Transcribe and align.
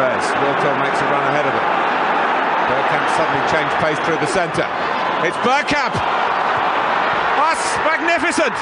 Pires. 0.00 0.32
Makes 0.80 0.96
a 0.96 1.04
run 1.12 1.20
ahead 1.28 1.44
of 1.44 1.52
him. 1.52 1.66
Bergkamp 2.72 3.04
suddenly 3.20 3.44
changed 3.52 3.76
pace 3.84 4.00
through 4.06 4.16
the 4.16 4.32
centre. 4.32 4.64
It's 5.28 5.36
Bergkamp! 5.44 5.92
That's 7.36 7.76
magnificent! 7.84 8.56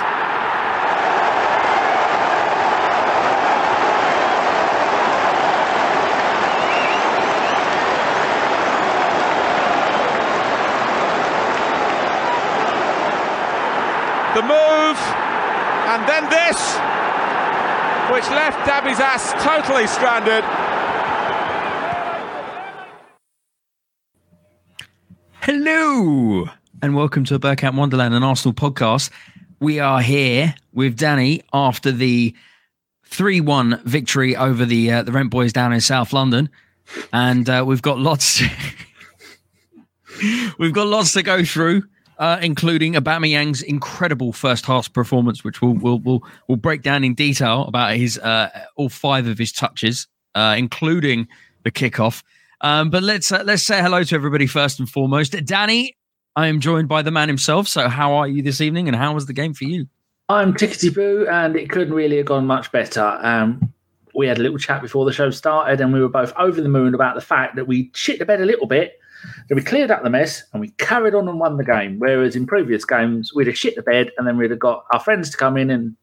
The 14.34 14.42
move, 14.42 14.98
and 15.86 16.02
then 16.08 16.28
this, 16.30 16.58
which 18.10 18.28
left 18.30 18.58
Dabizas 18.66 19.40
totally 19.44 19.86
stranded. 19.86 20.44
And 26.88 26.96
welcome 26.96 27.22
to 27.22 27.38
Bergkamp 27.38 27.76
Wonderland, 27.76 28.14
and 28.14 28.24
Arsenal 28.24 28.54
podcast. 28.54 29.10
We 29.60 29.78
are 29.78 30.00
here 30.00 30.54
with 30.72 30.96
Danny 30.96 31.42
after 31.52 31.92
the 31.92 32.34
three-one 33.04 33.82
victory 33.84 34.34
over 34.34 34.64
the 34.64 34.90
uh, 34.90 35.02
the 35.02 35.12
Rent 35.12 35.28
Boys 35.28 35.52
down 35.52 35.74
in 35.74 35.82
South 35.82 36.14
London, 36.14 36.48
and 37.12 37.46
uh, 37.46 37.62
we've 37.66 37.82
got 37.82 37.98
lots. 37.98 38.40
we've 40.58 40.72
got 40.72 40.86
lots 40.86 41.12
to 41.12 41.22
go 41.22 41.44
through. 41.44 41.82
Uh, 42.18 42.38
including 42.40 42.94
Aubameyang's 42.94 43.62
incredible 43.62 44.32
first 44.32 44.64
half 44.64 44.90
performance, 44.90 45.44
which 45.44 45.60
we'll 45.60 45.74
we'll 45.74 45.98
we'll, 45.98 46.22
we'll 46.48 46.56
break 46.56 46.80
down 46.80 47.04
in 47.04 47.14
detail 47.14 47.66
about 47.66 47.96
his 47.96 48.18
uh, 48.18 48.48
all 48.76 48.88
five 48.88 49.26
of 49.26 49.36
his 49.36 49.52
touches, 49.52 50.08
uh, 50.34 50.54
including 50.56 51.28
the 51.64 51.70
kickoff. 51.70 52.22
Um, 52.62 52.88
but 52.88 53.02
let's 53.02 53.30
uh, 53.30 53.42
let's 53.44 53.62
say 53.62 53.82
hello 53.82 54.04
to 54.04 54.14
everybody 54.14 54.46
first 54.46 54.80
and 54.80 54.88
foremost. 54.88 55.32
Danny, 55.44 55.97
I 56.38 56.46
am 56.46 56.60
joined 56.60 56.86
by 56.86 57.02
the 57.02 57.10
man 57.10 57.26
himself. 57.26 57.66
So, 57.66 57.88
how 57.88 58.14
are 58.14 58.28
you 58.28 58.42
this 58.42 58.60
evening, 58.60 58.86
and 58.86 58.96
how 58.96 59.12
was 59.12 59.26
the 59.26 59.32
game 59.32 59.54
for 59.54 59.64
you? 59.64 59.88
I'm 60.28 60.54
Tickety 60.54 60.94
Boo, 60.94 61.26
and 61.28 61.56
it 61.56 61.68
couldn't 61.68 61.92
really 61.92 62.16
have 62.18 62.26
gone 62.26 62.46
much 62.46 62.70
better. 62.70 63.18
Um, 63.20 63.74
we 64.14 64.28
had 64.28 64.38
a 64.38 64.42
little 64.42 64.56
chat 64.56 64.80
before 64.80 65.04
the 65.04 65.12
show 65.12 65.30
started, 65.30 65.80
and 65.80 65.92
we 65.92 66.00
were 66.00 66.08
both 66.08 66.32
over 66.38 66.60
the 66.60 66.68
moon 66.68 66.94
about 66.94 67.16
the 67.16 67.20
fact 67.20 67.56
that 67.56 67.66
we 67.66 67.90
shit 67.92 68.20
the 68.20 68.24
bed 68.24 68.40
a 68.40 68.46
little 68.46 68.68
bit. 68.68 69.00
Then 69.48 69.56
we 69.56 69.64
cleared 69.64 69.90
up 69.90 70.04
the 70.04 70.10
mess 70.10 70.44
and 70.52 70.60
we 70.60 70.68
carried 70.78 71.12
on 71.12 71.28
and 71.28 71.40
won 71.40 71.56
the 71.56 71.64
game. 71.64 71.98
Whereas 71.98 72.36
in 72.36 72.46
previous 72.46 72.84
games, 72.84 73.34
we'd 73.34 73.48
have 73.48 73.58
shit 73.58 73.74
the 73.74 73.82
bed 73.82 74.12
and 74.16 74.24
then 74.24 74.36
we'd 74.36 74.52
have 74.52 74.60
got 74.60 74.84
our 74.92 75.00
friends 75.00 75.30
to 75.30 75.36
come 75.36 75.56
in 75.56 75.70
and 75.70 75.96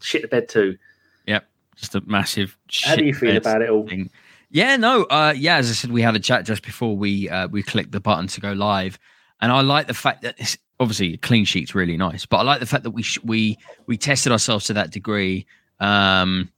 shit 0.00 0.22
the 0.22 0.28
bed 0.28 0.48
too. 0.48 0.78
Yep, 1.26 1.46
just 1.76 1.94
a 1.94 2.00
massive. 2.06 2.56
How 2.84 2.96
do 2.96 3.04
you 3.04 3.12
feel 3.12 3.36
about 3.36 3.60
it 3.60 3.68
all? 3.68 3.86
Thing. 3.86 4.08
Yeah, 4.48 4.76
no, 4.76 5.04
uh, 5.04 5.34
yeah. 5.36 5.56
As 5.56 5.68
I 5.68 5.74
said, 5.74 5.90
we 5.90 6.00
had 6.00 6.16
a 6.16 6.20
chat 6.20 6.46
just 6.46 6.62
before 6.62 6.96
we 6.96 7.28
uh, 7.28 7.48
we 7.48 7.62
clicked 7.62 7.92
the 7.92 8.00
button 8.00 8.28
to 8.28 8.40
go 8.40 8.52
live, 8.52 8.98
and 9.44 9.52
I 9.52 9.60
like 9.60 9.88
the 9.88 9.92
fact 9.92 10.22
that 10.22 10.56
obviously 10.80 11.12
a 11.12 11.16
clean 11.18 11.44
sheet's 11.44 11.74
really 11.74 11.98
nice, 11.98 12.24
but 12.24 12.38
I 12.38 12.42
like 12.44 12.60
the 12.60 12.66
fact 12.66 12.82
that 12.84 12.92
we 12.92 13.02
sh- 13.02 13.18
we 13.24 13.58
we 13.86 13.98
tested 13.98 14.32
ourselves 14.32 14.64
to 14.64 14.72
that 14.72 14.90
degree. 14.90 15.46
Um, 15.80 16.50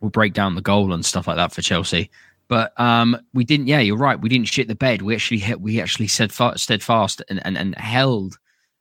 we'll 0.00 0.10
break 0.10 0.34
down 0.34 0.54
the 0.54 0.60
goal 0.60 0.92
and 0.92 1.02
stuff 1.02 1.26
like 1.26 1.36
that 1.36 1.50
for 1.50 1.62
Chelsea, 1.62 2.10
but 2.46 2.78
um, 2.78 3.16
we 3.32 3.42
didn't. 3.42 3.68
Yeah, 3.68 3.80
you're 3.80 3.96
right. 3.96 4.20
We 4.20 4.28
didn't 4.28 4.48
shit 4.48 4.68
the 4.68 4.74
bed. 4.74 5.00
We 5.00 5.14
actually 5.14 5.38
hit. 5.38 5.62
We 5.62 5.80
actually 5.80 6.08
said 6.08 6.30
steadfast 6.56 7.22
and 7.30 7.40
and, 7.46 7.56
and 7.56 7.74
held 7.76 8.36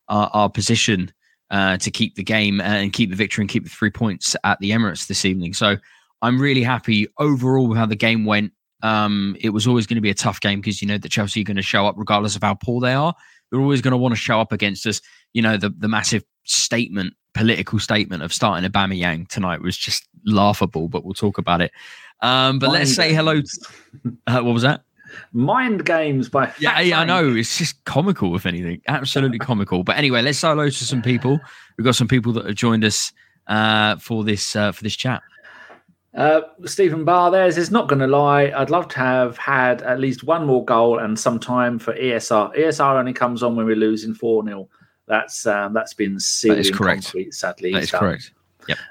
our, 0.10 0.30
our 0.34 0.50
position 0.50 1.10
uh, 1.50 1.78
to 1.78 1.90
keep 1.90 2.16
the 2.16 2.23
game 2.23 2.60
and 2.60 2.92
keep 2.92 3.10
the 3.10 3.16
victory 3.16 3.44
and 3.44 3.50
keep 3.50 3.64
the 3.64 3.70
three 3.70 3.90
points 3.90 4.36
at 4.44 4.60
the 4.60 4.72
Emirates 4.72 5.08
this 5.08 5.23
evening. 5.23 5.54
So 5.54 5.78
I'm 6.22 6.42
really 6.42 6.64
happy 6.64 7.08
overall 7.20 7.70
with 7.70 7.78
how 7.78 7.86
the 7.86 7.95
game 7.95 8.26
went. 8.26 8.52
Um, 8.82 9.36
it 9.40 9.50
was 9.50 9.68
always 9.68 9.88
going 9.88 9.96
to 9.96 10.02
be 10.02 10.10
a 10.10 10.16
tough 10.16 10.40
game 10.40 10.62
because 10.62 10.82
you 10.82 10.88
know 10.88 10.98
that 10.98 11.12
Chelsea 11.12 11.42
are 11.42 11.46
going 11.46 11.58
to 11.58 11.64
show 11.64 11.86
up 11.86 11.96
regardless 11.98 12.36
of 12.36 12.44
how 12.44 12.54
poor 12.54 12.80
they 12.80 12.94
are. 12.94 13.14
They're 13.50 13.60
always 13.62 13.82
going 13.82 13.92
to 13.92 13.98
want 13.98 14.14
to 14.14 14.20
show 14.20 14.40
up 14.40 14.52
against 14.52 14.86
us. 14.86 15.02
You 15.34 15.42
know 15.42 15.58
the 15.58 15.70
the 15.70 15.88
massive 15.88 16.23
statement, 16.44 17.14
political 17.34 17.80
statement 17.80 18.23
of 18.23 18.34
starting 18.34 18.70
Aubameyang 18.70 19.28
tonight 19.28 19.62
was 19.62 19.78
just 19.78 20.08
laughable. 20.26 20.88
But 20.88 21.04
we'll 21.04 21.14
talk 21.14 21.38
about 21.38 21.62
it. 21.62 21.72
Um, 22.22 22.60
but 22.60 22.68
Mind 22.68 22.80
let's 22.80 22.95
say 22.95 23.14
hello. 23.14 23.42
To, 23.42 24.18
uh, 24.28 24.42
what 24.42 24.54
was 24.54 24.64
that? 24.64 24.84
Mind 25.34 25.86
games 25.86 26.30
by 26.30 26.54
Yeah, 26.60 26.80
yeah, 26.80 27.00
I 27.00 27.06
know. 27.06 27.36
It's 27.36 27.58
just 27.58 27.84
comical, 27.86 28.36
if 28.36 28.45
anything. 28.45 28.82
Absolutely 28.88 29.39
comical. 29.39 29.84
But 29.84 29.98
anyway, 29.98 30.22
let's 30.22 30.38
say 30.38 30.50
hello 30.50 30.66
to 30.66 30.72
some 30.72 31.02
people. 31.02 31.39
We've 31.78 31.86
got 31.86 31.95
some 31.95 32.08
people 32.08 32.34
that 32.34 32.45
have 32.45 32.56
joined 32.56 32.84
us 32.84 33.12
uh, 33.48 33.98
for 33.98 34.23
this 34.23 34.56
uh, 34.56 34.72
for 34.72 34.84
this 34.84 34.95
chat. 34.95 35.22
Uh, 36.15 36.42
Stephen 36.65 37.05
Barr 37.05 37.30
there 37.30 37.52
says, 37.52 37.70
not 37.70 37.87
going 37.87 37.99
to 37.99 38.08
lie, 38.08 38.52
I'd 38.55 38.71
love 38.71 38.87
to 38.89 38.97
have 38.99 39.37
had 39.37 39.83
at 39.83 39.99
least 39.99 40.23
one 40.23 40.45
more 40.45 40.65
goal 40.65 40.97
and 40.99 41.17
some 41.17 41.39
time 41.39 41.77
for 41.77 41.93
ESR. 41.93 42.55
ESR 42.58 42.99
only 42.99 43.14
comes 43.14 43.43
on 43.43 43.55
when 43.55 43.65
we're 43.65 43.75
losing 43.75 44.14
4 44.14 44.43
0. 44.43 44.67
That's 45.08 45.45
um, 45.47 45.73
that's 45.73 45.93
been 45.93 46.20
sealed 46.20 46.58
That 46.58 46.61
is 46.61 46.71
correct. 46.71 47.03
concrete, 47.05 47.33
sadly. 47.33 47.73
That 47.73 47.83
is 47.83 47.89
So, 47.89 47.99
correct. 47.99 48.31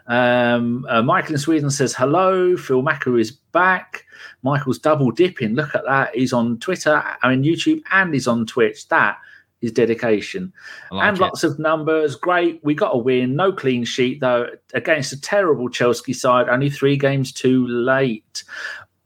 Um, 0.08 0.84
uh, 0.88 1.02
Michael 1.02 1.34
in 1.34 1.38
Sweden 1.38 1.70
says 1.70 1.94
hello. 1.94 2.56
Phil 2.56 2.82
Macker 2.82 3.16
is 3.18 3.30
back. 3.30 4.04
Michael's 4.42 4.78
double 4.78 5.12
dipping. 5.12 5.54
Look 5.54 5.74
at 5.74 5.84
that. 5.84 6.14
He's 6.14 6.32
on 6.32 6.58
Twitter, 6.58 7.02
I 7.22 7.28
mean 7.34 7.44
YouTube, 7.44 7.82
and 7.92 8.12
he's 8.12 8.26
on 8.26 8.46
Twitch. 8.46 8.88
That 8.88 9.18
is 9.60 9.72
dedication. 9.72 10.52
Like 10.90 11.08
and 11.08 11.16
it. 11.16 11.20
lots 11.20 11.44
of 11.44 11.58
numbers. 11.58 12.16
Great. 12.16 12.60
We 12.62 12.74
got 12.74 12.94
a 12.94 12.98
win. 12.98 13.36
No 13.36 13.52
clean 13.52 13.84
sheet 13.84 14.20
though 14.20 14.46
against 14.74 15.12
a 15.12 15.20
terrible 15.20 15.68
Chelsea 15.68 16.12
side. 16.12 16.48
Only 16.48 16.70
three 16.70 16.96
games 16.96 17.32
too 17.32 17.66
late. 17.66 18.44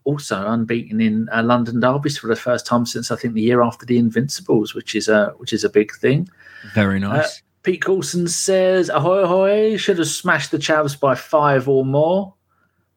Also 0.04 0.46
unbeaten 0.46 1.00
in 1.00 1.28
uh, 1.32 1.42
London 1.42 1.80
derbies 1.80 2.18
for 2.18 2.26
the 2.26 2.36
first 2.36 2.66
time 2.66 2.84
since 2.84 3.10
I 3.10 3.16
think 3.16 3.34
the 3.34 3.42
year 3.42 3.62
after 3.62 3.86
the 3.86 3.98
Invincibles, 3.98 4.74
which 4.74 4.94
is 4.94 5.08
a 5.08 5.32
which 5.36 5.52
is 5.52 5.64
a 5.64 5.70
big 5.70 5.92
thing. 5.94 6.28
Very 6.74 6.98
nice. 6.98 7.42
Pete 7.62 7.82
Coulson 7.82 8.26
says, 8.26 8.88
ahoy, 8.88 9.20
ahoy, 9.20 9.76
should 9.76 9.98
have 9.98 10.08
smashed 10.08 10.50
the 10.50 10.58
Chavs 10.58 10.98
by 10.98 11.14
five 11.14 11.68
or 11.68 11.84
more. 11.84 12.34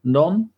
None. 0.02 0.50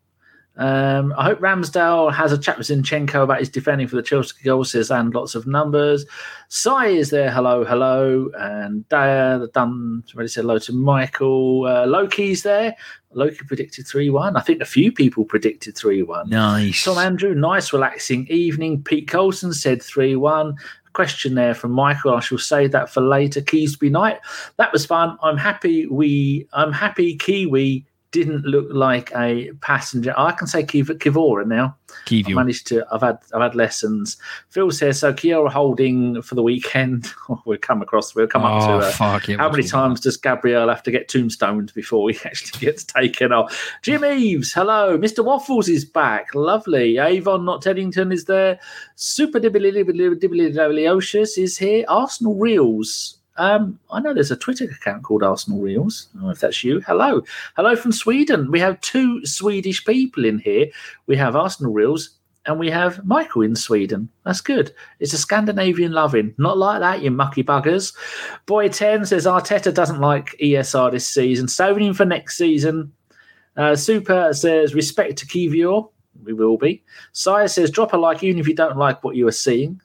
Um, 0.59 1.15
I 1.17 1.25
hope 1.25 1.39
Ramsdale 1.39 2.13
has 2.13 2.33
a 2.33 2.39
chat 2.39 2.59
with 2.59 2.67
Zinchenko 2.67 3.23
about 3.23 3.39
his 3.39 3.49
defending 3.49 3.87
for 3.87 3.95
the 3.95 4.03
Chelsea 4.03 4.35
goal, 4.43 4.65
says, 4.65 4.91
and 4.91 5.15
lots 5.15 5.37
of 5.37 5.47
numbers. 5.47 6.05
Sai 6.49 6.89
is 6.89 7.11
there, 7.11 7.31
hello, 7.31 7.65
hello. 7.65 8.29
And 8.37 8.87
Daya, 8.89 9.39
the 9.39 9.47
done, 9.49 10.03
already 10.15 10.29
said 10.29 10.43
hello 10.43 10.59
to 10.59 10.73
Michael. 10.73 11.65
Uh, 11.65 11.87
Loki's 11.87 12.43
there. 12.43 12.77
Loki 13.13 13.39
predicted 13.47 13.87
3 13.87 14.11
1. 14.11 14.37
I 14.37 14.41
think 14.41 14.61
a 14.61 14.67
few 14.67 14.93
people 14.93 15.25
predicted 15.25 15.77
3 15.77 16.03
1. 16.03 16.29
nice. 16.29 16.85
Tom 16.85 16.99
Andrew, 16.99 17.35
nice 17.35 17.73
relaxing 17.73 18.27
evening. 18.29 18.83
Pete 18.83 19.09
Colson 19.09 19.53
said 19.53 19.81
3 19.81 20.17
1. 20.17 20.57
Question 20.93 21.35
there 21.35 21.55
from 21.55 21.71
Michael. 21.71 22.15
I 22.15 22.21
shall 22.21 22.39
save 22.39 22.73
that 22.73 22.91
for 22.91 23.01
later. 23.01 23.41
Keysby 23.41 23.91
night. 23.91 24.19
That 24.57 24.73
was 24.73 24.85
fun. 24.85 25.17
I'm 25.23 25.37
happy 25.37 25.87
we 25.87 26.49
I'm 26.53 26.73
happy 26.73 27.17
Kiwi 27.17 27.87
didn't 28.11 28.45
look 28.47 28.67
like 28.71 29.13
a 29.15 29.51
passenger. 29.61 30.15
I 30.17 30.33
can 30.33 30.47
say 30.47 30.63
Kiv- 30.63 30.99
Kivora 30.99 31.47
now. 31.47 31.77
Keep 32.07 32.29
I 32.29 32.33
managed 32.33 32.67
to. 32.69 32.87
I've 32.91 33.03
had. 33.03 33.19
I've 33.35 33.43
had 33.43 33.55
lessons. 33.55 34.17
Phil 34.49 34.71
says 34.71 35.01
so. 35.01 35.13
Kiora 35.13 35.51
holding 35.51 36.23
for 36.23 36.35
the 36.35 36.43
weekend. 36.43 37.09
we'll 37.45 37.59
come 37.59 37.83
across. 37.83 38.15
We'll 38.15 38.27
come 38.27 38.45
up 38.45 38.63
to. 38.67 38.73
Oh, 38.73 38.79
Uh, 38.79 38.93
fuck 38.93 39.29
it. 39.29 39.39
how 39.39 39.51
many 39.51 39.63
times 39.63 40.01
does 40.01 40.17
Gabriel 40.17 40.69
have 40.69 40.83
to 40.85 40.91
get 40.91 41.09
tombstoned 41.09 41.73
before 41.75 42.09
he 42.11 42.19
actually 42.25 42.61
gets 42.61 42.85
taken 42.85 43.33
off? 43.33 43.75
Jim 43.83 44.05
Eves, 44.05 44.53
hello. 44.53 44.97
Mr. 44.99 45.25
Waffles 45.25 45.69
is 45.69 45.85
back. 45.85 46.35
Lovely. 46.35 46.99
Avon 46.99 47.45
Not 47.45 47.63
Teddington 47.63 48.13
is 48.13 48.25
there. 48.25 48.59
Super 48.97 49.41
Dibbly 49.41 49.69
is 51.39 51.59
here. 51.59 51.85
Arsenal 51.89 52.35
Reels. 52.37 53.18
Um, 53.39 53.79
I 53.91 54.01
know 54.01 54.13
there's 54.13 54.33
a 54.33 54.37
Twitter 54.37 54.65
account 54.65 55.05
called 55.05 55.23
Arsenal 55.23 55.61
Reels. 55.61 56.09
If 56.25 56.41
that's 56.41 56.65
you. 56.65 56.81
Hello. 56.81 57.23
Hello 57.57 57.77
from 57.77 57.93
Sweden. 57.93 58.51
We 58.51 58.59
have 58.61 58.81
two 58.81 59.25
Swedish 59.25 59.85
people 59.85 60.25
in 60.25 60.41
here. 60.41 60.67
We 61.07 61.17
have 61.17 61.37
Arsenal 61.37 61.73
Reels 61.73 62.11
and 62.47 62.59
we 62.59 62.69
have 62.71 63.05
Michael 63.05 63.43
in 63.43 63.55
Sweden. 63.55 64.09
That's 64.25 64.41
good. 64.41 64.75
It's 64.99 65.13
a 65.13 65.19
Scandinavian 65.19 65.93
loving. 65.93 66.35
Not 66.37 66.59
like 66.59 66.81
that, 66.81 67.03
you 67.03 67.13
mucky 67.13 67.45
buggers. 67.45 67.95
Boy 68.47 68.69
10 68.69 69.07
says 69.07 69.25
Arteta 69.25 69.73
doesn't 69.73 70.01
like 70.01 70.37
ESR 70.43 70.91
this 70.91 71.07
season. 71.07 71.47
Saving 71.47 71.85
him 71.87 71.95
for 71.95 72.05
next 72.05 72.37
season. 72.37 72.93
Uh, 73.57 73.77
Super 73.77 74.33
says 74.33 74.75
respect 74.75 75.17
to 75.19 75.27
Kiwior. 75.27 75.89
We 76.25 76.33
will 76.33 76.57
be. 76.57 76.83
Sire 77.13 77.47
says 77.47 77.71
drop 77.71 77.93
a 77.93 77.97
like 77.97 78.25
even 78.25 78.41
if 78.41 78.49
you 78.49 78.55
don't 78.55 78.77
like 78.77 79.05
what 79.05 79.15
you 79.15 79.29
are 79.29 79.33
seeing. 79.33 79.81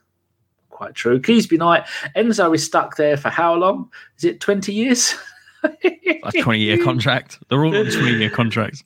Quite 0.73 0.95
true. 0.95 1.19
Keysby 1.19 1.57
Knight. 1.57 1.85
Enzo 2.15 2.53
is 2.53 2.65
stuck 2.65 2.97
there 2.97 3.15
for 3.15 3.29
how 3.29 3.53
long? 3.53 3.91
Is 4.17 4.23
it 4.25 4.39
20 4.41 4.73
years? 4.73 5.15
A 5.63 6.31
20 6.31 6.59
year 6.59 6.83
contract. 6.83 7.39
They're 7.47 7.63
all 7.63 7.75
on 7.75 7.85
20 7.89 8.17
year 8.17 8.29
contracts. 8.29 8.83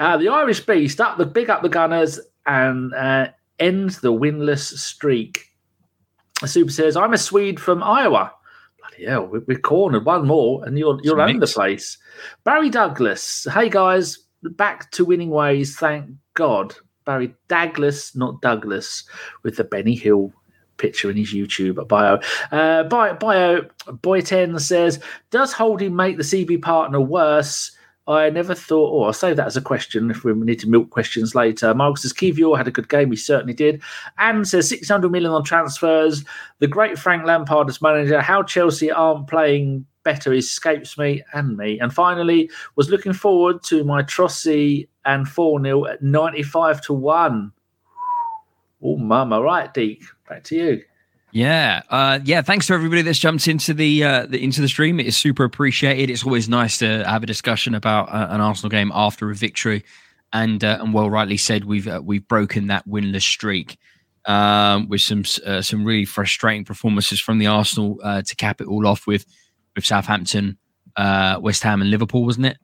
Uh, 0.00 0.16
the 0.16 0.28
Irish 0.28 0.60
Beast 0.60 1.00
up 1.00 1.18
the 1.18 1.26
big 1.26 1.50
up 1.50 1.62
the 1.62 1.68
Gunners 1.68 2.18
and 2.46 2.94
uh, 2.94 3.28
end 3.58 3.90
the 4.02 4.12
winless 4.12 4.76
streak. 4.78 5.44
Super 6.44 6.70
says, 6.72 6.96
"I'm 6.96 7.12
a 7.12 7.18
Swede 7.18 7.60
from 7.60 7.82
Iowa." 7.82 8.32
Bloody 8.80 9.04
hell, 9.06 9.26
we- 9.26 9.40
we're 9.40 9.58
cornered 9.58 10.04
one 10.06 10.26
more, 10.26 10.64
and 10.64 10.78
you'll 10.78 10.98
you'll 11.02 11.20
own 11.20 11.40
the 11.40 11.46
place. 11.46 11.98
Barry 12.44 12.70
Douglas, 12.70 13.46
hey 13.52 13.68
guys, 13.68 14.18
back 14.42 14.90
to 14.92 15.04
winning 15.04 15.30
ways. 15.30 15.76
Thank 15.76 16.10
God. 16.34 16.74
Barry 17.04 17.34
Douglas, 17.48 18.14
not 18.16 18.40
Douglas, 18.40 19.04
with 19.42 19.56
the 19.56 19.64
Benny 19.64 19.94
Hill 19.96 20.32
picture 20.78 21.10
in 21.10 21.16
his 21.16 21.34
YouTube 21.34 21.86
bio. 21.88 22.20
Uh, 22.50 22.84
bio, 22.84 23.14
bio 23.14 23.62
Boy 24.02 24.20
10 24.20 24.58
says, 24.58 25.00
Does 25.30 25.52
Holding 25.52 25.94
make 25.94 26.16
the 26.16 26.22
CB 26.22 26.62
partner 26.62 27.00
worse? 27.00 27.72
I 28.08 28.30
never 28.30 28.54
thought, 28.54 28.90
oh, 28.90 29.04
I'll 29.04 29.12
save 29.12 29.36
that 29.36 29.46
as 29.46 29.58
a 29.58 29.60
question 29.60 30.10
if 30.10 30.24
we 30.24 30.32
need 30.32 30.60
to 30.60 30.68
milk 30.68 30.88
questions 30.88 31.34
later. 31.34 31.74
Marcus 31.74 32.02
says, 32.02 32.14
Kiwior 32.14 32.56
had 32.56 32.66
a 32.66 32.70
good 32.70 32.88
game. 32.88 33.10
He 33.10 33.16
certainly 33.18 33.52
did. 33.52 33.82
And 34.16 34.48
says 34.48 34.70
600 34.70 35.12
million 35.12 35.30
on 35.30 35.44
transfers. 35.44 36.24
The 36.58 36.66
great 36.66 36.98
Frank 36.98 37.26
Lampard 37.26 37.68
as 37.68 37.82
manager. 37.82 38.22
How 38.22 38.42
Chelsea 38.42 38.90
aren't 38.90 39.28
playing 39.28 39.84
better 40.04 40.32
escapes 40.32 40.96
me 40.96 41.22
and 41.34 41.58
me. 41.58 41.78
And 41.80 41.92
finally, 41.92 42.50
was 42.76 42.88
looking 42.88 43.12
forward 43.12 43.62
to 43.64 43.84
my 43.84 44.02
Trossi 44.02 44.88
and 45.04 45.28
4 45.28 45.62
0 45.62 45.84
at 45.84 46.02
95 46.02 46.80
to 46.82 46.94
1. 46.94 47.52
Oh, 48.82 48.96
mama. 48.96 49.42
Right, 49.42 49.72
Deac, 49.74 50.02
back 50.28 50.44
to 50.44 50.56
you. 50.56 50.82
Yeah, 51.30 51.82
uh, 51.90 52.20
yeah. 52.24 52.40
Thanks 52.40 52.66
to 52.68 52.74
everybody 52.74 53.02
that's 53.02 53.18
jumped 53.18 53.48
into 53.48 53.74
the, 53.74 54.02
uh, 54.02 54.26
the 54.26 54.42
into 54.42 54.62
the 54.62 54.68
stream. 54.68 54.98
It 54.98 55.06
is 55.06 55.16
super 55.16 55.44
appreciated. 55.44 56.10
It's 56.10 56.24
always 56.24 56.48
nice 56.48 56.78
to 56.78 57.04
have 57.06 57.22
a 57.22 57.26
discussion 57.26 57.74
about 57.74 58.08
uh, 58.08 58.28
an 58.30 58.40
Arsenal 58.40 58.70
game 58.70 58.90
after 58.94 59.30
a 59.30 59.34
victory, 59.34 59.84
and 60.32 60.64
uh, 60.64 60.78
and 60.80 60.94
well, 60.94 61.10
rightly 61.10 61.36
said, 61.36 61.64
we've 61.64 61.86
uh, 61.86 62.00
we've 62.02 62.26
broken 62.26 62.68
that 62.68 62.88
winless 62.88 63.22
streak 63.22 63.78
um, 64.24 64.88
with 64.88 65.02
some 65.02 65.24
uh, 65.44 65.60
some 65.60 65.84
really 65.84 66.06
frustrating 66.06 66.64
performances 66.64 67.20
from 67.20 67.38
the 67.38 67.46
Arsenal 67.46 67.98
to 67.98 68.36
cap 68.36 68.62
it 68.62 68.66
all 68.66 68.86
off 68.86 69.06
with 69.06 69.26
with 69.76 69.84
Southampton, 69.84 70.56
West 70.96 71.62
Ham, 71.62 71.82
and 71.82 71.90
Liverpool, 71.90 72.24
wasn't 72.24 72.46
it? 72.46 72.56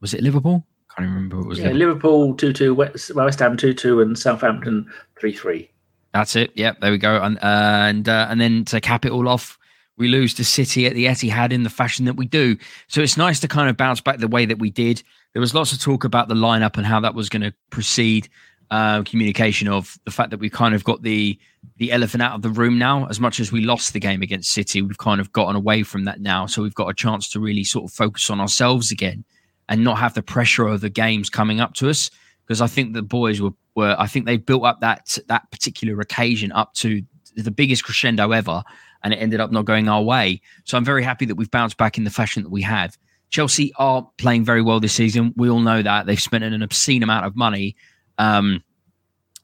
Was 0.00 0.14
it 0.14 0.22
Liverpool? 0.22 0.64
I 0.90 1.00
Can't 1.00 1.08
remember. 1.08 1.40
It 1.40 1.46
was 1.46 1.58
yeah, 1.58 1.70
Liverpool 1.70 2.36
two 2.36 2.52
two, 2.52 2.74
West, 2.74 3.12
West 3.12 3.40
Ham 3.40 3.56
two 3.56 3.74
two, 3.74 4.00
and 4.00 4.16
Southampton 4.16 4.86
three 5.18 5.32
three. 5.32 5.68
That's 6.14 6.36
it. 6.36 6.52
Yep, 6.54 6.80
there 6.80 6.92
we 6.92 6.98
go. 6.98 7.20
And 7.20 7.36
uh, 7.38 7.40
and 7.42 8.08
uh, 8.08 8.28
and 8.30 8.40
then 8.40 8.64
to 8.66 8.80
cap 8.80 9.04
it 9.04 9.10
all 9.10 9.28
off, 9.28 9.58
we 9.98 10.06
lose 10.06 10.32
to 10.34 10.44
City 10.44 10.86
at 10.86 10.94
the 10.94 11.06
Etihad 11.06 11.52
in 11.52 11.64
the 11.64 11.70
fashion 11.70 12.04
that 12.04 12.14
we 12.14 12.24
do. 12.24 12.56
So 12.86 13.02
it's 13.02 13.16
nice 13.16 13.40
to 13.40 13.48
kind 13.48 13.68
of 13.68 13.76
bounce 13.76 14.00
back 14.00 14.18
the 14.18 14.28
way 14.28 14.46
that 14.46 14.60
we 14.60 14.70
did. 14.70 15.02
There 15.32 15.40
was 15.40 15.54
lots 15.54 15.72
of 15.72 15.80
talk 15.80 16.04
about 16.04 16.28
the 16.28 16.36
lineup 16.36 16.76
and 16.76 16.86
how 16.86 17.00
that 17.00 17.14
was 17.14 17.28
going 17.28 17.42
to 17.42 17.52
proceed. 17.70 18.28
Uh, 18.70 19.02
communication 19.02 19.68
of 19.68 19.98
the 20.04 20.10
fact 20.10 20.30
that 20.30 20.40
we 20.40 20.48
kind 20.48 20.74
of 20.74 20.82
got 20.84 21.02
the 21.02 21.38
the 21.76 21.92
elephant 21.92 22.22
out 22.22 22.34
of 22.34 22.42
the 22.42 22.48
room 22.48 22.78
now. 22.78 23.06
As 23.08 23.20
much 23.20 23.40
as 23.40 23.52
we 23.52 23.60
lost 23.60 23.92
the 23.92 24.00
game 24.00 24.22
against 24.22 24.52
City, 24.52 24.82
we've 24.82 24.96
kind 24.98 25.20
of 25.20 25.32
gotten 25.32 25.56
away 25.56 25.82
from 25.82 26.04
that 26.04 26.20
now. 26.20 26.46
So 26.46 26.62
we've 26.62 26.74
got 26.74 26.88
a 26.88 26.94
chance 26.94 27.28
to 27.30 27.40
really 27.40 27.64
sort 27.64 27.84
of 27.84 27.92
focus 27.92 28.30
on 28.30 28.40
ourselves 28.40 28.90
again 28.92 29.24
and 29.68 29.82
not 29.82 29.98
have 29.98 30.14
the 30.14 30.22
pressure 30.22 30.66
of 30.66 30.80
the 30.80 30.90
games 30.90 31.28
coming 31.28 31.60
up 31.60 31.74
to 31.74 31.90
us. 31.90 32.10
Because 32.46 32.60
I 32.60 32.66
think 32.66 32.92
the 32.92 33.02
boys 33.02 33.40
were 33.40 33.52
were 33.74 33.96
I 33.98 34.06
think 34.06 34.26
they 34.26 34.36
built 34.36 34.64
up 34.64 34.80
that 34.80 35.18
that 35.28 35.50
particular 35.50 36.00
occasion 36.00 36.52
up 36.52 36.74
to 36.74 37.02
the 37.36 37.50
biggest 37.50 37.84
crescendo 37.84 38.30
ever, 38.32 38.62
and 39.02 39.12
it 39.12 39.16
ended 39.16 39.40
up 39.40 39.50
not 39.50 39.64
going 39.64 39.88
our 39.88 40.02
way. 40.02 40.40
So 40.64 40.76
I'm 40.76 40.84
very 40.84 41.02
happy 41.02 41.26
that 41.26 41.34
we've 41.34 41.50
bounced 41.50 41.76
back 41.76 41.98
in 41.98 42.04
the 42.04 42.10
fashion 42.10 42.42
that 42.42 42.50
we 42.50 42.62
have. 42.62 42.96
Chelsea 43.30 43.72
are 43.76 44.08
playing 44.16 44.44
very 44.44 44.62
well 44.62 44.78
this 44.78 44.92
season. 44.92 45.34
We 45.36 45.50
all 45.50 45.60
know 45.60 45.82
that 45.82 46.06
they've 46.06 46.20
spent 46.20 46.44
an 46.44 46.62
obscene 46.62 47.02
amount 47.02 47.26
of 47.26 47.34
money. 47.34 47.74
Um, 48.16 48.62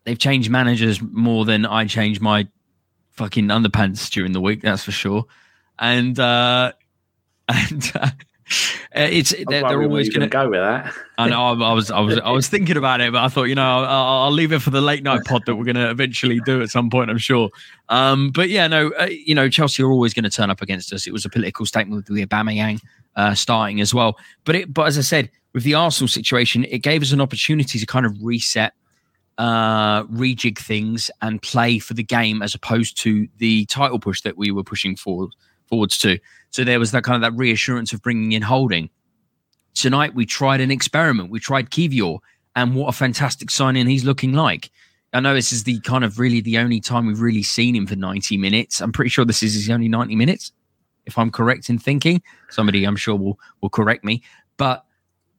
they've 0.04 0.18
changed 0.18 0.50
managers 0.50 1.02
more 1.02 1.44
than 1.44 1.66
I 1.66 1.86
changed 1.86 2.20
my 2.20 2.46
fucking 3.12 3.46
underpants 3.46 4.08
during 4.10 4.32
the 4.32 4.40
week. 4.40 4.62
That's 4.62 4.84
for 4.84 4.92
sure. 4.92 5.24
And 5.78 6.18
uh, 6.18 6.72
and 7.48 7.92
uh, 7.94 8.10
uh, 8.96 9.06
it's 9.10 9.34
they're, 9.48 9.62
they're 9.62 9.82
always 9.82 10.08
going 10.08 10.22
to 10.22 10.28
go 10.28 10.48
with 10.48 10.60
that. 10.60 10.92
I 11.18 11.28
know. 11.28 11.40
I, 11.40 11.52
I, 11.52 11.72
was 11.72 11.90
I 11.90 12.00
was 12.00 12.18
I 12.18 12.30
was 12.30 12.48
thinking 12.54 12.76
about 12.76 13.00
it, 13.00 13.12
but 13.12 13.22
I 13.22 13.28
thought 13.28 13.44
you 13.44 13.54
know 13.54 13.84
I'll, 13.84 14.24
I'll 14.24 14.32
leave 14.32 14.52
it 14.52 14.60
for 14.60 14.70
the 14.70 14.80
late 14.80 15.02
night 15.02 15.24
pod 15.24 15.42
that 15.46 15.56
we're 15.56 15.64
going 15.64 15.76
to 15.76 15.90
eventually 15.90 16.40
do 16.40 16.62
at 16.62 16.70
some 16.70 16.90
point. 16.90 17.10
I'm 17.10 17.18
sure. 17.18 17.50
Um, 17.88 18.30
but 18.30 18.48
yeah, 18.48 18.66
no, 18.66 18.90
uh, 18.98 19.08
you 19.10 19.34
know 19.34 19.48
Chelsea 19.48 19.82
are 19.82 19.90
always 19.90 20.14
going 20.14 20.24
to 20.24 20.30
turn 20.30 20.50
up 20.50 20.62
against 20.62 20.92
us. 20.92 21.06
It 21.06 21.12
was 21.12 21.24
a 21.24 21.30
political 21.30 21.66
statement 21.66 22.08
with 22.08 22.14
the 22.14 22.26
Aubameyang 22.26 22.80
uh, 23.16 23.34
starting 23.34 23.80
as 23.80 23.94
well. 23.94 24.18
But 24.44 24.56
it, 24.56 24.74
but 24.74 24.86
as 24.86 24.98
I 24.98 25.02
said, 25.02 25.30
with 25.52 25.64
the 25.64 25.74
Arsenal 25.74 26.08
situation, 26.08 26.64
it 26.64 26.78
gave 26.78 27.02
us 27.02 27.12
an 27.12 27.20
opportunity 27.20 27.78
to 27.78 27.86
kind 27.86 28.06
of 28.06 28.16
reset, 28.22 28.72
uh, 29.38 30.04
rejig 30.04 30.58
things, 30.58 31.10
and 31.22 31.40
play 31.42 31.78
for 31.78 31.94
the 31.94 32.04
game 32.04 32.42
as 32.42 32.54
opposed 32.54 32.96
to 33.02 33.28
the 33.38 33.66
title 33.66 33.98
push 33.98 34.22
that 34.22 34.36
we 34.36 34.50
were 34.50 34.64
pushing 34.64 34.96
forward 34.96 35.30
forwards 35.66 35.98
to. 35.98 36.18
So 36.50 36.64
there 36.64 36.78
was 36.78 36.90
that 36.92 37.04
kind 37.04 37.16
of 37.16 37.22
that 37.22 37.38
reassurance 37.38 37.92
of 37.92 38.02
bringing 38.02 38.32
in 38.32 38.42
Holding. 38.42 38.90
Tonight 39.74 40.14
we 40.14 40.26
tried 40.26 40.60
an 40.60 40.70
experiment. 40.70 41.30
We 41.30 41.40
tried 41.40 41.70
Kiwior, 41.70 42.18
and 42.56 42.74
what 42.74 42.88
a 42.88 42.92
fantastic 42.92 43.50
signing 43.50 43.86
he's 43.86 44.04
looking 44.04 44.32
like. 44.32 44.70
I 45.12 45.20
know 45.20 45.34
this 45.34 45.52
is 45.52 45.64
the 45.64 45.80
kind 45.80 46.04
of 46.04 46.18
really 46.18 46.40
the 46.40 46.58
only 46.58 46.80
time 46.80 47.06
we've 47.06 47.20
really 47.20 47.42
seen 47.42 47.74
him 47.74 47.86
for 47.86 47.96
90 47.96 48.36
minutes. 48.36 48.80
I'm 48.80 48.92
pretty 48.92 49.08
sure 49.08 49.24
this 49.24 49.42
is 49.42 49.54
his 49.54 49.70
only 49.70 49.88
90 49.88 50.14
minutes, 50.14 50.52
if 51.06 51.18
I'm 51.18 51.30
correct 51.30 51.68
in 51.68 51.78
thinking. 51.78 52.22
Somebody 52.48 52.84
I'm 52.84 52.96
sure 52.96 53.16
will 53.16 53.38
will 53.60 53.70
correct 53.70 54.04
me. 54.04 54.22
But 54.56 54.84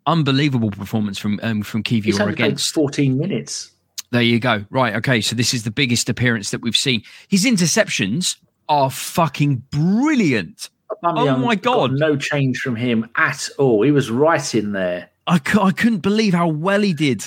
unbelievable 0.07 0.71
performance 0.71 1.17
from 1.17 1.39
um, 1.43 1.61
from 1.61 1.83
Kiwior 1.83 2.29
against 2.29 2.73
14 2.73 3.17
minutes. 3.17 3.71
There 4.11 4.21
you 4.21 4.39
go. 4.39 4.65
Right. 4.69 4.95
Okay. 4.95 5.21
So 5.21 5.35
this 5.35 5.53
is 5.53 5.63
the 5.63 5.71
biggest 5.71 6.09
appearance 6.09 6.51
that 6.51 6.61
we've 6.61 6.75
seen. 6.75 7.03
His 7.29 7.45
interceptions 7.45 8.35
are 8.67 8.89
fucking 8.89 9.63
brilliant. 9.71 10.69
Oh 11.03 11.37
my 11.37 11.55
god! 11.55 11.93
no 11.93 12.15
change 12.15 12.59
from 12.59 12.75
him 12.75 13.09
at 13.15 13.49
all. 13.57 13.81
He 13.81 13.91
was 13.91 14.09
right 14.09 14.53
in 14.55 14.71
there. 14.71 15.09
I, 15.27 15.39
I 15.59 15.71
couldn't 15.71 15.99
believe 15.99 16.33
how 16.33 16.47
well 16.47 16.81
he 16.81 16.93
did 16.93 17.23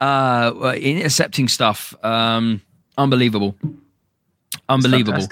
uh, 0.00 0.52
uh 0.54 0.74
intercepting 0.74 1.48
stuff. 1.48 1.94
Um, 2.04 2.62
unbelievable, 2.96 3.56
unbelievable. 4.68 5.26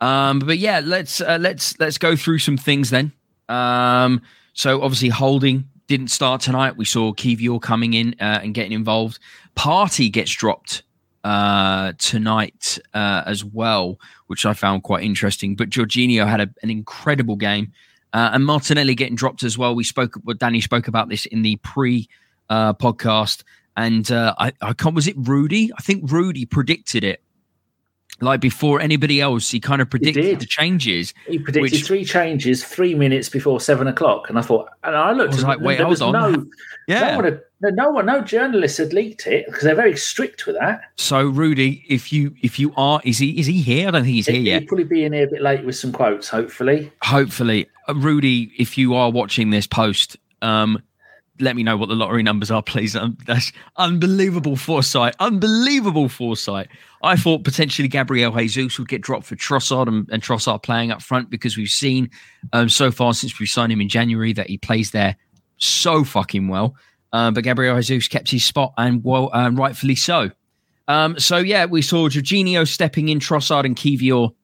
Um, 0.00 0.38
but 0.38 0.58
yeah, 0.58 0.80
let's 0.84 1.20
uh, 1.20 1.38
let's 1.40 1.78
let's 1.78 1.98
go 1.98 2.16
through 2.16 2.38
some 2.38 2.56
things 2.56 2.90
then. 2.90 3.12
Um, 3.48 4.22
so 4.52 4.82
obviously, 4.82 5.08
holding 5.08 5.68
didn't 5.86 6.08
start 6.08 6.40
tonight. 6.40 6.76
We 6.76 6.84
saw 6.84 7.12
Kiwior 7.12 7.60
coming 7.60 7.94
in 7.94 8.14
uh, 8.20 8.40
and 8.42 8.54
getting 8.54 8.72
involved. 8.72 9.18
Partey 9.56 10.12
gets 10.12 10.30
dropped 10.30 10.82
uh, 11.28 11.92
tonight 11.98 12.78
uh, 12.94 13.22
as 13.26 13.44
well, 13.44 13.98
which 14.28 14.46
I 14.46 14.54
found 14.54 14.82
quite 14.82 15.04
interesting. 15.04 15.56
But 15.56 15.68
Jorginho 15.68 16.26
had 16.26 16.40
a, 16.40 16.48
an 16.62 16.70
incredible 16.70 17.36
game, 17.36 17.74
uh, 18.14 18.30
and 18.32 18.46
Martinelli 18.46 18.94
getting 18.94 19.14
dropped 19.14 19.42
as 19.42 19.58
well. 19.58 19.74
We 19.74 19.84
spoke, 19.84 20.18
well, 20.24 20.36
Danny 20.38 20.62
spoke 20.62 20.88
about 20.88 21.10
this 21.10 21.26
in 21.26 21.42
the 21.42 21.56
pre 21.56 22.08
uh, 22.48 22.72
podcast, 22.72 23.42
and 23.76 24.10
uh, 24.10 24.34
I, 24.38 24.54
I 24.62 24.72
can't. 24.72 24.94
Was 24.94 25.06
it 25.06 25.16
Rudy? 25.18 25.70
I 25.76 25.82
think 25.82 26.10
Rudy 26.10 26.46
predicted 26.46 27.04
it. 27.04 27.20
Like 28.22 28.40
before 28.40 28.80
anybody 28.80 29.20
else, 29.20 29.50
he 29.50 29.60
kind 29.60 29.82
of 29.82 29.90
predicted 29.90 30.40
the 30.40 30.46
changes. 30.46 31.12
He 31.26 31.38
predicted 31.38 31.72
which, 31.72 31.84
three 31.84 32.06
changes 32.06 32.64
three 32.64 32.94
minutes 32.94 33.28
before 33.28 33.60
seven 33.60 33.86
o'clock, 33.86 34.30
and 34.30 34.38
I 34.38 34.42
thought, 34.42 34.70
and 34.82 34.96
I 34.96 35.12
looked. 35.12 35.34
I 35.34 35.36
was 35.36 35.44
like, 35.44 35.60
wait, 35.60 35.78
hold 35.78 35.90
was 35.90 36.00
on. 36.00 36.12
No, 36.12 36.46
yeah, 36.88 37.10
no 37.10 37.16
one, 37.16 37.24
had, 37.26 37.42
no 37.60 37.70
no 37.70 37.90
one, 37.90 38.06
no 38.06 38.20
journalists 38.20 38.78
had 38.78 38.92
leaked 38.92 39.26
it 39.26 39.46
because 39.46 39.62
they're 39.62 39.74
very 39.74 39.96
strict 39.96 40.46
with 40.46 40.56
that. 40.58 40.82
So, 40.96 41.26
Rudy, 41.26 41.84
if 41.88 42.12
you 42.12 42.34
if 42.42 42.58
you 42.58 42.72
are, 42.76 43.00
is 43.04 43.18
he 43.18 43.38
is 43.38 43.46
he 43.46 43.60
here? 43.60 43.88
I 43.88 43.90
don't 43.90 44.04
think 44.04 44.14
he's 44.14 44.26
here 44.26 44.40
yet. 44.40 44.60
He'll 44.60 44.68
probably 44.68 44.84
be 44.84 45.04
in 45.04 45.12
here 45.12 45.24
a 45.24 45.30
bit 45.30 45.42
late 45.42 45.64
with 45.64 45.76
some 45.76 45.92
quotes, 45.92 46.28
hopefully. 46.28 46.92
Hopefully, 47.02 47.68
uh, 47.88 47.94
Rudy, 47.94 48.52
if 48.58 48.78
you 48.78 48.94
are 48.94 49.10
watching 49.10 49.50
this 49.50 49.66
post, 49.66 50.16
um, 50.42 50.80
let 51.40 51.56
me 51.56 51.62
know 51.62 51.76
what 51.76 51.88
the 51.88 51.94
lottery 51.94 52.22
numbers 52.22 52.50
are, 52.50 52.62
please. 52.62 52.96
Um, 52.96 53.16
that's 53.26 53.52
unbelievable 53.76 54.56
foresight. 54.56 55.14
Unbelievable 55.20 56.08
foresight. 56.08 56.68
I 57.02 57.16
thought 57.16 57.44
potentially 57.44 57.88
Gabriel 57.88 58.32
Jesus 58.32 58.78
would 58.78 58.88
get 58.88 59.02
dropped 59.02 59.26
for 59.26 59.36
Trossard 59.36 59.88
and, 59.88 60.08
and 60.10 60.22
Trossard 60.22 60.62
playing 60.62 60.90
up 60.90 61.02
front 61.02 61.30
because 61.30 61.56
we've 61.56 61.68
seen 61.68 62.10
um, 62.52 62.68
so 62.68 62.90
far 62.90 63.14
since 63.14 63.38
we 63.38 63.46
signed 63.46 63.72
him 63.72 63.80
in 63.80 63.88
January 63.88 64.32
that 64.32 64.48
he 64.48 64.58
plays 64.58 64.90
there 64.90 65.16
so 65.58 66.04
fucking 66.04 66.48
well. 66.48 66.74
Um, 67.12 67.34
but 67.34 67.44
Gabriel 67.44 67.80
Jesus 67.80 68.08
kept 68.08 68.30
his 68.30 68.44
spot 68.44 68.72
and 68.76 69.02
well, 69.02 69.30
and 69.32 69.58
rightfully 69.58 69.94
so. 69.94 70.30
Um, 70.88 71.18
so 71.18 71.36
yeah, 71.36 71.66
we 71.66 71.82
saw 71.82 72.08
Jorginho 72.08 72.66
stepping 72.66 73.08
in, 73.08 73.18
Trossard 73.18 73.64
and 73.64 73.76
Kiwior 73.76 74.34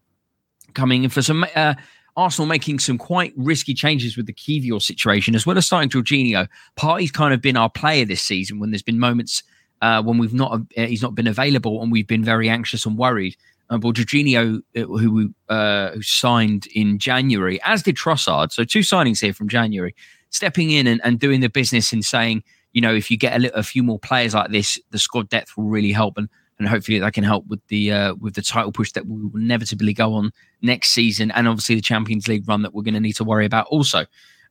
coming 0.74 1.04
in 1.04 1.10
for 1.10 1.22
some 1.22 1.46
uh, 1.54 1.74
Arsenal 2.16 2.46
making 2.46 2.78
some 2.78 2.98
quite 2.98 3.32
risky 3.36 3.74
changes 3.74 4.16
with 4.16 4.26
the 4.26 4.32
Kiwior 4.32 4.80
situation, 4.80 5.34
as 5.34 5.46
well 5.46 5.58
as 5.58 5.66
starting 5.66 5.88
Jorginho. 5.88 6.48
Partey's 6.76 7.10
kind 7.10 7.34
of 7.34 7.40
been 7.40 7.56
our 7.56 7.70
player 7.70 8.04
this 8.04 8.22
season 8.22 8.60
when 8.60 8.70
there's 8.70 8.82
been 8.82 8.98
moments 8.98 9.42
uh, 9.82 10.02
when 10.02 10.18
we've 10.18 10.34
not 10.34 10.52
uh, 10.52 10.86
he's 10.86 11.02
not 11.02 11.14
been 11.14 11.26
available 11.26 11.82
and 11.82 11.90
we've 11.90 12.06
been 12.06 12.24
very 12.24 12.48
anxious 12.48 12.86
and 12.86 12.96
worried. 12.96 13.36
Uh, 13.70 13.78
but 13.78 13.94
Jorginho, 13.94 14.58
uh, 14.76 14.80
who 14.80 15.34
uh, 15.48 15.90
who 15.92 16.02
signed 16.02 16.66
in 16.74 16.98
January, 16.98 17.60
as 17.62 17.82
did 17.82 17.96
Trossard, 17.96 18.52
so 18.52 18.64
two 18.64 18.80
signings 18.80 19.20
here 19.20 19.32
from 19.32 19.48
January, 19.48 19.94
stepping 20.30 20.70
in 20.70 20.86
and, 20.86 21.00
and 21.04 21.18
doing 21.18 21.40
the 21.40 21.48
business 21.48 21.92
and 21.92 22.04
saying, 22.04 22.44
you 22.74 22.82
know, 22.82 22.94
if 22.94 23.10
you 23.10 23.16
get 23.16 23.36
a, 23.36 23.38
little, 23.38 23.58
a 23.58 23.62
few 23.62 23.82
more 23.82 23.98
players 23.98 24.34
like 24.34 24.50
this, 24.50 24.78
the 24.90 24.98
squad 24.98 25.30
depth 25.30 25.56
will 25.56 25.64
really 25.64 25.92
help. 25.92 26.18
And 26.18 26.28
and 26.58 26.68
hopefully 26.68 26.98
that 26.98 27.14
can 27.14 27.24
help 27.24 27.46
with 27.46 27.60
the 27.68 27.90
uh, 27.90 28.14
with 28.14 28.34
the 28.34 28.42
title 28.42 28.70
push 28.70 28.92
that 28.92 29.06
we 29.06 29.24
will 29.24 29.40
inevitably 29.40 29.92
go 29.92 30.14
on 30.14 30.32
next 30.62 30.90
season, 30.90 31.30
and 31.32 31.48
obviously 31.48 31.74
the 31.74 31.80
Champions 31.80 32.28
League 32.28 32.46
run 32.48 32.62
that 32.62 32.74
we're 32.74 32.82
going 32.82 32.94
to 32.94 33.00
need 33.00 33.14
to 33.14 33.24
worry 33.24 33.46
about 33.46 33.66
also. 33.66 34.06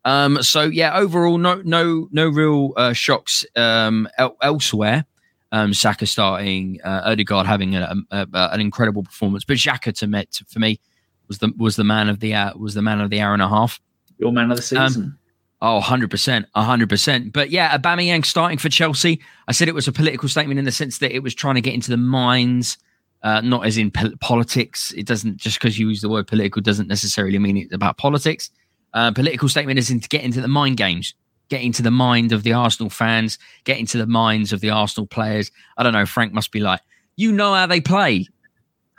Um, 0.06 0.42
so 0.44 0.63
yeah, 0.63 0.98
overall, 0.98 1.38
no 1.38 1.62
no 1.63 2.10
no 2.12 2.27
real 2.27 2.74
uh, 2.75 2.94
shocks 2.94 3.46
um, 3.56 4.08
el- 4.18 4.38
elsewhere. 4.42 5.06
Um, 5.51 5.74
Saka 5.74 6.08
starting, 6.08 6.82
uh, 6.84 7.03
Odegaard 7.06 7.46
having 7.46 7.75
a, 7.75 7.96
a, 8.10 8.27
a, 8.34 8.50
an 8.53 8.60
incredible 8.60 9.03
performance, 9.03 9.46
but 9.46 9.58
Xhaka 9.58 9.96
to 10.00 10.08
met 10.08 10.42
for 10.48 10.60
me 10.60 10.80
was 11.27 11.38
the 11.38 11.53
was 11.58 11.75
the 11.75 11.84
man 11.84 12.10
of 12.10 12.20
the 12.20 12.34
uh, 12.34 12.58
was 12.58 12.74
the 12.74 12.82
man 12.82 13.00
of 13.00 13.12
the 13.12 13.22
hour 13.22 13.34
and 13.34 13.42
a 13.42 13.48
half. 13.48 13.80
Your 14.18 14.34
man 14.34 14.51
of 14.51 14.58
the 14.58 14.63
season. 14.63 15.03
Um, 15.03 15.20
Oh, 15.65 15.79
100%. 15.82 16.46
100%. 16.53 17.32
But 17.32 17.50
yeah, 17.50 17.77
Aubameyang 17.77 18.25
starting 18.25 18.58
for 18.58 18.67
Chelsea. 18.67 19.22
I 19.48 19.53
said 19.53 19.70
it 19.70 19.74
was 19.74 19.88
a 19.88 19.93
political 19.93 20.27
statement 20.27 20.60
in 20.60 20.65
the 20.65 20.74
sense 20.74 20.98
that 20.98 21.15
it 21.15 21.24
was 21.24 21.34
trying 21.34 21.55
to 21.55 21.62
get 21.62 21.74
into 21.74 21.89
the 21.89 21.96
minds, 21.96 22.77
uh, 23.24 23.39
not 23.39 23.65
as 23.65 23.77
in 23.77 23.89
po- 23.89 24.12
politics. 24.20 24.91
It 24.91 25.08
doesn't, 25.08 25.38
just 25.38 25.58
because 25.58 25.79
you 25.79 25.88
use 25.88 26.01
the 26.01 26.10
word 26.10 26.27
political 26.27 26.62
doesn't 26.62 26.89
necessarily 26.89 27.39
mean 27.39 27.55
it's 27.55 27.74
about 27.74 27.98
politics. 27.98 28.51
Uh, 28.93 29.13
political 29.13 29.48
statement 29.48 29.79
is 29.79 29.89
in 29.89 30.01
to 30.01 30.10
get 30.10 30.22
into 30.22 30.41
the 30.41 30.50
mind 30.50 30.75
games, 30.75 31.13
get 31.48 31.62
into 31.62 31.82
the 31.82 31.91
mind 31.91 32.34
of 32.34 32.43
the 32.43 32.51
Arsenal 32.51 32.89
fans, 32.89 33.39
get 33.63 33.77
into 33.79 33.98
the 33.98 34.05
minds 34.05 34.51
of 34.51 34.60
the 34.60 34.70
Arsenal 34.70 35.08
players. 35.08 35.50
I 35.77 35.84
don't 35.84 35.93
know. 35.93 36.05
Frank 36.05 36.34
must 36.34 36.51
be 36.51 36.60
like, 36.60 36.82
you 37.15 37.32
know 37.32 37.53
how 37.53 37.67
they 37.67 37.79
play. 37.79 38.27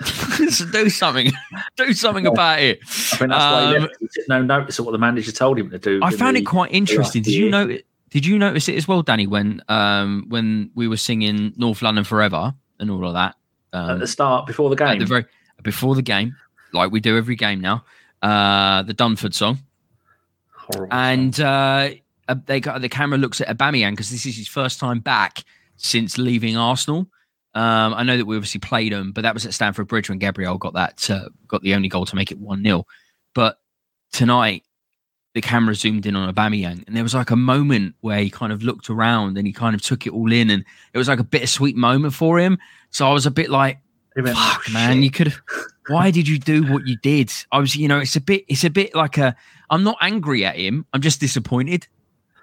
so 0.50 0.66
do 0.66 0.88
something. 0.88 1.30
do 1.76 1.92
something 1.92 2.26
about 2.26 2.60
it. 2.60 2.80
I 2.82 3.16
think 3.16 3.30
that's 3.30 3.44
why 3.44 3.68
he, 3.70 3.76
um, 3.76 3.88
no 4.28 4.42
notice 4.42 4.78
of 4.78 4.84
what 4.86 4.92
the 4.92 4.98
manager 4.98 5.32
told 5.32 5.58
him 5.58 5.70
to 5.70 5.78
do. 5.78 6.00
I 6.02 6.10
found 6.10 6.36
it 6.36 6.42
quite 6.42 6.72
interesting. 6.72 7.22
Did 7.22 7.34
you 7.34 7.50
know? 7.50 7.78
Did 8.10 8.26
you 8.26 8.38
notice 8.38 8.68
it 8.68 8.76
as 8.76 8.86
well, 8.86 9.02
Danny? 9.02 9.26
When 9.26 9.60
um 9.68 10.26
when 10.28 10.70
we 10.74 10.86
were 10.86 10.96
singing 10.96 11.52
North 11.56 11.82
London 11.82 12.04
Forever 12.04 12.54
and 12.78 12.90
all 12.90 13.06
of 13.06 13.14
that 13.14 13.34
um, 13.72 13.90
at 13.90 13.98
the 13.98 14.06
start 14.06 14.46
before 14.46 14.70
the 14.70 14.76
game, 14.76 14.98
the 14.98 15.06
very 15.06 15.24
before 15.62 15.94
the 15.94 16.02
game, 16.02 16.36
like 16.72 16.92
we 16.92 17.00
do 17.00 17.16
every 17.16 17.36
game 17.36 17.60
now. 17.60 17.84
Uh, 18.22 18.82
the 18.82 18.94
Dunford 18.94 19.34
song, 19.34 19.58
Horrible 20.52 20.94
and 20.96 21.38
uh, 21.40 21.90
they 22.46 22.60
got 22.60 22.80
the 22.80 22.88
camera 22.88 23.18
looks 23.18 23.40
at 23.40 23.48
Aubameyang 23.48 23.90
because 23.90 24.10
this 24.10 24.24
is 24.26 24.36
his 24.36 24.48
first 24.48 24.78
time 24.78 25.00
back 25.00 25.44
since 25.76 26.16
leaving 26.16 26.56
Arsenal. 26.56 27.06
Um, 27.54 27.94
I 27.94 28.02
know 28.02 28.16
that 28.16 28.24
we 28.24 28.36
obviously 28.36 28.60
played 28.60 28.92
them, 28.92 29.12
but 29.12 29.22
that 29.22 29.32
was 29.32 29.46
at 29.46 29.54
Stamford 29.54 29.86
Bridge 29.86 30.08
when 30.08 30.18
Gabriel 30.18 30.58
got 30.58 30.74
that 30.74 31.08
uh, 31.08 31.28
got 31.46 31.62
the 31.62 31.74
only 31.74 31.88
goal 31.88 32.04
to 32.06 32.16
make 32.16 32.32
it 32.32 32.38
one 32.38 32.64
0 32.64 32.84
But 33.32 33.58
tonight, 34.12 34.64
the 35.34 35.40
camera 35.40 35.74
zoomed 35.74 36.04
in 36.04 36.16
on 36.16 36.32
Aubameyang, 36.32 36.84
and 36.86 36.96
there 36.96 37.04
was 37.04 37.14
like 37.14 37.30
a 37.30 37.36
moment 37.36 37.94
where 38.00 38.18
he 38.18 38.28
kind 38.30 38.52
of 38.52 38.64
looked 38.64 38.90
around 38.90 39.38
and 39.38 39.46
he 39.46 39.52
kind 39.52 39.74
of 39.74 39.82
took 39.82 40.06
it 40.06 40.12
all 40.12 40.32
in, 40.32 40.50
and 40.50 40.64
it 40.92 40.98
was 40.98 41.06
like 41.06 41.20
a 41.20 41.24
bittersweet 41.24 41.76
moment 41.76 42.14
for 42.14 42.38
him. 42.40 42.58
So 42.90 43.08
I 43.08 43.12
was 43.12 43.24
a 43.24 43.30
bit 43.30 43.50
like, 43.50 43.78
"Fuck, 44.16 44.72
man, 44.72 45.04
you 45.04 45.12
could. 45.12 45.32
Why 45.88 46.10
did 46.10 46.26
you 46.26 46.40
do 46.40 46.64
what 46.72 46.88
you 46.88 46.96
did?" 46.96 47.32
I 47.52 47.60
was, 47.60 47.76
you 47.76 47.86
know, 47.86 48.00
it's 48.00 48.16
a 48.16 48.20
bit, 48.20 48.44
it's 48.48 48.64
a 48.64 48.70
bit 48.70 48.96
like 48.96 49.16
a. 49.16 49.36
I'm 49.70 49.84
not 49.84 49.98
angry 50.00 50.44
at 50.44 50.56
him. 50.56 50.86
I'm 50.92 51.00
just 51.00 51.20
disappointed. 51.20 51.86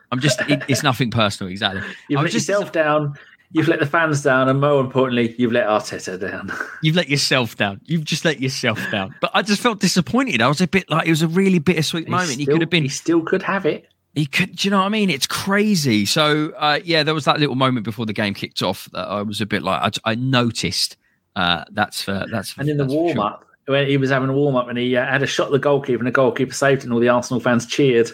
I'm 0.09 0.21
just. 0.21 0.39
It, 0.49 0.63
it's 0.69 0.83
nothing 0.83 1.11
personal, 1.11 1.51
exactly. 1.51 1.81
You 2.07 2.17
put 2.17 2.33
yourself 2.33 2.71
down 2.71 3.17
You've 3.53 3.67
let 3.67 3.79
the 3.79 3.85
fans 3.85 4.23
down, 4.23 4.47
and 4.47 4.61
more 4.61 4.79
importantly, 4.79 5.35
you've 5.37 5.51
let 5.51 5.67
Arteta 5.67 6.17
down. 6.19 6.51
You've 6.81 6.95
let 6.95 7.09
yourself 7.09 7.57
down. 7.57 7.81
You've 7.83 8.05
just 8.05 8.23
let 8.23 8.39
yourself 8.39 8.79
down. 8.91 9.13
But 9.19 9.31
I 9.33 9.41
just 9.41 9.61
felt 9.61 9.81
disappointed. 9.81 10.41
I 10.41 10.47
was 10.47 10.61
a 10.61 10.67
bit 10.67 10.89
like 10.89 11.05
it 11.05 11.09
was 11.09 11.21
a 11.21 11.27
really 11.27 11.59
bittersweet 11.59 12.05
he 12.05 12.11
moment. 12.11 12.29
Still, 12.29 12.39
he 12.39 12.45
could 12.45 12.61
have 12.61 12.69
been. 12.69 12.83
He 12.83 12.89
still 12.89 13.21
could 13.21 13.43
have 13.43 13.65
it. 13.65 13.89
He 14.15 14.25
could. 14.25 14.55
Do 14.55 14.67
you 14.67 14.71
know 14.71 14.79
what 14.79 14.85
I 14.85 14.89
mean? 14.89 15.09
It's 15.09 15.27
crazy. 15.27 16.05
So 16.05 16.53
uh, 16.57 16.79
yeah, 16.83 17.03
there 17.03 17.13
was 17.13 17.25
that 17.25 17.41
little 17.41 17.55
moment 17.55 17.83
before 17.83 18.05
the 18.05 18.13
game 18.13 18.33
kicked 18.33 18.61
off 18.61 18.89
that 18.93 19.05
I 19.05 19.21
was 19.21 19.41
a 19.41 19.45
bit 19.45 19.63
like 19.63 19.99
I, 20.05 20.11
I 20.11 20.15
noticed. 20.15 20.95
Uh, 21.35 21.65
that's 21.71 22.01
for 22.01 22.25
that's. 22.31 22.51
For, 22.51 22.61
and 22.61 22.69
in 22.69 22.77
the 22.77 22.85
warm 22.85 23.19
up, 23.19 23.45
sure. 23.65 23.75
when 23.75 23.87
he 23.87 23.97
was 23.97 24.11
having 24.11 24.29
a 24.29 24.33
warm 24.33 24.55
up, 24.55 24.69
and 24.69 24.77
he 24.77 24.95
uh, 24.95 25.05
had 25.05 25.23
a 25.23 25.27
shot 25.27 25.47
at 25.47 25.51
the 25.51 25.59
goalkeeper, 25.59 25.99
and 25.99 26.07
the 26.07 26.11
goalkeeper 26.11 26.53
saved 26.53 26.81
it, 26.81 26.85
and 26.85 26.93
all 26.93 26.99
the 26.99 27.09
Arsenal 27.09 27.41
fans 27.41 27.65
cheered. 27.65 28.11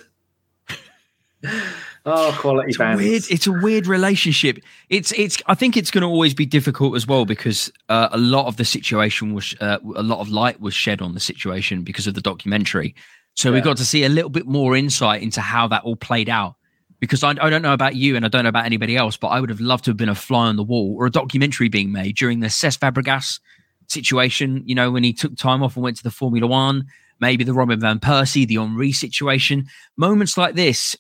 Oh, 2.09 2.33
quality 2.39 2.69
it's 2.69 2.77
bands. 2.77 3.01
Weird, 3.01 3.23
it's 3.29 3.47
a 3.47 3.51
weird 3.51 3.85
relationship. 3.85 4.59
It's 4.89 5.11
it's. 5.11 5.41
I 5.47 5.55
think 5.55 5.75
it's 5.75 5.91
going 5.91 6.03
to 6.03 6.07
always 6.07 6.33
be 6.33 6.45
difficult 6.45 6.95
as 6.95 7.05
well 7.05 7.25
because 7.25 7.69
uh, 7.89 8.07
a 8.13 8.17
lot 8.17 8.47
of 8.47 8.55
the 8.55 8.63
situation 8.63 9.33
was 9.33 9.53
uh, 9.59 9.79
a 9.93 10.03
lot 10.03 10.21
of 10.21 10.29
light 10.29 10.61
was 10.61 10.73
shed 10.73 11.01
on 11.01 11.13
the 11.13 11.19
situation 11.19 11.83
because 11.83 12.07
of 12.07 12.13
the 12.13 12.21
documentary. 12.21 12.95
So 13.33 13.49
yeah. 13.49 13.55
we 13.55 13.61
got 13.61 13.75
to 13.77 13.85
see 13.85 14.05
a 14.05 14.09
little 14.09 14.29
bit 14.29 14.47
more 14.47 14.73
insight 14.77 15.21
into 15.21 15.41
how 15.41 15.67
that 15.67 15.83
all 15.83 15.97
played 15.97 16.29
out. 16.29 16.55
Because 17.01 17.23
I, 17.23 17.31
I 17.31 17.49
don't 17.49 17.61
know 17.61 17.73
about 17.73 17.95
you 17.95 18.15
and 18.15 18.23
I 18.23 18.29
don't 18.29 18.43
know 18.43 18.49
about 18.49 18.65
anybody 18.65 18.95
else, 18.95 19.17
but 19.17 19.27
I 19.27 19.41
would 19.41 19.49
have 19.49 19.59
loved 19.59 19.83
to 19.83 19.91
have 19.91 19.97
been 19.97 20.09
a 20.09 20.15
fly 20.15 20.47
on 20.47 20.55
the 20.55 20.63
wall 20.63 20.95
or 20.97 21.07
a 21.07 21.11
documentary 21.11 21.67
being 21.67 21.91
made 21.91 22.15
during 22.15 22.39
the 22.39 22.47
Cesc 22.47 22.79
Fabregas 22.79 23.39
situation. 23.87 24.63
You 24.65 24.75
know, 24.75 24.91
when 24.91 25.03
he 25.03 25.11
took 25.11 25.35
time 25.35 25.61
off 25.61 25.75
and 25.75 25.83
went 25.83 25.97
to 25.97 26.03
the 26.03 26.09
Formula 26.09 26.47
One, 26.47 26.85
maybe 27.19 27.43
the 27.43 27.53
Robin 27.53 27.79
van 27.79 27.99
Persie, 27.99 28.47
the 28.47 28.55
Henry 28.55 28.93
situation. 28.93 29.67
Moments 29.97 30.37
like 30.37 30.55
this 30.55 30.95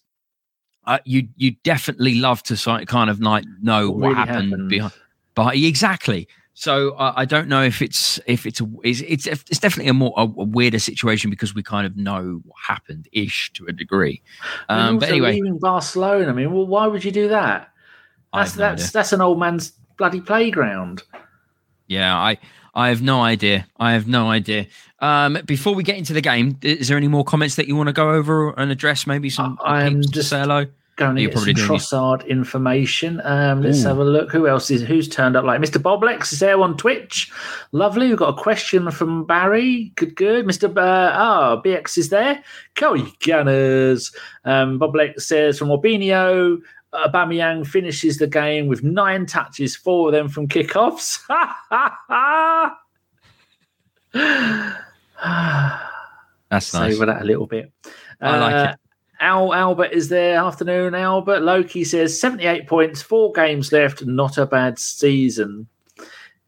uh, 0.87 0.99
you 1.05 1.27
you 1.35 1.51
definitely 1.63 2.15
love 2.15 2.41
to 2.43 2.85
kind 2.85 3.09
of 3.09 3.19
like 3.19 3.45
know 3.61 3.91
what, 3.91 3.99
what 3.99 4.07
really 4.07 4.15
happened, 4.15 4.51
happened, 4.51 4.69
behind. 4.69 4.93
But 5.35 5.55
exactly. 5.55 6.27
So 6.53 6.91
uh, 6.93 7.13
I 7.15 7.25
don't 7.25 7.47
know 7.47 7.61
if 7.61 7.83
it's 7.83 8.19
if 8.25 8.47
it's 8.47 8.61
a 8.61 8.67
it's 8.83 9.01
it's, 9.01 9.27
it's 9.27 9.59
definitely 9.59 9.89
a 9.89 9.93
more 9.93 10.13
a, 10.17 10.23
a, 10.23 10.25
weirder 10.25 10.79
situation 10.79 11.29
because 11.29 11.53
we 11.53 11.61
kind 11.61 11.85
of 11.85 11.95
know 11.95 12.41
what 12.43 12.55
happened 12.67 13.07
ish 13.11 13.51
to 13.53 13.67
a 13.67 13.71
degree. 13.71 14.23
Um, 14.67 14.97
but 14.97 15.09
anyway, 15.09 15.33
leaving 15.33 15.59
Barcelona. 15.59 16.29
I 16.29 16.33
mean, 16.33 16.51
well, 16.51 16.65
why 16.65 16.87
would 16.87 17.03
you 17.03 17.11
do 17.11 17.27
that? 17.27 17.69
That's 18.33 18.55
no 18.55 18.61
that's 18.61 18.81
idea. 18.81 18.91
that's 18.93 19.13
an 19.13 19.21
old 19.21 19.39
man's 19.39 19.73
bloody 19.97 20.21
playground. 20.21 21.03
Yeah, 21.85 22.17
I 22.17 22.39
I 22.73 22.89
have 22.89 23.03
no 23.03 23.21
idea. 23.21 23.67
I 23.77 23.91
have 23.91 24.07
no 24.07 24.31
idea. 24.31 24.65
Um, 24.99 25.37
before 25.45 25.75
we 25.75 25.83
get 25.83 25.97
into 25.97 26.13
the 26.13 26.21
game, 26.21 26.57
is 26.63 26.87
there 26.87 26.97
any 26.97 27.07
more 27.07 27.23
comments 27.23 27.55
that 27.57 27.67
you 27.67 27.75
want 27.75 27.87
to 27.87 27.93
go 27.93 28.09
over 28.09 28.49
and 28.57 28.71
address? 28.71 29.05
Maybe 29.05 29.29
some. 29.29 29.59
I'm 29.63 30.01
just 30.01 30.29
say 30.29 30.39
hello 30.39 30.65
going 30.97 31.15
to 31.15 31.27
get 31.27 31.37
some 31.37 31.53
Trossard 31.53 32.23
it. 32.23 32.27
information. 32.27 33.21
Um, 33.23 33.61
let's 33.61 33.83
Ooh. 33.83 33.87
have 33.87 33.99
a 33.99 34.03
look. 34.03 34.31
Who 34.31 34.47
else 34.47 34.69
is 34.69 34.81
who's 34.81 35.07
turned 35.07 35.37
up? 35.37 35.45
Like 35.45 35.61
Mr. 35.61 35.81
Boblex 35.81 36.33
is 36.33 36.39
there 36.39 36.59
on 36.59 36.75
Twitch. 36.75 37.31
Lovely. 37.71 38.09
We've 38.09 38.17
got 38.17 38.37
a 38.37 38.41
question 38.41 38.91
from 38.91 39.25
Barry. 39.25 39.93
Good, 39.95 40.15
good. 40.15 40.45
Mr. 40.45 40.69
Uh, 40.75 41.13
oh, 41.15 41.61
BX 41.63 41.97
is 41.97 42.09
there. 42.09 42.43
Coey 42.75 43.03
Gunners. 43.25 44.11
Um, 44.43 44.79
Boblex 44.79 45.21
says 45.21 45.57
from 45.57 45.69
Orbinio. 45.69 46.59
Aubameyang 46.93 47.67
finishes 47.67 48.17
the 48.17 48.27
game 48.27 48.67
with 48.67 48.81
nine 48.81 49.25
touches, 49.25 49.75
four 49.75 50.07
of 50.07 50.13
them 50.13 50.29
from 50.29 50.47
kickoffs. 50.47 51.19
That's 56.49 56.73
nice. 56.73 56.93
Savor 56.93 57.05
that 57.05 57.21
a 57.21 57.25
little 57.25 57.45
bit. 57.45 57.71
I 58.21 58.37
like 58.37 58.53
uh, 58.53 58.73
it. 58.73 58.86
Al 59.19 59.53
Albert 59.53 59.91
is 59.91 60.09
there. 60.09 60.37
Afternoon, 60.37 60.93
Albert. 60.95 61.41
Loki 61.41 61.83
says 61.83 62.19
78 62.19 62.67
points, 62.67 63.01
four 63.01 63.31
games 63.31 63.71
left. 63.71 64.05
Not 64.05 64.37
a 64.37 64.45
bad 64.45 64.77
season. 64.77 65.67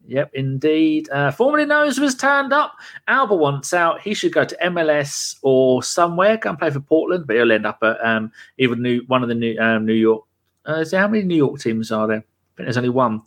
Yep, 0.06 0.30
indeed. 0.34 1.08
Uh, 1.10 1.30
formerly 1.30 1.66
knows 1.66 2.00
was 2.00 2.14
turned 2.14 2.52
up. 2.52 2.74
Albert 3.06 3.36
wants 3.36 3.72
out. 3.72 4.00
He 4.00 4.14
should 4.14 4.32
go 4.32 4.44
to 4.44 4.56
MLS 4.64 5.36
or 5.42 5.82
somewhere. 5.82 6.38
And 6.44 6.58
play 6.58 6.70
for 6.70 6.80
Portland, 6.80 7.26
but 7.26 7.36
he'll 7.36 7.52
end 7.52 7.66
up 7.66 7.78
at 7.82 8.04
um, 8.04 8.32
either 8.58 8.74
new 8.76 9.02
one 9.06 9.22
of 9.22 9.28
the 9.28 9.34
new 9.34 9.56
um, 9.60 9.86
New 9.86 9.94
York. 9.94 10.24
Uh, 10.66 10.84
how 10.92 11.06
many 11.06 11.22
New 11.22 11.36
York 11.36 11.60
teams 11.60 11.92
are 11.92 12.06
there? 12.06 12.18
I 12.18 12.56
think 12.56 12.66
there's 12.66 12.76
only 12.76 12.88
one. 12.88 13.22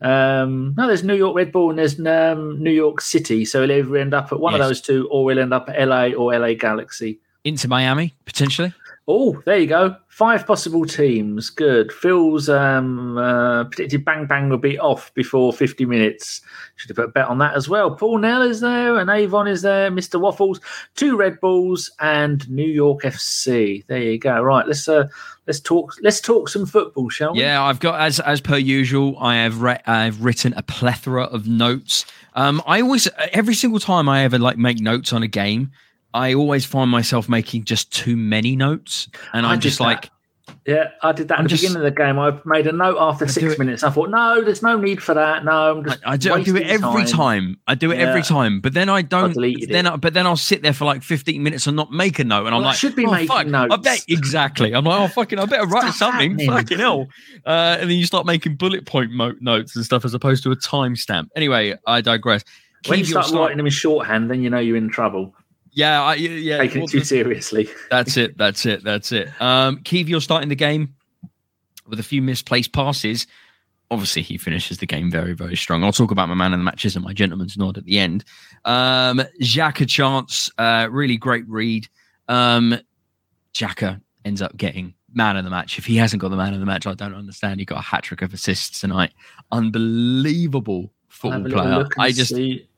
Um, 0.00 0.74
no, 0.76 0.86
there's 0.86 1.02
New 1.02 1.14
York 1.14 1.34
Red 1.34 1.50
Bull 1.50 1.70
and 1.70 1.78
there's 1.78 1.98
um, 1.98 2.62
New 2.62 2.70
York 2.70 3.00
City. 3.00 3.44
So 3.44 3.62
he'll 3.62 3.72
either 3.72 3.96
end 3.96 4.14
up 4.14 4.32
at 4.32 4.38
one 4.38 4.52
yes. 4.52 4.60
of 4.60 4.68
those 4.68 4.80
two, 4.80 5.08
or 5.10 5.30
he'll 5.30 5.40
end 5.40 5.54
up 5.54 5.68
at 5.68 5.88
LA 5.88 6.08
or 6.08 6.38
LA 6.38 6.54
Galaxy 6.54 7.18
into 7.44 7.68
Miami 7.68 8.14
potentially. 8.24 8.72
Oh, 9.06 9.42
there 9.44 9.58
you 9.58 9.66
go. 9.66 9.96
Five 10.08 10.46
possible 10.46 10.86
teams. 10.86 11.50
Good. 11.50 11.92
Phil's 11.92 12.48
um, 12.48 13.18
uh, 13.18 13.64
predicted 13.64 14.02
Bang 14.02 14.26
Bang 14.26 14.48
will 14.48 14.56
be 14.56 14.78
off 14.78 15.12
before 15.12 15.52
50 15.52 15.84
minutes. 15.84 16.40
Should 16.76 16.88
have 16.88 16.96
put 16.96 17.04
a 17.06 17.12
bet 17.12 17.26
on 17.26 17.36
that 17.38 17.54
as 17.54 17.68
well. 17.68 17.94
Paul 17.94 18.18
Nell 18.18 18.40
is 18.40 18.60
there 18.60 18.96
and 18.96 19.10
Avon 19.10 19.46
is 19.46 19.60
there. 19.60 19.90
Mr. 19.90 20.18
Waffles, 20.18 20.58
two 20.94 21.18
Red 21.18 21.38
Bulls 21.40 21.90
and 22.00 22.48
New 22.48 22.66
York 22.66 23.02
FC. 23.02 23.84
There 23.88 24.00
you 24.00 24.18
go. 24.18 24.40
Right. 24.40 24.66
Let's 24.66 24.88
uh, 24.88 25.08
let's 25.46 25.60
talk. 25.60 25.92
Let's 26.00 26.22
talk 26.22 26.48
some 26.48 26.64
football, 26.64 27.10
shall 27.10 27.34
we? 27.34 27.40
Yeah, 27.40 27.62
I've 27.62 27.80
got 27.80 28.00
as 28.00 28.20
as 28.20 28.40
per 28.40 28.56
usual. 28.56 29.18
I 29.18 29.36
have 29.36 29.60
re- 29.60 29.82
I've 29.86 30.24
written 30.24 30.54
a 30.54 30.62
plethora 30.62 31.24
of 31.24 31.46
notes. 31.46 32.06
Um, 32.34 32.62
I 32.66 32.80
always 32.80 33.06
every 33.32 33.54
single 33.54 33.80
time 33.80 34.08
I 34.08 34.22
ever 34.22 34.38
like 34.38 34.56
make 34.56 34.80
notes 34.80 35.12
on 35.12 35.22
a 35.22 35.28
game. 35.28 35.72
I 36.14 36.32
always 36.34 36.64
find 36.64 36.90
myself 36.90 37.28
making 37.28 37.64
just 37.64 37.92
too 37.92 38.16
many 38.16 38.54
notes, 38.54 39.08
and 39.32 39.44
I'm 39.44 39.60
just 39.60 39.80
like, 39.80 40.10
yeah, 40.64 40.90
I 41.02 41.12
did 41.12 41.28
that 41.28 41.38
I'm 41.38 41.44
at 41.44 41.44
the 41.44 41.48
just, 41.50 41.62
beginning 41.62 41.86
of 41.86 41.92
the 41.92 41.96
game. 41.96 42.18
I 42.18 42.38
made 42.44 42.66
a 42.68 42.72
note 42.72 42.96
after 42.98 43.24
I 43.24 43.28
six 43.28 43.58
minutes. 43.58 43.82
I 43.82 43.90
thought, 43.90 44.10
no, 44.10 44.42
there's 44.42 44.62
no 44.62 44.78
need 44.78 45.02
for 45.02 45.12
that. 45.12 45.44
No, 45.44 45.72
I'm 45.72 45.84
just 45.84 46.06
I, 46.06 46.12
I 46.12 46.16
do, 46.16 46.32
I 46.32 46.42
do 46.42 46.56
it 46.56 46.68
every 46.68 47.04
time. 47.04 47.06
time. 47.06 47.60
I 47.66 47.74
do 47.74 47.90
it 47.90 47.98
yeah. 47.98 48.08
every 48.08 48.22
time, 48.22 48.60
but 48.60 48.72
then 48.72 48.88
I 48.88 49.02
don't. 49.02 49.36
I 49.36 49.54
then, 49.68 49.86
I, 49.86 49.96
but 49.96 50.14
then 50.14 50.26
I'll 50.26 50.36
sit 50.36 50.62
there 50.62 50.72
for 50.72 50.84
like 50.84 51.02
15 51.02 51.42
minutes 51.42 51.66
and 51.66 51.76
not 51.76 51.90
make 51.90 52.20
a 52.20 52.24
note, 52.24 52.46
and 52.46 52.54
I'm 52.54 52.62
like, 52.62 52.76
should 52.76 52.94
be 52.94 53.06
oh, 53.06 53.10
making 53.10 53.28
fuck. 53.28 53.46
notes. 53.48 53.74
I 53.74 53.76
bet 53.76 54.04
exactly. 54.08 54.72
I'm 54.72 54.84
like, 54.84 55.00
oh 55.00 55.08
fucking, 55.08 55.38
I 55.38 55.46
better 55.46 55.66
write 55.66 55.92
something. 55.94 56.38
Happening. 56.38 56.48
Fucking 56.48 56.78
hell. 56.78 57.08
Uh, 57.44 57.78
and 57.80 57.90
then 57.90 57.98
you 57.98 58.06
start 58.06 58.24
making 58.24 58.54
bullet 58.54 58.86
point 58.86 59.10
mo- 59.10 59.34
notes 59.40 59.74
and 59.74 59.84
stuff 59.84 60.04
as 60.04 60.14
opposed 60.14 60.44
to 60.44 60.52
a 60.52 60.56
timestamp. 60.56 61.28
Anyway, 61.34 61.74
I 61.86 62.00
digress. 62.00 62.44
When 62.86 62.98
Keep 62.98 63.06
you 63.06 63.12
start 63.12 63.30
writing 63.32 63.56
them 63.56 63.66
in 63.66 63.72
shorthand, 63.72 64.30
then 64.30 64.42
you 64.42 64.50
know 64.50 64.58
you're 64.58 64.76
in 64.76 64.88
trouble. 64.88 65.34
Yeah, 65.74 66.02
I, 66.02 66.14
yeah. 66.14 66.58
Taking 66.58 66.82
well, 66.82 66.88
it 66.88 66.92
too 66.92 67.04
seriously. 67.04 67.68
That's 67.90 68.16
it. 68.16 68.38
That's 68.38 68.64
it. 68.64 68.84
That's 68.84 69.10
it. 69.12 69.28
Um, 69.40 69.78
Kiwior 69.78 70.22
starting 70.22 70.48
the 70.48 70.54
game 70.54 70.94
with 71.86 71.98
a 72.00 72.04
few 72.04 72.22
misplaced 72.22 72.72
passes. 72.72 73.26
obviously 73.90 74.22
he 74.22 74.38
finishes 74.38 74.78
the 74.78 74.86
game 74.86 75.10
very, 75.10 75.34
very 75.34 75.56
strong. 75.56 75.84
I'll 75.84 75.92
talk 75.92 76.10
about 76.10 76.28
my 76.28 76.34
man 76.34 76.52
of 76.52 76.60
the 76.60 76.64
matches 76.64 76.96
and 76.96 77.04
my 77.04 77.12
gentleman's 77.12 77.56
nod 77.56 77.76
at 77.76 77.84
the 77.84 77.98
end. 77.98 78.24
Um, 78.64 79.22
Xhaka 79.42 79.88
chance, 79.88 80.50
uh, 80.58 80.88
really 80.90 81.16
great 81.16 81.46
read. 81.48 81.88
Um, 82.28 82.78
Xhaka 83.52 84.00
ends 84.24 84.40
up 84.40 84.56
getting 84.56 84.94
man 85.12 85.36
of 85.36 85.44
the 85.44 85.50
match. 85.50 85.78
If 85.78 85.86
he 85.86 85.96
hasn't 85.96 86.20
got 86.22 86.30
the 86.30 86.36
man 86.36 86.54
of 86.54 86.60
the 86.60 86.66
match, 86.66 86.86
I 86.86 86.94
don't 86.94 87.14
understand. 87.14 87.60
He 87.60 87.66
got 87.66 87.78
a 87.78 87.82
hat 87.82 88.04
trick 88.04 88.22
of 88.22 88.32
assists 88.32 88.80
tonight. 88.80 89.12
Unbelievable 89.52 90.92
football 91.08 91.50
player. 91.50 91.88
I 91.98 92.12
just 92.12 92.34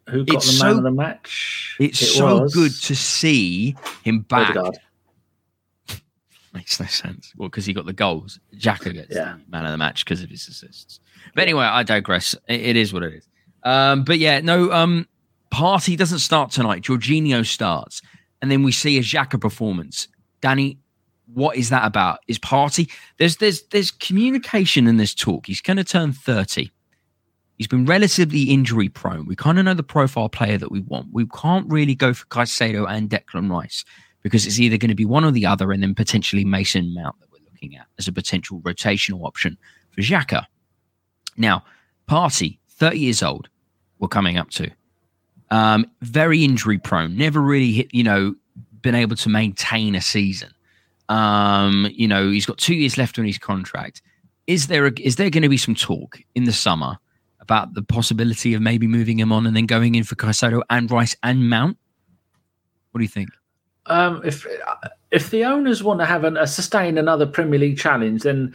who 0.08 0.24
got 0.24 0.42
the 0.42 0.62
man 0.62 0.72
so, 0.72 0.76
of 0.78 0.82
the 0.82 0.90
match. 0.90 1.76
It's 1.80 2.00
it 2.02 2.06
so 2.06 2.42
was. 2.42 2.54
good 2.54 2.72
to 2.82 2.94
see 2.94 3.76
him 4.04 4.20
back. 4.20 4.56
Makes 6.52 6.80
no 6.80 6.86
sense. 6.86 7.32
Well, 7.36 7.48
because 7.48 7.66
he 7.66 7.72
got 7.72 7.84
the 7.84 7.92
goals. 7.92 8.40
Xhaka 8.56 8.94
gets 8.94 9.14
yeah. 9.14 9.36
man 9.48 9.66
of 9.66 9.72
the 9.72 9.78
match 9.78 10.04
because 10.04 10.22
of 10.22 10.30
his 10.30 10.48
assists. 10.48 11.00
But 11.34 11.42
anyway, 11.42 11.64
I 11.64 11.82
digress. 11.82 12.34
It, 12.48 12.60
it 12.60 12.76
is 12.76 12.92
what 12.92 13.02
it 13.02 13.12
is. 13.14 13.28
Um, 13.62 14.04
but 14.04 14.18
yeah, 14.18 14.40
no. 14.40 14.72
Um, 14.72 15.06
Partey 15.52 15.96
doesn't 15.96 16.20
start 16.20 16.50
tonight. 16.50 16.82
Jorginho 16.82 17.44
starts, 17.44 18.00
and 18.40 18.50
then 18.50 18.62
we 18.62 18.72
see 18.72 18.96
a 18.98 19.02
Xhaka 19.02 19.40
performance. 19.40 20.08
Danny, 20.40 20.78
what 21.34 21.56
is 21.56 21.70
that 21.70 21.84
about? 21.84 22.20
Is 22.28 22.38
Partey? 22.38 22.90
there's 23.18 23.36
there's 23.36 23.62
there's 23.64 23.90
communication 23.90 24.86
in 24.86 24.96
this 24.96 25.14
talk. 25.14 25.46
He's 25.46 25.60
going 25.60 25.76
to 25.76 25.84
turn 25.84 26.12
thirty. 26.12 26.70
He's 27.56 27.66
been 27.66 27.86
relatively 27.86 28.44
injury 28.44 28.88
prone. 28.88 29.26
We 29.26 29.34
kind 29.34 29.58
of 29.58 29.64
know 29.64 29.74
the 29.74 29.82
profile 29.82 30.28
player 30.28 30.58
that 30.58 30.70
we 30.70 30.80
want. 30.80 31.08
We 31.12 31.26
can't 31.26 31.70
really 31.70 31.94
go 31.94 32.12
for 32.12 32.26
Caicedo 32.26 32.88
and 32.88 33.08
Declan 33.08 33.50
Rice 33.50 33.84
because 34.22 34.46
it's 34.46 34.58
either 34.58 34.76
going 34.76 34.90
to 34.90 34.94
be 34.94 35.04
one 35.04 35.24
or 35.24 35.30
the 35.30 35.46
other, 35.46 35.72
and 35.72 35.82
then 35.82 35.94
potentially 35.94 36.44
Mason 36.44 36.92
Mount 36.92 37.18
that 37.20 37.32
we're 37.32 37.44
looking 37.50 37.76
at 37.76 37.86
as 37.98 38.08
a 38.08 38.12
potential 38.12 38.60
rotational 38.60 39.24
option 39.24 39.56
for 39.92 40.02
Xhaka. 40.02 40.44
Now, 41.36 41.64
Partey, 42.08 42.58
30 42.70 42.98
years 42.98 43.22
old, 43.22 43.48
we're 43.98 44.08
coming 44.08 44.36
up 44.36 44.50
to. 44.50 44.70
Um, 45.50 45.90
very 46.02 46.44
injury 46.44 46.78
prone, 46.78 47.16
never 47.16 47.40
really 47.40 47.72
hit, 47.72 47.94
you 47.94 48.02
know, 48.02 48.34
been 48.82 48.94
able 48.94 49.16
to 49.16 49.28
maintain 49.28 49.94
a 49.94 50.00
season. 50.00 50.50
Um, 51.08 51.88
you 51.92 52.08
know, 52.08 52.30
he's 52.30 52.46
got 52.46 52.58
two 52.58 52.74
years 52.74 52.98
left 52.98 53.18
on 53.18 53.24
his 53.24 53.38
contract. 53.38 54.02
Is 54.46 54.66
there 54.66 54.86
a, 54.86 54.92
is 55.00 55.16
there 55.16 55.30
going 55.30 55.42
to 55.42 55.48
be 55.48 55.56
some 55.56 55.74
talk 55.74 56.18
in 56.34 56.44
the 56.44 56.52
summer 56.52 56.98
about 57.46 57.74
the 57.74 57.82
possibility 57.82 58.54
of 58.54 58.60
maybe 58.60 58.88
moving 58.88 59.20
him 59.20 59.30
on 59.30 59.46
and 59.46 59.56
then 59.56 59.66
going 59.66 59.94
in 59.94 60.02
for 60.02 60.16
Caicedo 60.16 60.62
and 60.68 60.90
Rice 60.90 61.14
and 61.22 61.48
Mount? 61.48 61.78
What 62.90 62.98
do 62.98 63.04
you 63.04 63.08
think? 63.08 63.30
Um, 63.86 64.20
if 64.24 64.44
if 65.12 65.30
the 65.30 65.44
owners 65.44 65.84
want 65.84 66.00
to 66.00 66.06
have 66.06 66.24
an, 66.24 66.36
a 66.36 66.46
sustain 66.46 66.98
another 66.98 67.24
Premier 67.24 67.60
League 67.60 67.78
challenge, 67.78 68.22
then 68.22 68.52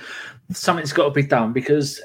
something's 0.51 0.91
got 0.91 1.05
to 1.05 1.11
be 1.11 1.23
done 1.23 1.53
because 1.53 2.01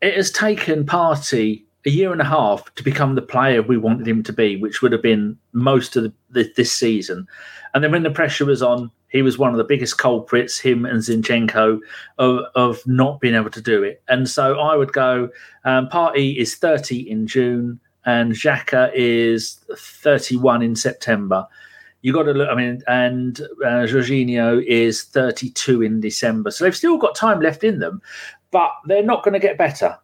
it 0.00 0.14
has 0.14 0.30
taken 0.30 0.84
Partey 0.84 1.64
a 1.84 1.90
year 1.90 2.12
and 2.12 2.20
a 2.20 2.24
half 2.24 2.72
to 2.76 2.84
become 2.84 3.16
the 3.16 3.22
player 3.22 3.60
we 3.60 3.76
wanted 3.76 4.06
him 4.06 4.22
to 4.22 4.32
be, 4.32 4.56
which 4.56 4.82
would 4.82 4.92
have 4.92 5.02
been 5.02 5.36
most 5.52 5.96
of 5.96 6.04
the, 6.04 6.12
the, 6.30 6.52
this 6.56 6.72
season. 6.72 7.26
And 7.74 7.82
then 7.82 7.92
when 7.92 8.02
the 8.02 8.10
pressure 8.10 8.44
was 8.44 8.62
on, 8.62 8.90
he 9.08 9.22
was 9.22 9.38
one 9.38 9.50
of 9.50 9.58
the 9.58 9.64
biggest 9.64 9.98
culprits, 9.98 10.58
him 10.58 10.84
and 10.84 11.00
Zinchenko, 11.00 11.80
of, 12.18 12.44
of 12.54 12.86
not 12.86 13.20
being 13.20 13.34
able 13.34 13.50
to 13.50 13.62
do 13.62 13.82
it. 13.82 14.02
And 14.08 14.28
so 14.28 14.58
I 14.58 14.76
would 14.76 14.92
go, 14.92 15.30
um, 15.64 15.88
Partey 15.88 16.36
is 16.36 16.54
30 16.54 17.10
in 17.10 17.26
June 17.26 17.80
and 18.04 18.32
Xhaka 18.32 18.90
is 18.94 19.58
31 19.76 20.62
in 20.62 20.76
September. 20.76 21.46
You 22.00 22.12
got 22.12 22.24
to 22.24 22.32
look, 22.32 22.48
I 22.50 22.54
mean, 22.54 22.82
and 22.88 23.40
uh, 23.64 23.86
Jorginho 23.86 24.64
is 24.66 25.04
32 25.04 25.82
in 25.82 26.00
December. 26.00 26.50
So 26.50 26.64
they've 26.64 26.76
still 26.76 26.98
got 26.98 27.14
time 27.14 27.40
left 27.40 27.62
in 27.62 27.78
them, 27.78 28.02
but 28.50 28.72
they're 28.86 29.04
not 29.04 29.22
going 29.22 29.34
to 29.34 29.38
get 29.38 29.56
better 29.56 29.96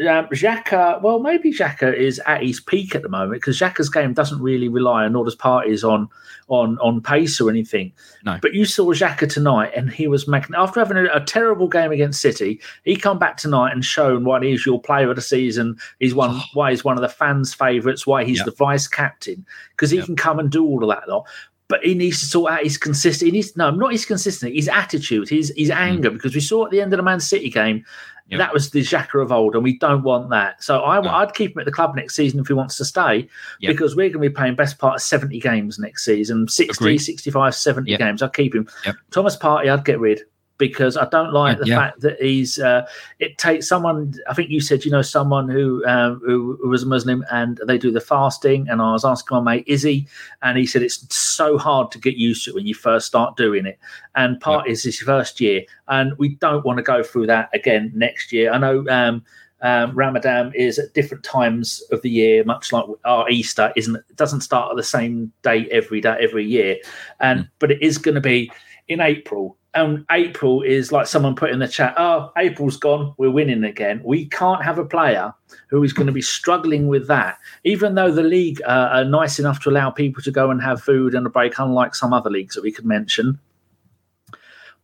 um, 0.00 0.26
Xhaka, 0.26 1.02
well, 1.02 1.18
maybe 1.18 1.52
Xhaka 1.52 1.92
is 1.92 2.20
at 2.20 2.42
his 2.42 2.60
peak 2.60 2.94
at 2.94 3.02
the 3.02 3.08
moment 3.08 3.40
because 3.40 3.58
Xhaka's 3.58 3.88
game 3.88 4.12
doesn't 4.12 4.40
really 4.40 4.68
rely 4.68 5.04
on, 5.04 5.12
nor 5.12 5.24
does 5.24 5.34
Partey's 5.34 5.82
on 5.82 6.08
on 6.46 6.78
on 6.78 7.00
pace 7.00 7.40
or 7.40 7.50
anything. 7.50 7.92
No. 8.24 8.38
But 8.40 8.54
you 8.54 8.64
saw 8.64 8.86
Xhaka 8.86 9.28
tonight, 9.28 9.72
and 9.74 9.90
he 9.90 10.06
was 10.06 10.28
making 10.28 10.54
after 10.56 10.78
having 10.78 10.98
a, 10.98 11.06
a, 11.12 11.24
terrible 11.24 11.66
game 11.66 11.90
against 11.90 12.20
City, 12.20 12.60
he 12.84 12.96
come 12.96 13.18
back 13.18 13.38
tonight 13.38 13.72
and 13.72 13.84
shown 13.84 14.24
why 14.24 14.40
he's 14.44 14.64
your 14.64 14.80
player 14.80 15.10
of 15.10 15.16
the 15.16 15.22
season. 15.22 15.76
He's 15.98 16.14
one 16.14 16.30
oh. 16.32 16.42
why 16.54 16.70
he's 16.70 16.84
one 16.84 16.96
of 16.96 17.02
the 17.02 17.08
fans' 17.08 17.52
favourites. 17.52 18.06
Why 18.06 18.24
he's 18.24 18.38
yep. 18.38 18.46
the 18.46 18.52
vice 18.52 18.86
captain 18.86 19.44
because 19.72 19.90
he 19.90 19.96
yep. 19.96 20.06
can 20.06 20.16
come 20.16 20.38
and 20.38 20.48
do 20.48 20.64
all 20.64 20.82
of 20.82 20.96
that 20.96 21.08
lot 21.08 21.26
but 21.68 21.84
he 21.84 21.94
needs 21.94 22.18
to 22.20 22.26
sort 22.26 22.50
out 22.50 22.62
his 22.62 22.78
consistency. 22.78 23.26
He 23.26 23.32
needs 23.32 23.54
no, 23.54 23.70
not 23.70 23.92
his 23.92 24.06
consistency, 24.06 24.56
his 24.56 24.68
attitude, 24.68 25.28
his 25.28 25.52
his 25.54 25.70
anger. 25.70 26.10
Mm. 26.10 26.14
Because 26.14 26.34
we 26.34 26.40
saw 26.40 26.64
at 26.64 26.70
the 26.70 26.80
end 26.80 26.94
of 26.94 26.96
the 26.96 27.02
Man 27.02 27.20
City 27.20 27.50
game, 27.50 27.84
Yep. 28.28 28.38
That 28.38 28.52
was 28.52 28.70
the 28.70 28.80
Xhaka 28.80 29.22
of 29.22 29.32
old, 29.32 29.54
and 29.54 29.64
we 29.64 29.78
don't 29.78 30.02
want 30.02 30.28
that. 30.30 30.62
So 30.62 30.84
I, 30.84 31.00
no. 31.00 31.08
I'd 31.08 31.34
keep 31.34 31.52
him 31.52 31.60
at 31.60 31.64
the 31.64 31.72
club 31.72 31.96
next 31.96 32.14
season 32.14 32.40
if 32.40 32.48
he 32.48 32.52
wants 32.52 32.76
to 32.76 32.84
stay, 32.84 33.28
yep. 33.60 33.72
because 33.72 33.96
we're 33.96 34.10
going 34.10 34.22
to 34.22 34.28
be 34.28 34.34
playing 34.34 34.54
best 34.54 34.78
part 34.78 34.96
of 34.96 35.02
70 35.02 35.40
games 35.40 35.78
next 35.78 36.04
season 36.04 36.46
60, 36.46 36.84
Agreed. 36.84 36.98
65, 36.98 37.54
70 37.54 37.90
yep. 37.90 37.98
games. 37.98 38.22
I'd 38.22 38.34
keep 38.34 38.54
him. 38.54 38.68
Thomas 39.10 39.36
Partey, 39.36 39.72
I'd 39.72 39.84
get 39.84 39.98
rid 39.98 40.22
because 40.58 40.96
I 40.96 41.08
don't 41.08 41.32
like 41.32 41.58
the 41.58 41.66
yeah. 41.66 41.76
fact 41.76 42.00
that 42.00 42.20
he's. 42.20 42.58
Uh, 42.58 42.86
it 43.18 43.38
takes 43.38 43.68
someone. 43.68 44.14
I 44.28 44.34
think 44.34 44.50
you 44.50 44.60
said 44.60 44.84
you 44.84 44.90
know 44.90 45.02
someone 45.02 45.48
who, 45.48 45.84
um, 45.86 46.20
who, 46.24 46.58
who 46.60 46.68
was 46.68 46.82
a 46.82 46.86
Muslim 46.86 47.24
and 47.30 47.60
they 47.66 47.78
do 47.78 47.90
the 47.90 48.00
fasting. 48.00 48.68
And 48.68 48.82
I 48.82 48.92
was 48.92 49.04
asking 49.04 49.36
my 49.36 49.54
mate 49.54 49.64
is 49.66 49.82
he? 49.82 50.06
and 50.42 50.58
he 50.58 50.66
said 50.66 50.82
it's 50.82 51.14
so 51.14 51.58
hard 51.58 51.90
to 51.92 51.98
get 51.98 52.16
used 52.16 52.44
to 52.44 52.54
when 52.54 52.66
you 52.66 52.74
first 52.74 53.06
start 53.06 53.36
doing 53.36 53.66
it. 53.66 53.78
And 54.14 54.40
part 54.40 54.66
yep. 54.66 54.72
is 54.72 54.82
his 54.82 54.98
first 55.00 55.40
year, 55.40 55.62
and 55.88 56.16
we 56.18 56.30
don't 56.36 56.64
want 56.64 56.78
to 56.78 56.82
go 56.82 57.02
through 57.02 57.26
that 57.28 57.50
again 57.54 57.92
next 57.94 58.32
year. 58.32 58.52
I 58.52 58.58
know. 58.58 58.84
Um, 58.88 59.24
um, 59.60 59.92
Ramadan 59.96 60.52
is 60.54 60.78
at 60.78 60.94
different 60.94 61.24
times 61.24 61.82
of 61.90 62.00
the 62.02 62.10
year, 62.10 62.44
much 62.44 62.72
like 62.72 62.84
our 63.04 63.28
Easter 63.28 63.72
isn't. 63.74 63.96
It 63.96 64.14
doesn't 64.14 64.42
start 64.42 64.70
at 64.70 64.76
the 64.76 64.84
same 64.84 65.32
day 65.42 65.66
every 65.72 66.00
day 66.00 66.16
every 66.20 66.46
year, 66.46 66.76
and 67.18 67.40
mm. 67.40 67.50
but 67.58 67.72
it 67.72 67.82
is 67.82 67.98
going 67.98 68.14
to 68.14 68.20
be 68.20 68.52
in 68.86 69.00
April 69.00 69.56
and 69.78 70.04
April 70.10 70.62
is 70.62 70.90
like 70.90 71.06
someone 71.06 71.36
put 71.36 71.50
in 71.50 71.60
the 71.60 71.68
chat, 71.68 71.94
oh, 71.96 72.32
April's 72.36 72.76
gone, 72.76 73.14
we're 73.16 73.30
winning 73.30 73.64
again. 73.64 74.00
We 74.04 74.26
can't 74.26 74.62
have 74.62 74.78
a 74.78 74.84
player 74.84 75.32
who 75.68 75.82
is 75.82 75.92
going 75.92 76.08
to 76.08 76.12
be 76.12 76.22
struggling 76.22 76.88
with 76.88 77.06
that, 77.08 77.38
even 77.64 77.94
though 77.94 78.10
the 78.10 78.22
league 78.22 78.60
uh, 78.62 78.88
are 78.92 79.04
nice 79.04 79.38
enough 79.38 79.60
to 79.60 79.70
allow 79.70 79.90
people 79.90 80.22
to 80.22 80.30
go 80.30 80.50
and 80.50 80.60
have 80.60 80.82
food 80.82 81.14
and 81.14 81.26
a 81.26 81.30
break, 81.30 81.58
unlike 81.58 81.94
some 81.94 82.12
other 82.12 82.30
leagues 82.30 82.54
that 82.54 82.62
we 82.62 82.72
could 82.72 82.86
mention. 82.86 83.38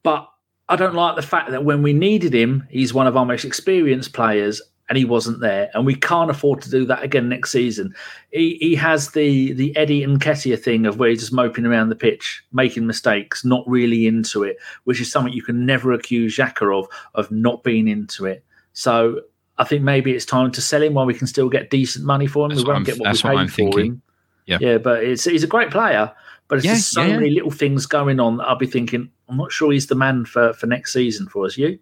But 0.03 0.29
I 0.69 0.77
don't 0.77 0.95
like 0.95 1.17
the 1.17 1.23
fact 1.23 1.51
that 1.51 1.65
when 1.65 1.83
we 1.83 1.93
needed 1.93 2.35
him, 2.35 2.67
he's 2.71 2.95
one 2.95 3.07
of 3.07 3.17
our 3.17 3.27
most 3.27 3.45
experienced 3.45 4.13
players 4.13 4.63
and 4.89 4.99
he 4.99 5.05
wasn't 5.05 5.41
there. 5.41 5.71
And 5.75 5.87
we 5.87 5.95
can't 5.95 6.31
afford 6.31 6.61
to 6.63 6.71
do 6.71 6.85
that 6.87 7.03
again 7.03 7.29
next 7.29 7.53
season. 7.53 7.95
He, 8.31 8.59
he 8.61 8.75
has 8.75 9.11
the 9.11 9.53
the 9.53 9.75
Eddie 9.77 10.07
Nketiah 10.07 10.59
thing 10.59 10.87
of 10.87 10.99
where 10.99 11.11
he's 11.11 11.21
just 11.21 11.33
moping 11.33 11.67
around 11.67 11.89
the 11.89 11.97
pitch, 11.97 12.45
making 12.53 12.87
mistakes, 12.87 13.45
not 13.45 13.65
really 13.67 14.07
into 14.07 14.43
it, 14.43 14.59
which 14.85 15.01
is 15.01 15.11
something 15.11 15.33
you 15.33 15.43
can 15.43 15.65
never 15.65 15.93
accuse 15.93 16.37
Xhaka 16.37 16.79
of, 16.79 16.89
of 17.15 17.31
not 17.31 17.63
being 17.65 17.89
into 17.89 18.27
it. 18.27 18.45
So 18.73 19.23
I 19.59 19.65
think 19.65 19.83
maybe 19.83 20.13
it's 20.13 20.27
time 20.27 20.51
to 20.53 20.61
sell 20.61 20.83
him 20.83 20.95
while 20.95 21.07
we 21.07 21.15
can 21.15 21.27
still 21.27 21.49
get 21.49 21.71
decent 21.71 22.05
money 22.05 22.27
for 22.27 22.45
him. 22.45 22.51
That's 22.51 22.63
we 22.63 22.69
won't 22.69 22.79
I'm, 22.79 22.85
get 22.85 22.99
what 22.99 23.13
we 23.13 23.23
paid 23.23 23.51
for 23.51 23.57
thinking. 23.57 23.87
him. 23.87 24.03
Yeah. 24.47 24.59
yeah, 24.61 24.79
but 24.79 25.03
it's 25.03 25.25
he's 25.25 25.45
a 25.45 25.49
great 25.49 25.71
player. 25.71 26.13
But 26.49 26.59
it's 26.59 26.67
yeah, 26.67 26.75
just 26.75 26.91
so 26.91 27.03
yeah. 27.03 27.17
many 27.17 27.31
little 27.31 27.51
things 27.51 27.87
going 27.87 28.21
on 28.21 28.37
that 28.37 28.45
I'll 28.45 28.59
be 28.59 28.67
thinking, 28.67 29.11
I'm 29.29 29.39
not 29.39 29.51
sure 29.51 29.73
he's 29.73 29.87
the 29.87 29.95
man 29.95 30.27
for, 30.27 30.53
for 30.53 30.67
next 30.67 30.93
season 30.93 31.27
for 31.27 31.47
us. 31.47 31.57
You? 31.57 31.79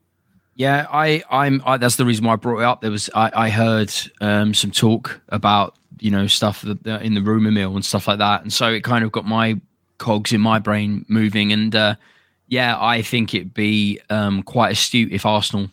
Yeah, 0.55 0.87
I, 0.91 1.23
I'm. 1.31 1.63
I, 1.65 1.79
that's 1.79 1.97
the 1.97 2.05
reason 2.05 2.27
why 2.27 2.35
I 2.35 2.37
brought 2.37 2.61
it 2.61 2.65
up. 2.65 2.81
There 2.83 2.91
was, 2.91 3.09
I, 3.15 3.31
I 3.35 3.51
heard 3.51 3.93
um, 4.21 4.53
some 4.53 4.71
talk 4.71 5.21
about 5.31 5.77
you 5.99 6.11
know 6.11 6.27
stuff 6.27 6.63
that, 6.63 6.85
that 6.85 7.03
in 7.03 7.15
the 7.15 7.23
rumor 7.23 7.51
mill 7.51 7.75
and 7.75 7.85
stuff 7.85 8.07
like 8.07 8.19
that, 8.19 8.43
and 8.43 8.53
so 8.53 8.71
it 8.71 8.85
kind 8.85 9.05
of 9.05 9.13
got 9.13 9.25
my 9.25 9.61
cogs 9.99 10.33
in 10.33 10.41
my 10.41 10.59
brain 10.59 11.07
moving. 11.09 11.53
And 11.53 11.75
uh, 11.75 11.95
yeah, 12.49 12.77
I 12.79 13.01
think 13.01 13.35
it'd 13.35 13.55
be 13.55 14.01
um, 14.11 14.43
quite 14.43 14.73
astute 14.73 15.13
if 15.13 15.25
Arsenal 15.25 15.71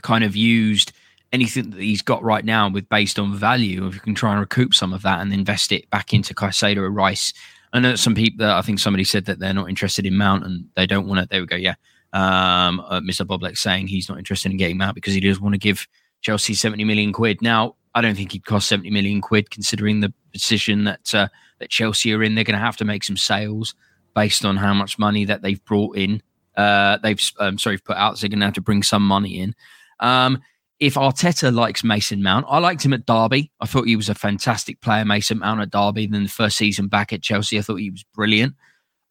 kind 0.00 0.24
of 0.24 0.34
used 0.34 0.92
anything 1.32 1.70
that 1.70 1.80
he's 1.80 2.02
got 2.02 2.22
right 2.22 2.44
now 2.44 2.70
with 2.70 2.88
based 2.88 3.18
on 3.18 3.34
value. 3.36 3.86
If 3.86 3.94
you 3.94 4.00
can 4.00 4.14
try 4.14 4.32
and 4.32 4.40
recoup 4.40 4.74
some 4.74 4.94
of 4.94 5.02
that 5.02 5.20
and 5.20 5.32
invest 5.34 5.70
it 5.70 5.88
back 5.90 6.14
into 6.14 6.34
Caicedo 6.34 6.78
or 6.78 6.90
Rice. 6.90 7.34
I 7.74 7.80
know 7.80 7.94
some 7.96 8.14
people. 8.14 8.38
That 8.38 8.56
I 8.56 8.62
think 8.62 8.78
somebody 8.78 9.04
said 9.04 9.26
that 9.26 9.38
they're 9.38 9.52
not 9.52 9.68
interested 9.68 10.06
in 10.06 10.16
Mount 10.16 10.44
and 10.46 10.64
they 10.76 10.86
don't 10.86 11.06
want 11.06 11.20
it. 11.20 11.28
They 11.28 11.40
would 11.40 11.50
go, 11.50 11.56
yeah 11.56 11.74
um, 12.12 12.80
uh, 12.80 13.00
Mr. 13.00 13.26
Boblek 13.26 13.56
saying 13.56 13.86
he's 13.86 14.08
not 14.08 14.18
interested 14.18 14.50
in 14.50 14.58
getting 14.58 14.80
out 14.82 14.94
because 14.94 15.14
he 15.14 15.20
doesn't 15.20 15.42
want 15.42 15.54
to 15.54 15.58
give 15.58 15.86
Chelsea 16.20 16.54
70 16.54 16.84
million 16.84 17.12
quid. 17.12 17.40
Now, 17.42 17.76
I 17.94 18.00
don't 18.00 18.14
think 18.14 18.32
he'd 18.32 18.44
cost 18.44 18.68
70 18.68 18.90
million 18.90 19.20
quid 19.20 19.50
considering 19.50 20.00
the 20.00 20.12
position 20.32 20.84
that 20.84 21.14
uh, 21.14 21.28
that 21.58 21.70
Chelsea 21.70 22.12
are 22.12 22.22
in. 22.22 22.34
They're 22.34 22.44
going 22.44 22.58
to 22.58 22.64
have 22.64 22.76
to 22.78 22.84
make 22.84 23.04
some 23.04 23.16
sales 23.16 23.74
based 24.14 24.44
on 24.44 24.56
how 24.56 24.74
much 24.74 24.98
money 24.98 25.24
that 25.24 25.42
they've 25.42 25.62
brought 25.64 25.96
in. 25.96 26.22
Uh, 26.56 26.98
they've 27.02 27.20
um, 27.38 27.58
sorry 27.58 27.78
put 27.78 27.96
out. 27.96 28.18
So 28.18 28.22
they're 28.22 28.30
going 28.30 28.40
to 28.40 28.46
have 28.46 28.54
to 28.54 28.60
bring 28.60 28.82
some 28.82 29.06
money 29.06 29.40
in. 29.40 29.54
Um, 30.00 30.42
if 30.80 30.94
Arteta 30.94 31.54
likes 31.54 31.84
Mason 31.84 32.22
Mount, 32.22 32.44
I 32.48 32.58
liked 32.58 32.84
him 32.84 32.92
at 32.92 33.06
Derby. 33.06 33.52
I 33.60 33.66
thought 33.66 33.86
he 33.86 33.94
was 33.94 34.08
a 34.08 34.16
fantastic 34.16 34.80
player, 34.80 35.04
Mason 35.04 35.38
Mount 35.38 35.60
at 35.60 35.70
Derby. 35.70 36.06
Then 36.06 36.24
the 36.24 36.28
first 36.28 36.56
season 36.56 36.88
back 36.88 37.12
at 37.12 37.22
Chelsea, 37.22 37.58
I 37.58 37.62
thought 37.62 37.76
he 37.76 37.90
was 37.90 38.04
brilliant. 38.14 38.54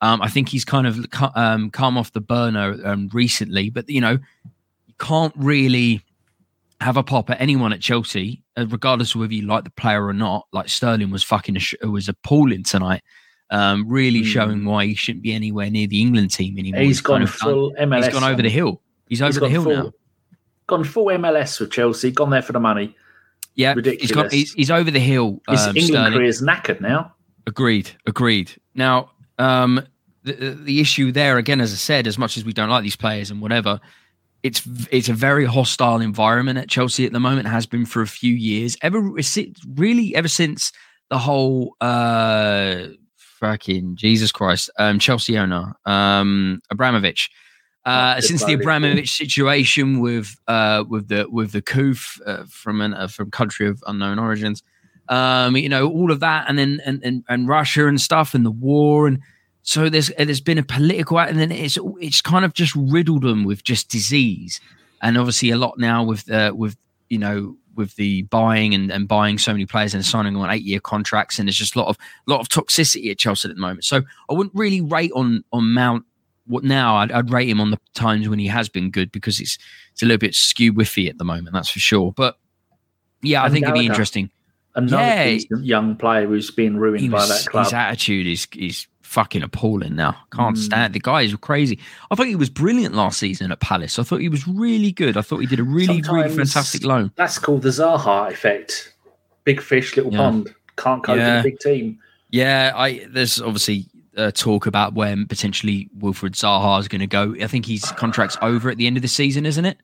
Um, 0.02 0.22
I 0.22 0.30
think 0.30 0.50
he's 0.50 0.66
kind 0.66 0.88
of 0.88 1.06
um, 1.36 1.70
come 1.70 1.98
off 1.98 2.12
the 2.12 2.22
burner 2.22 2.76
um, 2.84 3.10
recently, 3.14 3.70
but 3.70 3.90
you 3.90 4.02
know, 4.02 4.18
you 4.88 4.94
can't 5.00 5.34
really 5.36 6.02
have 6.82 6.98
a 6.98 7.04
pop 7.04 7.30
at 7.30 7.40
anyone 7.40 7.72
at 7.72 7.80
Chelsea, 7.80 8.42
uh, 8.58 8.66
regardless 8.68 9.14
of 9.14 9.22
whether 9.22 9.34
you 9.34 9.46
like 9.46 9.64
the 9.64 9.70
player 9.72 10.06
or 10.06 10.14
not. 10.14 10.48
Like 10.52 10.70
Sterling 10.70 11.12
was 11.12 11.24
fucking 11.24 11.58
was 11.84 12.10
appalling 12.10 12.64
tonight, 12.64 13.04
um, 13.52 13.88
really 13.88 14.22
mm. 14.22 14.26
showing 14.26 14.66
why 14.66 14.88
he 14.88 14.96
shouldn't 14.96 15.24
be 15.24 15.34
anywhere 15.34 15.70
near 15.70 15.88
the 15.88 16.02
England 16.02 16.32
team 16.32 16.58
anymore. 16.58 16.82
He's, 16.82 16.98
he's 16.98 17.02
gone 17.02 17.28
full 17.28 17.72
done. 17.72 17.90
MLS. 17.90 18.04
He's 18.06 18.14
gone 18.14 18.24
over 18.24 18.42
the 18.42 18.50
hill. 18.50 18.82
He's 19.08 19.22
over 19.22 19.28
he's 19.28 19.40
the 19.40 19.50
hill 19.50 19.64
full, 19.64 19.74
now. 19.74 19.92
Gone 20.66 20.84
full 20.84 21.06
MLS 21.06 21.60
with 21.60 21.72
Chelsea. 21.72 22.12
Gone 22.12 22.32
there 22.32 22.42
for 22.42 22.54
the 22.54 22.60
money. 22.60 22.96
Yeah, 23.54 23.74
ridiculous. 23.74 24.02
He's, 24.02 24.12
got, 24.12 24.32
he's, 24.32 24.54
he's 24.54 24.72
over 24.72 24.90
the 24.90 25.00
hill. 25.00 25.42
His 25.50 25.62
um, 25.62 25.78
England 25.78 26.16
career 26.16 26.26
is 26.26 26.42
knackered 26.42 26.82
now. 26.82 27.14
Agreed. 27.46 27.92
Agreed. 28.08 28.52
Now, 28.74 29.12
um, 29.42 29.86
the, 30.24 30.58
the 30.64 30.80
issue 30.80 31.12
there 31.12 31.38
again, 31.38 31.62
as 31.62 31.74
I 31.74 31.78
said, 31.78 32.08
as 32.08 32.18
much 32.18 32.38
as 32.38 32.46
we 32.46 32.54
don't 32.54 32.70
like 32.70 32.84
these 32.84 32.96
players 32.96 33.32
and 33.32 33.42
whatever, 33.42 33.80
it's 34.44 34.62
it's 34.90 35.10
a 35.10 35.14
very 35.14 35.46
hostile 35.46 36.02
environment 36.02 36.58
at 36.58 36.70
Chelsea 36.70 37.06
at 37.06 37.12
the 37.12 37.20
moment. 37.20 37.48
Has 37.48 37.66
been 37.66 37.86
for 37.86 38.02
a 38.02 38.08
few 38.08 38.34
years. 38.34 38.78
Ever 38.82 39.02
really 39.76 40.16
ever 40.16 40.28
since 40.28 40.72
the 41.10 41.18
whole 41.18 41.76
uh 41.82 42.88
fucking 43.40 43.96
Jesus 43.96 44.32
Christ, 44.32 44.70
um, 44.78 45.00
Chelsea 45.00 45.38
owner, 45.38 45.74
um, 45.86 46.62
Abramovich. 46.70 47.30
Uh, 47.84 48.22
since 48.22 48.46
the 48.46 48.54
Abramovich 48.54 49.18
situation 49.18 50.02
with 50.02 50.36
uh, 50.48 50.84
with 50.88 51.08
the 51.08 51.28
with 51.30 51.52
the 51.52 51.64
coup 51.64 51.96
uh, 52.28 52.44
from 52.48 52.80
an 52.80 52.94
uh, 52.94 53.08
from 53.08 53.32
country 53.32 53.68
of 53.68 53.84
unknown 53.88 54.20
origins, 54.20 54.62
um, 55.10 55.56
you 55.58 55.70
know 55.70 55.90
all 55.90 56.12
of 56.12 56.20
that, 56.22 56.46
and 56.48 56.58
then 56.58 56.82
and, 56.86 57.04
and 57.04 57.24
and 57.28 57.48
Russia 57.48 57.88
and 57.88 58.00
stuff, 58.00 58.34
and 58.34 58.46
the 58.46 58.52
war, 58.52 59.08
and 59.08 59.20
so 59.64 59.90
there's 59.90 60.12
there's 60.18 60.42
been 60.42 60.58
a 60.58 60.64
political, 60.64 61.20
and 61.20 61.40
then 61.40 61.52
it's 61.52 61.78
it's 62.00 62.22
kind 62.22 62.46
of 62.46 62.54
just 62.54 62.76
riddled 62.76 63.24
them 63.24 63.44
with 63.44 63.64
just 63.64 63.90
disease, 63.90 64.60
and 65.02 65.18
obviously 65.18 65.50
a 65.50 65.58
lot 65.58 65.78
now 65.78 66.04
with 66.04 66.30
uh, 66.32 66.54
with 66.56 66.78
you 67.10 67.18
know 67.18 67.56
with 67.76 67.96
the 67.96 68.24
buying 68.24 68.74
and, 68.74 68.92
and 68.92 69.08
buying 69.08 69.38
so 69.38 69.52
many 69.52 69.66
players 69.66 69.94
and 69.94 70.06
signing 70.06 70.36
on 70.36 70.50
eight 70.50 70.64
year 70.64 70.80
contracts, 70.80 71.40
and 71.40 71.48
there's 71.48 71.58
just 71.58 71.76
a 71.76 71.80
lot 71.80 71.88
of 71.88 71.98
lot 72.28 72.40
of 72.40 72.50
toxicity 72.50 73.12
at 73.12 73.18
Chelsea 73.18 73.50
at 73.50 73.56
the 73.56 73.62
moment. 73.62 73.86
So 73.86 74.02
I 74.30 74.34
wouldn't 74.34 74.56
really 74.56 74.82
rate 74.82 75.12
on 75.16 75.44
on 75.52 75.74
Mount. 75.74 76.06
What 76.48 76.64
now? 76.64 76.98
I'd, 76.98 77.12
I'd 77.12 77.30
rate 77.30 77.48
him 77.48 77.62
on 77.62 77.72
the 77.72 77.80
times 77.94 78.28
when 78.28 78.40
he 78.40 78.48
has 78.48 78.68
been 78.68 78.90
good 78.90 79.12
because 79.12 79.40
it's 79.40 79.58
it's 79.94 80.02
a 80.02 80.06
little 80.06 80.18
bit 80.18 80.36
skew 80.36 80.74
whiffy 80.74 81.08
at 81.08 81.18
the 81.18 81.24
moment, 81.24 81.54
that's 81.54 81.70
for 81.70 81.80
sure. 81.80 82.12
But 82.12 82.38
yeah, 83.22 83.44
I 83.44 83.50
think 83.50 83.64
it'd 83.64 83.76
be 83.76 83.86
interesting. 83.86 84.32
Another 84.76 85.04
yeah, 85.04 85.40
young 85.62 85.96
player 85.96 86.26
who's 86.26 86.50
been 86.50 86.78
ruined 86.78 87.12
was, 87.12 87.28
by 87.28 87.36
that 87.36 87.46
club. 87.46 87.66
His 87.66 87.74
attitude 87.74 88.28
is 88.28 88.48
is 88.56 88.88
fucking 89.02 89.44
appalling 89.44 89.96
now. 89.96 90.16
Can't 90.34 90.56
mm. 90.56 90.60
stand 90.60 90.94
the 90.94 91.00
guy 91.00 91.24
is 91.24 91.36
crazy. 91.36 91.78
I 92.10 92.16
thought 92.16 92.28
he 92.28 92.38
was 92.38 92.50
brilliant 92.50 92.96
last 92.96 93.20
season 93.20 93.52
at 93.52 93.60
Palace. 93.60 94.00
I 94.00 94.04
thought 94.04 94.22
he 94.22 94.30
was 94.30 94.48
really 94.48 94.94
good. 94.94 95.18
I 95.18 95.22
thought 95.22 95.40
he 95.40 95.48
did 95.48 95.60
a 95.60 95.64
really, 95.64 96.02
Sometimes 96.02 96.12
really 96.12 96.36
fantastic 96.36 96.86
loan. 96.86 97.12
That's 97.18 97.38
called 97.38 97.64
the 97.64 97.70
Zaha 97.70 98.32
effect. 98.32 98.96
Big 99.44 99.60
fish, 99.60 99.98
little 99.98 100.14
yeah. 100.14 100.18
pond. 100.18 100.56
Can't 100.78 101.04
cope 101.04 101.18
yeah. 101.18 101.38
with 101.38 101.46
a 101.46 101.50
big 101.50 101.60
team. 101.60 102.00
Yeah, 102.30 102.72
I 102.74 103.06
there's 103.10 103.42
obviously 103.42 103.88
uh, 104.16 104.32
talk 104.32 104.66
about 104.66 104.94
when 104.94 105.26
potentially 105.26 105.90
Wilfried 105.98 106.32
Zaha 106.32 106.80
is 106.80 106.88
going 106.88 107.02
to 107.02 107.08
go. 107.08 107.36
I 107.42 107.48
think 107.48 107.66
his 107.66 107.84
contract's 107.84 108.38
over 108.42 108.70
at 108.70 108.78
the 108.78 108.88
end 108.88 108.96
of 108.96 109.02
the 109.02 109.10
season, 109.10 109.46
isn't 109.46 109.66
it? 109.66 109.78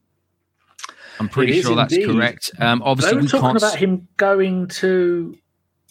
I'm 1.19 1.29
pretty 1.29 1.61
sure 1.61 1.75
that's 1.75 1.97
correct. 1.97 2.51
Um, 2.59 2.81
obviously, 2.83 3.11
they 3.11 3.15
were 3.17 3.21
we 3.23 3.27
talking 3.27 3.47
can't... 3.49 3.57
about 3.57 3.75
him 3.75 4.07
going 4.17 4.67
to 4.67 5.37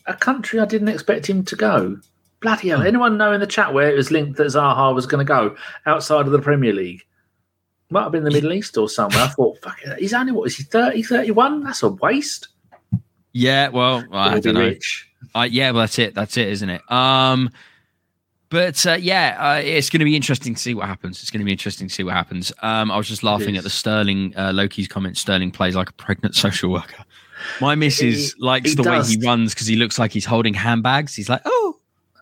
a 0.07 0.15
country 0.15 0.61
I 0.61 0.65
didn't 0.65 0.89
expect 0.89 1.27
him 1.27 1.45
to 1.45 1.57
go. 1.57 1.99
Bloody 2.41 2.69
hell. 2.69 2.81
Hmm. 2.81 2.87
Anyone 2.87 3.17
know 3.17 3.33
in 3.33 3.41
the 3.41 3.47
chat 3.47 3.75
where 3.75 3.91
it 3.91 3.97
was 3.97 4.11
linked 4.11 4.37
that 4.39 4.47
Zaha 4.49 4.95
was 4.95 5.07
going 5.07 5.25
to 5.25 5.29
go 5.29 5.57
outside 5.87 6.27
of 6.27 6.33
the 6.33 6.41
Premier 6.41 6.73
League? 6.73 7.03
Might 7.91 8.03
have 8.03 8.13
been 8.13 8.25
the 8.25 8.31
Middle 8.31 8.53
East 8.53 8.77
or 8.77 8.89
somewhere. 8.89 9.25
I 9.25 9.29
thought, 9.29 9.63
fuck 9.63 9.79
it. 9.83 9.99
He's 9.99 10.13
only, 10.13 10.33
what 10.33 10.45
is 10.45 10.57
he, 10.57 10.65
30, 10.65 11.03
31? 11.05 11.63
That's 11.63 11.83
a 11.83 11.91
waste. 11.91 12.49
Yeah, 13.33 13.69
well, 13.69 14.05
I 14.13 14.41
don't 14.41 14.55
know. 14.55 14.61
Rich. 14.61 15.09
Uh, 15.35 15.47
yeah, 15.49 15.71
well, 15.71 15.83
that's 15.83 15.99
it. 15.99 16.15
That's 16.15 16.37
it, 16.37 16.49
isn't 16.49 16.69
it? 16.69 16.91
Um, 16.91 17.51
but 18.57 18.87
uh, 18.87 18.95
yeah, 18.95 19.37
uh, 19.39 19.61
it's 19.63 19.91
going 19.91 19.99
to 20.01 20.05
be 20.05 20.17
interesting 20.17 20.55
to 20.55 20.61
see 20.61 20.75
what 20.75 20.87
happens. 20.87 21.21
It's 21.21 21.31
going 21.31 21.41
to 21.41 21.45
be 21.45 21.53
interesting 21.53 21.89
to 21.89 21.95
see 21.95 22.05
what 22.05 22.15
happens. 22.15 22.53
Um, 22.63 22.91
I 22.91 22.97
was 22.97 23.09
just 23.09 23.23
laughing 23.23 23.57
at 23.57 23.65
the 23.65 23.71
Sterling 23.71 24.35
uh, 24.37 24.53
Loki's 24.53 24.89
comment. 24.89 25.19
Sterling 25.19 25.51
plays 25.51 25.77
like 25.77 25.91
a 25.91 25.95
pregnant 25.95 26.35
social 26.35 26.71
worker. 26.71 27.05
My 27.61 27.75
missus 27.75 28.33
he, 28.33 28.43
likes 28.43 28.71
he 28.71 28.77
the 28.77 28.83
does. 28.83 29.09
way 29.09 29.15
he 29.17 29.27
runs 29.27 29.53
because 29.53 29.67
he 29.67 29.77
looks 29.77 29.99
like 29.99 30.11
he's 30.13 30.25
holding 30.25 30.55
handbags. 30.55 31.15
He's 31.15 31.29
like, 31.29 31.43
oh, 31.45 31.67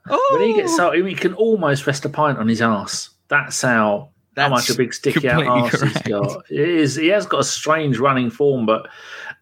Oh. 0.08 0.36
When 0.38 0.48
he 0.48 0.54
gets 0.54 0.76
so, 0.76 0.90
he 0.92 1.14
can 1.14 1.34
almost 1.34 1.86
rest 1.86 2.04
a 2.04 2.08
pint 2.08 2.38
on 2.38 2.48
his 2.48 2.60
ass. 2.60 3.10
That's 3.28 3.62
how 3.62 4.10
That's 4.34 4.48
how 4.48 4.54
much 4.54 4.70
a 4.70 4.74
big 4.74 4.92
sticky 4.92 5.28
out 5.28 5.42
ass 5.44 5.76
correct. 5.76 6.06
he's 6.06 6.12
got. 6.12 6.44
It 6.50 6.68
is. 6.68 6.96
He 6.96 7.08
has 7.08 7.26
got 7.26 7.40
a 7.40 7.44
strange 7.44 7.98
running 7.98 8.30
form, 8.30 8.66
but 8.66 8.88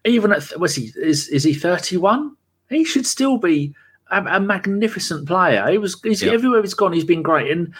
even 0.05 0.31
at 0.31 0.43
what's 0.57 0.75
he 0.75 0.91
is 0.95 1.27
is 1.27 1.43
he 1.43 1.53
thirty 1.53 1.97
one? 1.97 2.35
He 2.69 2.85
should 2.85 3.05
still 3.05 3.37
be 3.37 3.75
a, 4.13 4.37
a 4.37 4.39
magnificent 4.39 5.27
player. 5.27 5.67
He 5.69 5.77
was 5.77 5.99
he's, 6.03 6.21
yep. 6.21 6.33
everywhere 6.33 6.61
he's 6.61 6.73
gone. 6.73 6.93
He's 6.93 7.03
been 7.03 7.23
great. 7.23 7.51
And 7.51 7.73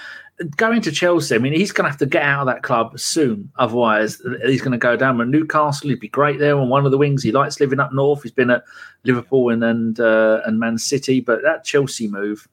going 0.58 0.82
to 0.82 0.91
Chelsea, 0.91 1.36
I 1.36 1.38
mean, 1.38 1.54
he's 1.54 1.72
going 1.72 1.86
to 1.86 1.89
have 1.89 2.00
to 2.00 2.06
get 2.06 2.24
out 2.24 2.41
of 2.41 2.48
that 2.48 2.63
club 2.63 3.00
soon. 3.00 3.52
Otherwise, 3.58 4.22
he's 4.46 4.62
going 4.62 4.72
to 4.72 4.78
go 4.78 4.96
down. 4.96 5.17
But 5.17 5.28
Newcastle, 5.28 5.89
he'd 5.89 6.00
be 6.00 6.10
great 6.10 6.39
there 6.39 6.58
on 6.58 6.69
one 6.69 6.86
of 6.86 6.91
the 6.91 6.98
wings. 6.98 7.24
He 7.24 7.32
likes 7.32 7.60
living 7.60 7.80
up 7.80 7.93
north. 7.93 8.24
He's 8.24 8.32
been 8.32 8.50
at 8.50 8.63
Liverpool 9.04 9.50
and 9.50 9.63
and, 9.63 10.00
uh, 10.00 10.41
and 10.46 10.60
Man 10.60 10.78
City, 10.78 11.19
but 11.19 11.41
that 11.43 11.63
Chelsea 11.63 12.08
move 12.08 12.48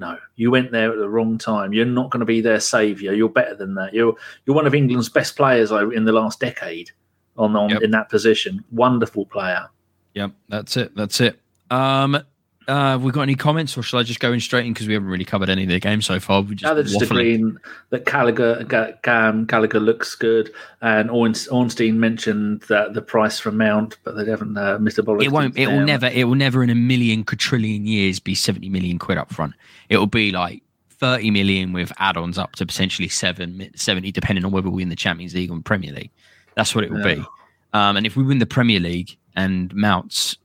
no, 0.00 0.16
you 0.36 0.50
went 0.50 0.72
there 0.72 0.90
at 0.90 0.98
the 0.98 1.10
wrong 1.10 1.36
time. 1.36 1.74
You're 1.74 1.84
not 1.84 2.10
going 2.10 2.20
to 2.20 2.26
be 2.26 2.40
their 2.40 2.58
saviour. 2.58 3.12
You're 3.12 3.28
better 3.28 3.54
than 3.54 3.74
that. 3.74 3.92
You're 3.92 4.14
you're 4.46 4.56
one 4.56 4.66
of 4.66 4.74
England's 4.74 5.10
best 5.10 5.36
players 5.36 5.70
in 5.70 6.06
the 6.06 6.12
last 6.12 6.40
decade 6.40 6.90
on, 7.36 7.54
on 7.54 7.68
yep. 7.68 7.82
in 7.82 7.90
that 7.90 8.08
position. 8.08 8.64
Wonderful 8.72 9.26
player. 9.26 9.68
Yep, 10.14 10.32
that's 10.48 10.76
it. 10.78 10.96
That's 10.96 11.20
it. 11.20 11.38
Um, 11.70 12.22
uh, 12.70 12.90
have 12.92 13.02
we 13.02 13.10
got 13.10 13.22
any 13.22 13.34
comments, 13.34 13.76
or 13.76 13.82
shall 13.82 13.98
I 13.98 14.04
just 14.04 14.20
go 14.20 14.32
in 14.32 14.38
straight 14.38 14.64
in 14.64 14.72
because 14.72 14.86
we 14.86 14.94
haven't 14.94 15.08
really 15.08 15.24
covered 15.24 15.50
any 15.50 15.64
of 15.64 15.68
the 15.68 15.80
game 15.80 16.00
so 16.00 16.20
far? 16.20 16.42
We 16.42 16.54
just, 16.54 16.72
no, 16.72 16.80
just 16.82 17.02
agreeing 17.02 17.56
that 17.90 18.06
Gallagher, 18.06 18.62
Gam, 19.02 19.44
Gallagher 19.44 19.80
looks 19.80 20.14
good, 20.14 20.52
and 20.80 21.10
Ornstein 21.10 21.98
mentioned 21.98 22.62
that 22.68 22.94
the 22.94 23.02
price 23.02 23.40
for 23.40 23.50
Mount, 23.50 23.98
but 24.04 24.12
they 24.16 24.24
haven't. 24.24 24.56
Uh. 24.56 24.78
Bullock. 24.78 25.24
It 25.24 25.32
won't. 25.32 25.58
It 25.58 25.66
will 25.66 25.84
never. 25.84 26.06
It 26.06 26.24
will 26.24 26.36
never 26.36 26.62
in 26.62 26.70
a 26.70 26.74
million 26.74 27.24
quadrillion 27.24 27.86
years 27.86 28.20
be 28.20 28.34
seventy 28.36 28.68
million 28.68 28.98
quid 28.98 29.18
up 29.18 29.32
front. 29.32 29.54
It 29.88 29.96
will 29.96 30.06
be 30.06 30.30
like 30.30 30.62
30 31.00 31.30
million 31.30 31.72
with 31.72 31.92
add-ons 31.98 32.36
up 32.38 32.52
to 32.56 32.66
potentially 32.66 33.08
seven, 33.08 33.70
70, 33.74 34.12
depending 34.12 34.44
on 34.44 34.52
whether 34.52 34.68
we 34.68 34.76
win 34.76 34.90
the 34.90 34.96
Champions 34.96 35.34
League 35.34 35.50
or 35.50 35.58
Premier 35.60 35.92
League. 35.92 36.10
That's 36.54 36.74
what 36.74 36.84
it 36.84 36.90
will 36.90 37.00
yeah. 37.00 37.14
be. 37.14 37.24
Um, 37.72 37.96
and 37.96 38.06
if 38.06 38.16
we 38.16 38.22
win 38.22 38.38
the 38.38 38.46
Premier 38.46 38.78
League 38.78 39.16
and 39.34 39.74
Mounts 39.74 40.36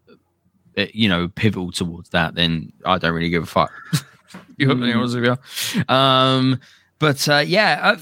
you 0.93 1.09
know, 1.09 1.27
pivotal 1.27 1.71
towards 1.71 2.09
that, 2.09 2.35
then 2.35 2.71
I 2.85 2.97
don't 2.97 3.13
really 3.13 3.29
give 3.29 3.43
a 3.43 3.47
fuck. 3.47 3.71
you 4.57 4.67
mm. 4.67 5.89
Um, 5.89 6.59
but 6.97 7.27
uh, 7.27 7.43
yeah, 7.45 7.97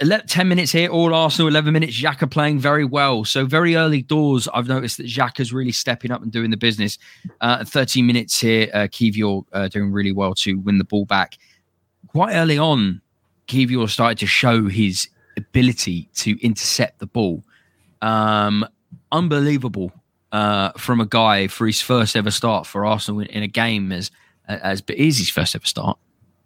uh, 0.00 0.18
10 0.26 0.48
minutes 0.48 0.72
here, 0.72 0.88
all 0.88 1.14
Arsenal, 1.14 1.48
11 1.48 1.72
minutes. 1.72 2.00
Xhaka 2.00 2.30
playing 2.30 2.58
very 2.58 2.84
well. 2.84 3.24
So, 3.24 3.44
very 3.44 3.76
early 3.76 4.02
doors, 4.02 4.48
I've 4.54 4.68
noticed 4.68 4.96
that 4.96 5.06
Xhaka's 5.06 5.52
really 5.52 5.72
stepping 5.72 6.10
up 6.10 6.22
and 6.22 6.32
doing 6.32 6.50
the 6.50 6.56
business. 6.56 6.98
Uh, 7.42 7.64
13 7.64 8.06
minutes 8.06 8.40
here, 8.40 8.70
uh, 8.72 8.88
Kiwior 8.88 9.44
uh, 9.52 9.68
doing 9.68 9.92
really 9.92 10.12
well 10.12 10.34
to 10.36 10.54
win 10.54 10.78
the 10.78 10.84
ball 10.84 11.04
back. 11.04 11.36
Quite 12.08 12.34
early 12.34 12.56
on, 12.56 13.02
Kiwior 13.48 13.88
started 13.88 14.18
to 14.18 14.26
show 14.26 14.64
his 14.66 15.08
ability 15.36 16.08
to 16.14 16.42
intercept 16.44 17.00
the 17.00 17.06
ball. 17.06 17.44
Um, 18.00 18.66
unbelievable 19.12 19.92
uh, 20.32 20.70
from 20.72 21.00
a 21.00 21.06
guy 21.06 21.46
for 21.48 21.66
his 21.66 21.80
first 21.80 22.16
ever 22.16 22.30
start 22.30 22.66
for 22.66 22.84
Arsenal 22.84 23.20
in, 23.20 23.26
in 23.28 23.42
a 23.42 23.48
game 23.48 23.92
as 23.92 24.10
as 24.46 24.80
but 24.80 24.96
is 24.96 25.18
his 25.18 25.30
first 25.30 25.54
ever 25.54 25.66
start. 25.66 25.98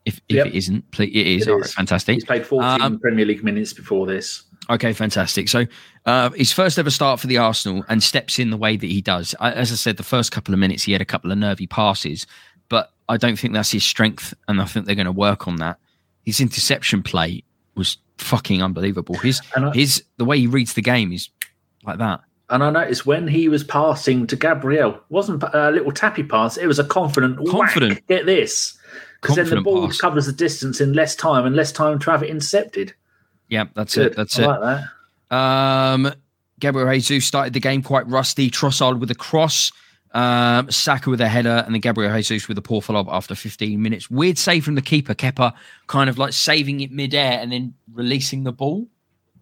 If, 0.04 0.16
if 0.28 0.36
yep. 0.36 0.46
it 0.48 0.54
isn't, 0.54 0.84
it 0.98 1.14
is. 1.14 1.46
It 1.46 1.50
All 1.50 1.60
right, 1.60 1.70
fantastic. 1.70 2.14
He's 2.14 2.24
played 2.24 2.44
14 2.44 2.82
um, 2.82 2.98
Premier 2.98 3.24
League 3.24 3.44
minutes 3.44 3.72
before 3.72 4.04
this. 4.06 4.42
Okay, 4.68 4.92
fantastic. 4.92 5.48
So 5.48 5.66
uh, 6.06 6.30
his 6.30 6.52
first 6.52 6.78
ever 6.78 6.90
start 6.90 7.20
for 7.20 7.28
the 7.28 7.38
Arsenal 7.38 7.84
and 7.88 8.02
steps 8.02 8.38
in 8.38 8.50
the 8.50 8.56
way 8.56 8.76
that 8.76 8.86
he 8.86 9.00
does. 9.00 9.34
I, 9.38 9.52
as 9.52 9.70
I 9.70 9.76
said, 9.76 9.96
the 9.96 10.02
first 10.02 10.32
couple 10.32 10.54
of 10.54 10.60
minutes 10.60 10.82
he 10.82 10.92
had 10.92 11.00
a 11.00 11.04
couple 11.04 11.30
of 11.30 11.38
nervy 11.38 11.66
passes, 11.68 12.26
but 12.68 12.92
I 13.08 13.16
don't 13.16 13.38
think 13.38 13.54
that's 13.54 13.70
his 13.70 13.84
strength, 13.84 14.34
and 14.48 14.60
I 14.60 14.64
think 14.64 14.86
they're 14.86 14.94
going 14.94 15.06
to 15.06 15.12
work 15.12 15.46
on 15.46 15.56
that. 15.56 15.78
His 16.24 16.40
interception 16.40 17.02
play 17.02 17.44
was 17.76 17.98
fucking 18.18 18.62
unbelievable. 18.62 19.16
His 19.16 19.40
I, 19.56 19.70
his 19.70 20.02
the 20.16 20.24
way 20.24 20.38
he 20.38 20.46
reads 20.46 20.74
the 20.74 20.82
game 20.82 21.12
is 21.12 21.28
like 21.84 21.98
that. 21.98 22.20
And 22.52 22.62
I 22.62 22.68
noticed 22.68 23.06
when 23.06 23.26
he 23.26 23.48
was 23.48 23.64
passing 23.64 24.26
to 24.26 24.36
Gabriel, 24.36 25.00
wasn't 25.08 25.42
a 25.54 25.70
little 25.70 25.90
tappy 25.90 26.22
pass. 26.22 26.58
It 26.58 26.66
was 26.66 26.78
a 26.78 26.84
confident, 26.84 27.38
confident. 27.48 27.94
Whack, 27.94 28.06
get 28.08 28.26
this, 28.26 28.76
because 29.22 29.36
then 29.36 29.48
the 29.48 29.62
ball 29.62 29.86
pass. 29.86 29.98
covers 29.98 30.26
the 30.26 30.34
distance 30.34 30.78
in 30.78 30.92
less 30.92 31.16
time 31.16 31.46
and 31.46 31.56
less 31.56 31.72
time 31.72 31.98
to 32.00 32.10
have 32.10 32.22
it 32.22 32.28
intercepted. 32.28 32.92
Yeah, 33.48 33.64
that's 33.74 33.94
Good. 33.94 34.08
it. 34.08 34.16
That's 34.16 34.38
I 34.38 34.42
it. 34.42 34.46
Like 34.46 34.60
that. 35.30 35.34
Um, 35.34 36.14
Gabriel 36.60 36.92
Jesus 36.92 37.24
started 37.24 37.54
the 37.54 37.60
game 37.60 37.82
quite 37.82 38.06
rusty. 38.06 38.50
Trossard 38.50 39.00
with 39.00 39.10
a 39.10 39.14
cross, 39.14 39.72
um, 40.12 40.70
Saka 40.70 41.08
with 41.08 41.22
a 41.22 41.28
header, 41.28 41.62
and 41.64 41.74
then 41.74 41.80
Gabriel 41.80 42.14
Jesus 42.14 42.48
with 42.48 42.58
a 42.58 42.62
poor 42.62 42.82
follow 42.82 43.00
up 43.00 43.08
after 43.08 43.34
15 43.34 43.80
minutes. 43.80 44.10
Weird 44.10 44.36
save 44.36 44.62
from 44.62 44.74
the 44.74 44.82
keeper, 44.82 45.14
Kepa, 45.14 45.54
kind 45.86 46.10
of 46.10 46.18
like 46.18 46.34
saving 46.34 46.82
it 46.82 46.92
midair 46.92 47.40
and 47.40 47.50
then 47.50 47.72
releasing 47.94 48.44
the 48.44 48.52
ball. 48.52 48.86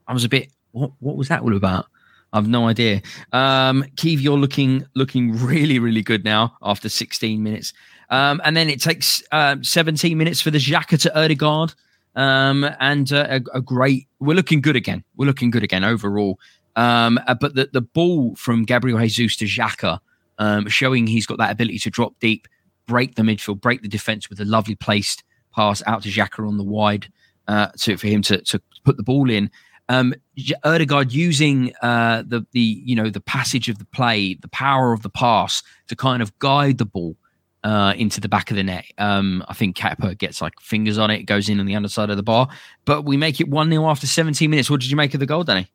I 0.07 0.13
was 0.13 0.23
a 0.23 0.29
bit, 0.29 0.53
what, 0.71 0.93
what 1.01 1.17
was 1.17 1.27
that 1.27 1.43
all 1.43 1.57
about? 1.57 1.87
I've 2.33 2.49
no 2.49 2.69
idea. 2.69 3.03
Um, 3.33 3.85
Kiwior 3.97 4.41
looking 4.41 4.87
looking 4.95 5.33
really 5.37 5.79
really 5.79 6.03
good 6.03 6.25
now 6.25 6.57
after 6.63 6.89
16 6.89 7.43
minutes. 7.43 7.73
Um, 8.11 8.41
and 8.45 8.57
then 8.57 8.69
it 8.69 8.81
takes 8.81 9.23
uh, 9.31 9.57
17 9.63 10.19
minutes 10.19 10.41
for 10.41 10.51
the 10.51 10.59
Xhaka 10.59 11.01
to 11.03 11.17
Odegaard. 11.19 11.75
Um, 12.17 12.69
and 12.81 13.13
uh, 13.13 13.27
a, 13.29 13.59
a, 13.59 13.61
great, 13.61 14.09
we're 14.19 14.35
looking 14.35 14.61
good 14.61 14.75
again. 14.75 15.05
We're 15.17 15.27
looking 15.27 15.51
good 15.51 15.63
again 15.63 15.85
overall. 15.85 16.41
Um, 16.75 17.21
uh, 17.29 17.35
but 17.35 17.55
the, 17.55 17.71
the 17.73 17.81
ball 17.81 18.35
from 18.35 18.65
Gabriel 18.65 18.99
Jesus 18.99 19.37
to 19.37 19.45
Xhaka, 19.45 20.01
um, 20.39 20.69
showing 20.69 21.07
he's 21.07 21.27
got 21.27 21.39
that 21.39 21.53
ability 21.53 21.79
to 21.81 21.91
drop 21.91 22.19
deep, 22.19 22.49
break 22.87 23.15
the 23.15 23.23
midfield, 23.23 23.61
break 23.61 23.83
the 23.83 23.89
defense 23.89 24.29
with 24.29 24.41
a 24.41 24.45
lovely 24.45 24.75
placed 24.75 25.23
pass 25.55 25.83
out 25.87 26.03
to 26.03 26.09
Xhaka 26.09 26.47
on 26.47 26.57
the 26.57 26.65
wide 26.65 27.11
uh, 27.49 27.69
to, 27.79 27.97
for 27.97 28.07
him 28.09 28.23
to, 28.23 28.41
to 28.43 28.61
put 28.85 28.97
the 28.97 29.03
ball 29.03 29.31
in. 29.31 29.51
Um, 29.91 30.15
Odegaard 30.63 31.13
using 31.13 31.73
uh, 31.83 32.23
the 32.25 32.47
the 32.53 32.61
you 32.61 32.95
know 32.95 33.11
the 33.11 33.21
passage 33.21 33.69
of 33.69 33.79
the 33.79 33.85
play, 33.87 34.35
the 34.35 34.49
power 34.49 34.93
of 34.93 35.03
the 35.03 35.11
pass 35.11 35.65
to 35.89 35.97
kind 35.97 36.23
of 36.23 36.39
guide 36.39 36.79
the 36.79 36.85
ball 36.85 37.17
uh, 37.65 37.95
into 37.97 38.21
the 38.21 38.29
back 38.29 38.53
of 38.53 38.57
the 38.57 38.63
net. 38.63 38.85
Um, 38.99 39.45
I 39.49 39.55
think 39.55 39.77
Kepa 39.77 40.17
gets 40.17 40.41
like 40.41 40.55
fingers 40.61 40.97
on 40.97 41.11
it, 41.11 41.25
goes 41.25 41.49
in 41.49 41.59
on 41.59 41.67
the 41.67 41.75
underside 41.75 42.09
of 42.09 42.17
the 42.17 42.23
bar. 42.23 42.49
But 42.85 43.03
we 43.03 43.17
make 43.17 43.41
it 43.41 43.49
1 43.49 43.69
0 43.69 43.85
after 43.87 44.07
17 44.07 44.49
minutes. 44.49 44.71
What 44.71 44.81
did 44.81 44.91
you 44.91 44.97
make 44.97 45.13
of 45.15 45.21
the 45.21 45.27
goal, 45.27 45.43
Danny? 45.43 45.69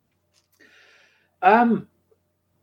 Um, 1.41 1.87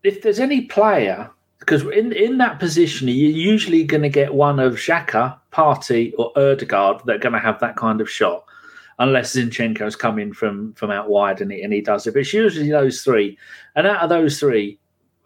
if 0.03 0.23
there's 0.23 0.41
any 0.41 0.63
player, 0.63 1.31
because 1.61 1.83
in, 1.83 2.13
in 2.13 2.39
that 2.39 2.59
position, 2.59 3.09
you're 3.09 3.31
usually 3.31 3.85
going 3.85 4.03
to 4.03 4.09
get 4.09 4.35
one 4.35 4.59
of 4.59 4.75
Xhaka, 4.75 5.39
Partey, 5.53 6.13
or 6.19 6.33
Odegaard 6.37 7.03
that 7.05 7.17
are 7.17 7.19
going 7.19 7.35
to 7.35 7.39
have 7.39 7.61
that 7.61 7.77
kind 7.77 8.01
of 8.01 8.11
shot. 8.11 8.45
Unless 9.03 9.35
Zinchenko's 9.35 9.97
coming 9.97 10.33
from 10.33 10.75
from 10.75 10.93
out 10.93 11.09
wide 11.09 11.41
and 11.41 11.51
he, 11.51 11.63
and 11.63 11.73
he 11.73 11.81
does 11.81 12.07
it, 12.07 12.15
but 12.15 12.21
it's 12.21 12.33
usually 12.33 12.71
those 12.71 13.03
three. 13.03 13.37
And 13.75 13.85
out 13.85 14.03
of 14.03 14.09
those 14.09 14.39
three, 14.39 14.79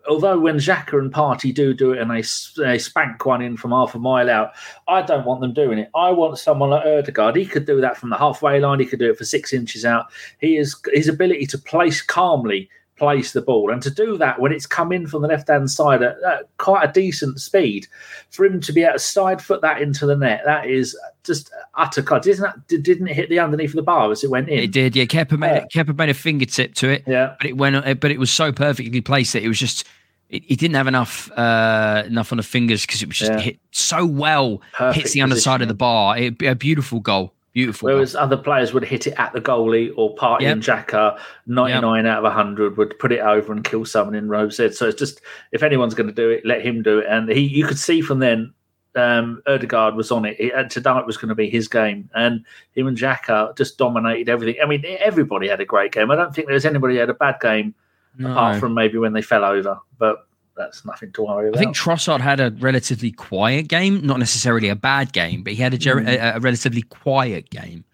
although 0.08 0.38
when 0.38 0.56
Xhaka 0.56 0.98
and 0.98 1.12
Partey 1.12 1.52
do 1.52 1.74
do 1.74 1.92
it 1.92 2.00
and 2.00 2.10
they, 2.10 2.22
they 2.62 2.78
spank 2.78 3.26
one 3.26 3.42
in 3.42 3.56
from 3.58 3.72
half 3.72 3.94
a 3.94 3.98
mile 3.98 4.30
out, 4.30 4.52
I 4.88 5.02
don't 5.02 5.26
want 5.26 5.42
them 5.42 5.52
doing 5.52 5.78
it. 5.78 5.90
I 5.94 6.10
want 6.10 6.38
someone 6.38 6.70
like 6.70 6.86
Odegaard. 6.86 7.36
He 7.36 7.44
could 7.44 7.66
do 7.66 7.82
that 7.82 7.98
from 7.98 8.08
the 8.08 8.16
halfway 8.16 8.60
line. 8.60 8.80
He 8.80 8.86
could 8.86 8.98
do 8.98 9.10
it 9.10 9.18
for 9.18 9.24
six 9.24 9.52
inches 9.52 9.84
out. 9.84 10.06
He 10.40 10.56
is 10.56 10.74
his 10.92 11.08
ability 11.08 11.46
to 11.48 11.58
place 11.58 12.00
calmly, 12.00 12.70
place 12.96 13.32
the 13.32 13.42
ball, 13.42 13.70
and 13.70 13.82
to 13.82 13.90
do 13.90 14.16
that 14.18 14.40
when 14.40 14.52
it's 14.52 14.66
come 14.66 14.92
in 14.92 15.06
from 15.06 15.22
the 15.22 15.28
left 15.28 15.48
hand 15.48 15.70
side 15.70 16.02
at, 16.02 16.16
at, 16.22 16.48
quite 16.58 16.88
a 16.88 16.92
decent 16.92 17.40
speed, 17.40 17.86
for 18.30 18.44
him 18.44 18.60
to 18.60 18.72
be 18.72 18.82
able 18.82 18.94
to 18.94 18.98
side 18.98 19.40
foot 19.42 19.60
that 19.62 19.80
into 19.80 20.06
the 20.06 20.16
net, 20.16 20.42
that 20.44 20.66
is 20.66 20.98
just 21.24 21.50
utter 21.74 22.02
cut. 22.02 22.22
Didn't 22.22 22.42
that, 22.42 22.66
didn't 22.82 23.08
it 23.08 23.16
hit 23.16 23.28
the 23.28 23.38
underneath 23.38 23.70
of 23.70 23.76
the 23.76 23.82
bar 23.82 24.10
as 24.10 24.24
it 24.24 24.30
went 24.30 24.48
in? 24.48 24.58
It 24.58 24.72
did. 24.72 24.96
Yeah, 24.96 25.04
Kepa 25.04 25.38
made 25.38 25.66
yeah. 25.74 25.82
Made 25.82 26.08
a 26.08 26.14
fingertip 26.14 26.74
to 26.76 26.88
it. 26.88 27.04
Yeah, 27.06 27.34
but 27.38 27.46
it 27.46 27.56
went. 27.56 28.00
But 28.00 28.10
it 28.10 28.18
was 28.18 28.30
so 28.30 28.52
perfectly 28.52 29.00
placed 29.00 29.32
that 29.34 29.42
it 29.42 29.48
was 29.48 29.58
just 29.58 29.86
it 30.28 30.58
didn't 30.58 30.74
have 30.74 30.88
enough 30.88 31.30
uh, 31.32 32.02
enough 32.06 32.32
on 32.32 32.38
the 32.38 32.42
fingers 32.42 32.84
because 32.84 33.02
it 33.02 33.08
was 33.08 33.16
just 33.16 33.32
yeah. 33.32 33.38
hit 33.38 33.58
so 33.70 34.04
well. 34.04 34.60
Perfect 34.72 34.96
hits 35.02 35.12
the 35.12 35.20
underside 35.20 35.62
of 35.62 35.68
the 35.68 35.74
bar. 35.74 36.16
It'd 36.16 36.38
be 36.38 36.46
a 36.46 36.54
beautiful 36.54 37.00
goal. 37.00 37.32
Beautiful. 37.56 37.86
Whereas 37.86 38.14
other 38.14 38.36
players 38.36 38.74
would 38.74 38.84
hit 38.84 39.06
it 39.06 39.14
at 39.16 39.32
the 39.32 39.40
goalie 39.40 39.90
or 39.96 40.14
Partey 40.14 40.42
yep. 40.42 40.52
and 40.52 40.62
Xhaka, 40.62 41.18
99 41.46 42.04
yep. 42.04 42.12
out 42.12 42.18
of 42.18 42.24
100 42.24 42.76
would 42.76 42.98
put 42.98 43.12
it 43.12 43.20
over 43.20 43.50
and 43.50 43.64
kill 43.64 43.86
someone 43.86 44.14
in 44.14 44.28
Row 44.28 44.50
Z. 44.50 44.72
So 44.72 44.86
it's 44.86 44.98
just, 44.98 45.22
if 45.52 45.62
anyone's 45.62 45.94
going 45.94 46.06
to 46.06 46.12
do 46.12 46.28
it, 46.28 46.44
let 46.44 46.60
him 46.60 46.82
do 46.82 46.98
it. 46.98 47.06
And 47.08 47.30
he, 47.30 47.40
you 47.40 47.66
could 47.66 47.78
see 47.78 48.02
from 48.02 48.18
then, 48.18 48.52
um, 48.94 49.40
Odegaard 49.46 49.94
was 49.94 50.10
on 50.10 50.26
it. 50.26 50.36
it. 50.38 50.68
Tonight 50.68 51.06
was 51.06 51.16
going 51.16 51.30
to 51.30 51.34
be 51.34 51.48
his 51.48 51.66
game. 51.66 52.10
And 52.14 52.44
him 52.72 52.88
and 52.88 52.98
Xhaka 52.98 53.56
just 53.56 53.78
dominated 53.78 54.28
everything. 54.28 54.60
I 54.62 54.66
mean, 54.66 54.84
everybody 54.98 55.48
had 55.48 55.62
a 55.62 55.64
great 55.64 55.92
game. 55.92 56.10
I 56.10 56.16
don't 56.16 56.34
think 56.34 56.48
there 56.48 56.54
was 56.54 56.66
anybody 56.66 56.96
who 56.96 57.00
had 57.00 57.08
a 57.08 57.14
bad 57.14 57.36
game 57.40 57.74
no. 58.18 58.32
apart 58.32 58.60
from 58.60 58.74
maybe 58.74 58.98
when 58.98 59.14
they 59.14 59.22
fell 59.22 59.46
over. 59.46 59.78
But 59.96 60.25
that's 60.56 60.84
nothing 60.84 61.12
to 61.12 61.22
worry 61.22 61.48
about. 61.48 61.58
I 61.58 61.62
think 61.62 61.76
Trossard 61.76 62.20
had 62.20 62.40
a 62.40 62.50
relatively 62.58 63.12
quiet 63.12 63.68
game, 63.68 64.04
not 64.04 64.18
necessarily 64.18 64.68
a 64.68 64.76
bad 64.76 65.12
game, 65.12 65.42
but 65.42 65.52
he 65.52 65.62
had 65.62 65.74
a, 65.74 65.78
mm. 65.78 66.06
a, 66.06 66.36
a 66.36 66.40
relatively 66.40 66.82
quiet 66.82 67.50
game, 67.50 67.84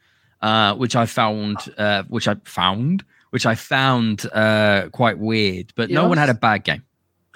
uh, 0.41 0.75
which 0.75 0.97
I 0.97 1.07
found, 1.07 1.59
uh, 1.77 2.05
which 2.05 2.29
I 2.29 2.37
found, 2.45 3.05
which 3.31 3.47
I 3.47 3.55
found 3.55 4.27
uh, 4.33 4.89
quite 4.93 5.19
weird. 5.19 5.73
But 5.75 5.91
yeah, 5.91 5.97
no 5.97 6.03
was, 6.03 6.11
one 6.11 6.19
had 6.19 6.31
a 6.31 6.35
bad 6.35 6.65
game. 6.65 6.85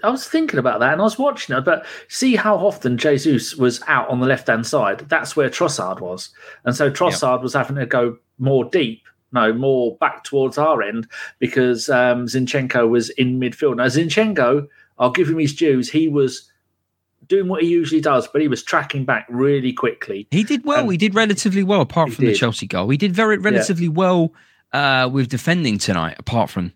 I 0.03 0.11
was 0.11 0.29
thinking 0.29 0.59
about 0.59 0.81
that, 0.81 0.93
and 0.93 1.01
I 1.01 1.05
was 1.05 1.19
watching 1.19 1.57
it, 1.57 1.65
but 1.65 1.85
see 2.09 2.37
how 2.37 2.57
often 2.57 2.99
Jesus 2.99 3.57
was 3.57 3.83
out 3.87 4.09
on 4.09 4.21
the 4.21 4.27
left 4.27 4.47
hand 4.47 4.67
side. 4.67 5.01
That's 5.09 5.37
where 5.37 5.51
Trossard 5.51 6.01
was, 6.01 6.31
and 6.65 6.77
so 6.77 6.91
Trossard 6.91 7.43
was 7.43 7.55
having 7.55 7.77
to 7.77 7.87
go 7.87 8.19
more 8.39 8.65
deep 8.65 9.03
no, 9.33 9.53
more 9.53 9.97
back 9.97 10.25
towards 10.25 10.59
our 10.59 10.83
end 10.83 11.07
because 11.39 11.89
um, 11.89 12.27
Zinchenko 12.27 12.89
was 12.89 13.11
in 13.11 13.39
midfield. 13.41 13.77
Now, 13.77 13.87
Zinchenko, 13.87 14.67
I'll 14.99 15.11
give 15.11 15.29
him 15.29 15.39
his 15.39 15.55
dues. 15.55 15.91
He 15.91 16.09
was 16.09 16.51
doing 17.27 17.49
what 17.49 17.63
he 17.63 17.69
usually 17.69 18.01
does, 18.01 18.29
but 18.29 18.41
he 18.41 18.49
was 18.49 18.63
tracking 18.63 19.05
back 19.05 19.27
really 19.29 19.73
quickly. 19.73 20.27
He 20.31 20.45
did 20.45 20.65
well. 20.65 20.89
He 20.89 20.97
did 20.97 21.15
relatively 21.15 21.63
well, 21.63 21.81
apart 21.81 22.13
from 22.13 22.25
did. 22.25 22.35
the 22.35 22.39
Chelsea 22.39 22.67
goal. 22.67 22.89
He 22.89 22.97
did 22.97 23.13
very 23.13 23.39
relatively 23.39 23.87
yeah. 23.87 23.93
well 23.93 24.33
uh, 24.73 25.09
with 25.13 25.29
defending 25.29 25.79
tonight, 25.79 26.17
apart 26.19 26.51
from 26.51 26.73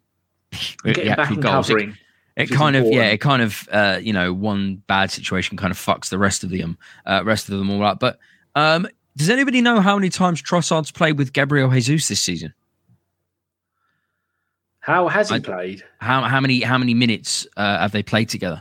getting 0.84 1.04
the 1.04 1.40
goals. 1.40 1.68
covering. 1.68 1.96
It, 2.36 2.50
it 2.50 2.54
kind 2.54 2.76
of 2.76 2.86
yeah, 2.86 3.08
it 3.08 3.18
kind 3.18 3.42
of 3.42 3.68
uh, 3.70 3.98
you 4.00 4.12
know 4.12 4.32
one 4.32 4.82
bad 4.86 5.10
situation 5.10 5.56
kind 5.56 5.70
of 5.70 5.76
fucks 5.76 6.08
the 6.08 6.18
rest 6.18 6.44
of 6.44 6.50
them, 6.50 6.78
uh, 7.06 7.22
rest 7.24 7.48
of 7.48 7.58
them 7.58 7.70
all 7.70 7.82
up. 7.84 8.00
But 8.00 8.18
um, 8.54 8.88
does 9.16 9.30
anybody 9.30 9.60
know 9.60 9.80
how 9.80 9.96
many 9.96 10.08
times 10.08 10.42
Trossard's 10.42 10.90
played 10.90 11.18
with 11.18 11.32
Gabriel 11.32 11.70
Jesus 11.70 12.08
this 12.08 12.20
season? 12.20 12.54
How 14.90 15.06
has 15.06 15.28
he 15.28 15.36
I, 15.36 15.38
played? 15.38 15.84
How 16.00 16.22
how 16.22 16.40
many 16.40 16.62
how 16.62 16.76
many 16.76 16.94
minutes 16.94 17.46
uh, 17.56 17.78
have 17.78 17.92
they 17.92 18.02
played 18.02 18.28
together? 18.28 18.60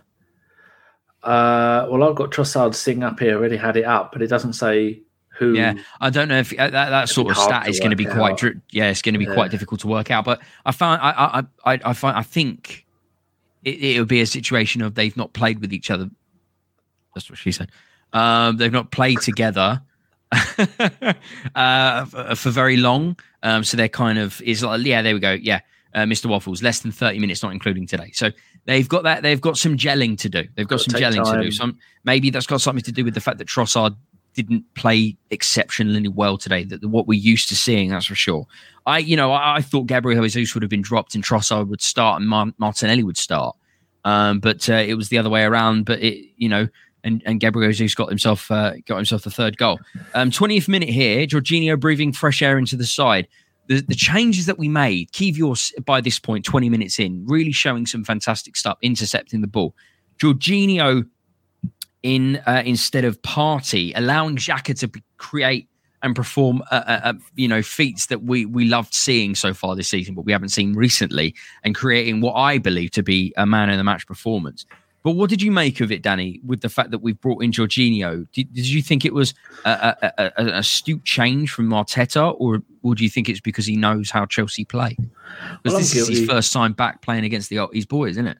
Uh, 1.24 1.88
well, 1.89 2.04
I've 2.04 2.15
got 2.15 2.30
Trossard's 2.30 2.84
thing 2.84 3.02
up 3.02 3.20
here. 3.20 3.36
Already 3.36 3.58
had 3.58 3.76
it 3.78 3.86
up, 3.86 4.12
but 4.12 4.22
it 4.22 4.28
doesn't 4.28 4.54
say 4.54 5.02
who. 5.30 5.56
Yeah, 5.56 5.74
I 6.00 6.12
don't 6.12 6.28
know 6.28 6.38
if 6.38 6.54
uh, 6.54 6.70
that, 6.70 6.89
that 6.92 7.10
sort 7.10 7.32
of 7.32 7.38
stat 7.38 7.68
is 7.68 7.80
going 7.80 7.89
to 7.89 7.96
be 7.96 8.06
quite. 8.06 8.39
Yeah, 8.70 8.92
it's 8.92 9.02
going 9.02 9.13
to 9.13 9.20
be 9.20 9.26
yeah. 9.26 9.34
quite 9.34 9.50
difficult 9.50 9.80
to 9.82 9.88
work 9.88 10.12
out. 10.12 10.24
But 10.24 10.39
I 10.68 10.72
found 10.72 11.02
I 11.02 11.42
I 11.65 11.74
I, 11.74 11.80
I 11.84 11.94
find 11.94 12.15
I 12.15 12.22
think 12.22 12.86
it, 13.63 13.82
it 13.82 14.00
would 14.00 14.08
be 14.08 14.22
a 14.22 14.28
situation 14.28 14.84
of 14.84 14.94
they've 14.94 15.18
not 15.18 15.34
played 15.34 15.58
with 15.62 15.74
each 15.74 15.89
other. 15.89 16.12
That's 17.15 17.28
what 17.28 17.39
she 17.39 17.52
said. 17.52 17.72
Um, 18.13 18.58
they've 18.58 18.72
not 18.72 18.92
played 18.92 19.20
together 19.22 19.82
uh, 21.56 22.06
for, 22.06 22.36
for, 22.36 22.50
very 22.52 22.78
long. 22.78 23.18
Um, 23.42 23.63
so 23.63 23.78
they're 23.78 23.89
kind 23.89 24.20
of 24.20 24.39
is 24.44 24.62
like 24.63 24.86
yeah, 24.86 25.02
there 25.02 25.15
we 25.15 25.20
go. 25.20 25.32
Yeah, 25.32 25.62
uh, 25.93 26.02
Mr. 26.02 26.28
Waffles, 26.28 26.62
less 26.62 26.80
than 26.80 26.91
30 26.91 27.19
minutes, 27.19 27.43
not 27.43 27.52
including 27.52 27.88
today. 27.88 28.12
So 28.13 28.32
they've 28.65 28.88
got 28.88 29.04
that. 29.04 29.23
They've 29.23 29.41
got 29.41 29.58
some 29.58 29.78
gelling 29.78 30.17
to 30.19 30.30
do. 30.30 30.47
They've 30.56 30.67
got, 30.67 30.82
some 30.82 30.99
gelling 30.99 31.23
time. 31.23 31.39
to 31.39 31.43
do. 31.43 31.52
Some 31.52 31.78
maybe 32.04 32.30
that's 32.30 32.47
got 32.47 32.62
something 32.62 32.84
to 32.84 32.91
do 32.91 33.04
with 33.04 33.13
the 33.13 33.21
fact 33.21 33.38
that 33.39 33.47
Trossard 33.47 33.95
didn't 34.34 34.63
play 34.75 35.17
exceptionally 35.32 36.08
well 36.08 36.38
today. 36.38 36.63
That 36.63 36.86
what 36.86 37.08
we're 37.08 37.19
used 37.19 37.49
to 37.49 37.56
seeing, 37.56 37.89
that's 37.89 38.06
for 38.06 38.15
sure. 38.15 38.45
I, 38.86 38.99
you 38.99 39.15
know, 39.15 39.32
I, 39.32 39.58
I 39.58 39.62
thought 39.62 39.88
Gabriel 39.88 40.21
Jesus 40.28 40.54
would 40.54 40.63
have 40.63 40.69
been 40.69 40.82
dropped 40.82 41.15
and 41.15 41.23
Trossard 41.23 41.67
would 41.67 41.82
start 41.82 42.21
and 42.21 42.30
Mar- 42.30 42.54
Martinelli 42.58 43.04
would 43.04 43.17
start, 43.17 43.56
um, 44.06 44.39
but 44.39 44.69
uh, 44.69 44.73
it 44.73 44.95
was 44.95 45.10
the 45.10 45.17
other 45.17 45.30
way 45.30 45.43
around. 45.43 45.86
But 45.86 46.02
it, 46.02 46.30
you 46.38 46.49
know, 46.49 46.67
and, 47.04 47.23
and 47.25 47.39
Gabriel 47.39 47.71
Jesus 47.71 47.95
got 47.95 48.10
himself 48.10 48.52
uh, 48.52 48.73
got 48.86 48.97
himself 48.97 49.23
the 49.23 49.32
third 49.32 49.58
goal. 49.58 49.80
Um, 50.13 50.32
20th 50.32 50.67
minute 50.67 50.89
here, 50.89 51.25
Jorginho 51.25 51.80
breathing 51.80 52.13
fresh 52.13 52.41
air 52.41 52.58
into 52.58 52.75
the 52.75 52.86
side 52.86 53.28
the, 53.69 53.82
the 53.82 53.95
changes 53.95 54.47
that 54.47 54.58
we 54.58 54.67
made, 54.67 55.12
Kiwior 55.12 55.86
by 55.86 56.01
this 56.01 56.19
point, 56.19 56.43
20 56.43 56.69
minutes 56.69 56.99
in, 56.99 57.23
really 57.27 57.51
showing 57.51 57.86
some 57.86 58.03
fantastic 58.03 58.58
stuff, 58.58 58.77
intercepting 58.82 59.41
the 59.41 59.47
ball. 59.47 59.75
Jorginho 60.17 61.08
in 62.01 62.38
uh, 62.47 62.63
instead 62.65 63.05
of 63.05 63.21
Partey, 63.21 63.93
allowing 63.95 64.38
Xhaka 64.38 64.77
to 64.79 64.88
be, 64.88 65.03
create 65.17 65.69
and 66.01 66.15
perform, 66.15 66.63
uh, 66.71 66.82
uh, 66.88 67.01
uh, 67.03 67.13
you 67.36 67.47
know, 67.47 67.62
feats 67.62 68.08
that 68.08 68.23
we 68.23 68.45
we 68.45 68.65
loved 68.65 68.93
seeing 68.93 69.36
so 69.36 69.53
far 69.53 69.75
this 69.75 69.89
season, 69.89 70.15
but 70.15 70.25
we 70.25 70.32
haven't 70.32 70.49
seen 70.49 70.73
recently, 70.73 71.36
and 71.63 71.75
creating 71.75 72.21
what 72.21 72.34
I 72.34 72.58
believe 72.58 72.91
to 72.91 73.03
be 73.03 73.34
a 73.38 73.45
man 73.45 73.69
in 73.69 73.77
the 73.77 73.84
match 73.84 74.08
performance. 74.08 74.65
But 75.03 75.12
what 75.12 75.29
did 75.29 75.41
you 75.41 75.51
make 75.51 75.79
of 75.79 75.91
it, 75.91 76.01
Danny, 76.01 76.41
with 76.45 76.62
the 76.62 76.69
fact 76.69 76.91
that 76.91 76.99
we've 76.99 77.19
brought 77.19 77.41
in 77.43 77.51
Jorginho? 77.51 78.27
Did, 78.33 78.53
did 78.53 78.67
you 78.67 78.81
think 78.81 79.05
it 79.05 79.13
was 79.13 79.33
a, 79.65 79.95
a, 80.01 80.13
a, 80.17 80.41
an 80.41 80.49
astute 80.49 81.03
change 81.05 81.51
from 81.51 81.69
Arteta, 81.69 82.35
or, 82.38 82.62
or 82.83 82.95
do 82.95 83.03
you 83.03 83.09
think 83.09 83.29
it's 83.29 83.39
because 83.39 83.65
he 83.65 83.77
knows 83.77 84.12
how 84.12 84.25
Chelsea 84.25 84.65
play? 84.65 84.97
Because 84.97 85.73
well, 85.73 85.77
this 85.77 85.95
is 85.95 86.07
his 86.07 86.25
first 86.25 86.51
time 86.51 86.73
back 86.73 87.01
playing 87.01 87.23
against 87.23 87.49
the 87.49 87.67
his 87.71 87.85
boys, 87.85 88.12
isn't 88.12 88.27
it? 88.27 88.38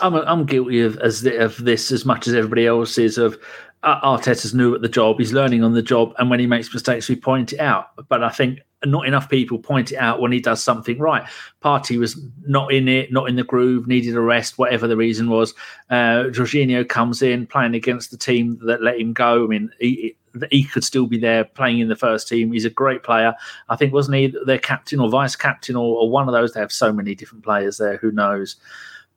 I'm, 0.00 0.14
I'm 0.14 0.44
guilty 0.44 0.80
of, 0.82 0.98
as 0.98 1.22
the, 1.22 1.38
of 1.38 1.56
this 1.64 1.90
as 1.90 2.04
much 2.04 2.28
as 2.28 2.34
everybody 2.34 2.66
else 2.66 2.98
is 2.98 3.18
of 3.18 3.38
uh, 3.82 4.00
Arteta's 4.00 4.54
new 4.54 4.74
at 4.74 4.82
the 4.82 4.88
job. 4.88 5.18
He's 5.18 5.32
learning 5.32 5.64
on 5.64 5.72
the 5.72 5.82
job, 5.82 6.12
and 6.18 6.30
when 6.30 6.40
he 6.40 6.46
makes 6.46 6.72
mistakes, 6.72 7.08
we 7.08 7.16
point 7.16 7.52
it 7.52 7.60
out. 7.60 7.88
But 8.08 8.22
I 8.22 8.30
think 8.30 8.60
not 8.90 9.06
enough 9.06 9.28
people 9.28 9.58
point 9.58 9.92
it 9.92 9.96
out 9.96 10.20
when 10.20 10.32
he 10.32 10.40
does 10.40 10.62
something 10.62 10.98
right. 10.98 11.24
Partey 11.62 11.98
was 11.98 12.18
not 12.42 12.72
in 12.72 12.88
it, 12.88 13.12
not 13.12 13.28
in 13.28 13.36
the 13.36 13.44
groove, 13.44 13.86
needed 13.86 14.16
a 14.16 14.20
rest, 14.20 14.58
whatever 14.58 14.86
the 14.86 14.96
reason 14.96 15.28
was. 15.30 15.54
Uh, 15.90 16.24
Jorginho 16.30 16.88
comes 16.88 17.22
in 17.22 17.46
playing 17.46 17.74
against 17.74 18.10
the 18.10 18.16
team 18.16 18.58
that 18.66 18.82
let 18.82 18.98
him 19.00 19.12
go. 19.12 19.44
I 19.44 19.46
mean, 19.46 19.70
he, 19.80 20.16
he 20.50 20.64
could 20.64 20.84
still 20.84 21.06
be 21.06 21.18
there 21.18 21.44
playing 21.44 21.80
in 21.80 21.88
the 21.88 21.96
first 21.96 22.28
team. 22.28 22.52
He's 22.52 22.64
a 22.64 22.70
great 22.70 23.02
player. 23.02 23.34
I 23.68 23.76
think 23.76 23.92
wasn't 23.92 24.16
he 24.16 24.34
their 24.44 24.58
captain 24.58 25.00
or 25.00 25.08
vice 25.08 25.36
captain 25.36 25.76
or, 25.76 25.98
or 26.02 26.10
one 26.10 26.28
of 26.28 26.32
those? 26.34 26.52
They 26.52 26.60
have 26.60 26.72
so 26.72 26.92
many 26.92 27.14
different 27.14 27.44
players 27.44 27.78
there. 27.78 27.96
Who 27.98 28.10
knows? 28.12 28.56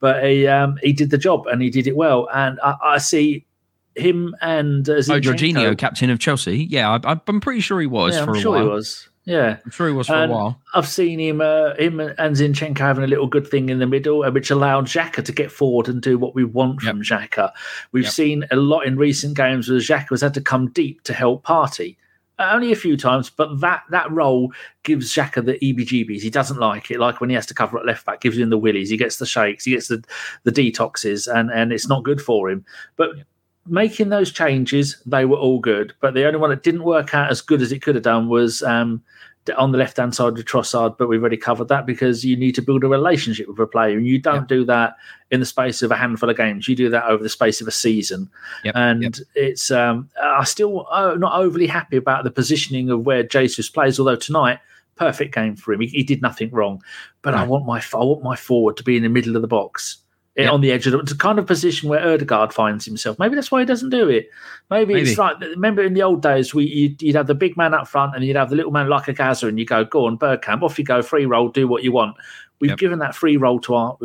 but 0.01 0.23
he 0.23 0.47
um, 0.47 0.77
he 0.81 0.93
did 0.93 1.09
the 1.09 1.17
job 1.17 1.45
and 1.47 1.61
he 1.61 1.69
did 1.69 1.85
it 1.85 1.93
well. 1.93 2.29
And 2.33 2.57
I, 2.63 2.75
I 2.81 2.97
see 2.99 3.45
him 3.95 4.33
and 4.41 4.87
uh, 4.87 4.93
Oh, 4.93 5.19
Jorginho, 5.19 5.77
captain 5.77 6.09
of 6.09 6.19
Chelsea. 6.19 6.59
Yeah, 6.69 6.97
I, 7.03 7.19
I'm 7.27 7.41
pretty 7.41 7.59
sure 7.59 7.81
he 7.81 7.85
was 7.87 8.15
Yeah, 8.15 8.23
for 8.23 8.31
I'm 8.31 8.37
a 8.37 8.39
sure 8.39 8.51
while. 8.53 8.61
he 8.63 8.69
was. 8.69 9.09
Yeah. 9.29 9.57
I'm 9.63 9.69
sure 9.71 9.87
he 9.87 9.93
was 9.93 10.07
for 10.07 10.15
And 10.15 10.31
a 10.31 10.35
while. 10.35 10.61
I've 10.73 10.87
seen 10.87 11.19
him, 11.19 11.39
uh, 11.39 11.75
him 11.75 11.99
and 11.99 12.35
Zinchenko 12.35 12.79
having 12.79 13.03
a 13.03 13.07
little 13.07 13.27
good 13.27 13.47
thing 13.47 13.69
in 13.69 13.77
the 13.77 13.85
middle, 13.85 14.23
uh, 14.23 14.31
which 14.31 14.49
allowed 14.49 14.87
Xhaka 14.87 15.23
to 15.23 15.31
get 15.31 15.51
forward 15.51 15.87
and 15.87 16.01
do 16.01 16.17
what 16.17 16.33
we 16.33 16.43
want 16.43 16.81
from 16.81 17.01
Xhaka. 17.03 17.51
We've 17.91 18.05
Yep. 18.05 18.13
seen 18.13 18.45
a 18.49 18.55
lot 18.55 18.87
in 18.87 18.97
recent 18.97 19.37
games 19.37 19.69
where 19.69 19.77
Xhaka 19.79 20.09
has 20.09 20.21
had 20.21 20.33
to 20.33 20.41
come 20.41 20.69
deep 20.71 21.03
to 21.03 21.13
help 21.13 21.45
Partey. 21.45 21.95
Uh, 22.39 22.51
only 22.53 22.71
a 22.71 22.75
few 22.75 22.95
times, 22.97 23.29
but 23.29 23.59
that 23.59 23.83
that 23.91 24.09
role 24.09 24.51
gives 24.83 25.13
Xhaka 25.13 25.45
the 25.45 25.59
EBGBs. 25.63 26.21
He 26.21 26.29
doesn't 26.29 26.57
like 26.57 26.89
it, 26.89 26.97
like 26.99 27.19
when 27.21 27.29
he 27.29 27.35
has 27.35 27.45
to 27.47 27.53
cover 27.53 27.77
at 27.77 27.85
left 27.85 28.05
back, 28.05 28.21
gives 28.21 28.37
him 28.37 28.49
the 28.49 28.57
willies, 28.57 28.89
he 28.89 28.95
gets 28.97 29.17
the 29.17 29.25
shakes, 29.25 29.65
he 29.65 29.71
gets 29.71 29.89
the 29.89 30.01
the 30.43 30.51
detoxes, 30.51 31.27
and 31.31 31.51
and 31.51 31.71
it's 31.73 31.87
not 31.89 32.03
good 32.03 32.21
for 32.21 32.49
him. 32.49 32.63
But 32.95 33.09
making 33.67 34.09
those 34.09 34.31
changes, 34.31 35.01
they 35.05 35.25
were 35.25 35.37
all 35.37 35.59
good. 35.59 35.93
But 36.01 36.13
the 36.13 36.25
only 36.25 36.39
one 36.39 36.49
that 36.49 36.63
didn't 36.63 36.83
work 36.83 37.13
out 37.13 37.29
as 37.29 37.41
good 37.41 37.61
as 37.61 37.71
it 37.71 37.81
could 37.81 37.95
have 37.95 38.03
done 38.03 38.27
was 38.27 38.63
um, 38.63 39.03
on 39.57 39.71
the 39.71 39.77
left 39.77 39.97
hand 39.97 40.15
side 40.15 40.33
with 40.33 40.45
Trossard. 40.45 40.97
But 40.97 41.07
we've 41.07 41.21
already 41.21 41.37
covered 41.37 41.67
that 41.67 41.85
because 41.85 42.23
you 42.23 42.35
need 42.35 42.55
to 42.55 42.61
build 42.61 42.83
a 42.83 42.87
relationship 42.87 43.47
with 43.47 43.59
a 43.59 43.67
player, 43.67 43.97
and 43.97 44.07
you 44.07 44.19
don't 44.19 44.47
do 44.47 44.65
that 44.65 44.95
in 45.31 45.39
the 45.39 45.45
space 45.45 45.81
of 45.81 45.91
a 45.91 45.95
handful 45.95 46.29
of 46.29 46.37
games. 46.37 46.67
You 46.67 46.75
do 46.75 46.89
that 46.89 47.05
over 47.05 47.21
the 47.21 47.29
space 47.29 47.61
of 47.61 47.67
a 47.67 47.71
season. 47.71 48.29
Yep, 48.63 48.75
and 48.75 49.03
yep. 49.03 49.13
it's 49.35 49.71
um, 49.71 50.09
I 50.21 50.43
still 50.45 50.87
uh, 50.89 51.15
not 51.15 51.33
overly 51.33 51.67
happy 51.67 51.97
about 51.97 52.23
the 52.23 52.31
positioning 52.31 52.89
of 52.89 53.05
where 53.05 53.23
Jesus 53.23 53.69
plays. 53.69 53.99
Although 53.99 54.15
tonight. 54.15 54.59
Perfect 54.95 55.33
game 55.33 55.55
for 55.55 55.71
him. 55.71 55.79
He, 55.79 55.87
he 55.87 56.03
did 56.03 56.21
nothing 56.21 56.49
wrong, 56.51 56.83
but 57.21 57.33
I 57.33 57.45
want 57.45 57.65
my 57.65 57.81
I 57.93 58.03
want 58.03 58.21
my 58.21 58.35
forward 58.35 58.75
to 58.75 58.83
be 58.83 58.97
in 58.97 59.03
the 59.03 59.07
middle 59.07 59.37
of 59.37 59.41
the 59.41 59.47
box, 59.47 59.95
Yep. 60.43 60.53
on 60.53 60.61
the 60.61 60.71
edge 60.71 60.87
of 60.87 60.93
the, 60.93 61.13
a 61.13 61.17
kind 61.17 61.39
of 61.39 61.45
position 61.47 61.89
where 61.89 61.99
Odegaard 62.07 62.53
finds 62.53 62.85
himself. 62.85 63.17
Maybe 63.19 63.35
that's 63.35 63.51
why 63.51 63.59
he 63.59 63.65
doesn't 63.65 63.89
do 63.89 64.07
it. 64.09 64.29
Maybe, 64.69 64.93
Maybe. 64.93 65.09
it's 65.09 65.17
like 65.19 65.39
remember 65.39 65.83
in 65.83 65.93
the 65.93 66.03
old 66.03 66.21
days 66.21 66.53
we 66.53 66.65
you'd, 66.65 67.01
you'd 67.01 67.15
have 67.15 67.27
the 67.27 67.35
big 67.35 67.57
man 67.57 67.73
up 67.73 67.87
front 67.87 68.15
and 68.15 68.23
you'd 68.23 68.35
have 68.35 68.49
the 68.49 68.55
little 68.55 68.71
man 68.71 68.87
like 68.89 69.07
a 69.07 69.13
Gazza 69.13 69.47
and 69.47 69.57
you 69.59 69.65
go 69.65 69.83
go 69.85 70.05
on 70.05 70.17
Bergkamp 70.17 70.61
off 70.61 70.77
you 70.79 70.85
go 70.85 71.01
free 71.01 71.25
role 71.25 71.49
do 71.49 71.67
what 71.67 71.83
you 71.83 71.91
want. 71.91 72.15
We've 72.59 72.69
Yep. 72.71 72.79
given 72.79 72.99
that 72.99 73.15
free 73.15 73.37
role 73.37 73.59
to 73.61 73.75
our. 73.75 73.97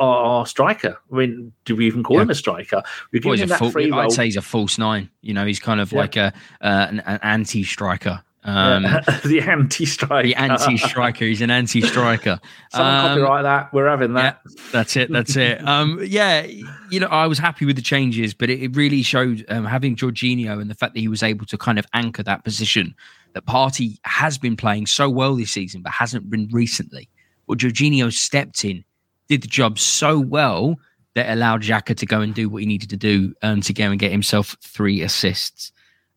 Our, 0.00 0.46
striker. 0.46 0.96
I 1.12 1.16
mean, 1.16 1.52
do 1.64 1.74
we 1.74 1.84
even 1.88 2.04
call 2.04 2.18
Yeah. 2.18 2.22
him 2.22 2.30
a 2.30 2.34
striker? 2.36 2.84
We've 3.10 3.24
Well, 3.24 3.34
him 3.34 3.48
that 3.48 3.58
full, 3.58 3.72
free. 3.72 3.90
I'd 3.90 4.12
say 4.12 4.26
he's 4.26 4.36
a 4.36 4.42
false 4.42 4.78
nine. 4.78 5.10
You 5.22 5.34
know, 5.34 5.44
he's 5.44 5.58
kind 5.58 5.80
of 5.80 5.90
Yeah. 5.90 5.98
like 5.98 6.14
a 6.16 6.32
uh, 6.60 6.86
an, 6.88 7.00
an 7.00 7.18
anti-striker. 7.24 8.22
Um, 8.44 8.82
the 9.24 9.40
anti-striker. 9.46 10.26
the 10.26 10.34
anti-striker. 10.36 11.24
He's 11.24 11.42
an 11.42 11.50
anti-striker. 11.50 12.40
Someone 12.70 12.94
Um, 12.94 13.08
copyright 13.08 13.42
that. 13.42 13.72
We're 13.72 13.88
having 13.88 14.14
that. 14.14 14.40
That's 14.72 14.96
it. 14.96 15.10
That's 15.10 15.36
it. 15.36 15.60
Um, 15.68 16.00
yeah, 16.02 16.46
you 16.90 16.98
know, 16.98 17.08
I 17.08 17.26
was 17.26 17.38
happy 17.38 17.66
with 17.66 17.76
the 17.76 17.82
changes, 17.82 18.32
but 18.32 18.48
it, 18.48 18.62
it 18.62 18.74
really 18.76 19.02
showed 19.02 19.44
um, 19.48 19.66
having 19.66 19.96
Jorginho 19.96 20.60
and 20.60 20.70
the 20.70 20.74
fact 20.74 20.94
that 20.94 21.00
he 21.00 21.08
was 21.08 21.22
able 21.22 21.44
to 21.46 21.58
kind 21.58 21.78
of 21.78 21.86
anchor 21.92 22.22
that 22.22 22.44
position. 22.44 22.94
That 23.34 23.44
Partey 23.44 23.98
has 24.04 24.38
been 24.38 24.56
playing 24.56 24.86
so 24.86 25.10
well 25.10 25.34
this 25.36 25.50
season, 25.50 25.82
but 25.82 25.92
hasn't 25.92 26.30
been 26.30 26.48
recently. 26.50 27.10
Well, 27.46 27.56
Jorginho 27.56 28.10
stepped 28.12 28.64
in, 28.64 28.84
did 29.28 29.42
the 29.42 29.48
job 29.48 29.78
so 29.78 30.18
well 30.18 30.76
that 31.14 31.30
allowed 31.30 31.62
Xhaka 31.62 31.96
to 31.96 32.06
go 32.06 32.20
and 32.20 32.34
do 32.34 32.48
what 32.48 32.62
he 32.62 32.66
needed 32.66 32.90
to 32.90 32.96
do 32.96 33.34
um, 33.42 33.60
to 33.62 33.72
go 33.72 33.90
and 33.90 33.98
get 33.98 34.12
himself 34.12 34.56
three 34.62 35.02
assists. 35.02 35.72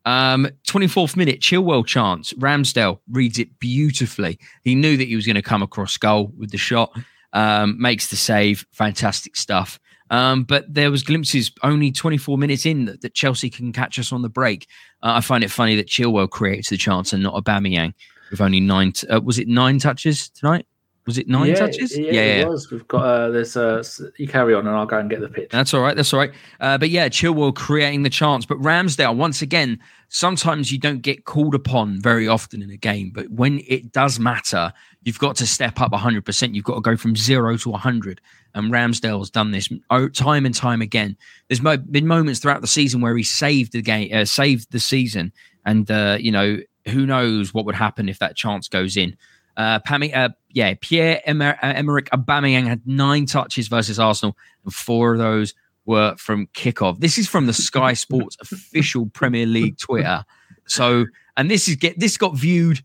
Um, 0.05 0.47
24th 0.67 1.15
minute, 1.15 1.41
Chilwell 1.41 1.85
chance. 1.85 2.33
Ramsdale 2.33 2.99
reads 3.11 3.39
it 3.39 3.59
beautifully. 3.59 4.39
He 4.63 4.75
knew 4.75 4.97
that 4.97 5.07
he 5.07 5.15
was 5.15 5.25
going 5.25 5.35
to 5.35 5.41
come 5.41 5.61
across 5.61 5.97
goal 5.97 6.31
with 6.37 6.51
the 6.51 6.57
shot. 6.57 6.91
Um, 7.33 7.79
makes 7.79 8.07
the 8.07 8.17
save. 8.17 8.65
Fantastic 8.71 9.35
stuff. 9.35 9.79
Um, 10.09 10.43
but 10.43 10.71
there 10.71 10.91
was 10.91 11.03
glimpses 11.03 11.51
only 11.63 11.91
24 11.91 12.37
minutes 12.37 12.65
in 12.65 12.85
that, 12.85 13.01
that 13.01 13.13
Chelsea 13.13 13.49
can 13.49 13.71
catch 13.71 13.97
us 13.97 14.11
on 14.11 14.21
the 14.21 14.29
break. 14.29 14.67
Uh, 15.01 15.13
I 15.15 15.21
find 15.21 15.43
it 15.43 15.49
funny 15.49 15.77
that 15.77 15.87
Chilwell 15.87 16.29
creates 16.29 16.69
the 16.69 16.77
chance 16.77 17.13
and 17.13 17.23
not 17.23 17.37
a 17.37 17.41
Aubameyang 17.41 17.93
with 18.29 18.41
only 18.41 18.59
nine. 18.59 18.91
T- 18.91 19.07
uh, 19.07 19.21
was 19.21 19.39
it 19.39 19.47
nine 19.47 19.79
touches 19.79 20.29
tonight? 20.29 20.65
Was 21.11 21.17
it 21.17 21.27
nine 21.27 21.49
yeah, 21.49 21.55
touches? 21.55 21.97
Yeah, 21.97 22.21
it 22.21 22.47
was. 22.47 22.71
We've 22.71 22.87
got 22.87 23.03
uh, 23.03 23.29
there's 23.31 23.57
uh, 23.57 23.83
you 24.17 24.29
carry 24.29 24.53
on 24.53 24.65
and 24.65 24.73
I'll 24.73 24.85
go 24.85 24.97
and 24.97 25.09
get 25.09 25.19
the 25.19 25.27
pitch. 25.27 25.49
That's 25.51 25.73
all 25.73 25.81
right. 25.81 25.93
That's 25.93 26.13
all 26.13 26.21
right. 26.21 26.31
Uh, 26.61 26.77
but 26.77 26.89
yeah, 26.89 27.09
Chilwell 27.09 27.53
creating 27.53 28.03
the 28.03 28.09
chance. 28.09 28.45
But 28.45 28.59
Ramsdale, 28.59 29.13
once 29.13 29.41
again, 29.41 29.77
sometimes 30.07 30.71
you 30.71 30.77
don't 30.77 31.01
get 31.01 31.25
called 31.25 31.53
upon 31.53 31.99
very 31.99 32.29
often 32.29 32.61
in 32.61 32.69
a 32.69 32.77
game. 32.77 33.11
But 33.13 33.29
when 33.29 33.59
it 33.67 33.91
does 33.91 34.21
matter, 34.21 34.71
you've 35.03 35.19
got 35.19 35.35
to 35.35 35.45
step 35.45 35.81
up 35.81 35.91
100%. 35.91 36.55
You've 36.55 36.63
got 36.63 36.75
to 36.75 36.81
go 36.81 36.95
from 36.95 37.17
zero 37.17 37.57
to 37.57 37.69
100. 37.71 38.21
And 38.55 38.71
Ramsdale's 38.71 39.29
done 39.29 39.51
this 39.51 39.67
oh, 39.89 40.07
time 40.07 40.45
and 40.45 40.55
time 40.55 40.81
again. 40.81 41.17
There's 41.49 41.59
been 41.59 42.07
moments 42.07 42.39
throughout 42.39 42.61
the 42.61 42.67
season 42.67 43.01
where 43.01 43.17
he 43.17 43.23
saved 43.23 43.73
the 43.73 43.81
game, 43.81 44.13
uh, 44.13 44.23
saved 44.23 44.71
the 44.71 44.79
season. 44.79 45.33
And, 45.65 45.91
uh, 45.91 46.19
you 46.21 46.31
know, 46.31 46.59
who 46.87 47.05
knows 47.05 47.53
what 47.53 47.65
would 47.65 47.75
happen 47.75 48.07
if 48.07 48.19
that 48.19 48.37
chance 48.37 48.69
goes 48.69 48.95
in. 48.95 49.17
Uh, 49.57 49.79
Pami, 49.79 50.15
uh, 50.15 50.29
yeah, 50.53 50.73
Pierre 50.79 51.21
Emer- 51.27 51.57
uh, 51.61 51.73
Emerick 51.73 52.09
Aubameyang 52.09 52.67
had 52.67 52.85
nine 52.85 53.25
touches 53.25 53.67
versus 53.67 53.99
Arsenal, 53.99 54.37
and 54.63 54.73
four 54.73 55.13
of 55.13 55.19
those 55.19 55.53
were 55.85 56.15
from 56.17 56.47
kickoff. 56.47 56.99
This 56.99 57.17
is 57.17 57.27
from 57.27 57.47
the 57.47 57.53
Sky 57.53 57.93
Sports 58.05 58.37
official 58.41 59.07
Premier 59.07 59.45
League 59.45 59.77
Twitter. 59.77 60.23
So, 60.67 61.05
and 61.37 61.49
this 61.49 61.67
is 61.67 61.75
get 61.75 61.99
this 61.99 62.17
got 62.17 62.35
viewed 62.35 62.83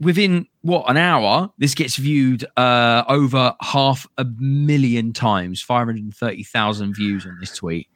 within 0.00 0.46
what 0.62 0.88
an 0.90 0.96
hour. 0.96 1.50
This 1.58 1.74
gets 1.74 1.96
viewed 1.96 2.44
uh, 2.56 3.04
over 3.08 3.54
half 3.60 4.06
a 4.18 4.24
million 4.38 5.12
times, 5.12 5.62
five 5.62 5.86
hundred 5.86 6.12
thirty 6.14 6.42
thousand 6.42 6.94
views 6.94 7.26
on 7.26 7.36
this 7.40 7.54
tweet. 7.56 7.88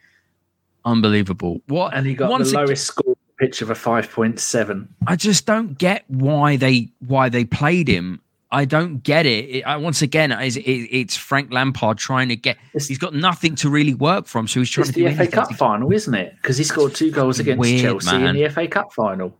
Unbelievable! 0.84 1.60
What 1.66 1.94
and 1.94 2.06
he 2.06 2.14
got 2.14 2.30
once 2.30 2.50
the 2.50 2.58
lowest 2.58 2.86
score 2.86 3.16
pitch 3.38 3.62
of 3.62 3.70
a 3.70 3.74
five 3.74 4.10
point 4.10 4.38
seven. 4.38 4.88
I 5.06 5.16
just 5.16 5.46
don't 5.46 5.76
get 5.78 6.04
why 6.08 6.56
they 6.56 6.90
why 7.00 7.28
they 7.28 7.44
played 7.44 7.88
him. 7.88 8.20
I 8.54 8.64
don't 8.64 9.02
get 9.02 9.26
it. 9.26 9.44
it 9.56 9.62
I, 9.62 9.76
once 9.76 10.00
again, 10.02 10.32
it's, 10.32 10.56
it, 10.56 10.62
it's 10.62 11.16
Frank 11.16 11.52
Lampard 11.52 11.98
trying 11.98 12.28
to 12.28 12.36
get. 12.36 12.56
It's- 12.68 12.86
He's 12.88 12.98
got 12.98 13.14
nothing 13.14 13.54
to 13.56 13.68
really 13.68 13.94
work 13.94 14.26
from, 14.26 14.46
so 14.48 14.60
he's 14.60 14.70
trying 14.70 14.86
to 14.86 14.92
do 14.92 15.08
the 15.08 15.14
FA. 15.14 15.26
Cup 15.26 15.48
to- 15.48 15.54
final, 15.56 15.92
isn't 15.92 16.14
it? 16.14 16.34
Because 16.36 16.56
he 16.56 16.64
scored 16.64 16.94
two 16.94 17.10
goals 17.10 17.38
against 17.40 17.60
weird, 17.60 17.80
Chelsea 17.82 18.16
man. 18.18 18.36
in 18.36 18.42
the 18.42 18.48
FA 18.50 18.66
Cup 18.68 18.92
final. 18.92 19.38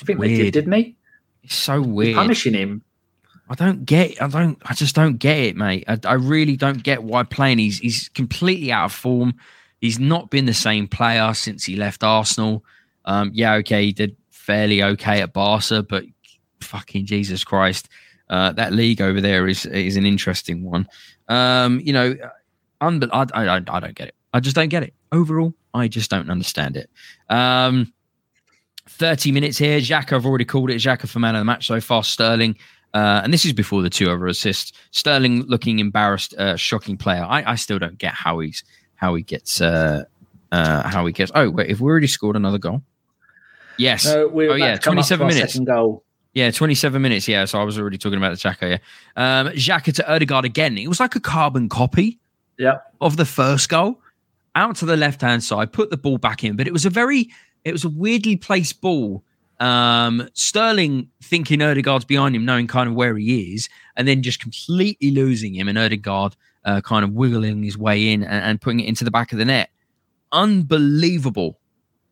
I 0.00 0.04
think 0.04 0.20
they 0.20 0.28
did, 0.28 0.52
didn't 0.52 0.72
he? 0.72 0.96
It's 1.42 1.56
so 1.56 1.80
weird. 1.82 2.16
punishing 2.16 2.54
him. 2.54 2.82
I 3.48 3.54
don't 3.54 3.84
get. 3.84 4.22
I 4.22 4.28
don't. 4.28 4.58
I 4.64 4.74
just 4.74 4.94
don't 4.94 5.16
get 5.16 5.38
it, 5.38 5.56
mate. 5.56 5.84
I, 5.88 5.98
I 6.04 6.12
really 6.14 6.56
don't 6.56 6.82
get 6.82 7.02
why 7.02 7.24
playing. 7.24 7.58
He's 7.58 7.78
he's 7.78 8.08
completely 8.10 8.70
out 8.70 8.84
of 8.86 8.92
form. 8.92 9.34
He's 9.80 9.98
not 9.98 10.30
been 10.30 10.44
the 10.44 10.54
same 10.54 10.86
player 10.86 11.34
since 11.34 11.64
he 11.64 11.74
left 11.74 12.04
Arsenal. 12.04 12.64
Um, 13.06 13.30
yeah, 13.34 13.54
okay, 13.54 13.86
he 13.86 13.92
did 13.92 14.16
fairly 14.30 14.82
okay 14.82 15.20
at 15.22 15.32
Barca, 15.32 15.82
but 15.82 16.04
fucking 16.60 17.06
Jesus 17.06 17.42
Christ, 17.42 17.88
uh, 18.30 18.52
that 18.52 18.72
league 18.72 19.02
over 19.02 19.20
there 19.20 19.46
is 19.46 19.66
is 19.66 19.96
an 19.96 20.06
interesting 20.06 20.64
one. 20.64 20.88
Um, 21.28 21.80
you 21.80 21.92
know, 21.92 22.14
unbe- 22.80 23.10
I, 23.12 23.44
I, 23.44 23.56
I 23.56 23.80
don't 23.80 23.94
get 23.94 24.08
it. 24.08 24.14
I 24.32 24.40
just 24.40 24.56
don't 24.56 24.68
get 24.68 24.82
it. 24.82 24.94
Overall, 25.12 25.52
I 25.74 25.88
just 25.88 26.10
don't 26.10 26.30
understand 26.30 26.76
it. 26.76 26.88
Um, 27.28 27.92
30 28.88 29.32
minutes 29.32 29.58
here. 29.58 29.78
Xhaka, 29.78 30.14
I've 30.14 30.26
already 30.26 30.44
called 30.44 30.70
it. 30.70 30.76
Xhaka 30.76 31.08
for 31.08 31.18
man 31.18 31.34
of 31.34 31.40
the 31.40 31.44
match 31.44 31.66
so 31.66 31.80
far. 31.80 32.02
Sterling. 32.02 32.56
Uh, 32.92 33.20
and 33.22 33.32
this 33.32 33.44
is 33.44 33.52
before 33.52 33.82
the 33.82 33.90
two 33.90 34.10
other 34.10 34.26
assists. 34.26 34.72
Sterling 34.90 35.42
looking 35.42 35.78
embarrassed, 35.78 36.34
uh, 36.34 36.56
shocking 36.56 36.96
player. 36.96 37.22
I, 37.22 37.52
I 37.52 37.54
still 37.54 37.78
don't 37.78 37.98
get 37.98 38.14
how 38.14 38.40
he's 38.40 38.64
how 38.96 39.14
he 39.14 39.22
gets 39.22 39.60
uh, 39.60 40.04
uh, 40.52 40.88
how 40.88 41.06
he 41.06 41.12
gets. 41.12 41.30
Oh 41.34 41.50
wait, 41.50 41.70
if 41.70 41.80
we 41.80 41.88
already 41.90 42.08
scored 42.08 42.36
another 42.36 42.58
goal. 42.58 42.82
Yes. 43.78 44.04
No, 44.04 44.28
we're 44.28 44.50
Oh, 44.50 44.54
yeah, 44.56 44.74
to 44.74 44.80
come 44.80 44.98
up 44.98 45.04
to 45.06 45.16
27 45.16 45.26
minutes. 45.26 45.52
Second 45.54 45.64
goal. 45.66 46.04
Yeah, 46.34 46.50
27 46.50 47.02
minutes. 47.02 47.26
Yeah, 47.26 47.44
so 47.44 47.60
I 47.60 47.64
was 47.64 47.78
already 47.78 47.98
talking 47.98 48.18
about 48.18 48.30
the 48.30 48.48
Xhaka. 48.48 48.78
Yeah, 49.16 49.40
um, 49.40 49.48
Xhaka 49.48 49.92
to 49.94 50.12
Odegaard 50.12 50.44
again. 50.44 50.78
It 50.78 50.88
was 50.88 51.00
like 51.00 51.16
a 51.16 51.20
carbon 51.20 51.68
copy 51.68 52.18
Yep. 52.58 52.94
of 53.00 53.16
the 53.16 53.24
first 53.24 53.68
goal, 53.68 54.00
out 54.54 54.76
to 54.76 54.84
the 54.86 54.96
left 54.96 55.22
hand 55.22 55.42
side, 55.42 55.72
put 55.72 55.90
the 55.90 55.96
ball 55.96 56.18
back 56.18 56.44
in. 56.44 56.56
But 56.56 56.66
it 56.66 56.72
was 56.72 56.84
a 56.86 56.90
very, 56.90 57.30
it 57.64 57.72
was 57.72 57.84
a 57.84 57.88
weirdly 57.88 58.36
placed 58.36 58.80
ball. 58.80 59.24
Um, 59.58 60.28
Sterling 60.34 61.08
thinking 61.22 61.60
Odegaard's 61.62 62.04
behind 62.04 62.34
him, 62.36 62.44
knowing 62.44 62.66
kind 62.66 62.88
of 62.88 62.94
where 62.94 63.16
he 63.16 63.52
is, 63.54 63.68
and 63.96 64.06
then 64.06 64.22
just 64.22 64.40
completely 64.40 65.10
losing 65.10 65.54
him, 65.54 65.68
and 65.68 65.76
Odegaard 65.78 66.36
uh, 66.64 66.80
kind 66.80 67.04
of 67.04 67.12
wiggling 67.12 67.62
his 67.62 67.76
way 67.76 68.12
in 68.12 68.22
and, 68.22 68.44
and 68.44 68.60
putting 68.60 68.80
it 68.80 68.86
into 68.86 69.04
the 69.04 69.10
back 69.10 69.32
of 69.32 69.38
the 69.38 69.44
net. 69.44 69.70
Unbelievable 70.32 71.58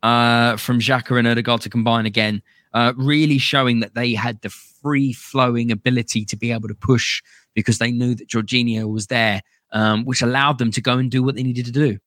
uh, 0.03 0.57
from 0.57 0.81
Xhaka 0.81 1.19
and 1.19 1.27
Odegaard 1.29 1.61
to 1.63 1.71
combine 1.71 2.07
again, 2.07 2.43
uh, 2.75 2.93
really 2.97 3.39
showing 3.39 3.81
that 3.81 3.95
they 3.95 4.15
had 4.15 4.41
the 4.43 4.51
free 4.51 5.13
flowing 5.13 5.71
ability 5.71 6.25
to 6.25 6.37
be 6.37 6.53
able 6.53 6.69
to 6.69 6.75
push 6.75 7.23
because 7.55 7.79
they 7.79 7.91
knew 7.91 8.15
that 8.15 8.29
Jorginho 8.29 8.91
was 8.91 9.09
there, 9.09 9.43
um, 9.73 10.05
which 10.05 10.23
allowed 10.23 10.59
them 10.59 10.71
to 10.73 10.81
go 10.81 10.99
and 10.99 11.11
do 11.11 11.23
what 11.23 11.35
they 11.35 11.43
needed 11.43 11.67
to 11.67 11.73
do. 11.73 11.99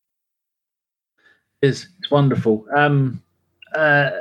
It's, 1.62 1.88
it's 1.99 2.09
wonderful. 2.09 2.66
Um, 2.76 3.22
uh, 3.76 4.12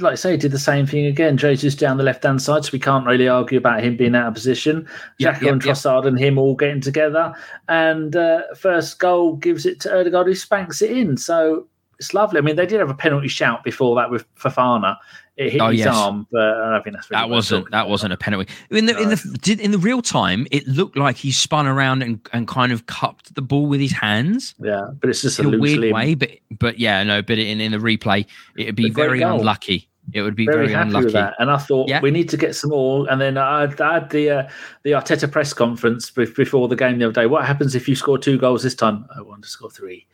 like 0.00 0.12
I 0.12 0.16
say, 0.16 0.36
did 0.36 0.52
the 0.52 0.58
same 0.58 0.86
thing 0.86 1.06
again. 1.06 1.36
Jesus 1.36 1.74
down 1.74 1.96
the 1.96 2.04
left 2.04 2.22
hand 2.22 2.40
side, 2.40 2.64
so 2.64 2.70
we 2.72 2.78
can't 2.78 3.06
really 3.06 3.28
argue 3.28 3.58
about 3.58 3.82
him 3.82 3.96
being 3.96 4.14
out 4.14 4.28
of 4.28 4.34
position. 4.34 4.86
Xhaka 5.20 5.42
yeah, 5.42 5.52
and. 5.52 5.62
Trossard 5.62 6.06
and 6.06 6.18
him 6.18 6.38
all 6.38 6.54
getting 6.54 6.80
together, 6.80 7.34
and 7.68 8.14
uh, 8.14 8.42
first 8.56 8.98
goal 8.98 9.36
gives 9.36 9.66
it 9.66 9.80
to 9.80 10.00
Odegaard, 10.00 10.26
who 10.26 10.34
spanks 10.34 10.82
it 10.82 10.90
in. 10.90 11.16
So 11.16 11.66
it's 11.98 12.14
lovely. 12.14 12.38
I 12.38 12.42
mean, 12.42 12.56
they 12.56 12.66
did 12.66 12.80
have 12.80 12.90
a 12.90 12.94
penalty 12.94 13.28
shout 13.28 13.64
before 13.64 13.96
that 13.96 14.10
with 14.10 14.24
Fofana. 14.36 14.96
It 15.38 15.52
hit 15.52 15.60
Oh, 15.62 15.68
his 15.70 15.78
yes. 15.80 15.94
arm, 15.96 16.26
but 16.32 16.42
I 16.42 16.72
don't 16.72 16.82
think 16.82 16.96
that's 16.96 17.10
really 17.10 17.20
that 17.22 17.30
wasn't 17.30 17.64
that 17.66 17.68
about. 17.68 17.88
wasn't 17.88 18.12
a 18.12 18.16
penalty 18.16 18.52
in 18.70 18.86
the 18.86 18.98
in 19.00 19.08
the 19.10 19.38
did 19.40 19.60
in 19.60 19.70
the 19.70 19.78
real 19.78 20.02
time 20.02 20.46
it 20.50 20.66
looked 20.66 20.96
like 20.96 21.16
he 21.16 21.30
spun 21.30 21.66
around 21.68 22.02
and, 22.02 22.20
and 22.32 22.48
kind 22.48 22.72
of 22.72 22.86
cupped 22.86 23.34
the 23.36 23.40
ball 23.42 23.66
with 23.66 23.80
his 23.80 23.92
hands 23.92 24.54
Yeah, 24.58 24.88
but 25.00 25.08
it's 25.10 25.22
just 25.22 25.38
a 25.38 25.42
a 25.42 25.44
loose 25.44 25.60
weird 25.60 25.78
limb. 25.78 25.92
way 25.94 26.14
but 26.14 26.30
but 26.58 26.78
yeah 26.80 27.04
no 27.04 27.22
but 27.22 27.38
in, 27.38 27.60
in 27.60 27.70
the 27.70 27.78
replay 27.78 28.26
it'd 28.56 28.74
be 28.74 28.90
very 28.90 29.20
goal. 29.20 29.38
unlucky 29.38 29.88
it 30.14 30.22
would 30.22 30.34
be 30.34 30.46
very, 30.46 30.68
very, 30.68 30.72
happy 30.72 30.88
unlucky 30.88 31.04
with 31.04 31.12
that. 31.12 31.34
And 31.38 31.50
I 31.50 31.58
thought 31.58 31.86
Yeah. 31.90 32.00
we 32.00 32.10
need 32.10 32.30
to 32.30 32.38
get 32.38 32.56
some 32.56 32.70
more. 32.70 33.06
And 33.10 33.20
then 33.20 33.36
I, 33.36 33.64
I 33.64 33.92
had 33.92 34.08
the 34.08 34.30
uh, 34.30 34.48
the 34.82 34.92
Arteta 34.92 35.30
press 35.30 35.52
conference 35.52 36.10
before 36.10 36.66
the 36.66 36.76
game 36.76 36.98
the 36.98 37.04
other 37.04 37.12
day. 37.20 37.26
What 37.26 37.44
happens 37.44 37.74
if 37.74 37.86
you 37.86 37.94
score 37.94 38.16
two 38.16 38.38
goals 38.38 38.62
this 38.62 38.74
time? 38.74 39.04
I 39.14 39.20
want 39.20 39.42
to 39.42 39.48
score 39.50 39.70
three. 39.70 40.06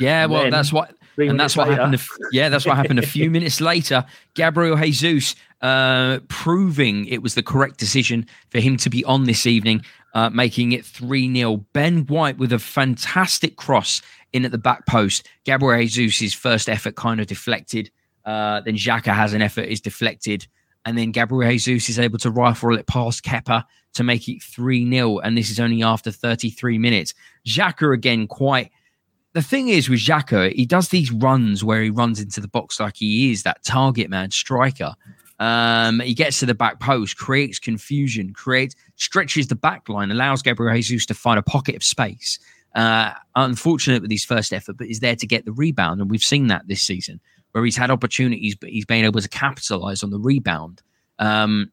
yeah 0.00 0.22
and 0.24 0.32
well 0.32 0.42
then 0.44 0.50
that's 0.52 0.72
what 0.72 0.94
Three 1.14 1.28
and 1.28 1.38
that's 1.38 1.56
what 1.56 1.68
happened. 1.68 1.94
A 1.94 1.98
yeah, 2.32 2.48
that's 2.48 2.64
what 2.64 2.76
happened 2.76 2.98
a 2.98 3.06
few 3.06 3.30
minutes 3.36 3.60
later. 3.60 4.04
Gabriel 4.34 4.76
Jesus 4.76 5.34
uh, 5.62 6.18
proving 6.28 7.06
it 7.06 7.22
was 7.22 7.34
the 7.34 7.42
correct 7.42 7.78
decision 7.78 8.26
for 8.50 8.58
him 8.58 8.76
to 8.78 8.90
be 8.90 9.04
on 9.04 9.24
this 9.24 9.46
evening, 9.46 9.84
uh, 10.14 10.28
making 10.30 10.72
it 10.72 10.84
3 10.84 11.34
0. 11.34 11.56
Ben 11.72 12.06
White 12.06 12.38
with 12.38 12.52
a 12.52 12.58
fantastic 12.58 13.56
cross 13.56 14.02
in 14.32 14.44
at 14.44 14.50
the 14.50 14.58
back 14.58 14.86
post. 14.86 15.28
Gabriel 15.44 15.86
Jesus' 15.86 16.34
first 16.34 16.68
effort 16.68 16.96
kind 16.96 17.20
of 17.20 17.26
deflected. 17.26 17.90
Uh, 18.24 18.60
then 18.60 18.76
Xhaka 18.76 19.14
has 19.14 19.34
an 19.34 19.42
effort, 19.42 19.62
is 19.62 19.80
deflected. 19.80 20.46
And 20.84 20.98
then 20.98 21.12
Gabriel 21.12 21.52
Jesus 21.52 21.88
is 21.88 21.98
able 21.98 22.18
to 22.18 22.30
rifle 22.30 22.76
it 22.76 22.86
past 22.86 23.24
Kepa 23.24 23.64
to 23.94 24.02
make 24.02 24.28
it 24.28 24.42
3 24.42 24.90
0. 24.90 25.18
And 25.18 25.36
this 25.36 25.50
is 25.50 25.60
only 25.60 25.82
after 25.82 26.10
33 26.10 26.78
minutes. 26.78 27.14
Xhaka 27.46 27.94
again, 27.94 28.26
quite 28.26 28.70
the 29.34 29.42
thing 29.42 29.68
is 29.68 29.88
with 29.88 30.00
Xhaka, 30.00 30.52
he 30.54 30.66
does 30.66 30.88
these 30.88 31.10
runs 31.10 31.64
where 31.64 31.82
he 31.82 31.90
runs 31.90 32.20
into 32.20 32.40
the 32.40 32.48
box 32.48 32.78
like 32.78 32.96
he 32.96 33.30
is 33.32 33.42
that 33.42 33.64
target 33.64 34.10
man 34.10 34.30
striker. 34.30 34.94
Um, 35.38 36.00
he 36.00 36.14
gets 36.14 36.38
to 36.40 36.46
the 36.46 36.54
back 36.54 36.78
post, 36.80 37.16
creates 37.16 37.58
confusion, 37.58 38.32
creates 38.32 38.76
stretches 38.96 39.48
the 39.48 39.56
back 39.56 39.88
line, 39.88 40.10
allows 40.10 40.42
Gabriel 40.42 40.74
Jesus 40.76 41.06
to 41.06 41.14
find 41.14 41.38
a 41.38 41.42
pocket 41.42 41.74
of 41.74 41.82
space. 41.82 42.38
Uh, 42.74 43.12
unfortunate 43.36 44.02
with 44.02 44.10
his 44.10 44.24
first 44.24 44.52
effort, 44.52 44.76
but 44.78 44.86
is 44.86 45.00
there 45.00 45.16
to 45.16 45.26
get 45.26 45.44
the 45.44 45.52
rebound, 45.52 46.00
and 46.00 46.10
we've 46.10 46.22
seen 46.22 46.46
that 46.46 46.68
this 46.68 46.80
season 46.80 47.20
where 47.52 47.64
he's 47.64 47.76
had 47.76 47.90
opportunities, 47.90 48.54
but 48.54 48.70
he's 48.70 48.86
been 48.86 49.04
able 49.04 49.20
to 49.20 49.28
capitalize 49.28 50.02
on 50.02 50.10
the 50.10 50.18
rebound. 50.18 50.80
Um, 51.18 51.70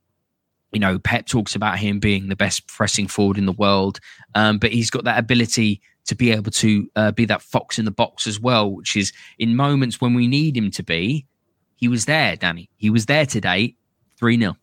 you 0.71 0.79
know, 0.79 0.99
Pep 0.99 1.25
talks 1.25 1.55
about 1.55 1.79
him 1.79 1.99
being 1.99 2.27
the 2.27 2.35
best 2.35 2.67
pressing 2.67 3.07
forward 3.07 3.37
in 3.37 3.45
the 3.45 3.53
world, 3.53 3.99
um, 4.35 4.59
but 4.59 4.71
he's 4.71 4.89
got 4.89 5.05
that 5.05 5.17
ability 5.17 5.81
to 6.09 6.15
be 6.15 6.31
able 6.31 6.49
to 6.49 6.89
uh, 6.95 7.11
be 7.11 7.25
that 7.25 7.41
fox 7.41 7.77
in 7.77 7.85
the 7.85 7.91
box 7.91 8.25
as 8.25 8.39
well, 8.39 8.71
which 8.71 8.95
is 8.95 9.13
in 9.37 9.55
moments 9.55 10.01
when 10.01 10.15
we 10.15 10.27
need 10.27 10.57
him 10.57 10.71
to 10.71 10.81
be, 10.81 11.27
he 11.75 11.87
was 11.87 12.05
there, 12.05 12.35
Danny. 12.35 12.67
He 12.77 12.89
was 12.89 13.05
there 13.05 13.27
today, 13.27 13.75
3 14.17 14.39
0. 14.39 14.55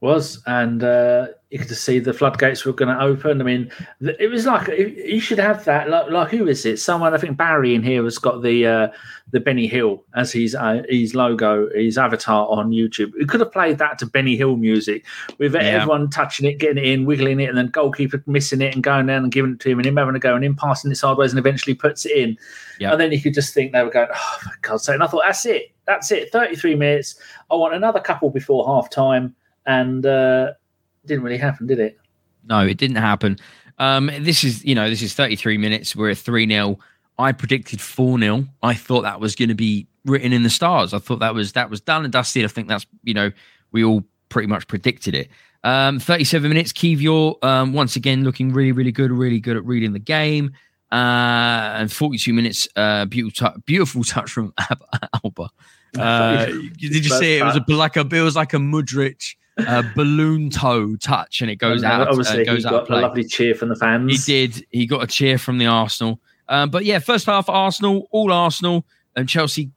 Was, 0.00 0.42
and 0.46 0.84
uh, 0.84 1.28
you 1.50 1.58
could 1.58 1.68
just 1.68 1.84
see 1.84 1.98
the 1.98 2.12
floodgates 2.12 2.64
were 2.64 2.72
going 2.72 2.94
to 2.94 3.02
open. 3.02 3.40
I 3.40 3.44
mean, 3.44 3.70
it 4.00 4.30
was 4.30 4.46
like 4.46 4.68
you 4.68 5.18
should 5.20 5.38
have 5.38 5.64
that. 5.64 5.90
Like, 5.90 6.10
like 6.10 6.28
who 6.30 6.46
is 6.46 6.64
it? 6.64 6.78
Someone 6.78 7.14
I 7.14 7.18
think 7.18 7.36
Barry 7.36 7.74
in 7.74 7.82
here 7.82 8.04
has 8.04 8.18
got 8.18 8.42
the 8.42 8.66
uh, 8.66 8.88
the 9.32 9.40
Benny 9.40 9.66
Hill 9.66 10.04
as 10.14 10.30
his 10.32 10.54
uh, 10.54 10.82
his 10.88 11.14
logo, 11.14 11.68
his 11.74 11.98
avatar 11.98 12.46
on 12.48 12.70
YouTube. 12.70 13.12
We 13.18 13.26
could 13.26 13.40
have 13.40 13.52
played 13.52 13.78
that 13.78 13.98
to 13.98 14.06
Benny 14.06 14.36
Hill 14.36 14.56
music 14.56 15.04
with 15.38 15.54
Yeah. 15.54 15.60
everyone 15.62 16.10
touching 16.10 16.48
it, 16.48 16.58
getting 16.58 16.78
it 16.78 16.86
in, 16.86 17.04
wiggling 17.04 17.40
it, 17.40 17.48
and 17.48 17.58
then 17.58 17.66
goalkeeper 17.68 18.22
missing 18.26 18.60
it 18.60 18.74
and 18.74 18.84
going 18.84 19.06
down 19.06 19.24
and 19.24 19.32
giving 19.32 19.52
it 19.52 19.60
to 19.60 19.70
him, 19.70 19.78
and 19.78 19.86
him 19.86 19.96
having 19.96 20.14
a 20.14 20.20
go 20.20 20.34
and 20.34 20.44
him 20.44 20.54
passing 20.54 20.92
it 20.92 20.96
sideways 20.96 21.32
and 21.32 21.38
eventually 21.38 21.74
puts 21.74 22.06
it 22.06 22.16
in. 22.16 22.38
Yeah. 22.78 22.92
And 22.92 23.00
then 23.00 23.10
you 23.10 23.20
could 23.20 23.34
just 23.34 23.52
think 23.52 23.72
they 23.72 23.82
were 23.82 23.90
going, 23.90 24.06
oh, 24.14 24.38
for 24.42 24.50
God's 24.62 24.84
sake. 24.84 24.94
And 24.94 25.02
I 25.02 25.08
thought, 25.08 25.22
that's 25.26 25.44
it. 25.44 25.72
That's 25.86 26.12
it. 26.12 26.30
33 26.30 26.76
minutes. 26.76 27.18
I 27.50 27.56
want 27.56 27.74
another 27.74 27.98
couple 27.98 28.30
before 28.30 28.64
half 28.66 28.88
time. 28.90 29.34
And 29.68 30.04
uh, 30.04 30.52
didn't 31.06 31.22
really 31.22 31.38
happen, 31.38 31.66
did 31.66 31.78
it? 31.78 31.98
No, 32.44 32.66
it 32.66 32.78
didn't 32.78 32.96
happen. 32.96 33.38
Um, 33.78 34.10
this 34.20 34.42
is, 34.42 34.64
you 34.64 34.74
know, 34.74 34.88
this 34.88 35.02
is 35.02 35.14
33 35.14 35.58
minutes. 35.58 35.94
We're 35.94 36.10
at 36.10 36.18
3 36.18 36.48
0. 36.48 36.78
I 37.18 37.32
predicted 37.32 37.80
4 37.80 38.18
0. 38.18 38.46
I 38.62 38.74
thought 38.74 39.02
that 39.02 39.20
was 39.20 39.36
going 39.36 39.50
to 39.50 39.54
be 39.54 39.86
written 40.06 40.32
in 40.32 40.42
the 40.42 40.50
stars. 40.50 40.94
I 40.94 40.98
thought 40.98 41.20
that 41.20 41.34
was 41.34 41.52
that 41.52 41.68
was 41.68 41.80
done 41.82 42.04
and 42.04 42.12
dusted. 42.12 42.44
I 42.44 42.48
think 42.48 42.68
that's, 42.68 42.86
you 43.04 43.14
know, 43.14 43.30
we 43.70 43.84
all 43.84 44.02
pretty 44.30 44.48
much 44.48 44.66
predicted 44.66 45.14
it. 45.14 45.28
Um, 45.64 46.00
37 46.00 46.48
minutes. 46.48 46.72
Kiwior, 46.72 47.44
um, 47.44 47.74
once 47.74 47.94
again, 47.94 48.24
looking 48.24 48.52
really, 48.52 48.72
really 48.72 48.92
good, 48.92 49.10
really 49.10 49.38
good 49.38 49.56
at 49.56 49.64
reading 49.66 49.92
the 49.92 49.98
game. 49.98 50.52
Uh, 50.90 51.76
and 51.76 51.92
42 51.92 52.32
minutes. 52.32 52.66
Uh, 52.74 53.04
beautiful, 53.04 53.50
tou- 53.50 53.60
beautiful 53.66 54.02
touch 54.02 54.30
from 54.30 54.52
Auba. 55.16 55.50
Uh, 55.98 56.46
did 56.78 57.04
you 57.04 57.10
see 57.10 57.36
it? 57.36 57.42
It 57.42 57.44
was 57.44 57.56
a 57.56 57.72
like 57.74 57.96
a 57.96 58.00
it 58.00 58.22
was 58.22 58.36
like 58.36 58.54
a 58.54 58.58
Mudryk 58.58 59.34
uh, 59.66 59.82
balloon 59.94 60.50
toe 60.50 60.96
touch, 60.96 61.40
and 61.40 61.50
it 61.50 61.56
goes 61.56 61.82
And 61.82 61.92
out. 61.92 62.08
Obviously, 62.08 62.42
uh, 62.42 62.52
goes 62.52 62.62
he 62.62 62.68
out 62.68 62.88
got 62.88 62.98
a 62.98 63.00
lovely 63.00 63.24
cheer 63.24 63.54
from 63.54 63.68
the 63.68 63.76
fans. 63.76 64.24
He 64.26 64.46
did. 64.46 64.66
He 64.70 64.86
got 64.86 65.02
a 65.02 65.06
cheer 65.06 65.38
from 65.38 65.58
the 65.58 65.66
Arsenal. 65.66 66.20
Um, 66.48 66.70
but 66.70 66.84
yeah, 66.84 66.98
first 66.98 67.26
half 67.26 67.48
Arsenal, 67.48 68.08
all 68.10 68.32
Arsenal, 68.32 68.84
and 69.16 69.28
Chelsea 69.28 69.70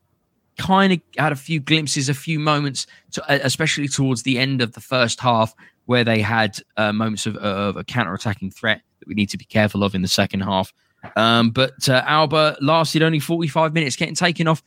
kind 0.58 0.94
of 0.94 1.02
had 1.18 1.32
a 1.32 1.36
few 1.36 1.60
glimpses, 1.60 2.10
a 2.10 2.14
few 2.14 2.40
moments, 2.40 2.88
to, 3.12 3.32
uh, 3.32 3.40
especially 3.44 3.88
towards 3.88 4.24
the 4.24 4.38
end 4.38 4.62
of 4.62 4.74
the 4.74 4.82
first 4.82 5.20
half, 5.20 5.54
where 5.86 6.04
they 6.04 6.22
had 6.22 6.58
uh, 6.78 6.94
moments 6.94 7.26
of, 7.26 7.36
of 7.38 7.76
a 7.76 7.84
counter-attacking 7.84 8.52
threat 8.52 8.82
that 9.00 9.08
we 9.08 9.16
need 9.16 9.30
to 9.30 9.38
be 9.38 9.46
careful 9.46 9.84
of 9.84 9.96
in 9.96 10.02
the 10.02 10.08
second 10.08 10.42
half. 10.42 10.72
Um, 11.16 11.50
but 11.50 11.90
uh, 11.90 12.04
Auba 12.04 12.58
lasted 12.62 13.02
only 13.02 13.20
45 13.20 13.74
minutes, 13.74 13.96
getting 13.96 14.16
taken 14.16 14.48
off 14.48 14.64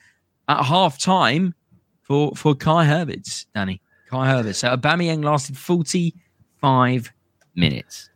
at 0.49 0.63
half 0.65 0.99
time 0.99 1.55
for 2.03 2.33
for 2.35 2.55
Kai 2.55 2.87
Havertz, 2.87 3.47
Danny. 3.55 3.81
Kai 4.11 4.27
Havertz. 4.29 4.57
So 4.57 4.77
Aubameyang 4.77 5.25
lasted 5.25 5.57
45 5.57 7.13
minutes. 7.55 8.11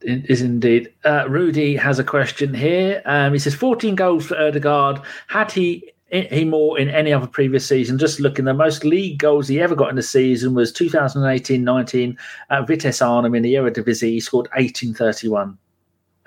It 0.00 0.28
is 0.30 0.42
indeed. 0.42 0.92
Uh, 1.04 1.24
Rudy 1.28 1.76
has 1.76 1.98
a 1.98 2.04
question 2.04 2.52
here. 2.52 3.00
Um, 3.06 3.32
he 3.32 3.38
says 3.38 3.54
14 3.54 3.94
goals 3.94 4.26
for 4.26 4.36
Odegaard. 4.36 5.00
Had 5.28 5.50
he 5.50 5.90
he 6.10 6.44
more 6.44 6.78
in 6.78 6.88
any 6.90 7.12
other 7.12 7.26
previous 7.26 7.66
season? 7.66 7.98
Just 7.98 8.20
looking, 8.20 8.44
the 8.44 8.54
most 8.54 8.84
league 8.84 9.18
goals 9.18 9.48
he 9.48 9.60
ever 9.60 9.74
got 9.74 9.90
in 9.90 9.96
the 9.96 10.02
season 10.02 10.54
was 10.54 10.72
2018-19 10.72 12.16
at 12.50 12.66
Vitesse 12.66 13.02
Arnhem 13.02 13.34
in 13.34 13.42
the 13.42 13.54
Eredivisie. 13.54 14.10
He 14.10 14.20
scored 14.20 14.46
1831. 14.54 15.58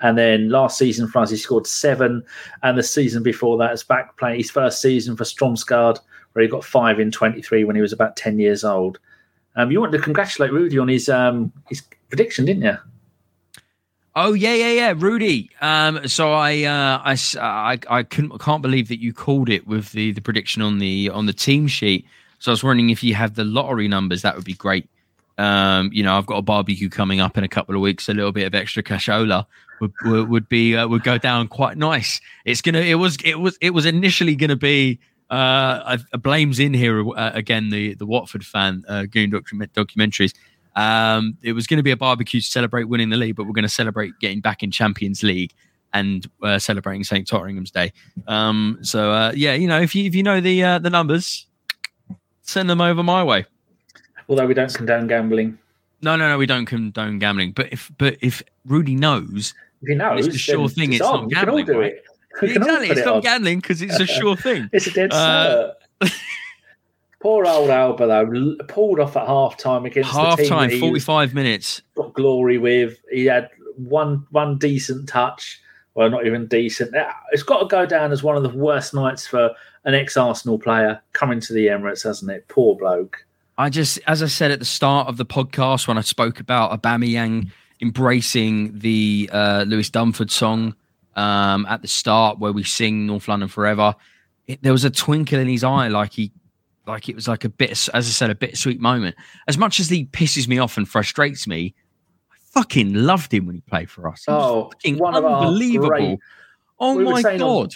And 0.00 0.16
then 0.16 0.48
last 0.50 0.78
season 0.78 1.10
us, 1.14 1.30
he 1.30 1.36
scored 1.36 1.66
seven. 1.66 2.22
And 2.62 2.78
the 2.78 2.82
season 2.82 3.22
before 3.22 3.56
that, 3.58 3.72
is 3.72 3.82
back 3.82 4.16
playing 4.16 4.38
his 4.38 4.50
first 4.50 4.80
season 4.80 5.16
for 5.16 5.24
Stromsgard, 5.24 5.98
where 6.38 6.44
he 6.44 6.48
got 6.48 6.62
five 6.64 7.00
in 7.00 7.10
23 7.10 7.64
when 7.64 7.74
he 7.74 7.82
was 7.82 7.92
about 7.92 8.14
10 8.14 8.38
years 8.38 8.62
old. 8.62 9.00
Um, 9.56 9.72
you 9.72 9.80
wanted 9.80 9.96
to 9.98 10.04
congratulate 10.04 10.52
Rudy 10.52 10.78
on 10.78 10.86
his 10.86 11.08
um, 11.08 11.52
his 11.68 11.82
prediction, 12.10 12.44
didn't 12.44 12.62
you? 12.62 12.76
Oh 14.14 14.34
yeah, 14.34 14.54
yeah, 14.54 14.70
yeah, 14.70 14.94
Rudy. 14.96 15.50
Um, 15.60 16.06
so 16.06 16.32
I, 16.32 16.62
uh, 16.62 17.00
I, 17.04 17.12
s- 17.14 17.36
I, 17.36 17.78
I 17.90 18.04
couldn't, 18.04 18.38
can't 18.40 18.62
believe 18.62 18.86
that 18.86 19.00
you 19.00 19.12
called 19.12 19.48
it 19.48 19.66
with 19.66 19.90
the 19.90 20.12
the 20.12 20.20
prediction 20.20 20.62
on 20.62 20.78
the 20.78 21.10
on 21.10 21.26
the 21.26 21.32
team 21.32 21.66
sheet. 21.66 22.06
So 22.38 22.52
I 22.52 22.52
was 22.52 22.62
wondering 22.62 22.90
if 22.90 23.02
you 23.02 23.14
have 23.16 23.34
the 23.34 23.42
lottery 23.44 23.88
numbers, 23.88 24.22
that 24.22 24.36
would 24.36 24.44
be 24.44 24.54
great. 24.54 24.88
Um, 25.38 25.90
you 25.92 26.04
know, 26.04 26.16
I've 26.16 26.26
got 26.26 26.36
a 26.36 26.42
barbecue 26.42 26.88
coming 26.88 27.20
up 27.20 27.36
in 27.36 27.42
a 27.42 27.48
couple 27.48 27.74
of 27.74 27.80
weeks. 27.80 28.08
A 28.08 28.14
little 28.14 28.30
bit 28.30 28.46
of 28.46 28.54
extra 28.54 28.84
cashola 28.84 29.44
would 29.80 29.92
would, 30.04 30.28
would 30.28 30.48
be 30.48 30.76
uh, 30.76 30.86
would 30.86 31.02
go 31.02 31.18
down 31.18 31.48
quite 31.48 31.76
nice. 31.76 32.20
It's 32.44 32.62
gonna. 32.62 32.78
It 32.80 32.94
was. 32.94 33.18
It 33.24 33.40
was. 33.40 33.58
It 33.60 33.70
was 33.70 33.86
initially 33.86 34.36
gonna 34.36 34.54
be. 34.56 35.00
Uh, 35.30 35.98
a 36.12 36.18
blames 36.18 36.58
in 36.58 36.72
here 36.72 37.06
uh, 37.10 37.30
again. 37.34 37.68
The 37.68 37.94
the 37.94 38.06
Watford 38.06 38.44
fan 38.44 38.82
uh, 38.88 39.04
Goon 39.04 39.30
document, 39.30 39.72
documentaries. 39.74 40.34
Um, 40.76 41.36
it 41.42 41.52
was 41.52 41.66
going 41.66 41.78
to 41.78 41.82
be 41.82 41.90
a 41.90 41.96
barbecue 41.96 42.40
to 42.40 42.46
celebrate 42.46 42.84
winning 42.84 43.10
the 43.10 43.16
league, 43.16 43.36
but 43.36 43.44
we're 43.46 43.52
going 43.52 43.64
to 43.64 43.68
celebrate 43.68 44.12
getting 44.20 44.40
back 44.40 44.62
in 44.62 44.70
Champions 44.70 45.22
League 45.22 45.52
and 45.92 46.26
uh, 46.42 46.58
celebrating 46.58 47.02
St 47.04 47.26
Tottenham's 47.26 47.70
Day. 47.70 47.92
Um, 48.26 48.78
so 48.82 49.10
uh, 49.12 49.32
yeah, 49.34 49.54
you 49.54 49.66
know, 49.68 49.80
if 49.80 49.94
you 49.94 50.04
if 50.04 50.14
you 50.14 50.22
know 50.22 50.40
the 50.40 50.62
uh, 50.62 50.78
the 50.78 50.90
numbers, 50.90 51.46
send 52.42 52.70
them 52.70 52.80
over 52.80 53.02
my 53.02 53.22
way. 53.24 53.44
Although 54.28 54.46
we 54.46 54.54
don't 54.54 54.72
condone 54.72 55.06
gambling. 55.06 55.58
No, 56.00 56.14
no, 56.16 56.28
no, 56.28 56.38
we 56.38 56.46
don't 56.46 56.66
condone 56.66 57.18
gambling. 57.18 57.52
But 57.52 57.72
if 57.72 57.90
but 57.98 58.16
if 58.20 58.42
Rudy 58.66 58.94
knows, 58.94 59.52
If 59.82 59.88
he 59.88 59.94
knows, 59.94 60.26
It's 60.26 60.36
a 60.36 60.38
sure 60.38 60.68
thing, 60.68 60.92
it's 60.92 61.02
on. 61.02 61.12
not 61.14 61.26
We 61.26 61.34
can 61.34 61.38
all 61.48 61.56
gambling, 61.56 61.66
do 61.66 61.80
right? 61.80 61.92
it. 61.94 62.04
Can 62.38 62.50
exactly, 62.50 62.90
it's 62.90 63.00
it 63.00 63.04
not 63.06 63.14
on. 63.16 63.20
gambling 63.22 63.58
because 63.60 63.82
it's 63.82 63.98
a 64.00 64.06
sure 64.18 64.36
thing. 64.36 64.68
It's 64.72 64.86
a 64.86 64.90
dead 64.92 65.12
Uh, 65.12 65.72
cert. 66.02 66.12
Poor 67.20 67.44
old 67.46 67.68
Auba 67.70 67.98
though, 68.58 68.64
pulled 68.66 69.00
off 69.00 69.16
at 69.16 69.26
half 69.26 69.56
time 69.56 69.84
against 69.84 70.10
Half 70.10 70.36
the 70.36 70.44
team 70.44 70.52
Half 70.52 70.70
time, 70.70 70.80
forty 70.80 71.00
five 71.00 71.34
minutes. 71.34 71.82
got 71.96 72.14
glory 72.14 72.58
with. 72.58 72.96
He 73.10 73.24
had 73.24 73.48
one 73.76 74.24
one 74.30 74.56
decent 74.58 75.08
touch 75.08 75.60
well, 75.94 76.10
not 76.10 76.24
even 76.26 76.46
decent. 76.46 76.94
It's 77.32 77.42
got 77.42 77.58
to 77.58 77.66
go 77.66 77.84
down 77.84 78.12
as 78.12 78.22
one 78.22 78.36
of 78.36 78.44
the 78.44 78.56
worst 78.56 78.94
nights 78.94 79.26
for 79.26 79.50
an 79.84 79.94
ex-Arsenal 79.94 80.60
player 80.60 81.02
coming 81.12 81.40
to 81.40 81.52
the 81.52 81.66
Emirates, 81.66 82.04
hasn't 82.04 82.30
it? 82.30 82.46
Poor 82.46 82.76
bloke. 82.76 83.24
I 83.56 83.68
just, 83.68 83.98
as 84.06 84.22
I 84.22 84.26
said 84.28 84.52
at 84.52 84.60
the 84.60 84.64
start 84.64 85.08
of 85.08 85.16
the 85.16 85.26
podcast 85.26 85.88
when 85.88 85.98
I 85.98 86.02
spoke 86.02 86.38
about 86.38 86.80
Aubameyang 86.80 87.50
embracing 87.80 88.78
the 88.78 89.28
uh, 89.32 89.64
Louis 89.66 89.90
Dunford 89.90 90.30
song 90.30 90.76
um, 91.18 91.66
at 91.66 91.82
the 91.82 91.88
start 91.88 92.38
where 92.38 92.52
we 92.52 92.62
sing 92.62 93.06
North 93.06 93.26
London 93.26 93.48
Forever, 93.48 93.94
it, 94.46 94.62
there 94.62 94.72
was 94.72 94.84
a 94.84 94.90
twinkle 94.90 95.38
in 95.38 95.48
his 95.48 95.64
eye, 95.64 95.88
like 95.88 96.12
he, 96.12 96.32
like 96.86 97.08
it 97.08 97.16
was 97.16 97.26
like 97.26 97.44
a 97.44 97.48
bit, 97.48 97.70
as 97.70 97.88
I 97.92 98.02
said, 98.02 98.30
a 98.30 98.36
bittersweet 98.36 98.80
moment. 98.80 99.16
As 99.48 99.58
much 99.58 99.80
as 99.80 99.88
he 99.88 100.06
pisses 100.06 100.46
me 100.46 100.58
off 100.58 100.76
and 100.76 100.88
frustrates 100.88 101.46
me, 101.46 101.74
I 102.30 102.36
fucking 102.60 102.94
loved 102.94 103.34
him 103.34 103.46
when 103.46 103.56
he 103.56 103.60
played 103.62 103.90
for 103.90 104.08
us. 104.08 104.24
He 104.24 104.32
oh, 104.32 104.70
fucking 104.72 105.02
unbelievable! 105.02 105.88
Great, 105.88 106.18
oh 106.78 106.96
we 106.96 107.04
my 107.04 107.20
god! 107.20 107.40
On, 107.42 107.68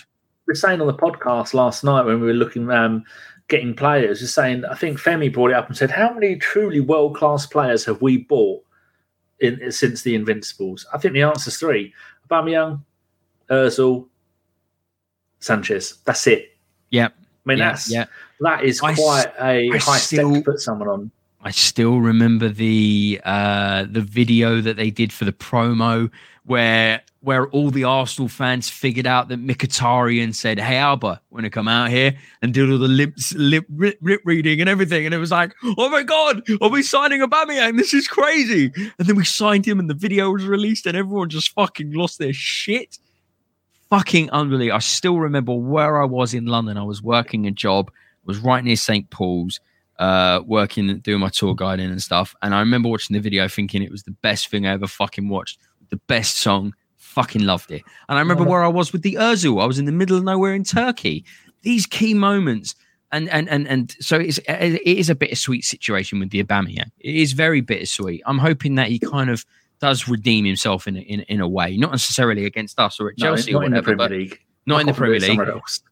we 0.47 0.53
were 0.53 0.55
saying 0.55 0.81
on 0.81 0.87
the 0.87 0.95
podcast 0.95 1.53
last 1.53 1.83
night 1.83 2.05
when 2.05 2.21
we 2.21 2.29
were 2.29 2.33
looking. 2.35 2.71
Um, 2.71 3.05
getting 3.49 3.75
players. 3.75 4.21
Just 4.21 4.35
saying, 4.35 4.65
I 4.65 4.75
think 4.75 4.99
Femi 4.99 5.31
brought 5.31 5.51
it 5.51 5.57
up 5.57 5.69
and 5.69 5.77
said, 5.77 5.91
"How 5.91 6.15
many 6.15 6.37
truly 6.37 6.81
world 6.81 7.17
class 7.17 7.45
players 7.45 7.85
have 7.85 8.01
we 8.01 8.17
bought 8.17 8.65
in, 9.41 9.71
since 9.71 10.03
the 10.03 10.15
Invincibles?" 10.15 10.87
I 10.95 10.99
think 10.99 11.13
the 11.13 11.23
answer 11.23 11.49
is 11.49 11.59
three: 11.59 11.93
Aubameyang, 12.31 12.81
Özil, 13.51 14.07
Sanchez. 15.41 15.99
That's 16.05 16.27
it. 16.27 16.57
Yeah. 16.91 17.09
I 17.09 17.11
mean, 17.45 17.59
yeah, 17.59 17.69
that's 17.69 17.91
yeah. 17.91 18.05
that 18.41 18.65
is 18.65 18.81
quite 18.81 18.99
I, 19.41 19.53
a 19.53 19.71
I 19.73 19.79
high 19.79 19.99
still, 19.99 20.31
step 20.31 20.45
to 20.45 20.51
put 20.53 20.61
someone 20.61 20.89
on. 20.89 21.11
I 21.45 21.51
still 21.51 21.99
remember 21.99 22.49
the 22.49 23.21
uh, 23.25 23.87
the 23.91 24.01
video 24.01 24.61
that 24.61 24.77
they 24.77 24.91
did 24.91 25.13
for 25.13 25.25
the 25.25 25.33
promo 25.33 26.11
where 26.45 27.03
where 27.21 27.47
all 27.49 27.71
the 27.71 27.85
Arsenal 27.85 28.29
fans 28.29 28.69
figured 28.69 29.07
out 29.07 29.29
that 29.29 29.45
Mkhitaryan 29.45 30.35
said, 30.35 30.61
"Hey 30.61 30.77
Auba, 30.77 31.19
want 31.31 31.45
to 31.45 31.51
come 31.51 31.67
out 31.67 31.91
here 31.91 32.17
and 32.43 32.55
do 32.55 32.71
all 32.71 32.79
the 32.79 32.87
lips 32.87 33.35
lip 33.35 33.65
lip, 33.71 33.99
lip 34.03 34.21
reading 34.25 34.61
and 34.61 34.69
everything?" 34.69 35.05
And 35.05 35.15
it 35.15 35.19
was 35.19 35.33
like, 35.33 35.53
"Oh 35.77 35.89
my 35.89 36.05
god, 36.05 36.43
are 36.61 36.69
we 36.69 36.83
signing 36.83 37.23
Aubameyang? 37.23 37.77
This 37.77 37.93
is 37.93 38.07
crazy!" 38.07 38.73
And 38.77 39.09
then 39.09 39.17
we 39.17 39.25
signed 39.25 39.67
him, 39.67 39.81
and 39.81 39.91
the 39.91 39.95
video 39.95 40.31
was 40.31 40.45
released, 40.45 40.87
and 40.87 40.97
everyone 40.97 41.29
just 41.29 41.51
fucking 41.51 41.93
lost 41.93 42.21
their 42.21 42.33
shit. 42.33 42.99
Fucking 43.93 44.31
unbelievable! 44.31 44.77
I 44.77 44.79
still 44.79 45.19
remember 45.19 45.53
where 45.53 46.01
I 46.01 46.07
was 46.07 46.33
in 46.33 46.47
London. 46.47 46.79
I 46.79 46.83
was 46.83 47.03
working 47.03 47.47
a 47.47 47.51
job, 47.51 47.91
was 48.25 48.39
right 48.39 48.65
near 48.65 48.75
St 48.75 49.11
Paul's. 49.11 49.61
Uh, 49.99 50.41
working, 50.47 50.99
doing 51.01 51.21
my 51.21 51.29
tour 51.29 51.55
guiding 51.55 51.91
and 51.91 52.03
stuff. 52.03 52.35
And 52.41 52.55
I 52.55 52.61
remember 52.61 52.89
watching 52.89 53.13
the 53.13 53.21
video 53.21 53.47
thinking 53.49 53.83
it 53.83 53.91
was 53.91 54.05
the 54.05 54.17
best 54.23 54.49
thing 54.49 54.67
I 54.67 54.73
ever 54.73 54.87
fucking 54.87 55.29
watched. 55.29 55.59
The 55.91 55.99
best 56.09 56.39
song 56.39 56.73
fucking 56.97 57.43
loved 57.43 57.71
it. 57.71 57.83
And 58.09 58.17
I 58.17 58.23
remember 58.23 58.45
where 58.45 58.65
I 58.65 58.69
was 58.69 58.95
with 58.95 59.03
the 59.03 59.15
Özil. 59.21 59.63
I 59.63 59.67
was 59.67 59.79
in 59.79 59.85
the 59.85 59.93
middle 59.93 60.17
of 60.17 60.25
nowhere 60.25 60.55
in 60.55 60.65
Turkey. 60.65 61.27
These 61.61 61.85
key 61.85 62.15
moments. 62.15 62.75
And 63.13 63.29
and 63.29 63.47
and 63.51 63.69
and 63.69 63.95
so 64.01 64.19
it's 64.19 64.39
it 64.49 64.81
is 64.87 65.11
a 65.11 65.15
bittersweet 65.15 65.67
situation 65.67 66.19
with 66.19 66.31
the 66.31 66.43
Aubameyang. 66.43 66.91
It 66.99 67.15
is 67.15 67.33
very 67.33 67.61
bittersweet. 67.61 68.23
I'm 68.25 68.39
hoping 68.39 68.77
that 68.77 68.89
he 68.89 68.99
kind 68.99 69.29
of 69.29 69.45
does 69.83 70.09
redeem 70.09 70.47
himself 70.47 70.87
in 70.87 70.97
in, 70.97 71.21
in 71.23 71.41
a 71.41 71.49
way, 71.49 71.77
not 71.77 71.91
necessarily 71.91 72.47
against 72.47 72.79
us 72.79 72.99
or 72.99 73.11
at 73.11 73.19
no, 73.19 73.35
Chelsea 73.35 73.55
or 73.55 73.63
whatever, 73.63 73.95
but 73.95 74.11
League. 74.11 74.41
not 74.65 74.81
in 74.81 74.87
the 74.87 74.95
Premier 74.95 75.21
League. 75.21 75.41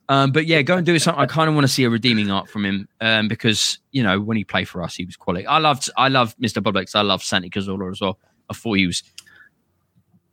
Um, 0.09 0.33
but 0.33 0.47
yeah, 0.47 0.63
go 0.63 0.79
and 0.79 0.87
do 0.87 0.99
something. 0.99 1.21
I 1.21 1.27
kind 1.27 1.49
of 1.49 1.55
want 1.55 1.65
to 1.65 1.73
see 1.73 1.85
a 1.85 1.91
redeeming 1.91 2.31
art 2.31 2.49
from 2.49 2.65
him 2.65 2.89
um, 3.03 3.29
because 3.29 3.79
you 3.91 4.03
know 4.03 4.19
when 4.21 4.39
he 4.39 4.45
played 4.45 4.69
for 4.69 4.83
us, 4.83 4.95
he 4.95 5.05
was 5.05 5.17
quality. 5.17 5.47
I 5.47 5.59
loved 5.59 5.91
I 5.99 6.09
loved 6.09 6.39
Mr. 6.39 6.63
Publix. 6.63 6.95
I 6.95 7.03
love 7.03 7.23
Santi 7.23 7.51
Cazorla 7.51 7.91
as 7.91 8.01
well. 8.01 8.19
I 8.49 8.55
thought 8.55 8.75
he 8.75 8.87
was 8.87 9.03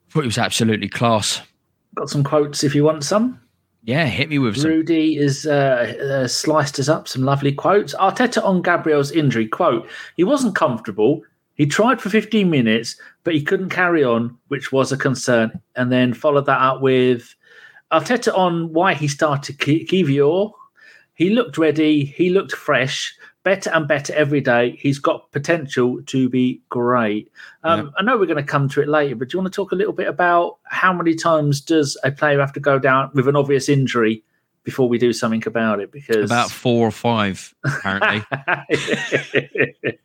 Thought 0.09 0.23
it 0.23 0.27
was 0.27 0.37
absolutely 0.37 0.87
class. 0.87 1.41
Got 1.95 2.09
some 2.09 2.23
quotes 2.23 2.63
if 2.63 2.73
you 2.73 2.83
want 2.83 3.03
some. 3.03 3.41
Yeah, 3.83 4.05
hit 4.05 4.29
me 4.29 4.39
with 4.39 4.57
some. 4.57 4.69
Rudy 4.69 5.15
has 5.15 5.45
uh, 5.45 5.95
uh, 6.23 6.27
sliced 6.27 6.79
us 6.79 6.89
up 6.89 7.07
some 7.07 7.23
lovely 7.23 7.51
quotes. 7.51 7.93
Arteta 7.95 8.43
on 8.43 8.61
Gabriel's 8.61 9.11
injury 9.11 9.47
quote: 9.47 9.87
He 10.15 10.23
wasn't 10.23 10.55
comfortable. 10.55 11.23
He 11.57 11.65
tried 11.65 11.99
for 11.99 12.09
15 12.09 12.49
minutes, 12.49 12.95
but 13.23 13.33
he 13.33 13.43
couldn't 13.43 13.69
carry 13.69 14.03
on, 14.03 14.37
which 14.47 14.71
was 14.71 14.91
a 14.91 14.97
concern. 14.97 15.59
And 15.75 15.91
then 15.91 16.13
followed 16.13 16.45
that 16.45 16.61
up 16.61 16.81
with 16.81 17.35
Arteta 17.91 18.35
on 18.37 18.73
why 18.73 18.93
he 18.93 19.07
started 19.07 19.57
Kiwior. 19.57 20.51
He 21.15 21.31
looked 21.31 21.57
ready. 21.57 22.05
He 22.05 22.29
looked 22.29 22.51
fresh 22.51 23.15
better 23.43 23.69
and 23.71 23.87
better 23.87 24.13
every 24.13 24.41
day. 24.41 24.77
He's 24.79 24.99
got 24.99 25.31
potential 25.31 26.01
to 26.07 26.29
be 26.29 26.61
great. 26.69 27.31
Um, 27.63 27.85
yeah. 27.85 27.91
I 27.97 28.03
know 28.03 28.17
we're 28.17 28.25
going 28.25 28.35
to 28.35 28.43
come 28.43 28.67
to 28.69 28.81
it 28.81 28.89
later, 28.89 29.15
but 29.15 29.29
do 29.29 29.37
you 29.37 29.41
want 29.41 29.51
to 29.51 29.55
talk 29.55 29.71
a 29.71 29.75
little 29.75 29.93
bit 29.93 30.07
about 30.07 30.57
how 30.65 30.91
many 30.91 31.15
times 31.15 31.61
does 31.61 31.97
a 32.03 32.11
player 32.11 32.39
have 32.39 32.51
to 32.53 32.59
go 32.59 32.77
down 32.77 33.09
with 33.13 33.27
an 33.27 33.37
obvious 33.37 33.69
injury 33.69 34.21
before 34.67 34.89
we 34.89 34.97
do 34.97 35.13
something 35.13 35.47
about 35.47 35.79
it? 35.79 35.93
Because 35.93 36.29
about 36.29 36.51
four 36.51 36.85
or 36.85 36.91
five, 36.91 37.55
apparently. 37.65 38.21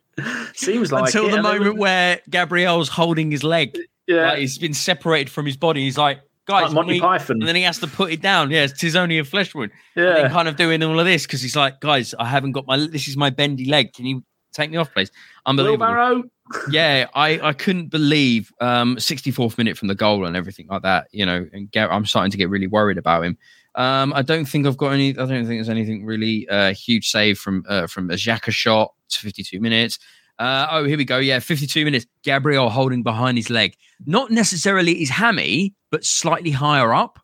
Seems 0.55 0.89
like 0.89 1.07
until 1.07 1.27
it. 1.27 1.31
the 1.31 1.41
moment 1.41 1.75
where 1.75 2.21
Gabriel's 2.29 2.87
holding 2.87 3.29
his 3.29 3.43
leg. 3.43 3.77
Yeah, 4.07 4.29
like 4.29 4.37
he's 4.37 4.57
been 4.57 4.73
separated 4.73 5.29
from 5.29 5.45
his 5.45 5.57
body. 5.57 5.81
He's 5.81 5.97
like, 5.97 6.21
guys, 6.45 6.67
like 6.67 6.73
Monty 6.73 7.01
Python. 7.01 7.41
And 7.41 7.47
then 7.47 7.57
he 7.57 7.63
has 7.63 7.79
to 7.79 7.87
put 7.87 8.13
it 8.13 8.21
down. 8.21 8.51
Yeah, 8.51 8.63
it's 8.63 8.95
only 8.95 9.19
a 9.19 9.25
flesh 9.25 9.53
wound. 9.53 9.71
Yeah. 9.97 10.19
And 10.19 10.31
kind 10.31 10.47
of 10.47 10.55
doing 10.55 10.81
all 10.81 10.97
of 10.97 11.05
this 11.05 11.23
because 11.23 11.41
he's 11.41 11.57
like, 11.57 11.81
guys, 11.81 12.15
I 12.17 12.25
haven't 12.25 12.53
got 12.53 12.65
my, 12.65 12.77
this 12.77 13.09
is 13.09 13.17
my 13.17 13.31
bendy 13.31 13.65
leg. 13.65 13.91
Can 13.91 14.05
you 14.05 14.23
take 14.53 14.71
me 14.71 14.77
off, 14.77 14.93
please? 14.93 15.11
Unbelievable. 15.45 16.23
yeah, 16.71 17.07
I, 17.13 17.37
I 17.41 17.51
couldn't 17.51 17.87
believe 17.87 18.53
um 18.61 18.95
64th 18.95 19.57
minute 19.57 19.77
from 19.77 19.89
the 19.89 19.95
goal 19.95 20.25
and 20.25 20.37
everything 20.37 20.67
like 20.67 20.83
that, 20.83 21.07
you 21.11 21.25
know, 21.25 21.45
and 21.51 21.69
get, 21.69 21.91
I'm 21.91 22.05
starting 22.05 22.31
to 22.31 22.37
get 22.37 22.49
really 22.49 22.67
worried 22.67 22.97
about 22.97 23.25
him. 23.25 23.37
Um, 23.75 24.13
I 24.13 24.21
don't 24.21 24.45
think 24.45 24.67
I've 24.67 24.77
got 24.77 24.93
any. 24.93 25.09
I 25.09 25.25
don't 25.25 25.29
think 25.29 25.47
there's 25.47 25.69
anything 25.69 26.05
really 26.05 26.47
uh, 26.49 26.73
huge 26.73 27.09
save 27.09 27.39
from 27.39 27.63
uh, 27.67 27.87
from 27.87 28.09
a 28.11 28.13
Xhaka 28.13 28.51
shot 28.51 28.93
to 29.09 29.19
52 29.19 29.59
minutes. 29.59 29.99
Uh, 30.39 30.67
oh, 30.71 30.83
here 30.83 30.97
we 30.97 31.05
go. 31.05 31.19
Yeah, 31.19 31.39
52 31.39 31.85
minutes. 31.85 32.05
Gabriel 32.23 32.69
holding 32.69 33.03
behind 33.03 33.37
his 33.37 33.49
leg. 33.49 33.75
Not 34.05 34.31
necessarily 34.31 34.95
his 34.95 35.09
hammy, 35.09 35.75
but 35.91 36.03
slightly 36.03 36.51
higher 36.51 36.93
up. 36.93 37.19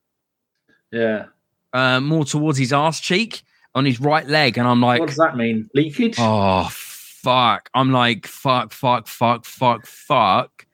Yeah. 0.92 1.26
Uh, 1.74 2.00
more 2.00 2.26
towards 2.26 2.58
his 2.58 2.72
ass 2.74 3.00
cheek 3.00 3.44
on 3.76 3.86
his 3.86 4.00
right 4.00 4.28
leg. 4.28 4.58
And 4.58 4.68
I'm 4.68 4.82
like, 4.82 5.00
what 5.00 5.08
does 5.10 5.18
that 5.18 5.36
mean? 5.36 5.70
Leakage? 5.74 6.16
Oh, 6.20 6.68
fuck. 6.72 7.70
I'm 7.74 7.92
like, 7.92 8.26
fuck, 8.28 8.72
fuck, 8.72 9.08
fuck, 9.08 9.46
fuck, 9.46 9.86
fuck. 9.86 10.66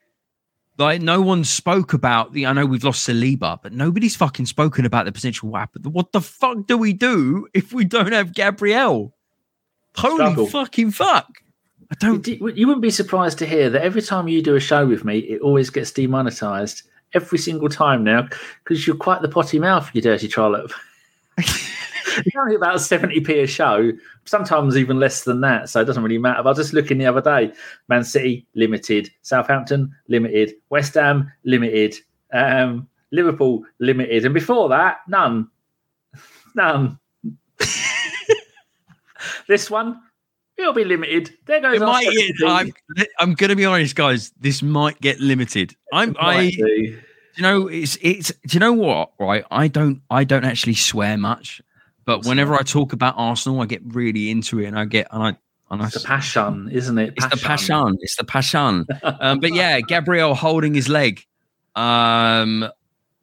Like, 0.77 1.01
no 1.01 1.21
one 1.21 1.43
spoke 1.45 1.93
about 1.93 2.33
the. 2.33 2.45
I 2.45 2.53
know 2.53 2.65
we've 2.65 2.83
lost 2.83 3.07
Saliba, 3.07 3.59
but 3.61 3.71
nobody's 3.71 4.15
fucking 4.15 4.45
spoken 4.45 4.85
about 4.85 5.05
the 5.05 5.11
potential 5.11 5.49
weapon. 5.49 5.83
What 5.83 6.11
the 6.11 6.19
fuck 6.21 6.67
do 6.67 6.77
we 6.77 6.91
do 6.91 7.47
if 7.53 7.71
we 7.71 7.85
don't 7.85 8.11
have 8.11 8.33
Gabriel? 8.33 9.13
Holy 9.95 10.15
Struggle. 10.15 10.47
fucking 10.47 10.91
fuck. 10.91 11.27
I 11.91 11.95
don't. 11.99 12.27
You 12.27 12.67
wouldn't 12.67 12.81
be 12.81 12.89
surprised 12.89 13.37
to 13.39 13.45
hear 13.45 13.69
that 13.69 13.83
every 13.83 14.01
time 14.01 14.27
you 14.27 14.41
do 14.41 14.55
a 14.55 14.59
show 14.59 14.85
with 14.85 15.05
me, 15.05 15.19
it 15.19 15.41
always 15.41 15.69
gets 15.69 15.91
demonetized 15.91 16.83
every 17.13 17.37
single 17.37 17.69
time 17.69 18.03
now 18.03 18.27
because 18.63 18.85
you're 18.85 18.97
quite 18.97 19.21
the 19.21 19.29
potty 19.29 19.59
mouth, 19.59 19.89
you 19.93 20.01
dirty 20.01 20.27
trollop. 20.27 20.71
it's 22.17 22.35
only 22.35 22.55
about 22.55 22.75
70p 22.77 23.43
a 23.43 23.47
show, 23.47 23.91
sometimes 24.25 24.77
even 24.77 24.99
less 24.99 25.23
than 25.23 25.41
that. 25.41 25.69
So 25.69 25.81
it 25.81 25.85
doesn't 25.85 26.03
really 26.03 26.17
matter. 26.17 26.43
But 26.43 26.49
I 26.49 26.51
was 26.51 26.57
just 26.57 26.73
looking 26.73 26.97
the 26.97 27.05
other 27.05 27.21
day 27.21 27.53
Man 27.87 28.03
City, 28.03 28.45
limited. 28.55 29.09
Southampton, 29.21 29.93
limited. 30.07 30.53
West 30.69 30.93
Ham, 30.95 31.31
limited. 31.43 31.95
Um, 32.33 32.87
Liverpool, 33.11 33.63
limited. 33.79 34.25
And 34.25 34.33
before 34.33 34.69
that, 34.69 34.97
none. 35.07 35.49
None. 36.55 36.99
this 39.47 39.69
one, 39.69 40.01
It'll 40.57 40.73
be 40.73 40.85
limited. 40.85 41.35
There 41.45 41.59
goes. 41.59 41.75
It 41.75 41.81
might 41.81 42.07
I'm, 42.45 42.73
I'm 43.19 43.33
going 43.33 43.49
to 43.49 43.55
be 43.55 43.65
honest, 43.65 43.95
guys. 43.95 44.31
This 44.39 44.63
might 44.63 44.99
get 45.01 45.19
limited. 45.19 45.75
I'm. 45.91 46.15
I. 46.19 46.43
You 46.43 47.41
know, 47.41 47.67
it's 47.67 47.97
it's. 48.01 48.31
Do 48.47 48.53
you 48.53 48.59
know 48.61 48.71
what? 48.71 49.11
Right. 49.19 49.43
I 49.51 49.67
don't. 49.67 50.01
I 50.09 50.23
don't 50.23 50.45
actually 50.45 50.75
swear 50.75 51.17
much, 51.17 51.61
but 52.05 52.25
whenever. 52.25 52.55
I 52.55 52.63
talk 52.63 52.93
about 52.93 53.15
Arsenal, 53.17 53.61
I 53.61 53.65
get 53.65 53.81
really 53.85 54.29
into 54.29 54.59
it, 54.59 54.65
and 54.65 54.77
I 54.77 54.85
get 54.85 55.07
and 55.11 55.23
I. 55.23 55.37
And 55.71 55.81
it's 55.81 55.97
I, 55.97 55.99
the 55.99 56.05
passion, 56.05 56.69
isn't 56.71 56.97
it? 56.99 57.15
Passion. 57.15 57.29
It's 57.31 57.41
the 57.41 57.47
passion. 57.47 57.97
It's 58.01 58.15
the 58.17 58.23
passion. 58.23 58.85
um, 59.03 59.39
but 59.39 59.53
yeah, 59.53 59.81
Gabriel 59.81 60.35
holding 60.35 60.75
his 60.75 60.87
leg. 60.87 61.25
Um, 61.75 62.69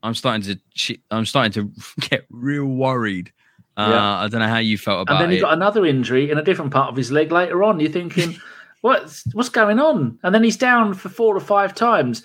I'm 0.03 0.15
starting 0.15 0.43
to. 0.77 0.99
I'm 1.11 1.25
starting 1.25 1.53
to 1.53 1.73
get 2.09 2.27
real 2.31 2.67
worried 2.67 3.33
uh, 3.77 3.89
yeah. 3.91 4.19
I 4.19 4.29
don't 4.29 4.41
know 4.41 4.49
how 4.49 4.59
you 4.59 4.77
felt 4.77 5.03
about 5.03 5.15
it. 5.15 5.15
And 5.15 5.23
then 5.25 5.31
he 5.31 5.39
it. 5.39 5.41
got 5.41 5.55
another 5.55 5.87
injury 5.87 6.31
in 6.31 6.39
a 6.39 6.43
different 6.43 6.73
part 6.73 6.91
of 6.91 6.97
his 6.97 7.11
leg 7.11 7.33
later 7.33 7.63
on. 7.63 7.81
You're 7.81 7.91
thinking, 7.91 8.37
what's 8.83 9.25
what's 9.33 9.49
going 9.49 9.79
on? 9.79 10.19
And 10.23 10.35
then 10.35 10.45
he's 10.45 10.59
down 10.59 10.95
for 10.95 11.09
four 11.09 11.35
or 11.35 11.41
five 11.41 11.75
times. 11.75 12.23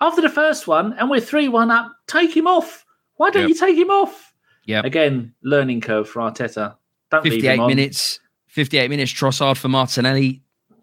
After 0.00 0.20
the 0.20 0.28
first 0.28 0.66
one, 0.66 0.94
and 0.94 1.10
we're 1.10 1.20
three 1.20 1.48
one 1.48 1.70
up, 1.70 1.92
take 2.06 2.34
him 2.34 2.46
off. 2.46 2.84
Why 3.16 3.30
don't 3.30 3.42
yep. 3.42 3.48
you 3.50 3.54
take 3.54 3.76
him 3.76 3.90
off? 3.90 4.32
Yeah. 4.66 4.82
Again, 4.84 5.32
learning 5.42 5.80
curve 5.80 6.08
for 6.08 6.20
Arteta. 6.20 6.76
Don't 7.10 7.22
58 7.22 7.66
minutes. 7.66 8.20
58 8.48 8.88
minutes 8.90 9.12
Trossard 9.12 9.56
for 9.56 9.68
Martinelli. 9.68 10.42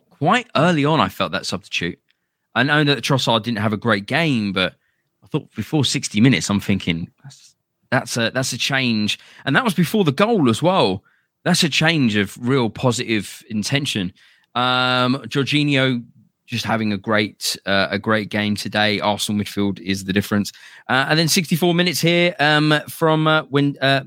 Quite 0.10 0.48
early 0.56 0.86
on, 0.86 1.00
I 1.00 1.10
felt 1.10 1.32
that 1.34 1.46
substitute. 1.46 2.00
I 2.56 2.64
know 2.64 2.84
that 2.84 3.04
Trossard 3.04 3.44
didn't 3.44 3.58
have 3.60 3.74
a 3.74 3.78
great 3.78 4.06
game, 4.06 4.54
but 4.54 4.76
I 5.24 5.28
thought 5.28 5.54
before 5.56 5.84
60 5.84 6.22
minutes, 6.22 6.50
I'm 6.50 6.60
thinking 6.60 7.10
that's, 7.24 7.56
that's 7.92 8.18
a 8.18 8.32
that's 8.32 8.54
a 8.54 8.58
change, 8.58 9.20
and 9.46 9.56
that 9.56 9.64
was 9.64 9.74
before 9.74 10.04
the 10.04 10.12
goal 10.12 10.50
as 10.50 10.62
well. 10.62 11.04
That's 11.44 11.64
a 11.64 11.70
change 11.70 12.16
of 12.16 12.38
real 12.40 12.70
positive 12.70 13.44
intention. 13.50 14.14
Um, 14.56 15.16
Jorginho 15.26 16.06
just 16.46 16.66
having 16.66 16.91
a 16.94 16.98
great 16.98 17.56
uh, 17.66 17.88
a 17.89 18.00
great 18.00 18.30
game 18.30 18.56
today. 18.56 19.00
Arsenal 19.00 19.41
midfield 19.44 19.80
is 19.80 20.04
the 20.06 20.14
difference. 20.14 20.52
Uh, 20.89 21.06
and 21.10 21.18
then 21.20 21.28
64 21.28 21.74
minutes 21.74 22.02
here 22.02 22.36
um, 22.39 22.74
from 22.89 23.28
uh, 23.28 23.44
when 23.44 23.78
uh, 23.82 24.04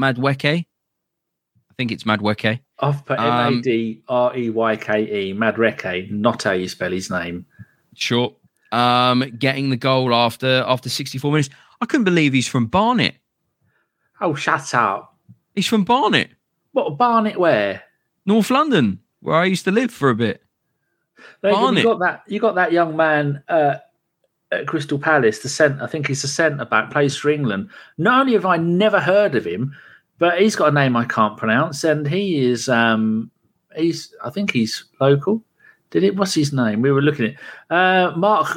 Madueke. 0.00 0.66
I 0.66 1.74
think 1.76 1.90
it's 1.90 2.04
Madueke. 2.04 2.60
I've 2.78 3.04
put 3.04 3.18
Um, 3.18 3.54
M 3.54 3.58
A 3.58 3.62
D 3.62 4.02
R 4.08 4.36
E 4.36 4.50
Y 4.50 4.76
K 4.76 5.28
E, 5.30 5.32
Madreke, 5.34 6.10
not 6.10 6.42
how 6.44 6.52
you 6.52 6.68
spell 6.68 6.90
his 6.92 7.10
name. 7.10 7.46
Sure. 7.94 8.34
Um, 8.72 9.20
getting 9.38 9.70
the 9.70 9.76
goal 9.76 10.14
after 10.14 10.64
after 10.66 10.88
64 10.88 11.30
minutes. 11.30 11.50
I 11.80 11.86
couldn't 11.86 12.04
believe 12.04 12.32
he's 12.32 12.48
from 12.48 12.66
Barnet. 12.66 13.16
Oh, 14.20 14.34
shut 14.34 14.72
up. 14.74 15.16
He's 15.54 15.66
from 15.66 15.84
Barnet, 15.84 16.30
What, 16.72 16.96
Barnet 16.96 17.38
where? 17.38 17.82
North 18.26 18.50
London, 18.50 19.00
where 19.20 19.36
I 19.36 19.44
used 19.44 19.64
to 19.64 19.70
live 19.70 19.90
for 19.90 20.08
a 20.10 20.14
bit. 20.14 20.42
There 21.40 21.50
you 21.52 21.56
go, 21.56 21.62
Barnet. 21.62 21.82
You 21.82 21.90
got 21.90 21.98
that. 22.00 22.22
You 22.26 22.40
got 22.40 22.54
that 22.56 22.72
young 22.72 22.96
man 22.96 23.42
uh, 23.48 23.76
at 24.52 24.66
Crystal 24.66 24.98
Palace. 24.98 25.40
The 25.40 25.48
centre. 25.48 25.82
I 25.82 25.86
think 25.86 26.06
he's 26.06 26.24
a 26.24 26.28
centre 26.28 26.64
back. 26.64 26.90
Plays 26.90 27.16
for 27.16 27.30
England. 27.30 27.70
Not 27.98 28.20
only 28.20 28.32
have 28.34 28.46
I 28.46 28.56
never 28.56 29.00
heard 29.00 29.34
of 29.34 29.44
him, 29.46 29.74
but 30.18 30.40
he's 30.40 30.56
got 30.56 30.68
a 30.68 30.72
name 30.72 30.96
I 30.96 31.04
can't 31.04 31.36
pronounce, 31.36 31.84
and 31.84 32.06
he 32.06 32.46
is. 32.46 32.68
Um, 32.68 33.30
he's. 33.76 34.14
I 34.24 34.30
think 34.30 34.52
he's 34.52 34.84
local. 35.00 35.42
Did 35.90 36.04
it? 36.04 36.16
What's 36.16 36.34
his 36.34 36.52
name? 36.52 36.82
We 36.82 36.92
were 36.92 37.02
looking 37.02 37.36
at 37.70 37.74
uh, 37.76 38.16
Mark 38.16 38.56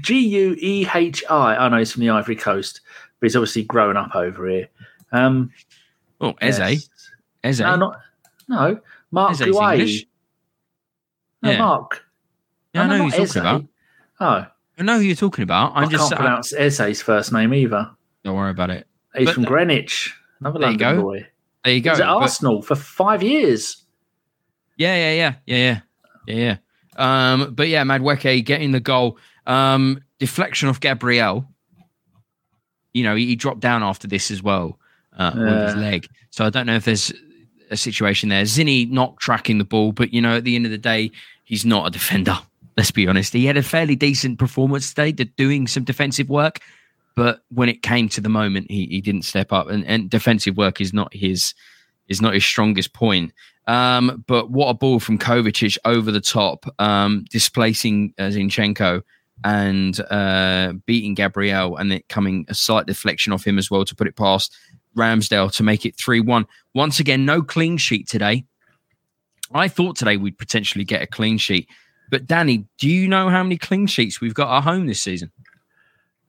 G 0.00 0.18
U 0.18 0.56
E 0.58 0.86
H 0.92 1.22
I. 1.30 1.56
I 1.56 1.68
know 1.68 1.78
he's 1.78 1.92
from 1.92 2.00
the 2.00 2.10
Ivory 2.10 2.36
Coast, 2.36 2.80
but 3.20 3.26
he's 3.26 3.36
obviously 3.36 3.62
grown 3.64 3.96
up 3.96 4.14
over 4.14 4.48
here. 4.48 4.68
Um, 5.12 5.52
Oh, 6.20 6.34
Eze. 6.40 6.58
yes. 6.58 6.88
Eze. 7.44 7.60
No, 7.60 7.76
not 7.76 8.00
no. 8.48 8.80
Mark 9.10 9.36
Guay. 9.36 10.06
No, 11.46 11.52
Yeah. 11.52 11.58
Mark. 11.58 12.04
Yeah, 12.74 12.82
I 12.82 12.86
No, 12.86 12.96
know 12.98 13.04
who 13.08 13.16
you're 13.16 13.26
talking 13.26 13.40
about. 13.40 13.64
Oh, 14.20 14.46
I 14.78 14.82
know 14.82 14.96
who 14.98 15.04
you're 15.04 15.16
talking 15.16 15.42
about. 15.42 15.72
I'm 15.74 15.84
I 15.84 15.88
just. 15.88 16.08
can't 16.10 16.20
pronounce 16.20 16.52
Eze's 16.52 17.00
first 17.02 17.32
name 17.32 17.54
either. 17.54 17.90
don't 18.24 18.36
worry 18.36 18.50
about 18.50 18.70
it. 18.70 18.86
He's 19.14 19.26
But- 19.26 19.34
from 19.34 19.44
Greenwich, 19.44 20.14
another 20.40 20.58
There 20.58 20.70
you 20.72 20.76
London 20.78 20.96
go. 20.96 21.02
boy. 21.02 21.26
There 21.64 21.74
you 21.74 21.80
go. 21.80 21.90
was 21.92 22.00
at 22.00 22.06
But- 22.06 22.16
Arsenal 22.22 22.62
for 22.62 22.74
five 22.74 23.22
years. 23.22 23.84
Yeah, 24.76 24.94
yeah, 24.96 25.12
yeah, 25.12 25.34
yeah, 25.46 25.56
yeah, 25.56 25.80
yeah, 26.26 26.56
yeah. 26.98 27.32
Um, 27.32 27.54
but 27.54 27.68
yeah, 27.68 27.82
Madueke 27.84 28.44
getting 28.44 28.72
the 28.72 28.80
goal. 28.80 29.18
Um, 29.46 30.02
deflection 30.18 30.68
off 30.68 30.80
Gabriel. 30.80 31.48
You 32.92 33.02
know, 33.04 33.14
he, 33.14 33.26
he 33.26 33.36
dropped 33.36 33.60
down 33.60 33.82
after 33.82 34.06
this 34.08 34.30
as 34.30 34.42
well 34.42 34.78
uh, 35.18 35.32
with 35.34 35.66
his 35.66 35.76
leg. 35.76 36.08
So 36.30 36.44
I 36.44 36.50
don't 36.50 36.66
know 36.66 36.74
if 36.76 36.84
there's 36.84 37.12
a 37.70 37.76
situation 37.76 38.28
there. 38.28 38.42
Zinni 38.44 38.90
not 38.90 39.18
tracking 39.18 39.58
the 39.58 39.64
ball, 39.64 39.92
but 39.92 40.12
you 40.12 40.20
know, 40.22 40.36
at 40.36 40.44
the 40.44 40.56
end 40.56 40.64
of 40.64 40.70
the 40.70 40.78
day, 40.78 41.10
he's 41.46 41.64
not 41.64 41.86
a 41.86 41.90
defender. 41.90 42.38
Let's 42.76 42.90
be 42.90 43.08
honest. 43.08 43.32
He 43.32 43.46
had 43.46 43.56
a 43.56 43.62
fairly 43.62 43.96
decent 43.96 44.38
performance 44.38 44.92
today, 44.92 45.12
doing 45.12 45.66
some 45.66 45.84
defensive 45.84 46.28
work, 46.28 46.60
but 47.14 47.40
when 47.48 47.70
it 47.70 47.82
came 47.82 48.10
to 48.10 48.20
the 48.20 48.28
moment, 48.28 48.70
he, 48.70 48.86
he 48.86 49.00
didn't 49.00 49.22
step 49.22 49.50
up. 49.50 49.68
And, 49.68 49.86
and 49.86 50.10
defensive 50.10 50.58
work 50.58 50.80
is 50.82 50.92
not 50.92 51.14
his 51.14 51.54
is 52.08 52.20
not 52.20 52.34
his 52.34 52.44
strongest 52.44 52.92
point. 52.92 53.32
Um, 53.66 54.22
but 54.28 54.50
what 54.50 54.68
a 54.68 54.74
ball 54.74 55.00
from 55.00 55.18
Kovacic 55.18 55.76
over 55.84 56.12
the 56.12 56.20
top, 56.20 56.66
um, 56.78 57.24
displacing 57.30 58.14
uh, 58.16 58.24
Zinchenko 58.24 59.02
and 59.44 59.98
uh, 60.08 60.74
beating 60.84 61.14
Gabriel, 61.14 61.76
and 61.76 61.92
it 61.92 62.08
coming 62.08 62.44
a 62.48 62.54
slight 62.54 62.86
deflection 62.86 63.32
off 63.32 63.44
him 63.44 63.58
as 63.58 63.70
well 63.70 63.84
to 63.84 63.94
put 63.94 64.06
it 64.06 64.14
past 64.14 64.54
Ramsdale 64.96 65.52
to 65.52 65.62
make 65.62 65.84
it 65.84 65.96
3 65.96 66.20
1. 66.20 66.46
Once 66.74 67.00
again, 67.00 67.24
no 67.24 67.42
clean 67.42 67.76
sheet 67.76 68.08
today. 68.08 68.44
I 69.52 69.68
thought 69.68 69.96
today 69.96 70.16
we'd 70.16 70.38
potentially 70.38 70.84
get 70.84 71.02
a 71.02 71.06
clean 71.06 71.38
sheet. 71.38 71.68
But 72.10 72.26
Danny, 72.26 72.66
do 72.78 72.88
you 72.88 73.08
know 73.08 73.28
how 73.28 73.42
many 73.42 73.56
clean 73.56 73.86
sheets 73.86 74.20
we've 74.20 74.34
got 74.34 74.56
at 74.56 74.64
home 74.64 74.86
this 74.86 75.02
season? 75.02 75.30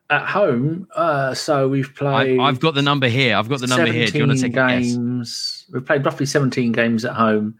At 0.09 0.26
home, 0.26 0.88
uh, 0.95 1.34
so 1.34 1.68
we've 1.68 1.93
played. 1.93 2.39
I, 2.39 2.43
I've 2.45 2.61
got 2.61 2.76
the 2.76 2.82
number 2.82 3.09
here. 3.09 3.36
I've 3.36 3.49
got 3.49 3.59
the 3.59 3.68
number 3.68 3.91
here. 3.91 4.07
Do 4.07 4.20
you 4.20 4.26
want 4.26 4.39
to 4.39 4.43
take 4.43 4.53
17 4.53 4.57
a 4.57 4.80
guess? 4.80 4.95
games. 4.95 5.65
We've 5.74 5.86
played 5.86 6.05
roughly 6.05 6.26
17 6.26 6.72
games 6.72 7.03
at 7.03 7.13
home. 7.13 7.55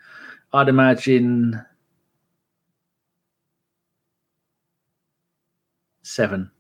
I'd 0.53 0.70
imagine 0.70 1.62
seven. 6.03 6.51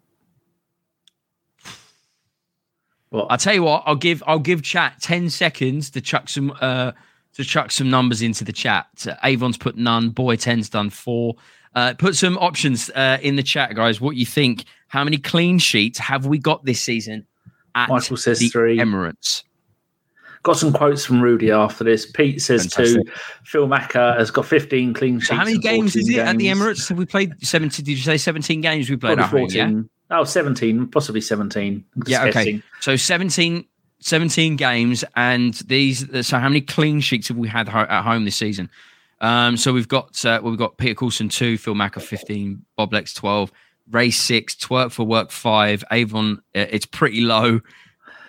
Well, 3.09 3.27
I'll 3.29 3.37
tell 3.37 3.53
you 3.53 3.63
what. 3.63 3.83
I'll 3.85 3.95
give 3.95 4.21
I'll 4.27 4.39
give 4.39 4.61
chat 4.61 4.97
ten 5.01 5.29
seconds 5.29 5.89
to 5.91 6.01
chuck 6.01 6.27
some 6.27 6.53
uh 6.59 6.91
to 7.37 7.43
chuck 7.43 7.71
some 7.71 7.89
numbers 7.89 8.21
into 8.21 8.43
the 8.43 8.51
chat. 8.51 8.87
Uh, 9.07 9.15
Avon's 9.23 9.57
put 9.57 9.77
none. 9.77 10.09
Boy 10.09 10.35
ten's 10.35 10.69
done 10.69 10.89
four. 10.89 11.35
Uh, 11.75 11.93
put 11.93 12.15
some 12.15 12.37
options 12.39 12.89
uh, 12.95 13.19
in 13.21 13.35
the 13.35 13.43
chat, 13.43 13.75
guys. 13.75 14.01
What 14.01 14.15
you 14.15 14.25
think? 14.25 14.65
How 14.87 15.03
many 15.03 15.17
clean 15.17 15.59
sheets 15.59 15.99
have 15.99 16.25
we 16.25 16.39
got 16.39 16.65
this 16.65 16.81
season 16.81 17.27
at 17.75 17.89
Michael 17.89 18.17
says 18.17 18.39
three. 18.51 18.79
Emirates? 18.79 19.43
Got 20.41 20.57
some 20.57 20.73
quotes 20.73 21.05
from 21.05 21.21
Rudy 21.21 21.51
after 21.51 21.83
this. 21.83 22.09
Pete 22.09 22.41
says 22.41 22.73
Fantastic. 22.73 23.05
two. 23.05 23.11
Phil 23.43 23.67
Macker 23.67 24.15
has 24.17 24.31
got 24.31 24.45
15 24.45 24.93
clean 24.93 25.19
sheets. 25.19 25.27
So 25.27 25.35
how 25.35 25.43
many 25.43 25.59
games 25.59 25.95
is 25.95 26.07
14 26.07 26.19
it 26.19 26.27
at 26.27 26.37
the. 26.37 26.47
Emirates? 26.47 26.89
Have 26.89 26.97
we 26.97 27.05
played 27.05 27.33
seventeen? 27.45 27.85
Did 27.85 27.91
you 27.91 28.03
say 28.03 28.17
seventeen 28.17 28.61
games 28.61 28.89
we 28.89 28.95
played 28.95 29.17
Probably 29.17 29.41
at 29.41 29.41
home? 29.41 29.49
14. 29.49 29.77
Yeah. 29.77 29.83
Oh, 30.09 30.23
17, 30.23 30.87
possibly 30.87 31.19
17. 31.19 31.83
I'm 31.95 32.01
just 32.03 32.09
Yeah, 32.09 32.25
okay. 32.29 32.63
So 32.79 32.95
17, 32.95 33.65
17 33.99 34.55
games, 34.55 35.03
and 35.15 35.53
these. 35.65 36.05
So 36.27 36.37
how 36.39 36.49
many 36.49 36.61
clean 36.61 36.99
sheets 37.01 37.27
have 37.29 37.37
we 37.37 37.47
had 37.47 37.67
ho- 37.67 37.79
at 37.89 38.03
home 38.03 38.25
this 38.25 38.35
season? 38.35 38.69
Um, 39.21 39.57
so 39.57 39.73
we've 39.73 39.87
got 39.87 40.23
uh, 40.25 40.39
well, 40.41 40.51
we've 40.51 40.59
got 40.59 40.77
Peter 40.77 40.93
Coulson 40.95 41.29
two, 41.29 41.57
Phil 41.57 41.73
Macker 41.75 41.99
fifteen, 41.99 42.63
Bob 42.75 42.93
Lex 42.93 43.13
twelve, 43.13 43.51
Ray 43.89 44.11
six, 44.11 44.55
Twerk 44.55 44.91
for 44.91 45.03
Work 45.05 45.31
five, 45.31 45.83
Avon 45.91 46.37
uh, 46.55 46.65
it's 46.69 46.85
pretty 46.85 47.21
low. 47.21 47.59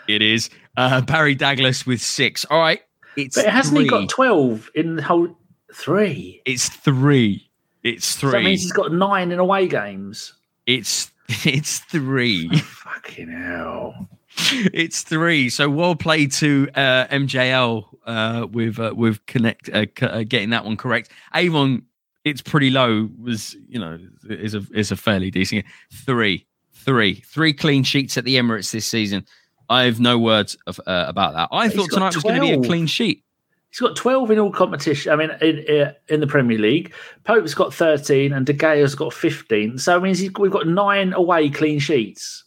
It 0.09 0.23
is 0.23 0.49
uh, 0.79 1.03
Barry 1.03 1.35
Douglas 1.35 1.85
with 1.85 2.01
six. 2.01 2.47
All 2.47 2.59
right, 2.59 2.81
it's 3.17 3.37
But 3.37 3.47
hasn't 3.47 3.77
three. 3.77 3.85
he 3.85 3.91
got 3.91 4.09
12 4.09 4.71
in 4.75 4.97
the 4.97 5.03
whole 5.03 5.37
three? 5.75 6.41
it's 6.47 6.71
three. 6.71 7.51
It's 7.83 8.07
So 8.07 8.31
that 8.31 8.43
means 8.43 8.63
he's 8.63 8.73
got 8.73 8.93
nine 8.93 9.31
in 9.31 9.39
away 9.39 9.69
games. 9.69 10.33
it's 10.67 11.13
it's 11.45 11.81
three. 11.81 12.49
Fucking 12.59 13.31
hell. 13.31 14.09
it's 14.73 15.03
three. 15.03 15.51
So 15.51 15.69
well 15.69 15.97
played 15.97 16.31
to 16.33 16.69
uh, 16.75 17.07
MJL 17.09 17.87
uh, 18.07 18.47
with 18.51 18.79
uh, 18.79 18.95
with 18.97 19.25
connect 19.27 19.69
uh, 19.69 19.87
c- 19.99 20.07
uh, 20.07 20.23
getting 20.23 20.51
that 20.51 20.65
one 20.65 20.77
correct. 20.77 21.11
Avon, 21.35 21.83
it's 22.25 22.41
pretty 22.41 22.71
low. 22.71 23.09
Was 23.21 23.57
you 23.69 23.81
know 23.81 23.99
is 24.29 24.55
a 24.55 24.65
is 24.73 24.93
a 24.93 24.97
fairly 24.97 25.31
decent 25.31 25.65
three, 25.93 26.47
three, 26.73 27.15
three 27.15 27.53
clean 27.53 27.83
sheets 27.83 28.17
at 28.17 28.25
the 28.25 28.37
Emirates 28.37 28.71
this 28.71 28.87
season. 28.87 29.27
I 29.69 29.85
have 29.85 30.01
no 30.01 30.19
words 30.19 30.57
of, 30.67 30.81
uh, 30.87 31.05
about 31.09 31.35
that. 31.35 31.49
I 31.53 31.67
He's 31.67 31.75
thought 31.75 31.91
tonight 31.91 32.15
was 32.15 32.23
going 32.23 32.37
to 32.37 32.41
be 32.41 32.53
a 32.53 32.63
clean 32.63 32.87
sheet. 32.87 33.25
He's 33.71 33.81
got 33.81 33.97
12 33.97 34.31
in 34.31 34.39
all 34.39 34.51
competition. 34.51 35.13
I 35.13 35.17
mean, 35.17 35.31
in, 35.43 35.93
in 36.09 36.21
the 36.21 36.27
Premier 36.27 36.57
League. 36.57 36.95
Pope's 37.25 37.53
got 37.53 37.75
13 37.75 38.33
and 38.33 38.47
De 38.47 38.55
Gea's 38.55 38.95
got 38.95 39.13
15. 39.13 39.77
So 39.77 39.99
it 39.99 40.01
means 40.01 40.21
he's, 40.21 40.33
we've 40.39 40.51
got 40.51 40.67
nine 40.67 41.13
away 41.13 41.51
clean 41.51 41.79
sheets. 41.79 42.45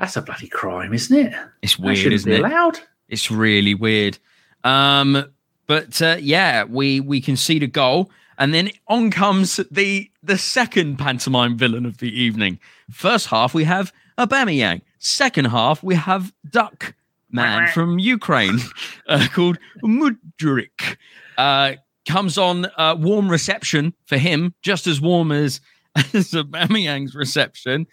Yep. 0.00 0.06
That's 0.06 0.16
a 0.16 0.22
bloody 0.22 0.48
crime, 0.48 0.94
isn't 0.94 1.16
it? 1.26 1.34
It's 1.62 1.78
weird, 1.78 1.98
shouldn't 1.98 2.14
isn't 2.14 2.30
be 2.30 2.36
it? 2.36 2.40
allowed. 2.40 2.80
It's 3.08 3.30
really 3.30 3.74
weird. 3.74 4.18
Um, 4.64 5.30
but 5.66 6.00
uh, 6.00 6.16
yeah, 6.20 6.64
we 6.64 7.00
we 7.00 7.20
concede 7.20 7.62
a 7.62 7.66
goal, 7.66 8.10
and 8.38 8.54
then 8.54 8.70
on 8.88 9.10
comes 9.10 9.56
the 9.70 10.10
the 10.22 10.38
second 10.38 10.98
pantomime 10.98 11.56
villain 11.56 11.84
of 11.86 11.98
the 11.98 12.10
evening. 12.18 12.58
First 12.90 13.26
half 13.26 13.54
we 13.54 13.64
have 13.64 13.92
Aubameyang. 14.18 14.80
Second 14.98 15.46
half 15.46 15.82
we 15.82 15.94
have 15.94 16.32
Duck 16.50 16.94
Man 17.30 17.68
from 17.68 17.98
Ukraine 17.98 18.58
uh, 19.08 19.26
called 19.32 19.58
Mudryk. 19.84 20.96
Uh, 21.38 21.74
comes 22.08 22.38
on 22.38 22.66
uh, 22.76 22.96
warm 22.98 23.28
reception 23.28 23.94
for 24.06 24.16
him, 24.18 24.54
just 24.62 24.86
as 24.86 25.00
warm 25.00 25.30
as 25.30 25.60
as 25.96 26.32
Aubameyang's 26.32 27.14
reception. 27.14 27.86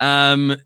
Um, 0.00 0.56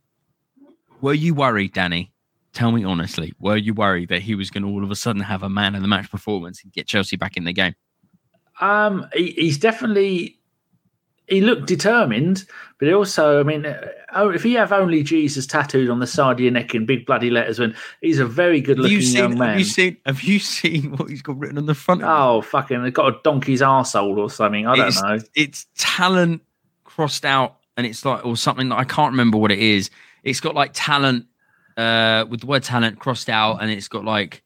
were 1.01 1.15
you 1.15 1.35
worried, 1.35 1.73
Danny? 1.73 2.13
Tell 2.53 2.73
me 2.73 2.85
honestly, 2.85 3.33
were 3.39 3.57
you 3.57 3.75
worried 3.75 4.09
that 4.09 4.23
he 4.23 4.35
was 4.35 4.51
going 4.51 4.63
to 4.63 4.69
all 4.69 4.83
of 4.83 4.91
a 4.91 4.97
sudden 4.97 5.23
have 5.23 5.43
a 5.43 5.49
man 5.49 5.75
of 5.75 5.83
the 5.83 5.89
match 5.89 6.11
performance 6.11 6.63
and 6.63 6.73
get 6.73 6.87
Chelsea 6.87 7.17
back 7.17 7.37
in 7.37 7.45
the 7.45 7.53
game? 7.53 7.75
Um, 8.61 9.07
he, 9.13 9.33
he's 9.33 9.59
definitely 9.59 10.39
he 11.29 11.43
looked 11.43 11.67
determined, 11.67 12.47
but 12.79 12.89
he 12.89 12.95
also, 12.95 13.39
I 13.39 13.43
mean, 13.43 13.67
uh, 13.67 13.87
oh, 14.15 14.31
if 14.31 14.45
you 14.47 14.57
have 14.57 14.73
only 14.73 15.03
Jesus 15.03 15.47
tattooed 15.47 15.91
on 15.91 16.01
the 16.01 16.07
side 16.07 16.33
of 16.33 16.41
your 16.41 16.51
neck 16.51 16.75
in 16.75 16.87
big 16.87 17.05
bloody 17.05 17.29
letters, 17.29 17.59
when 17.59 17.77
he's 18.01 18.19
a 18.19 18.27
very 18.27 18.63
good 18.63 18.79
Have 18.79 18.85
looking 18.85 18.97
you 18.97 19.03
seen? 19.03 19.17
young 19.17 19.39
man. 19.39 19.51
Have 19.51 19.59
you 19.59 19.65
seen? 19.65 19.97
Have 20.07 20.23
you 20.23 20.39
seen 20.39 20.91
what 20.97 21.11
he's 21.11 21.23
got 21.23 21.39
written 21.39 21.59
on 21.59 21.67
the 21.67 21.75
front? 21.75 22.03
oh, 22.03 22.41
fucking, 22.41 22.83
they've 22.83 22.93
got 22.93 23.15
a 23.15 23.21
donkey's 23.23 23.61
arsehole 23.61 24.17
or 24.17 24.31
something. 24.31 24.67
I 24.67 24.77
don't 24.77 24.89
it's, 24.89 25.03
know. 25.03 25.19
It's 25.35 25.67
talent 25.77 26.43
crossed 26.85 27.27
out 27.27 27.59
and 27.77 27.87
it's 27.87 28.05
like 28.05 28.25
or 28.25 28.37
something 28.37 28.71
that 28.71 28.79
I 28.79 28.85
can't 28.85 29.13
remember 29.13 29.37
what 29.37 29.53
it 29.53 29.59
is. 29.59 29.91
It's 30.23 30.41
got 30.41 30.55
like 30.55 30.71
talent 30.75 31.27
uh, 31.77 32.25
with 32.29 32.41
the 32.41 32.47
word 32.47 32.63
talent 32.63 32.99
crossed 32.99 33.29
out, 33.29 33.63
and 33.63 33.71
it's 33.71 33.89
got 33.89 34.05
like 34.05 34.43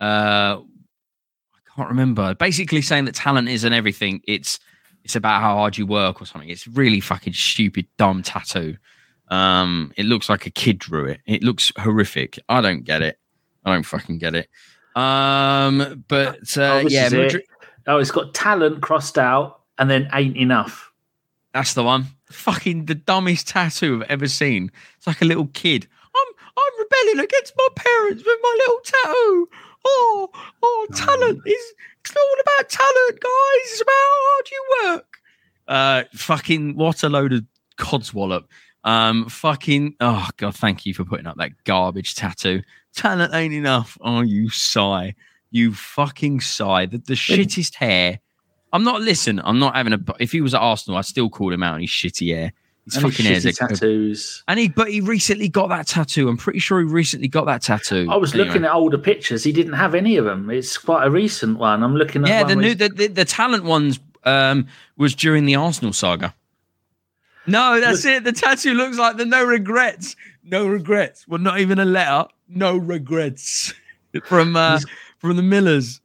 uh, 0.00 0.58
I 0.60 1.74
can't 1.76 1.88
remember. 1.88 2.34
Basically, 2.34 2.82
saying 2.82 3.06
that 3.06 3.14
talent 3.14 3.48
isn't 3.48 3.72
everything. 3.72 4.20
It's 4.26 4.58
it's 5.04 5.16
about 5.16 5.40
how 5.40 5.56
hard 5.56 5.78
you 5.78 5.86
work 5.86 6.20
or 6.20 6.26
something. 6.26 6.48
It's 6.50 6.66
really 6.66 7.00
fucking 7.00 7.32
stupid, 7.32 7.86
dumb 7.96 8.22
tattoo. 8.22 8.76
Um, 9.28 9.92
it 9.96 10.04
looks 10.06 10.28
like 10.28 10.46
a 10.46 10.50
kid 10.50 10.78
drew 10.78 11.06
it. 11.06 11.20
It 11.26 11.42
looks 11.42 11.72
horrific. 11.78 12.38
I 12.48 12.60
don't 12.60 12.84
get 12.84 13.02
it. 13.02 13.18
I 13.64 13.72
don't 13.72 13.82
fucking 13.84 14.18
get 14.18 14.34
it. 14.34 14.48
Um, 14.96 16.04
but 16.08 16.56
uh, 16.56 16.62
Oh, 16.62 16.86
yeah, 16.88 17.06
is 17.06 17.12
it. 17.12 17.18
Madrid, 17.22 17.44
Oh, 17.88 17.98
it's 17.98 18.10
got 18.10 18.34
talent 18.34 18.80
crossed 18.82 19.18
out 19.18 19.60
and 19.78 19.88
then 19.90 20.08
ain't 20.12 20.36
enough. 20.36 20.90
that's 21.52 21.74
the 21.74 21.84
one. 21.84 22.06
Fucking 22.30 22.86
the 22.86 22.94
dumbest 22.94 23.48
tattoo 23.48 24.02
I've 24.02 24.10
ever 24.10 24.28
seen. 24.28 24.70
It's 24.96 25.06
like 25.06 25.22
a 25.22 25.26
little 25.26 25.48
kid. 25.48 25.86
I'm 26.14 26.34
I'm 26.56 26.78
rebelling 26.78 27.24
against 27.24 27.54
my 27.56 27.68
parents 27.76 28.24
with 28.24 28.38
my 28.42 28.56
little 28.58 28.80
tattoo. 28.84 29.48
Oh, 29.88 30.30
oh, 30.62 30.86
talent 30.94 31.42
is 31.46 31.74
it's 32.00 32.14
not 32.14 32.20
all 32.20 32.40
about 32.40 32.68
talent, 32.68 33.20
guys. 33.20 33.72
It's 33.72 33.80
about 33.80 33.92
how 33.92 34.16
hard 34.28 34.50
you 34.50 34.64
work. 34.84 35.18
Uh, 35.68 36.04
fucking 36.14 36.76
what 36.76 37.02
a 37.02 37.08
load 37.08 37.32
of 37.32 37.44
codswallop. 37.78 38.44
Um, 38.84 39.28
fucking 39.28 39.94
oh 40.00 40.28
god, 40.36 40.54
thank 40.54 40.86
you 40.86 40.94
for 40.94 41.04
putting 41.04 41.26
up 41.26 41.36
that 41.38 41.52
garbage 41.64 42.14
tattoo. 42.14 42.62
Talent 42.94 43.34
ain't 43.34 43.54
enough. 43.54 43.98
Oh, 44.00 44.20
you 44.20 44.48
sigh, 44.50 45.14
you 45.50 45.74
fucking 45.74 46.40
sigh. 46.40 46.86
The, 46.86 46.98
the 46.98 47.14
shittest 47.14 47.74
hair. 47.74 48.20
I'm 48.76 48.84
not 48.84 49.00
listen. 49.00 49.40
I'm 49.42 49.58
not 49.58 49.74
having 49.74 49.94
a. 49.94 49.98
If 50.20 50.32
he 50.32 50.42
was 50.42 50.52
at 50.54 50.60
Arsenal, 50.60 50.98
I'd 50.98 51.06
still 51.06 51.30
call 51.30 51.50
him 51.50 51.62
out 51.62 51.74
on 51.74 51.80
his 51.80 51.88
shitty 51.88 52.34
hair. 52.34 52.52
His 52.84 52.96
And 52.96 53.04
fucking 53.10 53.24
hair's 53.24 53.44
tattoos. 53.56 54.44
and 54.46 54.60
he, 54.60 54.68
but 54.68 54.88
he 54.90 55.00
recently 55.00 55.48
got 55.48 55.70
that 55.70 55.86
tattoo. 55.86 56.28
I'm 56.28 56.36
pretty 56.36 56.58
sure 56.58 56.78
he 56.78 56.84
recently 56.84 57.26
got 57.26 57.46
that 57.46 57.62
tattoo. 57.62 58.06
I 58.10 58.16
was 58.16 58.32
Anyway. 58.34 58.46
looking 58.48 58.64
at 58.66 58.72
older 58.72 58.98
pictures. 58.98 59.42
He 59.42 59.50
didn't 59.50 59.72
have 59.72 59.94
any 59.94 60.18
of 60.18 60.24
them. 60.26 60.50
It's 60.50 60.76
quite 60.78 61.06
a 61.06 61.10
recent 61.10 61.58
one. 61.58 61.82
I'm 61.82 61.96
looking 61.96 62.22
at 62.22 62.28
yeah, 62.28 62.44
the 62.44 62.54
new 62.54 62.74
the, 62.74 62.88
the, 62.90 63.06
the 63.08 63.24
talent 63.24 63.64
ones 63.64 63.98
um 64.24 64.66
was 64.98 65.14
during 65.14 65.46
the 65.46 65.54
Arsenal 65.56 65.92
saga. 65.94 66.34
No, 67.46 67.80
that's 67.80 68.04
it. 68.04 68.24
The 68.24 68.32
tattoo 68.32 68.74
looks 68.74 68.98
like 68.98 69.16
the 69.16 69.24
no 69.24 69.42
regrets. 69.44 70.14
No 70.44 70.66
regrets. 70.68 71.26
Well, 71.26 71.40
not 71.40 71.58
even 71.60 71.78
a 71.78 71.84
letter. 71.84 72.28
No 72.48 72.76
regrets 72.76 73.72
from 74.24 74.54
uh, 74.54 74.80
from 75.18 75.36
the 75.36 75.42
Millers. 75.42 76.00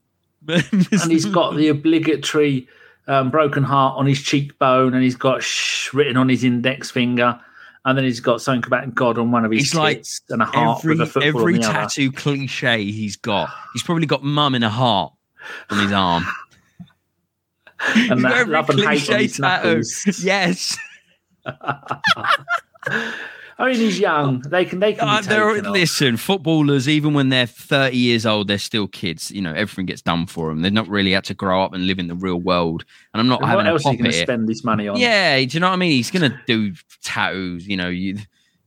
And 0.47 1.11
he's 1.11 1.25
got 1.25 1.55
the 1.55 1.67
obligatory 1.69 2.67
um, 3.07 3.29
broken 3.31 3.63
heart 3.63 3.97
on 3.97 4.05
his 4.05 4.21
cheekbone, 4.21 4.93
and 4.93 5.03
he's 5.03 5.15
got 5.15 5.43
shh 5.43 5.93
written 5.93 6.17
on 6.17 6.29
his 6.29 6.43
index 6.43 6.91
finger, 6.91 7.39
and 7.85 7.97
then 7.97 8.05
he's 8.05 8.19
got 8.19 8.41
something 8.41 8.65
about 8.65 8.93
God 8.93 9.17
on 9.17 9.31
one 9.31 9.45
of 9.45 9.51
his 9.51 9.61
He's 9.61 9.75
like 9.75 10.05
and 10.29 10.41
a 10.41 10.45
heart 10.45 10.79
every 10.79 10.97
with 10.97 11.01
a 11.01 11.05
football 11.11 11.41
every 11.41 11.55
on 11.55 11.61
the 11.61 11.67
other. 11.67 11.73
tattoo 11.79 12.11
cliche 12.11 12.83
he's 12.85 13.15
got. 13.15 13.49
He's 13.73 13.83
probably 13.83 14.05
got 14.05 14.23
mum 14.23 14.55
in 14.55 14.63
a 14.63 14.69
heart 14.69 15.13
on 15.69 15.79
his 15.79 15.91
arm. 15.91 16.25
And 17.95 18.21
got 18.21 18.47
that 18.47 18.47
love 18.47 18.69
and 18.69 18.79
hate 18.79 19.09
on 19.09 19.19
his 19.19 19.39
knuckles. 19.39 20.21
Yes. 20.23 20.77
I 23.61 23.67
mean, 23.67 23.75
he's 23.75 23.99
young. 23.99 24.41
They 24.41 24.65
can. 24.65 24.79
They 24.79 24.93
can. 24.93 25.07
Uh, 25.07 25.69
listen, 25.69 26.17
footballers, 26.17 26.89
even 26.89 27.13
when 27.13 27.29
they're 27.29 27.45
30 27.45 27.95
years 27.95 28.25
old, 28.25 28.47
they're 28.47 28.57
still 28.57 28.87
kids. 28.87 29.29
You 29.29 29.41
know, 29.41 29.53
everything 29.53 29.85
gets 29.85 30.01
done 30.01 30.25
for 30.25 30.49
them. 30.49 30.63
They're 30.63 30.71
not 30.71 30.87
really 30.87 31.11
had 31.11 31.25
to 31.25 31.35
grow 31.35 31.63
up 31.63 31.71
and 31.71 31.85
live 31.85 31.99
in 31.99 32.07
the 32.07 32.15
real 32.15 32.37
world. 32.37 32.85
And 33.13 33.21
I'm 33.21 33.27
not 33.27 33.41
And 33.41 33.49
having 33.49 33.65
what 33.65 33.71
else 33.71 33.85
are 33.85 33.91
you 33.91 33.99
going 33.99 34.09
to 34.09 34.17
spend 34.17 34.49
this 34.49 34.63
money 34.63 34.87
on? 34.87 34.97
Yeah, 34.97 35.37
do 35.37 35.43
you 35.43 35.59
know 35.59 35.67
what 35.67 35.73
I 35.73 35.77
mean? 35.77 35.91
He's 35.91 36.09
gonna 36.09 36.41
do 36.47 36.73
tattoos. 37.03 37.67
You 37.67 37.77
know, 37.77 37.89
you 37.89 38.17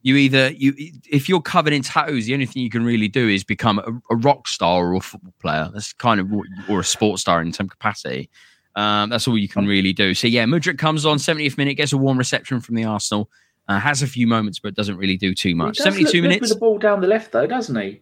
you 0.02 0.14
either 0.14 0.52
you 0.52 0.74
if 1.10 1.28
you're 1.28 1.42
covered 1.42 1.72
in 1.72 1.82
tattoos, 1.82 2.26
the 2.26 2.34
only 2.34 2.46
thing 2.46 2.62
you 2.62 2.70
can 2.70 2.84
really 2.84 3.08
do 3.08 3.28
is 3.28 3.42
become 3.42 3.80
a, 3.80 4.14
a 4.14 4.16
rock 4.16 4.46
star 4.46 4.86
or 4.86 4.94
a 4.94 5.00
football 5.00 5.34
player. 5.40 5.70
That's 5.72 5.92
kind 5.92 6.20
of 6.20 6.30
what, 6.30 6.46
or 6.68 6.78
a 6.78 6.84
sports 6.84 7.22
star 7.22 7.42
in 7.42 7.52
some 7.52 7.68
capacity. 7.68 8.30
Um, 8.76 9.10
that's 9.10 9.26
all 9.26 9.36
you 9.36 9.48
can 9.48 9.66
really 9.66 9.92
do. 9.92 10.14
So 10.14 10.28
yeah, 10.28 10.44
Mudryk 10.44 10.78
comes 10.78 11.04
on 11.04 11.18
70th 11.18 11.58
minute, 11.58 11.74
gets 11.74 11.92
a 11.92 11.98
warm 11.98 12.18
reception 12.18 12.60
from 12.60 12.76
the 12.76 12.84
Arsenal. 12.84 13.28
Uh, 13.66 13.78
has 13.80 14.02
a 14.02 14.06
few 14.06 14.26
moments, 14.26 14.58
but 14.58 14.74
doesn't 14.74 14.96
really 14.98 15.16
do 15.16 15.34
too 15.34 15.48
He 15.48 15.54
much. 15.54 15.78
does 15.78 15.86
look 15.86 15.94
72 15.94 16.12
good 16.20 16.22
minutes. 16.28 16.40
with 16.42 16.50
the 16.50 16.56
ball 16.56 16.78
down 16.78 17.00
the 17.00 17.06
left, 17.06 17.32
though, 17.32 17.46
doesn't 17.46 17.74
he? 17.80 18.00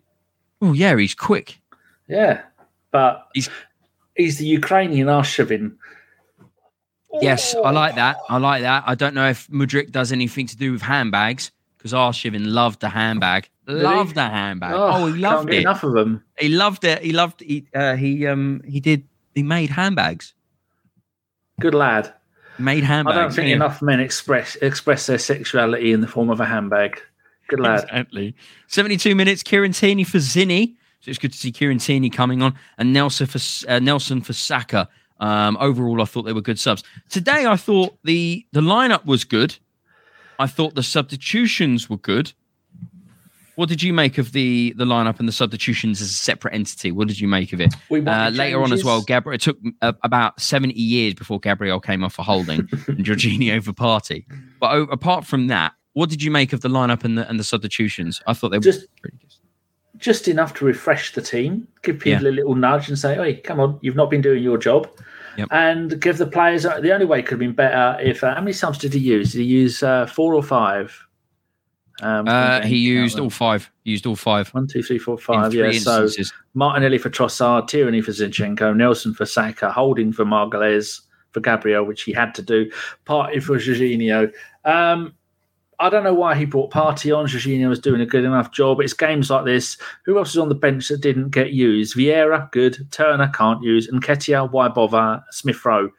Oh 0.60 0.72
yeah, 0.72 0.96
he's 0.96 1.14
quick. 1.14 1.60
Yeah, 2.08 2.42
but 2.90 3.28
He's- 3.34 3.48
he's 4.16 4.38
the 4.38 4.46
Ukrainian 4.46 5.06
Arshavin. 5.06 5.76
Yes, 7.20 7.54
I 7.54 7.70
like 7.70 7.94
that. 7.96 8.16
I 8.28 8.38
like 8.38 8.62
that. 8.62 8.84
I 8.86 8.94
don't 8.94 9.14
know 9.14 9.28
if 9.28 9.46
Mudryk 9.48 9.90
does 9.92 10.12
anything 10.12 10.46
to 10.46 10.56
do 10.56 10.72
with 10.72 10.82
handbags 10.82 11.52
because 11.76 11.92
Arshavin 11.92 12.46
loved 12.52 12.80
the 12.80 12.88
handbag. 12.88 13.48
Loved 13.66 14.14
the 14.14 14.22
handbag. 14.28 14.72
Oh, 14.74 15.06
he 15.06 15.12
can't 15.12 15.20
loved 15.22 15.50
it. 15.52 15.60
enough 15.60 15.84
of 15.84 15.92
them. 15.92 16.24
He 16.38 16.48
loved 16.48 16.84
it. 16.84 17.02
He 17.02 17.12
loved. 17.12 17.40
He 17.40 17.66
uh, 17.74 17.94
he 17.96 18.26
um 18.26 18.62
he 18.66 18.80
did. 18.80 19.04
He 19.34 19.42
made 19.42 19.70
handbags. 19.70 20.34
Good 21.60 21.74
lad. 21.74 22.12
Made 22.58 22.84
handbags. 22.84 23.16
I 23.16 23.20
don't 23.20 23.32
think 23.32 23.48
yeah. 23.48 23.56
enough 23.56 23.82
men 23.82 24.00
express 24.00 24.56
express 24.56 25.06
their 25.06 25.18
sexuality 25.18 25.92
in 25.92 26.00
the 26.00 26.06
form 26.06 26.30
of 26.30 26.40
a 26.40 26.44
handbag. 26.44 27.00
Good 27.48 27.60
lad. 27.60 27.84
Exactly. 27.84 28.34
72 28.68 29.14
minutes. 29.14 29.42
Kieran 29.42 29.72
Tierney 29.72 30.04
for 30.04 30.18
Zinni. 30.18 30.74
So 31.00 31.10
it's 31.10 31.18
good 31.18 31.32
to 31.32 31.38
see 31.38 31.50
Kieran 31.50 31.78
Tierney 31.78 32.10
coming 32.10 32.42
on 32.42 32.54
and 32.78 32.92
Nelson 32.92 33.26
for 33.26 33.40
uh, 33.68 33.78
Nelson 33.78 34.20
for 34.20 34.32
Saka. 34.32 34.88
Um, 35.18 35.56
overall, 35.60 36.00
I 36.02 36.04
thought 36.04 36.22
they 36.22 36.32
were 36.32 36.40
good 36.40 36.58
subs. 36.58 36.82
Today, 37.08 37.46
I 37.46 37.56
thought 37.56 37.96
the 38.04 38.46
the 38.52 38.60
lineup 38.60 39.04
was 39.04 39.24
good. 39.24 39.56
I 40.38 40.46
thought 40.46 40.74
the 40.74 40.82
substitutions 40.82 41.88
were 41.88 41.96
good. 41.96 42.32
What 43.56 43.68
did 43.68 43.82
you 43.82 43.92
make 43.92 44.16
of 44.18 44.32
the 44.32 44.72
the 44.76 44.84
lineup 44.84 45.18
and 45.18 45.28
the 45.28 45.32
substitutions 45.32 46.00
as 46.00 46.08
a 46.10 46.14
separate 46.14 46.54
entity? 46.54 46.90
What 46.92 47.08
did 47.08 47.20
you 47.20 47.28
make 47.28 47.52
of 47.52 47.60
it? 47.60 47.74
We 47.90 48.00
Uh, 48.04 48.30
later 48.30 48.62
on 48.62 48.72
as 48.72 48.82
well, 48.84 49.02
Gabriel. 49.02 49.34
It 49.34 49.40
took 49.42 49.58
uh, 49.82 49.92
about 50.02 50.40
seventy 50.40 50.80
years 50.80 51.14
before 51.14 51.38
Gabriel 51.38 51.78
came 51.80 52.02
off 52.02 52.14
for 52.14 52.22
holding 52.22 52.60
and 52.88 53.04
Jorginho 53.04 53.62
for 53.62 53.72
Partey. 53.72 54.24
But 54.58 54.88
apart 54.90 55.26
from 55.26 55.48
that, 55.48 55.72
what 55.92 56.08
did 56.08 56.22
you 56.22 56.30
make 56.30 56.52
of 56.52 56.62
the 56.62 56.68
lineup 56.68 57.04
and 57.04 57.18
the 57.18 57.28
and 57.28 57.38
the 57.38 57.44
substitutions? 57.44 58.22
I 58.26 58.32
thought 58.32 58.50
they 58.50 58.58
were 58.58 58.62
Just- 58.62 58.86
pretty 59.02 59.18
good. 59.18 59.28
just 59.98 60.26
enough 60.28 60.54
to 60.54 60.64
refresh 60.64 61.12
the 61.12 61.20
team, 61.22 61.68
give 61.82 61.98
people 61.98 62.26
a 62.26 62.30
little 62.38 62.54
nudge 62.54 62.88
and 62.88 62.98
say, 62.98 63.14
"Hey, 63.16 63.34
come 63.34 63.60
on, 63.60 63.78
you've 63.82 63.96
not 63.96 64.08
been 64.10 64.22
doing 64.22 64.42
your 64.42 64.56
job," 64.58 64.88
Yep. 65.36 65.48
and 65.50 66.00
give 66.00 66.16
the 66.16 66.26
players. 66.26 66.62
The 66.62 66.92
only 66.92 67.04
way 67.06 67.18
it 67.18 67.22
could 67.26 67.32
have 67.32 67.38
been 67.40 67.52
better 67.52 67.98
if 68.02 68.24
uh, 68.24 68.34
how 68.34 68.40
many 68.40 68.52
subs 68.54 68.78
did 68.78 68.94
he 68.94 69.00
use? 69.00 69.32
Did 69.32 69.40
he 69.40 69.44
use 69.44 69.82
uh, 69.82 70.06
four 70.06 70.34
or 70.34 70.42
five? 70.42 71.06
Um, 72.02 72.26
Uh, 72.28 72.60
he 72.62 72.76
used 72.76 73.18
all 73.18 73.30
five. 73.30 73.70
He 73.84 73.92
used 73.92 74.06
all 74.06 74.16
five. 74.16 74.48
One, 74.48 74.66
two, 74.66 74.82
three, 74.82 74.98
four, 74.98 75.16
five. 75.16 75.36
in 75.36 75.42
five. 75.42 75.52
three 75.52 75.72
Yeah, 75.72 75.78
so. 75.78 76.08
Martinelli 76.54 76.98
for 76.98 77.10
Trossard, 77.10 77.68
Tierney 77.68 78.00
for 78.00 78.10
Zinchenko, 78.10 78.76
Nelson 78.76 79.14
for 79.14 79.24
Saka, 79.24 79.70
Holding 79.70 80.12
for 80.12 80.24
Magalhães 80.24 81.00
for 81.30 81.40
Gabriel, 81.40 81.84
which 81.84 82.02
he 82.02 82.12
had 82.12 82.34
to 82.34 82.42
do, 82.42 82.70
Partey 83.06 83.42
for 83.42 83.56
Jorginho. 83.56 84.30
Um, 84.64 85.14
I 85.78 85.88
don't 85.88 86.04
know 86.04 86.14
why 86.14 86.34
he 86.34 86.44
brought 86.44 86.70
Partey 86.70 87.16
on. 87.16 87.26
Jorginho 87.26 87.68
was 87.68 87.78
doing 87.78 88.00
a 88.00 88.06
good 88.06 88.24
enough 88.24 88.52
job. 88.52 88.80
It's 88.80 88.92
games 88.92 89.30
like 89.30 89.44
this. 89.44 89.78
Who 90.04 90.18
else 90.18 90.34
was 90.34 90.42
on 90.42 90.48
the 90.48 90.54
bench 90.54 90.88
that 90.88 91.00
didn't 91.00 91.30
get 91.30 91.52
used? 91.52 91.96
Vieira, 91.96 92.50
good. 92.52 92.86
Turner 92.92 93.28
can't 93.34 93.62
use. 93.62 93.90
Nketiah, 93.90 94.50
why 94.50 94.68
bother? 94.68 95.24
Smith 95.30 95.64
Rowe. 95.64 95.90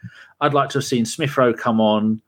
I'd 0.42 0.54
like 0.54 0.70
to 0.70 0.78
have 0.78 0.86
seen 0.86 1.06
Smith 1.06 1.38
Rowe 1.38 1.54
come 1.54 1.82
on 1.82 2.22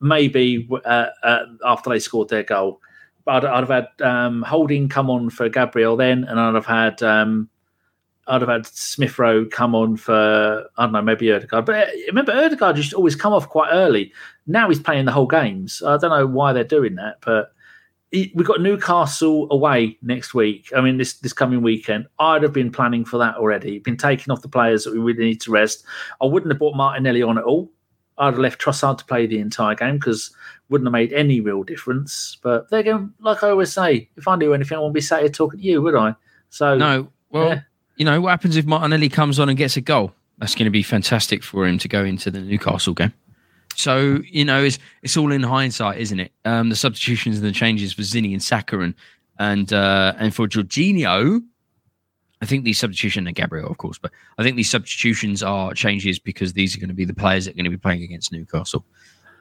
maybe 0.00 0.68
uh, 0.84 1.06
uh, 1.22 1.44
after 1.64 1.88
they 1.88 1.98
scored 1.98 2.28
their 2.28 2.42
goal. 2.42 2.80
I'd, 3.26 3.44
I'd 3.44 3.68
have 3.68 3.68
had 3.68 3.88
um, 4.06 4.42
Holding 4.42 4.88
come 4.88 5.10
on 5.10 5.30
for 5.30 5.48
Gabriel 5.48 5.96
then, 5.96 6.24
and 6.24 6.38
I'd 6.38 6.54
have 6.54 6.66
had 6.66 7.02
um, 7.02 7.48
I'd 8.26 8.40
have 8.40 8.50
had 8.50 8.66
Smith 8.66 9.18
Rowe 9.18 9.44
come 9.46 9.74
on 9.74 9.96
for 9.96 10.66
I 10.76 10.84
don't 10.84 10.92
know 10.92 11.02
maybe 11.02 11.32
Odegaard. 11.32 11.66
But 11.66 11.88
uh, 11.88 11.90
remember 12.08 12.32
Odegaard 12.32 12.76
used 12.76 12.90
to 12.90 12.96
always 12.96 13.16
come 13.16 13.32
off 13.32 13.48
quite 13.48 13.70
early. 13.72 14.12
Now 14.46 14.68
he's 14.68 14.80
playing 14.80 15.06
the 15.06 15.12
whole 15.12 15.26
games. 15.26 15.82
I 15.82 15.96
don't 15.96 16.10
know 16.10 16.26
why 16.26 16.52
they're 16.52 16.64
doing 16.64 16.94
that, 16.96 17.18
but 17.20 17.52
we've 18.12 18.46
got 18.46 18.60
Newcastle 18.60 19.48
away 19.50 19.98
next 20.02 20.34
week. 20.34 20.70
I 20.76 20.80
mean 20.80 20.98
this 20.98 21.14
this 21.14 21.32
coming 21.32 21.62
weekend. 21.62 22.06
I'd 22.18 22.42
have 22.42 22.52
been 22.52 22.70
planning 22.70 23.04
for 23.04 23.18
that 23.18 23.36
already. 23.36 23.78
Been 23.80 23.96
taking 23.96 24.30
off 24.30 24.42
the 24.42 24.48
players 24.48 24.84
that 24.84 24.92
we 24.92 25.00
really 25.00 25.24
need 25.24 25.40
to 25.42 25.50
rest. 25.50 25.84
I 26.20 26.26
wouldn't 26.26 26.52
have 26.52 26.58
brought 26.58 26.76
Martinelli 26.76 27.22
on 27.22 27.38
at 27.38 27.44
all. 27.44 27.70
I'd 28.22 28.34
have 28.34 28.38
left 28.38 28.60
Trossard 28.60 28.98
to 28.98 29.04
play 29.04 29.26
the 29.26 29.38
entire 29.40 29.74
game 29.74 29.96
because 29.98 30.30
wouldn't 30.68 30.86
have 30.86 30.92
made 30.92 31.12
any 31.12 31.40
real 31.40 31.62
difference. 31.64 32.38
But 32.42 32.70
they're 32.70 32.82
going, 32.82 33.12
like 33.20 33.42
I 33.42 33.50
always 33.50 33.72
say, 33.72 34.08
if 34.16 34.26
I 34.28 34.36
knew 34.36 34.54
anything, 34.54 34.76
I 34.76 34.80
wouldn't 34.80 34.94
be 34.94 35.00
sat 35.00 35.20
here 35.20 35.28
talking 35.28 35.60
to 35.60 35.64
you, 35.66 35.82
would 35.82 35.94
I? 35.94 36.14
So 36.50 36.76
No, 36.76 37.08
well, 37.30 37.48
Yeah. 37.48 37.60
you 37.96 38.04
know 38.04 38.20
what 38.20 38.30
happens 38.30 38.56
if 38.56 38.64
Martinelli 38.64 39.08
comes 39.08 39.38
on 39.38 39.48
and 39.48 39.58
gets 39.58 39.76
a 39.76 39.80
goal? 39.80 40.12
That's 40.38 40.54
going 40.54 40.64
to 40.66 40.70
be 40.70 40.82
fantastic 40.82 41.42
for 41.42 41.66
him 41.66 41.78
to 41.78 41.88
go 41.88 42.04
into 42.04 42.30
the 42.30 42.40
Newcastle 42.40 42.94
game. 42.94 43.12
So 43.74 44.20
you 44.30 44.44
know, 44.44 44.62
it's 44.62 44.78
it's 45.02 45.16
all 45.16 45.32
in 45.32 45.42
hindsight, 45.42 45.98
isn't 45.98 46.20
it? 46.20 46.32
Um, 46.44 46.68
the 46.68 46.76
substitutions 46.76 47.38
and 47.38 47.46
the 47.46 47.52
changes 47.52 47.92
for 47.92 48.02
Zinni 48.02 48.32
and 48.32 48.42
Saka 48.42 48.80
and 48.80 48.94
and 49.38 49.72
uh, 49.72 50.14
and 50.18 50.34
for 50.34 50.46
Jorginho, 50.46 51.42
I 52.42 52.44
think 52.44 52.64
these 52.64 52.78
substitutions 52.78 53.26
and 53.26 53.36
Gabriel, 53.36 53.70
of 53.70 53.78
course, 53.78 53.98
but 53.98 54.10
I 54.36 54.42
think 54.42 54.56
these 54.56 54.68
substitutions 54.68 55.44
are 55.44 55.72
changes 55.74 56.18
because 56.18 56.52
these 56.52 56.76
are 56.76 56.80
going 56.80 56.88
to 56.88 56.94
be 56.94 57.04
the 57.04 57.14
players 57.14 57.44
that 57.44 57.52
are 57.52 57.54
going 57.54 57.64
to 57.64 57.70
be 57.70 57.78
playing 57.78 58.02
against 58.02 58.32
Newcastle. 58.32 58.84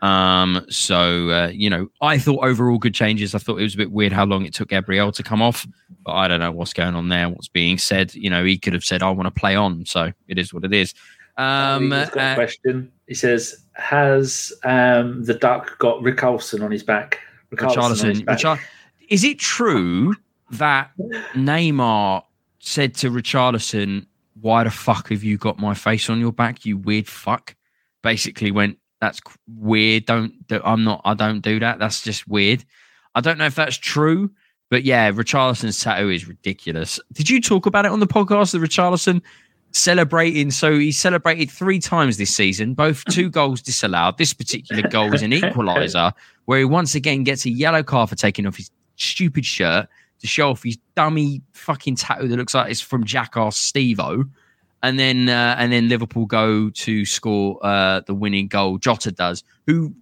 Um, 0.04 0.66
so 0.70 1.30
uh, 1.30 1.47
you 1.47 1.70
know, 1.70 1.89
I 2.02 2.20
thought 2.20 2.45
overall 2.45 2.78
good 2.78 2.93
changes. 2.93 3.34
I 3.34 3.39
thought 3.39 3.60
it 3.60 3.64
was 3.64 3.74
a 3.74 3.78
bit 3.78 3.91
weird 3.91 4.14
how 4.14 4.26
long 4.26 4.45
it 4.45 4.54
took 4.54 4.70
Gabriel 4.70 5.12
to 5.12 5.24
come 5.24 5.41
off, 5.41 5.68
but 6.06 6.14
I 6.14 6.28
don't 6.28 6.39
know 6.39 6.52
what's 6.52 6.74
going 6.74 6.93
on 6.93 7.10
there. 7.10 7.28
What's 7.28 7.47
being 7.47 7.80
said? 7.80 8.14
You 8.14 8.30
know, 8.30 8.43
he 8.43 8.58
could 8.58 8.74
have 8.74 8.84
said, 8.84 9.02
"I 9.02 9.10
want 9.10 9.34
to 9.34 9.39
play 9.39 9.56
on," 9.56 9.86
so 9.86 10.12
it 10.28 10.38
is 10.38 10.54
what 10.54 10.64
it 10.64 10.74
is. 10.74 10.93
Um, 11.38 11.91
He's 11.91 12.10
got 12.10 12.18
uh, 12.18 12.32
a 12.32 12.36
question. 12.36 12.91
He 13.08 13.16
says, 13.16 13.64
"Has 13.74 14.54
um, 14.64 15.24
the 15.24 15.34
duck 15.34 15.78
got 15.80 16.02
Richarlison 16.02 16.64
on 16.64 16.72
his 16.72 16.84
back?" 16.84 17.20
Richarlison 17.52 17.78
on 17.78 17.91
his 17.91 18.02
Richarlison. 18.02 18.26
back. 18.26 18.38
Richar- 18.38 18.60
is 19.10 19.24
it 19.24 19.39
true 19.39 20.16
that 20.52 20.91
Neymar 21.34 22.24
said 22.62 22.95
to 22.95 23.09
Richarlison, 23.09 24.05
"Why 24.39 24.64
the 24.64 24.72
fuck 24.72 25.09
have 25.09 25.24
you 25.24 25.38
got 25.38 25.59
my 25.59 25.74
face 25.74 26.09
on 26.09 26.20
your 26.20 26.32
back, 26.32 26.66
you 26.66 26.78
weird 26.78 27.07
fuck?" 27.07 27.55
Basically, 28.01 28.51
went, 28.51 28.78
"That's 28.99 29.20
weird. 29.47 30.05
Don't. 30.05 30.47
do- 30.47 30.62
I'm 30.64 30.84
not. 30.84 31.01
I 31.05 31.14
don't 31.14 31.41
do 31.41 31.59
that. 31.59 31.80
That's 31.80 32.03
just 32.03 32.28
weird." 32.28 32.64
I 33.14 33.22
don't 33.22 33.38
know 33.38 33.45
if 33.45 33.55
that's 33.55 33.76
true, 33.76 34.32
but 34.70 34.84
yeah, 34.84 35.12
Richarlison's 35.12 35.80
tattoo 35.82 36.09
is 36.09 36.28
ridiculous. 36.28 36.99
Did 37.12 37.30
you 37.30 37.41
talk 37.41 37.66
about 37.66 37.86
it 37.86 37.91
on 37.91 37.99
the 37.99 38.07
podcast? 38.07 38.53
The 38.53 38.59
Richarlison 38.59 39.22
celebrating. 39.74 40.51
So 40.51 40.78
he 40.78 40.91
celebrated 40.91 41.51
three 41.51 41.80
times 41.80 42.18
this 42.18 42.34
season, 42.34 42.74
both 42.74 43.03
two 43.09 43.30
goals 43.30 43.62
disallowed. 43.62 44.18
This 44.18 44.34
particular 44.34 44.88
goal 44.88 45.09
was 45.09 45.22
an 45.24 45.32
equaliser, 45.32 46.14
where 46.45 46.59
he 46.59 46.66
once 46.66 46.95
again 46.95 47.24
gets 47.24 47.45
a 47.45 47.49
yellow 47.49 47.84
card 47.84 48.09
for 48.09 48.16
taking 48.16 48.45
off 48.45 48.55
his 48.57 48.72
stupid 48.95 49.45
shirt 49.45 49.89
to 50.22 50.28
show 50.28 50.50
off 50.52 50.64
his 50.64 50.78
dummy 50.96 51.42
fucking 51.54 51.96
tattoo 51.98 52.28
that 52.28 52.38
looks 52.38 52.54
like 52.54 52.72
it's 52.72 52.82
from 52.82 53.04
Jackass 53.04 53.58
Steve-O. 53.58 54.24
And 54.84 54.98
then 54.98 55.30
uh, 55.30 55.56
and 55.60 55.72
then 55.72 55.90
Liverpool 55.90 56.26
go 56.26 56.72
to 56.72 57.06
score 57.06 57.60
uh, 57.64 58.02
the 58.08 58.16
winning 58.16 58.48
goal. 58.48 58.80
Jota 58.80 59.12
does, 59.12 59.44
who, 59.68 59.94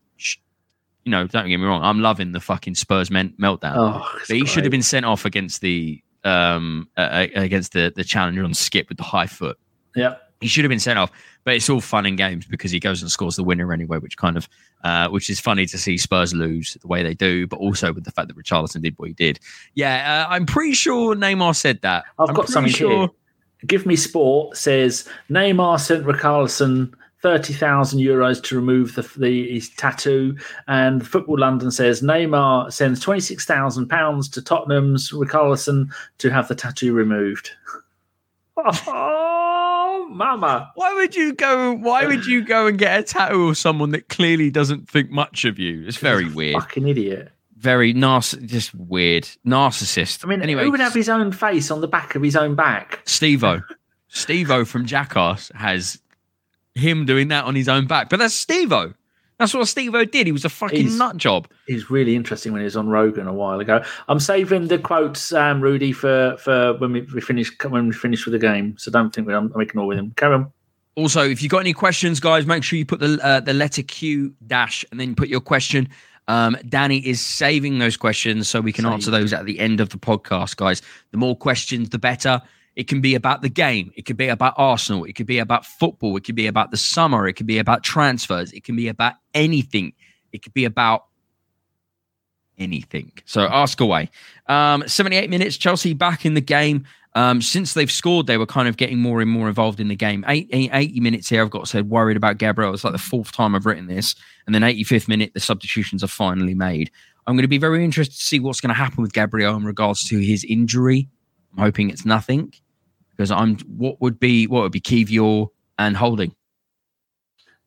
you 1.04 1.12
know, 1.12 1.28
don't 1.28 1.50
get 1.50 1.58
me 1.58 1.66
wrong, 1.66 1.84
I'm 1.84 2.00
loving 2.00 2.32
the 2.32 2.40
fucking 2.40 2.76
Spurs 2.76 3.12
men- 3.12 3.34
meltdown. 3.42 3.74
Oh, 3.76 4.08
But 4.28 4.38
he 4.38 4.46
should 4.46 4.64
have 4.64 4.72
been 4.72 4.82
sent 4.82 5.06
off 5.06 5.26
against 5.26 5.60
the 5.62 6.02
um 6.24 6.88
uh, 6.98 7.28
against 7.36 7.74
the 7.74 7.92
the 7.94 8.04
challenger 8.06 8.44
on 8.44 8.52
Skipp 8.52 8.88
with 8.90 8.98
the 8.98 9.04
high 9.04 9.28
foot. 9.28 9.58
Yeah. 9.96 10.16
He 10.42 10.48
should 10.48 10.64
have 10.64 10.70
been 10.70 10.80
sent 10.80 10.98
off, 10.98 11.12
but 11.44 11.56
it's 11.56 11.70
all 11.70 11.82
fun 11.82 12.06
and 12.06 12.18
games 12.18 12.46
because 12.46 12.72
he 12.72 12.80
goes 12.80 13.02
and 13.02 13.12
scores 13.12 13.36
the 13.36 13.44
winner 13.44 13.74
anyway, 13.74 13.98
which 13.98 14.16
kind 14.16 14.38
of 14.38 14.48
uh, 14.84 15.10
which 15.10 15.30
is 15.30 15.40
funny 15.40 15.66
to 15.66 15.78
see 15.78 15.98
Spurs 15.98 16.34
lose 16.34 16.78
the 16.82 16.88
way 16.88 17.04
they 17.04 17.14
do, 17.14 17.48
but 17.48 17.58
also 17.58 17.92
with 17.94 18.06
the 18.06 18.12
fact 18.12 18.28
that 18.28 18.38
Richarlison 18.38 18.82
did 18.82 18.98
what 18.98 19.08
he 19.08 19.14
did. 19.14 19.40
Yeah, 19.76 20.26
uh, 20.28 20.34
I'm 20.34 20.46
pretty 20.46 20.74
sure 20.74 21.16
Neymar 21.16 21.56
said 21.56 21.82
that. 21.82 22.06
I've 22.18 22.30
I'm 22.30 22.36
got 22.36 22.50
something 22.50 22.74
here. 22.74 23.10
Give 23.68 23.86
Me 23.86 23.96
Sport 23.96 24.56
says 24.56 25.08
Neymar 25.30 25.80
sent 25.80 26.06
Richarlison 26.06 26.94
thirty 27.22 27.54
thousand 27.54 28.00
euros 28.00 28.42
to 28.44 28.56
remove 28.56 28.96
the, 28.96 29.02
the 29.18 29.54
his 29.54 29.70
tattoo, 29.72 30.38
and 30.68 31.06
Football 31.06 31.40
London 31.40 31.72
says 31.72 32.02
Neymar 32.02 32.72
sends 32.72 33.02
twenty 33.02 33.20
six 33.20 33.46
thousand 33.46 33.88
pounds 33.88 34.30
to 34.30 34.42
Tottenham's 34.42 35.12
Richarlison 35.12 35.92
to 36.20 36.30
have 36.30 36.48
the 36.48 36.56
tattoo 36.56 36.94
removed. 36.94 37.52
mama! 40.12 40.72
Why 40.76 40.94
would 40.94 41.16
you 41.16 41.34
go? 41.34 41.74
Why 41.74 42.06
would 42.06 42.26
you 42.26 42.44
go 42.44 42.68
and 42.68 42.78
get 42.78 43.00
a 43.00 43.04
tattoo 43.04 43.50
of 43.50 43.58
someone 43.58 43.92
that 43.92 44.10
clearly 44.10 44.50
doesn't 44.50 44.90
think 44.90 45.10
much 45.12 45.46
of 45.46 45.60
you? 45.60 45.86
It's 45.88 45.98
very 45.98 46.30
weird. 46.30 46.62
Fucking 46.62 46.88
idiot. 46.88 47.32
Very 47.58 47.94
narciss, 47.94 48.46
just 48.46 48.74
weird. 48.74 49.28
Narcissist. 49.46 50.24
I 50.24 50.30
mean, 50.30 50.42
anyway, 50.42 50.64
who 50.64 50.72
would 50.72 50.80
have 50.80 50.94
his 50.94 51.10
own 51.10 51.32
face 51.32 51.72
on 51.72 51.82
the 51.82 51.88
back 51.88 52.16
of 52.16 52.22
his 52.22 52.36
own 52.36 52.56
back? 52.56 53.02
Steve-O. 53.06 53.62
Steve-O 54.08 54.66
from 54.66 54.86
Jackass 54.86 55.52
has 55.54 56.02
him 56.74 57.06
doing 57.06 57.28
that 57.28 57.44
on 57.44 57.56
his 57.56 57.68
own 57.68 57.86
back. 57.86 58.10
But 58.10 58.20
that's 58.20 58.34
Steve-O. 58.34 58.94
That's 59.40 59.54
what 59.54 59.68
Steve 59.70 59.96
O 59.96 60.04
did. 60.04 60.28
He 60.28 60.34
was 60.34 60.44
a 60.46 60.50
fucking 60.50 60.78
He's- 60.82 60.98
nut 60.98 61.16
job. 61.18 61.48
He's 61.66 61.90
really 61.90 62.16
interesting 62.16 62.52
when 62.52 62.62
he 62.62 62.66
was 62.66 62.76
on 62.76 62.90
Rogan 62.90 63.26
a 63.26 63.34
while 63.34 63.60
ago. 63.60 63.82
I'm 64.10 64.20
saving 64.20 64.68
the 64.68 64.78
quotes, 64.78 65.32
um, 65.34 65.62
Rudy, 65.62 65.94
for 65.94 66.36
for 66.38 66.74
when 66.78 66.92
we, 66.92 67.02
we 67.14 67.22
finish 67.22 67.52
when 67.68 67.88
we 67.88 67.94
finish 67.94 68.26
with 68.26 68.34
the 68.34 68.40
game. 68.40 68.76
So 68.78 68.92
don't 68.92 69.14
think 69.16 69.30
I'm, 69.30 69.52
I'm 69.56 69.62
ignore 69.62 69.88
with 69.88 69.98
him. 69.98 70.12
Carry 70.18 70.36
on. 70.36 70.52
Also, 70.96 71.22
if 71.22 71.42
you've 71.42 71.52
got 71.52 71.60
any 71.60 71.72
questions, 71.72 72.20
guys, 72.20 72.46
make 72.46 72.64
sure 72.64 72.78
you 72.78 72.86
put 72.86 73.00
the 73.00 73.18
uh, 73.24 73.40
the 73.40 73.54
letter 73.54 73.82
Q 73.82 74.34
dash 74.46 74.84
and 74.92 75.00
then 75.00 75.16
put 75.16 75.30
your 75.30 75.40
question. 75.42 75.88
Um, 76.28 76.58
Danny 76.68 76.98
is 77.00 77.20
saving 77.22 77.80
those 77.80 77.98
questions 77.98 78.48
so 78.48 78.62
we 78.62 78.72
can 78.74 78.86
answer 78.86 79.10
those 79.10 79.34
at 79.34 79.46
the 79.46 79.58
end 79.60 79.80
of 79.80 79.90
the 79.90 79.98
podcast, 79.98 80.58
guys. 80.58 80.82
The 81.12 81.18
more 81.18 81.36
questions, 81.36 81.90
the 81.90 81.98
better. 81.98 82.42
It 82.76 82.88
can 82.88 83.02
be 83.02 83.16
about 83.16 83.42
the 83.42 83.50
game. 83.50 83.92
It 83.96 84.06
could 84.06 84.18
be 84.18 84.30
about 84.30 84.54
Arsenal. 84.58 85.04
It 85.04 85.14
could 85.14 85.26
be 85.26 85.40
about 85.40 85.66
football. 85.66 86.16
It 86.18 86.24
could 86.24 86.36
be 86.36 86.48
about 86.48 86.72
the 86.72 86.78
summer. 86.78 87.28
It 87.28 87.34
could 87.34 87.48
be 87.48 87.58
about 87.58 87.84
transfers. 87.84 88.52
It 88.54 88.64
can 88.64 88.76
be 88.76 88.88
about 88.88 89.14
anything. 89.34 89.94
It 90.32 90.44
could 90.44 90.54
be 90.54 90.66
about 90.66 91.06
anything. 92.58 93.12
So 93.26 93.42
ask 93.42 93.80
away. 93.82 94.10
Um, 94.48 94.88
78 94.88 95.30
minutes, 95.30 95.58
Chelsea 95.58 95.94
back 95.94 96.26
in 96.26 96.34
the 96.34 96.42
game. 96.42 96.86
Um, 97.16 97.42
since 97.42 97.74
they've 97.74 97.92
scored, 97.92 98.28
they 98.28 98.38
were 98.38 98.46
kind 98.46 98.68
of 98.68 98.78
getting 98.78 99.00
more 99.00 99.20
and 99.20 99.30
more 99.30 99.48
involved 99.48 99.80
in 99.80 99.88
the 99.88 99.96
game. 99.96 100.24
Eight, 100.28 100.48
eight- 100.52 100.70
80 100.72 101.00
minutes 101.00 101.28
here, 101.28 101.42
I've 101.42 101.50
got 101.50 101.68
say, 101.68 101.82
worried 101.82 102.18
about 102.18 102.38
Gabriel. 102.38 102.74
It's 102.74 102.84
like 102.84 102.94
the 102.94 103.00
fourth 103.00 103.32
time 103.32 103.56
I've 103.56 103.66
written 103.66 103.88
this. 103.88 104.16
And 104.46 104.54
then 104.54 104.62
85th 104.62 105.08
minute, 105.08 105.34
the 105.34 105.40
substitutions 105.40 106.04
are 106.04 106.08
finally 106.08 106.54
made. 106.54 106.92
I'm 107.26 107.36
going 107.36 107.44
to 107.44 107.48
be 107.48 107.58
very 107.58 107.84
interested 107.84 108.16
to 108.16 108.22
see 108.22 108.40
what's 108.40 108.62
going 108.62 108.70
to 108.70 108.76
happen 108.76 109.02
with 109.02 109.14
Gabriel 109.14 109.56
in 109.56 109.64
regards 109.64 110.08
to 110.10 110.20
his 110.20 110.44
injury. 110.44 111.08
I'm 111.54 111.64
hoping 111.64 111.90
it's 111.90 112.06
nothing 112.06 112.54
because 113.12 113.32
I'm 113.32 113.58
what 113.78 114.00
would 114.02 114.20
be 114.20 114.48
what 114.48 114.62
would 114.64 114.72
be 114.72 114.82
Kiwior 114.82 115.48
and 115.78 115.96
Holding 115.98 116.36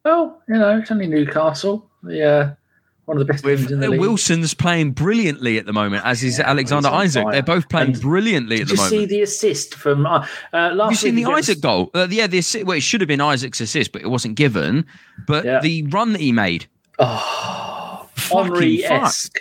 Well, 0.05 0.43
you 0.49 0.55
know, 0.59 0.79
it's 0.79 0.91
only 0.91 1.07
Newcastle. 1.07 1.89
Yeah, 2.09 2.55
one 3.05 3.17
of 3.21 3.27
the 3.27 3.33
best 3.33 3.45
with 3.45 3.61
teams 3.61 3.73
in 3.73 3.81
the 3.81 3.87
uh, 3.87 3.91
league. 3.91 4.01
Wilson's 4.01 4.55
playing 4.55 4.93
brilliantly 4.93 5.59
at 5.59 5.67
the 5.67 5.73
moment, 5.73 6.05
as 6.05 6.23
is 6.25 6.39
Yeah, 6.39 6.51
Alexander 6.51 6.89
Isak. 7.03 7.23
fine. 7.25 7.33
They're 7.33 7.43
both 7.43 7.69
playing 7.69 7.93
And 7.93 8.01
brilliantly 8.01 8.61
at 8.61 8.69
the 8.69 8.75
moment. 8.75 8.91
Did 8.91 9.01
you 9.03 9.07
see 9.09 9.15
the 9.17 9.23
assist 9.23 9.75
from 9.75 10.07
uh, 10.07 10.27
uh, 10.53 10.71
last 10.75 10.81
Have 10.81 10.91
you 10.91 10.97
seen 10.97 11.15
the 11.15 11.31
Isak 11.39 11.61
goal? 11.61 11.91
Uh, 11.95 12.09
yeah, 12.11 12.27
the 12.27 12.39
assi- 12.39 12.65
well, 12.65 12.77
it 12.77 12.83
should 12.83 13.01
have 13.01 13.09
been 13.09 13.21
Isak's 13.21 13.61
assist, 13.61 13.93
but 13.93 14.03
it 14.03 14.09
wasn't 14.09 14.35
given. 14.37 14.85
But 15.27 15.45
Yeah. 15.45 15.61
the 15.61 15.85
run 15.85 16.13
that 16.13 16.21
he 16.21 16.33
made, 16.33 16.67
Oh, 16.99 18.09
Fucking 18.15 18.53
Henri 18.53 18.79
fuck. 18.83 19.03
esque. 19.03 19.39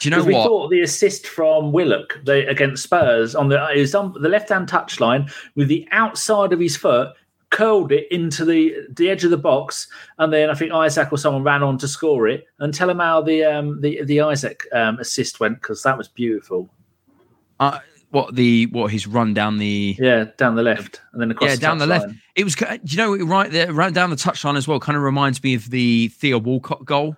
Do 0.00 0.08
you 0.08 0.16
know 0.16 0.22
we 0.22 0.34
what? 0.34 0.46
thought 0.46 0.70
the 0.70 0.82
assist 0.82 1.26
from 1.26 1.72
Willock 1.72 2.18
the, 2.24 2.46
against 2.48 2.82
Spurs 2.82 3.34
on 3.34 3.48
the 3.48 3.58
was 3.76 3.94
on 3.94 4.12
the 4.20 4.28
left 4.28 4.50
hand 4.50 4.68
touchline 4.68 5.32
with 5.54 5.68
the 5.68 5.88
outside 5.90 6.52
of 6.52 6.60
his 6.60 6.76
foot 6.76 7.14
curled 7.50 7.92
it 7.92 8.06
into 8.10 8.44
the 8.44 8.74
the 8.90 9.08
edge 9.08 9.24
of 9.24 9.30
the 9.30 9.36
box, 9.36 9.88
and 10.18 10.32
then 10.32 10.50
I 10.50 10.54
think 10.54 10.72
Isak 10.72 11.12
or 11.12 11.18
someone 11.18 11.42
ran 11.42 11.62
on 11.62 11.78
to 11.78 11.88
score 11.88 12.28
it. 12.28 12.46
And 12.58 12.72
tell 12.74 12.90
him 12.90 12.98
how 12.98 13.22
the 13.22 13.44
um 13.44 13.80
the 13.80 14.04
the 14.04 14.18
Isak 14.18 14.64
um, 14.72 14.98
assist 14.98 15.40
went 15.40 15.60
because 15.60 15.82
that 15.82 15.96
was 15.96 16.08
beautiful. 16.08 16.68
Uh, 17.58 17.78
what 18.10 18.34
the 18.34 18.66
what 18.66 18.90
his 18.92 19.06
run 19.06 19.34
down 19.34 19.58
the 19.58 19.96
Yeah, 19.98 20.26
down 20.36 20.54
the 20.54 20.62
left 20.62 21.00
and 21.12 21.20
then 21.20 21.30
across. 21.30 21.50
yeah 21.50 21.56
down 21.56 21.78
the 21.78 21.86
left. 21.86 22.14
It 22.34 22.44
was 22.44 22.54
do 22.54 22.66
you 22.84 22.96
know 22.96 23.16
right 23.16 23.50
there 23.50 23.72
right 23.72 23.92
down 23.92 24.10
the 24.10 24.16
touchline 24.16 24.56
as 24.56 24.68
well. 24.68 24.78
Kind 24.78 24.96
of 24.96 25.02
reminds 25.02 25.42
me 25.42 25.54
of 25.54 25.70
the 25.70 26.08
Theo 26.08 26.38
Walcott 26.38 26.84
goal 26.84 27.16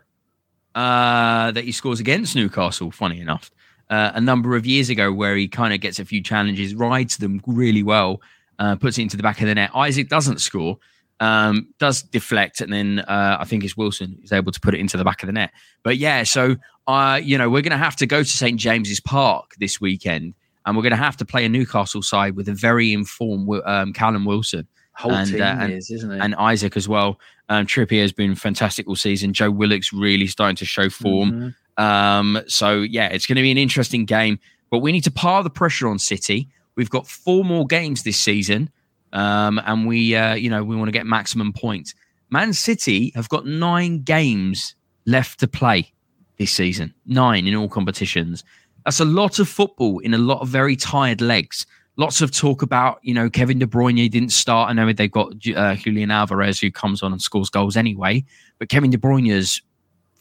uh, 0.79 1.51
that 1.51 1.65
he 1.65 1.73
scores 1.73 1.99
against 1.99 2.37
Newcastle. 2.37 2.93
Funny 2.93 3.21
enough, 3.21 3.51
uh, 3.91 4.13
a 4.15 4.21
number 4.21 4.55
of 4.55 4.65
years 4.65 4.89
ago, 4.89 5.13
where 5.13 5.37
he 5.37 5.49
kind 5.49 5.75
of 5.75 5.81
gets 5.81 5.99
a 5.99 6.05
few 6.05 6.23
challenges, 6.23 6.73
rides 6.73 7.17
them 7.17 7.43
really 7.49 7.83
well, 7.83 8.23
uh, 8.61 8.77
puts 8.77 8.97
it 8.97 9.03
into 9.03 9.17
the 9.17 9.23
back 9.25 9.41
of 9.41 9.49
the 9.49 9.57
net. 9.57 9.71
Isak 9.75 10.09
doesn't 10.09 10.41
score, 10.41 10.79
um, 11.19 11.67
does 11.81 12.03
deflect, 12.03 12.61
and 12.61 12.73
then 12.73 13.01
uh, 13.01 13.39
I 13.41 13.45
think 13.45 13.65
it's 13.65 13.77
Wilson 13.77 14.19
who's 14.21 14.33
able 14.33 14.53
to 14.53 14.61
put 14.61 14.73
it 14.73 14.79
into 14.79 14.97
the 14.97 15.03
back 15.03 15.21
of 15.25 15.27
the 15.27 15.33
net. 15.33 15.51
But 15.83 15.97
yeah, 15.97 16.23
so 16.23 16.55
uh, 16.87 17.19
you 17.21 17.37
know 17.37 17.51
we're 17.51 17.63
going 17.63 17.73
to 17.73 17.77
have 17.77 17.97
to 17.97 18.07
go 18.07 18.21
to 18.21 18.25
St 18.25 18.57
James's 18.57 19.01
Park 19.01 19.55
this 19.59 19.81
weekend, 19.81 20.35
and 20.65 20.77
we're 20.77 20.85
going 20.85 20.93
to 20.93 20.97
have 20.97 21.17
to 21.17 21.25
play 21.25 21.45
a 21.45 21.49
Newcastle 21.49 22.03
side 22.03 22.37
with 22.37 22.49
a 22.49 22.55
very 22.55 22.93
informed 22.93 23.49
um, 23.65 23.93
Callum 23.93 24.25
Wilson 24.25 24.69
Whole 24.99 25.13
And, 25.13 25.31
team 25.31 25.41
uh, 25.43 25.45
and- 25.45 25.73
is, 25.73 25.91
isn't 25.91 26.11
it? 26.11 26.21
and 26.21 26.35
Isak 26.53 26.77
as 26.77 26.89
well. 26.89 27.19
Um, 27.49 27.67
Trippier 27.67 28.03
has 28.03 28.13
been 28.13 28.35
fantastic 28.35 28.87
all 28.89 28.97
season. 28.97 29.33
Joe 29.33 29.51
Willock's 29.51 29.93
really 29.93 30.27
starting 30.27 30.57
to 30.57 30.65
show 30.67 30.91
form. 30.91 31.55
Mhm. 31.79 31.83
Um, 31.83 32.41
so 32.49 32.81
yeah, 32.81 33.07
it's 33.07 33.25
going 33.27 33.37
to 33.37 33.43
be 33.43 33.51
an 33.51 33.59
interesting 33.59 34.05
game. 34.05 34.39
But 34.71 34.81
we 34.81 34.93
need 34.93 35.05
to 35.05 35.11
par 35.11 35.43
the 35.43 35.51
pressure 35.51 35.89
on 35.89 35.99
City. 35.99 36.49
We've 36.77 36.91
got 36.91 37.07
four 37.07 37.45
more 37.45 37.67
games 37.67 38.03
this 38.03 38.19
season, 38.19 38.71
um, 39.13 39.61
and 39.65 39.87
we, 39.87 40.15
uh, 40.15 40.35
you 40.35 40.51
know, 40.51 40.63
we 40.63 40.77
want 40.77 40.89
to 40.89 40.93
get 40.93 41.07
maximum 41.07 41.53
points. 41.53 41.95
Man 42.31 42.53
City 42.53 43.13
have 43.15 43.29
got 43.31 43.47
nine 43.47 44.03
games 44.03 44.75
left 45.07 45.41
to 45.41 45.49
play 45.49 45.91
this 46.37 46.53
season. 46.53 46.93
Nine 47.07 47.47
in 47.47 47.55
all 47.55 47.69
competitions. 47.69 48.45
That's 48.85 49.01
a 49.01 49.05
lot 49.07 49.39
of 49.39 49.49
football 49.49 50.01
in 50.01 50.13
a 50.13 50.19
lot 50.19 50.41
of 50.43 50.49
very 50.49 50.77
tired 50.77 51.21
legs. 51.21 51.65
Lots 51.99 52.21
of 52.23 52.31
talk 52.31 52.63
about, 52.63 53.01
you 53.03 53.13
know, 53.13 53.29
Kevin 53.29 53.59
De 53.59 53.67
Bruyne 53.67 54.09
didn't 54.09 54.31
start. 54.31 54.71
I 54.71 54.73
know 54.73 54.91
they've 54.93 55.11
got 55.11 55.33
uh, 55.55 55.75
Julian 55.75 56.13
Alvarez 56.13 56.61
who 56.61 56.71
comes 56.71 57.03
on 57.03 57.13
and 57.13 57.21
scores 57.21 57.51
goals 57.51 57.77
anyway, 57.77 58.25
but 58.59 58.69
Kevin 58.69 58.91
De 58.91 58.97
Bruyne's 58.97 59.61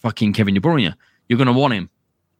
fucking 0.01 0.33
Kevin 0.33 0.55
De 0.55 0.59
Bruyne. 0.59 0.93
You're 1.29 1.37
going 1.37 1.45
to 1.45 1.53
want 1.53 1.75
him 1.75 1.89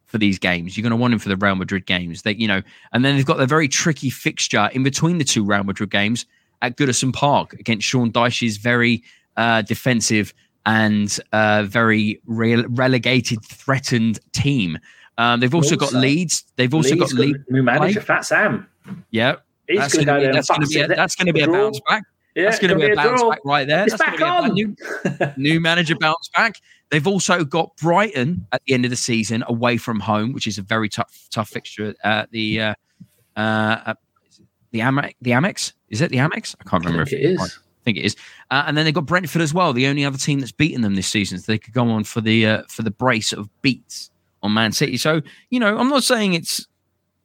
for 0.08 0.18
these 0.18 0.40
games. 0.40 0.76
You're 0.76 0.82
going 0.82 0.90
to 0.92 0.98
want 0.98 1.14
him 1.14 1.20
for 1.20 1.30
the 1.30 1.38
Real 1.38 1.56
Madrid 1.56 1.86
games. 1.86 2.24
That 2.24 2.38
you 2.40 2.48
know, 2.48 2.64
and 2.94 3.06
then 3.06 3.16
they've 3.16 3.26
got 3.26 3.38
the 3.38 3.46
very 3.46 3.68
tricky 3.68 4.10
fixture 4.10 4.70
in 4.74 4.82
between 4.82 5.20
the 5.20 5.24
two 5.24 5.46
Real 5.46 5.64
Madrid 5.64 5.92
games 5.92 6.26
at 6.64 6.76
Goodison 6.76 7.14
Park 7.14 7.54
against 7.54 7.86
Sean 7.86 8.12
Dyche's 8.12 8.58
very 8.58 9.04
uh, 9.36 9.62
defensive 9.62 10.34
and 10.66 11.20
a 11.32 11.64
very 11.64 12.20
re- 12.26 12.66
relegated, 12.70 13.46
threatened 13.46 14.20
team. 14.34 14.80
Um, 15.20 15.40
they've 15.40 15.54
also, 15.54 15.76
got 15.76 15.88
Also, 15.88 16.00
Leeds. 16.00 16.44
They've 16.56 16.74
also 16.74 16.96
Leeds 16.96 17.14
got 17.14 17.20
Leeds. 17.20 17.40
new 17.50 17.64
manager. 17.64 18.02
Fat 18.02 18.26
Sam. 18.26 18.68
Yeah, 19.12 19.36
He's 19.68 19.80
that's 19.80 19.94
going 19.96 20.06
going 20.06 20.22
to 20.22 20.28
be 20.30 20.34
that's 20.34 20.48
going 20.50 20.62
to 20.62 20.68
be 20.68 20.80
a, 20.80 20.88
that's 20.88 21.16
going 21.16 21.28
to 21.28 21.34
be 21.34 21.42
a 21.42 21.48
bounce 21.48 21.80
back. 21.88 22.04
Yeah, 22.36 22.44
that's 22.44 22.60
going 22.60 22.70
to 22.70 22.76
gonna 22.76 22.88
be 22.88 22.94
a 22.94 22.96
bounce 22.96 23.22
draw. 23.22 23.30
back 23.32 23.40
right 23.46 23.68
there. 23.68 23.84
It's 23.84 23.94
That's 23.98 24.04
back 24.04 24.20
gonna 24.20 24.54
be 24.54 24.62
a 24.62 24.66
on. 24.68 24.76
new, 25.38 25.54
new 25.54 25.60
manager 25.60 25.96
bounce 26.00 26.30
back. 26.36 26.56
They've 26.90 27.08
also 27.08 27.44
got 27.44 27.76
Brighton 27.78 28.46
at 28.52 28.62
the 28.66 28.74
end 28.74 28.86
of 28.86 28.92
the 28.92 28.98
season 28.98 29.44
away 29.48 29.78
from 29.78 30.00
home, 30.00 30.34
which 30.34 30.46
is 30.48 30.58
a 30.58 30.62
very 30.62 30.88
tough 30.88 31.28
tough 31.32 31.50
fixture. 31.50 31.96
Uh, 32.04 32.28
the 32.32 32.62
uh, 32.62 32.76
uh, 33.36 33.94
the 34.72 34.80
Amex, 34.80 35.14
the 35.22 35.32
Amex 35.32 35.74
is 35.90 36.02
it 36.02 36.12
the 36.12 36.18
Amex? 36.18 36.56
I 36.60 36.70
can't 36.70 36.86
I 36.86 36.90
remember. 36.90 37.10
think 37.10 37.24
if 37.24 37.32
it's 37.32 37.42
is. 37.44 37.60
I 37.60 37.84
think 37.86 37.98
it 37.98 38.06
is. 38.06 38.16
Uh, 38.52 38.64
and 38.68 38.78
then 38.78 38.86
they've 38.86 38.94
got 38.94 39.06
Brentford 39.06 39.42
as 39.42 39.54
well, 39.54 39.74
the 39.74 39.88
only 39.88 40.06
other 40.06 40.18
team 40.18 40.40
that's 40.40 40.52
beaten 40.52 40.82
them 40.82 40.96
this 40.96 41.08
season. 41.08 41.40
So 41.40 41.52
they 41.52 41.58
could 41.58 41.74
go 41.74 41.90
on 41.90 42.04
for 42.04 42.22
the 42.22 42.46
uh, 42.46 42.64
for 42.70 42.84
the 42.84 42.92
brace 42.92 43.34
of 43.34 43.50
beats 43.62 44.12
on 44.44 44.54
Man 44.54 44.72
City. 44.72 44.98
So 44.98 45.22
you 45.50 45.60
know, 45.60 45.78
I'm 45.78 45.90
not 45.90 46.04
saying 46.04 46.36
it's 46.36 46.68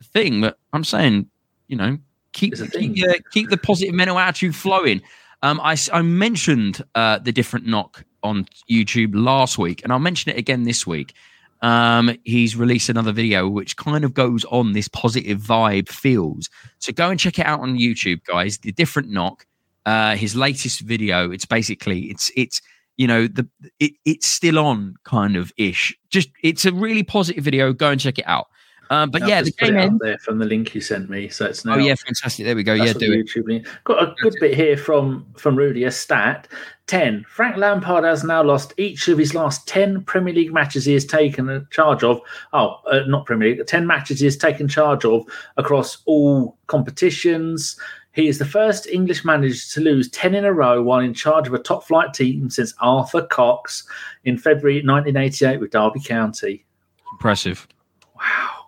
a 0.00 0.04
thing, 0.04 0.40
but 0.40 0.58
I'm 0.72 0.84
saying 0.84 1.28
you 1.72 1.78
know 1.78 1.98
keep 2.34 2.54
keep, 2.72 3.08
uh, 3.08 3.14
keep 3.32 3.48
the 3.48 3.56
positive 3.56 3.94
mental 3.94 4.18
attitude 4.18 4.54
flowing. 4.54 5.00
Um, 5.42 5.58
I, 5.60 5.76
I 5.92 6.02
mentioned 6.02 6.82
uh, 6.94 7.18
the 7.18 7.32
different 7.32 7.66
knock 7.66 8.04
on 8.22 8.46
YouTube 8.70 9.12
last 9.14 9.58
week, 9.58 9.82
and 9.82 9.92
I'll 9.92 9.98
mention 9.98 10.30
it 10.30 10.38
again 10.38 10.64
this 10.64 10.86
week. 10.86 11.14
Um, 11.62 12.16
he's 12.24 12.56
released 12.56 12.88
another 12.88 13.12
video 13.12 13.48
which 13.48 13.76
kind 13.76 14.04
of 14.04 14.12
goes 14.12 14.44
on 14.46 14.72
this 14.72 14.88
positive 14.88 15.40
vibe 15.40 15.88
feels. 15.88 16.50
So 16.78 16.92
go 16.92 17.08
and 17.08 17.18
check 17.18 17.38
it 17.38 17.46
out 17.46 17.60
on 17.60 17.78
YouTube, 17.78 18.24
guys. 18.24 18.58
The 18.58 18.72
different 18.72 19.10
knock, 19.10 19.46
uh, 19.86 20.14
his 20.16 20.36
latest 20.36 20.80
video. 20.80 21.30
It's 21.30 21.46
basically 21.46 22.02
it's 22.10 22.30
it's 22.36 22.60
you 22.98 23.06
know 23.06 23.26
the 23.26 23.48
it, 23.80 23.92
it's 24.04 24.26
still 24.26 24.58
on 24.58 24.96
kind 25.04 25.36
of 25.36 25.52
ish. 25.56 25.96
Just 26.10 26.28
it's 26.42 26.66
a 26.66 26.72
really 26.72 27.02
positive 27.02 27.42
video. 27.42 27.72
Go 27.72 27.90
and 27.90 28.00
check 28.00 28.18
it 28.18 28.28
out. 28.28 28.48
Um, 28.92 29.10
but 29.10 29.22
I'll 29.22 29.28
yeah, 29.30 29.40
the 29.40 29.52
game 29.52 29.74
up 29.78 29.92
there 30.00 30.18
from 30.18 30.38
the 30.38 30.44
link 30.44 30.74
you 30.74 30.82
sent 30.82 31.08
me. 31.08 31.30
So 31.30 31.46
it's 31.46 31.64
now. 31.64 31.76
Oh 31.76 31.78
yeah, 31.78 31.94
fantastic. 31.94 32.44
There 32.44 32.54
we 32.54 32.62
go. 32.62 32.76
That's 32.76 32.92
yeah, 32.92 32.98
do 32.98 33.12
it. 33.14 33.24
YouTube 33.24 33.46
link. 33.46 33.66
Got 33.84 34.02
a 34.02 34.14
good 34.20 34.36
bit 34.38 34.54
here 34.54 34.76
from 34.76 35.24
from 35.38 35.56
Rudy. 35.56 35.84
A 35.84 35.90
stat: 35.90 36.46
ten. 36.86 37.24
Frank 37.26 37.56
Lampard 37.56 38.04
has 38.04 38.22
now 38.22 38.42
lost 38.42 38.74
each 38.76 39.08
of 39.08 39.16
his 39.16 39.34
last 39.34 39.66
ten 39.66 40.04
Premier 40.04 40.34
League 40.34 40.52
matches 40.52 40.84
he 40.84 40.92
has 40.92 41.06
taken 41.06 41.66
charge 41.70 42.04
of. 42.04 42.20
Oh, 42.52 42.80
uh, 42.84 43.00
not 43.06 43.24
Premier 43.24 43.56
League. 43.56 43.66
Ten 43.66 43.86
matches 43.86 44.20
he 44.20 44.26
has 44.26 44.36
taken 44.36 44.68
charge 44.68 45.06
of 45.06 45.24
across 45.56 46.02
all 46.04 46.58
competitions. 46.66 47.80
He 48.12 48.28
is 48.28 48.38
the 48.38 48.44
first 48.44 48.86
English 48.88 49.24
manager 49.24 49.58
to 49.72 49.80
lose 49.80 50.10
10 50.10 50.34
in 50.34 50.44
a 50.44 50.52
row 50.52 50.82
while 50.82 51.00
in 51.00 51.14
charge 51.14 51.48
of 51.48 51.54
a 51.54 51.58
top 51.58 51.84
flight 51.84 52.12
team 52.12 52.50
since 52.50 52.74
Arthur 52.78 53.22
Cox 53.22 53.84
in 54.24 54.36
February 54.36 54.82
1988 54.84 55.60
with 55.60 55.70
Derby 55.70 56.00
County. 56.00 56.66
Impressive. 57.10 57.66
Wow. 58.14 58.61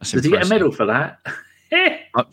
That's 0.00 0.12
Did 0.12 0.24
he 0.24 0.30
get 0.30 0.46
a 0.46 0.48
medal 0.48 0.72
for 0.72 0.86
that? 0.86 1.20
Uh, 2.12 2.24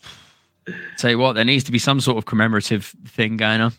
tell 0.98 1.12
you 1.12 1.20
what, 1.20 1.34
there 1.34 1.46
needs 1.46 1.64
to 1.64 1.72
be 1.72 1.78
some 1.78 2.02
sort 2.02 2.18
of 2.18 2.26
commemorative 2.26 2.96
thing 3.06 3.38
going 3.38 3.62
on. 3.62 3.72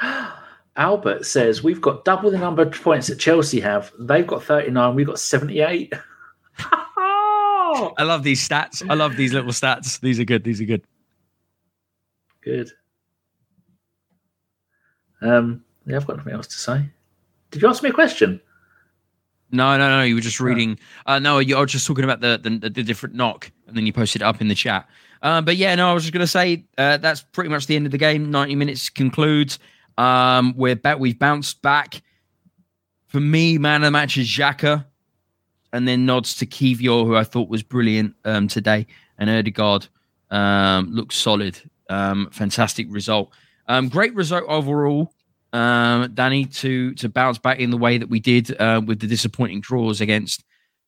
Albert 0.76 1.26
says 1.26 1.62
we've 1.62 1.82
got 1.82 2.06
double 2.06 2.30
the 2.30 2.38
number 2.38 2.62
of 2.62 2.72
points 2.72 3.08
that 3.08 3.16
Chelsea 3.16 3.60
have. 3.60 3.92
They've 3.98 4.26
got 4.26 4.42
39, 4.42 4.94
we've 4.94 5.06
got 5.06 5.18
78. 5.18 5.92
I 7.98 8.02
love 8.02 8.22
these 8.22 8.46
stats. 8.46 8.88
I 8.88 8.94
love 8.94 9.16
these 9.16 9.32
little 9.32 9.52
stats. 9.52 10.00
These 10.00 10.20
are 10.20 10.24
good. 10.24 10.44
These 10.44 10.60
are 10.60 10.64
good. 10.64 10.82
Good. 12.42 12.70
Um, 15.20 15.64
yeah, 15.86 15.96
I've 15.96 16.06
got 16.06 16.18
nothing 16.18 16.32
else 16.32 16.46
to 16.48 16.58
say. 16.58 16.84
Did 17.50 17.62
you 17.62 17.68
ask 17.68 17.82
me 17.82 17.90
a 17.90 17.92
question? 17.92 18.40
No, 19.52 19.76
no, 19.76 19.88
no. 19.98 20.02
You 20.02 20.14
were 20.14 20.22
just 20.22 20.40
reading. 20.40 20.78
Uh, 21.04 21.18
no, 21.18 21.38
you 21.38 21.56
was 21.56 21.70
just 21.70 21.86
talking 21.86 22.04
about 22.04 22.20
the, 22.20 22.40
the 22.42 22.70
the 22.70 22.82
different 22.82 23.14
knock, 23.14 23.50
and 23.66 23.76
then 23.76 23.84
you 23.84 23.92
posted 23.92 24.22
it 24.22 24.24
up 24.24 24.40
in 24.40 24.48
the 24.48 24.54
chat. 24.54 24.88
Uh, 25.20 25.42
but 25.42 25.56
yeah, 25.56 25.74
no, 25.74 25.90
I 25.90 25.92
was 25.92 26.04
just 26.04 26.12
going 26.12 26.22
to 26.22 26.26
say 26.26 26.64
uh, 26.78 26.96
that's 26.96 27.20
pretty 27.20 27.50
much 27.50 27.66
the 27.66 27.76
end 27.76 27.84
of 27.86 27.92
the 27.92 27.98
game. 27.98 28.30
Ninety 28.30 28.56
minutes 28.56 28.88
concludes. 28.88 29.58
Um, 29.98 30.54
we're 30.56 30.74
back. 30.74 30.98
We've 30.98 31.18
bounced 31.18 31.60
back. 31.60 32.02
For 33.06 33.20
me, 33.20 33.58
man 33.58 33.82
of 33.82 33.86
the 33.86 33.90
match 33.90 34.16
is 34.16 34.26
Xhaka, 34.26 34.86
and 35.74 35.86
then 35.86 36.06
nods 36.06 36.34
to 36.36 36.46
Kiwior, 36.46 37.04
who 37.04 37.14
I 37.14 37.24
thought 37.24 37.50
was 37.50 37.62
brilliant 37.62 38.14
um, 38.24 38.48
today, 38.48 38.86
and 39.18 39.28
Odegaard 39.28 39.86
um, 40.30 40.90
looks 40.92 41.16
solid. 41.16 41.60
Um, 41.90 42.30
fantastic 42.32 42.86
result. 42.88 43.30
Um, 43.68 43.90
great 43.90 44.14
result 44.14 44.44
overall 44.48 45.12
um, 45.52 46.12
Danny, 46.14 46.46
to 46.46 46.94
to 46.94 47.08
bounce 47.08 47.38
back 47.38 47.58
in 47.58 47.70
the 47.70 47.76
way 47.76 47.98
that 47.98 48.08
we 48.08 48.20
did 48.20 48.58
uh, 48.60 48.80
with 48.84 49.00
the 49.00 49.06
disappointing 49.06 49.60
draws 49.60 50.00
against 50.00 50.44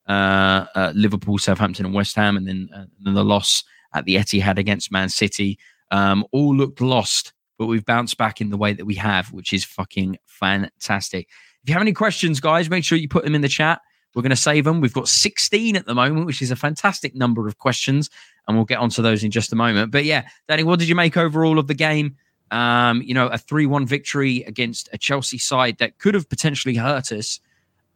uh, 0.08 0.66
uh, 0.74 0.92
Liverpool, 0.94 1.38
Southampton, 1.38 1.86
and 1.86 1.94
West 1.94 2.16
Ham, 2.16 2.36
and 2.36 2.46
then, 2.46 2.68
uh, 2.74 2.80
and 2.80 2.90
then 3.02 3.14
the 3.14 3.24
loss 3.24 3.64
at 3.94 4.04
the 4.04 4.16
Etihad 4.16 4.58
against 4.58 4.92
Man 4.92 5.08
City. 5.08 5.58
Um, 5.90 6.24
all 6.32 6.54
looked 6.54 6.80
lost, 6.80 7.32
but 7.58 7.66
we've 7.66 7.84
bounced 7.84 8.18
back 8.18 8.40
in 8.40 8.50
the 8.50 8.56
way 8.56 8.72
that 8.72 8.84
we 8.84 8.94
have, 8.96 9.32
which 9.32 9.52
is 9.52 9.64
fucking 9.64 10.18
fantastic. 10.26 11.28
If 11.62 11.68
you 11.68 11.74
have 11.74 11.82
any 11.82 11.92
questions, 11.92 12.40
guys, 12.40 12.68
make 12.68 12.84
sure 12.84 12.98
you 12.98 13.08
put 13.08 13.24
them 13.24 13.34
in 13.34 13.40
the 13.40 13.48
chat. 13.48 13.80
We're 14.14 14.22
going 14.22 14.30
to 14.30 14.36
save 14.36 14.64
them. 14.64 14.80
We've 14.80 14.92
got 14.92 15.08
16 15.08 15.76
at 15.76 15.86
the 15.86 15.94
moment, 15.94 16.26
which 16.26 16.42
is 16.42 16.50
a 16.50 16.56
fantastic 16.56 17.14
number 17.14 17.48
of 17.48 17.58
questions, 17.58 18.10
and 18.46 18.56
we'll 18.56 18.64
get 18.64 18.78
onto 18.78 19.02
those 19.02 19.24
in 19.24 19.30
just 19.30 19.52
a 19.52 19.56
moment. 19.56 19.90
But 19.90 20.04
yeah, 20.04 20.28
Danny, 20.48 20.62
what 20.62 20.78
did 20.78 20.88
you 20.88 20.94
make 20.94 21.16
overall 21.16 21.58
of 21.58 21.66
the 21.66 21.74
game? 21.74 22.16
Um, 22.54 23.02
you 23.02 23.14
know, 23.14 23.26
a 23.26 23.38
3 23.38 23.66
1 23.66 23.84
victory 23.86 24.44
against 24.44 24.88
a 24.92 24.98
Chelsea 24.98 25.38
side 25.38 25.78
that 25.78 25.98
could 25.98 26.14
have 26.14 26.28
potentially 26.28 26.76
hurt 26.76 27.10
us, 27.10 27.40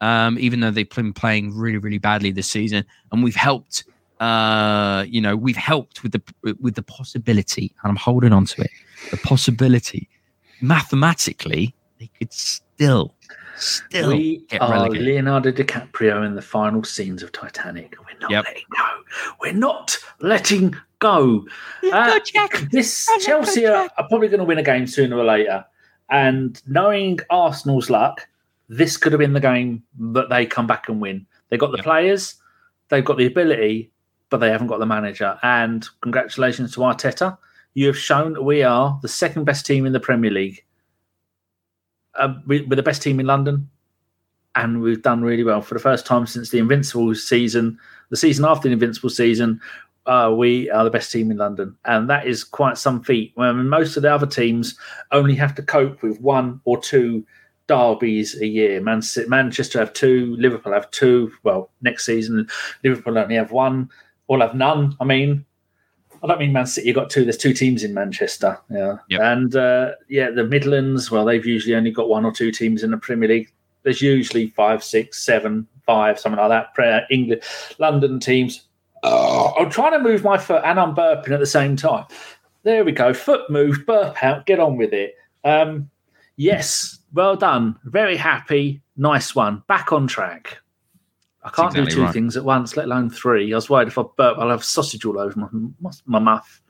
um, 0.00 0.36
even 0.38 0.59
though 0.61 0.72
they've 0.72 0.88
been 0.90 1.12
playing 1.12 1.56
really, 1.56 1.78
really 1.78 1.98
badly 1.98 2.32
this 2.32 2.50
season. 2.50 2.84
And 3.12 3.22
we've 3.22 3.36
helped, 3.36 3.84
uh, 4.18 5.04
you 5.09 5.20
know, 5.20 5.36
we've 5.36 5.56
helped 5.56 6.02
with 6.02 6.12
the 6.12 6.22
with 6.61 6.74
the 6.74 6.82
possibility, 6.82 7.72
and 7.82 7.90
I'm 7.90 7.96
holding 7.96 8.32
on 8.32 8.46
to 8.46 8.62
it, 8.62 8.70
the 9.12 9.18
possibility 9.18 10.09
mathematically 10.61 11.74
they 12.00 12.11
could 12.18 12.32
still, 12.32 13.14
still 13.56 14.09
we 14.16 14.38
get 14.50 14.61
are 14.62 14.70
relegated. 14.70 15.06
Leonardo 15.06 15.52
DiCaprio 15.52 16.26
in 16.26 16.34
the 16.34 16.42
final 16.42 16.82
scenes 16.84 17.22
of 17.22 17.32
Titanic. 17.32 17.94
We're 18.00 18.18
not 18.20 18.30
Yep. 18.30 18.44
letting 18.44 18.64
go. 18.76 18.88
We're 19.40 19.52
not 19.52 19.96
letting 20.20 20.74
go. 20.99 21.46
Uh, 21.92 22.18
this 22.70 23.09
Chelsea 23.20 23.66
are, 23.66 23.88
are 23.96 24.09
probably 24.09 24.28
going 24.28 24.40
to 24.40 24.44
win 24.44 24.59
a 24.59 24.62
game 24.62 24.86
sooner 24.86 25.16
or 25.16 25.24
later. 25.24 25.64
And 26.11 26.61
knowing 26.66 27.18
Arsenal's 27.30 27.90
luck, 27.90 28.26
this 28.68 28.96
could 28.96 29.12
have 29.12 29.18
been 29.18 29.32
the 29.32 29.40
game 29.40 29.82
that 29.99 30.28
they 30.28 30.46
come 30.46 30.66
back 30.66 30.88
and 30.88 31.01
win. 31.01 31.26
They 31.49 31.57
got 31.57 31.70
the 31.70 31.78
Yep. 31.78 31.84
players, 31.84 32.34
they've 32.88 33.05
got 33.05 33.18
the 33.18 33.26
ability, 33.26 33.90
but 34.30 34.38
they 34.38 34.51
haven't 34.51 34.66
got 34.66 34.78
the 34.78 34.86
manager. 34.86 35.38
And 35.42 35.86
congratulations 36.01 36.72
to 36.74 36.80
Arteta. 36.80 37.38
You 37.74 37.86
have 37.86 37.99
shown 37.99 38.32
that 38.34 38.42
we 38.42 38.62
are 38.62 38.99
the 39.03 39.09
second 39.09 39.44
best 39.44 39.64
team 39.64 39.86
in 39.86 39.92
the 39.92 40.01
Premier 40.01 40.30
League. 40.30 40.64
Uh, 42.14 42.34
we, 42.46 42.62
we're 42.62 42.76
the 42.76 42.82
best 42.82 43.03
team 43.03 43.20
in 43.20 43.26
London, 43.26 43.70
and 44.57 44.80
we've 44.80 45.03
done 45.03 45.22
really 45.22 45.44
well 45.44 45.62
for 45.62 45.74
the 45.74 45.80
first 45.80 46.05
time 46.05 46.26
since 46.26 46.51
the 46.51 46.59
Invincible 46.59 47.14
season. 47.14 47.78
The 48.11 48.16
season 48.16 48.44
after 48.44 48.68
the 48.68 48.72
Invincible 48.72 49.11
season, 49.11 49.61
uh, 50.09 50.32
we 50.34 50.68
are 50.70 50.82
the 50.84 50.90
best 50.90 51.12
team 51.12 51.30
in 51.30 51.36
London, 51.36 51.76
and 51.84 52.09
that 52.11 52.26
is 52.26 52.42
quite 52.42 52.78
some 52.78 53.02
feat. 53.02 53.32
When 53.36 53.68
most 53.68 53.96
of 53.96 54.02
the 54.02 54.12
other 54.12 54.26
teams 54.26 54.76
only 55.12 55.34
have 55.36 55.54
to 55.56 55.62
cope 55.62 56.02
with 56.02 56.20
one 56.20 56.61
or 56.64 56.80
two 56.80 57.24
derbies 57.68 58.40
a 58.40 58.46
year. 58.46 58.80
Man- 58.80 59.02
Manchester 59.28 59.78
have 59.78 59.92
two, 59.92 60.34
Liverpool 60.38 60.72
have 60.72 60.90
two. 60.90 61.30
Well, 61.42 61.70
next 61.82 62.06
season, 62.06 62.48
Liverpool 62.82 63.18
only 63.18 63.34
have 63.36 63.52
one, 63.52 63.90
or 64.26 64.38
have 64.40 64.54
none. 64.54 64.96
I 65.00 65.04
mean, 65.04 65.44
I 66.22 66.26
don't 66.26 66.38
mean 66.40 66.52
Man 66.52 66.66
City. 66.66 66.88
You 66.88 66.94
got 66.94 67.11
two. 67.11 67.24
There's 67.24 67.36
two 67.36 67.52
teams 67.52 67.84
in 67.84 67.92
Manchester. 67.94 68.59
Yeah, 68.70 68.96
Yep. 69.11 69.20
and 69.20 69.54
uh, 69.56 69.92
yeah, 70.09 70.30
the 70.30 70.44
Midlands. 70.44 71.11
Well, 71.11 71.24
they've 71.26 71.44
usually 71.44 71.74
only 71.74 71.90
got 71.90 72.09
one 72.09 72.24
or 72.24 72.32
two 72.32 72.50
teams 72.50 72.82
in 72.82 72.90
the 72.90 72.96
Premier 72.98 73.28
League. 73.28 73.52
There's 73.82 74.00
usually 74.02 74.48
five, 74.48 74.82
six, 74.82 75.22
seven, 75.24 75.66
five, 75.86 76.18
something 76.18 76.40
like 76.40 76.68
that. 76.76 77.06
England, 77.11 77.42
London 77.78 78.18
teams. 78.20 78.64
Oh, 79.03 79.55
I'm 79.59 79.70
trying 79.70 79.92
to 79.92 80.01
move 80.01 80.24
my 80.24 80.38
foot 80.38 80.62
and 80.64 80.78
I'm 80.78 80.94
burping 80.94 81.30
at 81.30 81.40
the 81.40 81.46
same 81.46 81.76
time. 81.76 82.07
There 82.62 82.84
we 82.84 82.92
go. 82.92 83.14
Foot 83.14 83.49
moved, 83.51 83.86
burp 83.86 84.22
out. 84.22 84.46
Get 84.46 84.61
on 84.61 84.76
with 84.76 84.92
it. 84.92 85.14
Um, 85.44 85.90
yes, 86.36 86.99
well 87.12 87.36
done. 87.36 87.78
Very 87.84 88.16
happy. 88.16 88.82
Nice 88.96 89.34
one. 89.34 89.62
Back 89.68 89.92
on 89.92 90.07
track. 90.07 90.59
I 91.44 91.51
can't 91.51 91.68
exactly 91.68 91.90
do 91.90 91.96
two 91.96 92.03
right. 92.03 92.12
things 92.12 92.36
at 92.36 92.44
once, 92.44 92.76
let 92.76 92.86
alone 92.86 93.11
three. 93.11 93.53
I 93.53 93.57
was 93.57 93.70
worried 93.70 93.88
if 93.88 93.96
I 93.96 94.03
burp, 94.16 94.38
I'll 94.38 94.51
have 94.51 94.64
sausage 94.64 95.05
all 95.05 95.18
over 95.18 95.38
my 95.38 95.90
my 96.05 96.18
muff. 96.18 96.61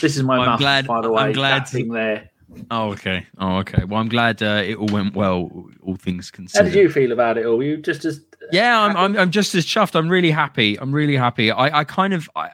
This 0.00 0.16
is 0.16 0.22
my 0.22 0.38
I'm 0.38 0.46
muff, 0.46 0.58
glad- 0.58 0.86
by 0.86 1.00
the 1.00 1.10
way. 1.10 1.22
I'm 1.22 1.32
glad 1.32 1.68
thing 1.68 1.88
there. 1.92 2.30
Oh, 2.70 2.90
okay. 2.90 3.26
Oh, 3.38 3.56
okay. 3.58 3.84
Well, 3.84 3.98
I'm 3.98 4.08
glad 4.08 4.42
uh, 4.42 4.62
it 4.64 4.76
all 4.76 4.88
went 4.88 5.14
well, 5.14 5.50
all 5.82 5.96
things 5.96 6.30
considered. 6.30 6.66
How 6.66 6.70
did 6.70 6.78
you 6.78 6.90
feel 6.90 7.12
about 7.12 7.38
it 7.38 7.46
all? 7.46 7.56
Were 7.56 7.64
you 7.64 7.78
just 7.78 8.04
as 8.04 8.20
Yeah, 8.50 8.80
I'm. 8.80 8.96
I'm, 8.96 9.16
I'm 9.16 9.30
just 9.30 9.54
as 9.54 9.64
chuffed. 9.64 9.94
I'm 9.94 10.08
really 10.08 10.30
happy. 10.30 10.78
I'm 10.78 10.92
really 10.92 11.16
happy. 11.16 11.50
I, 11.50 11.80
I 11.80 11.84
kind 11.84 12.12
of, 12.12 12.28
I, 12.34 12.50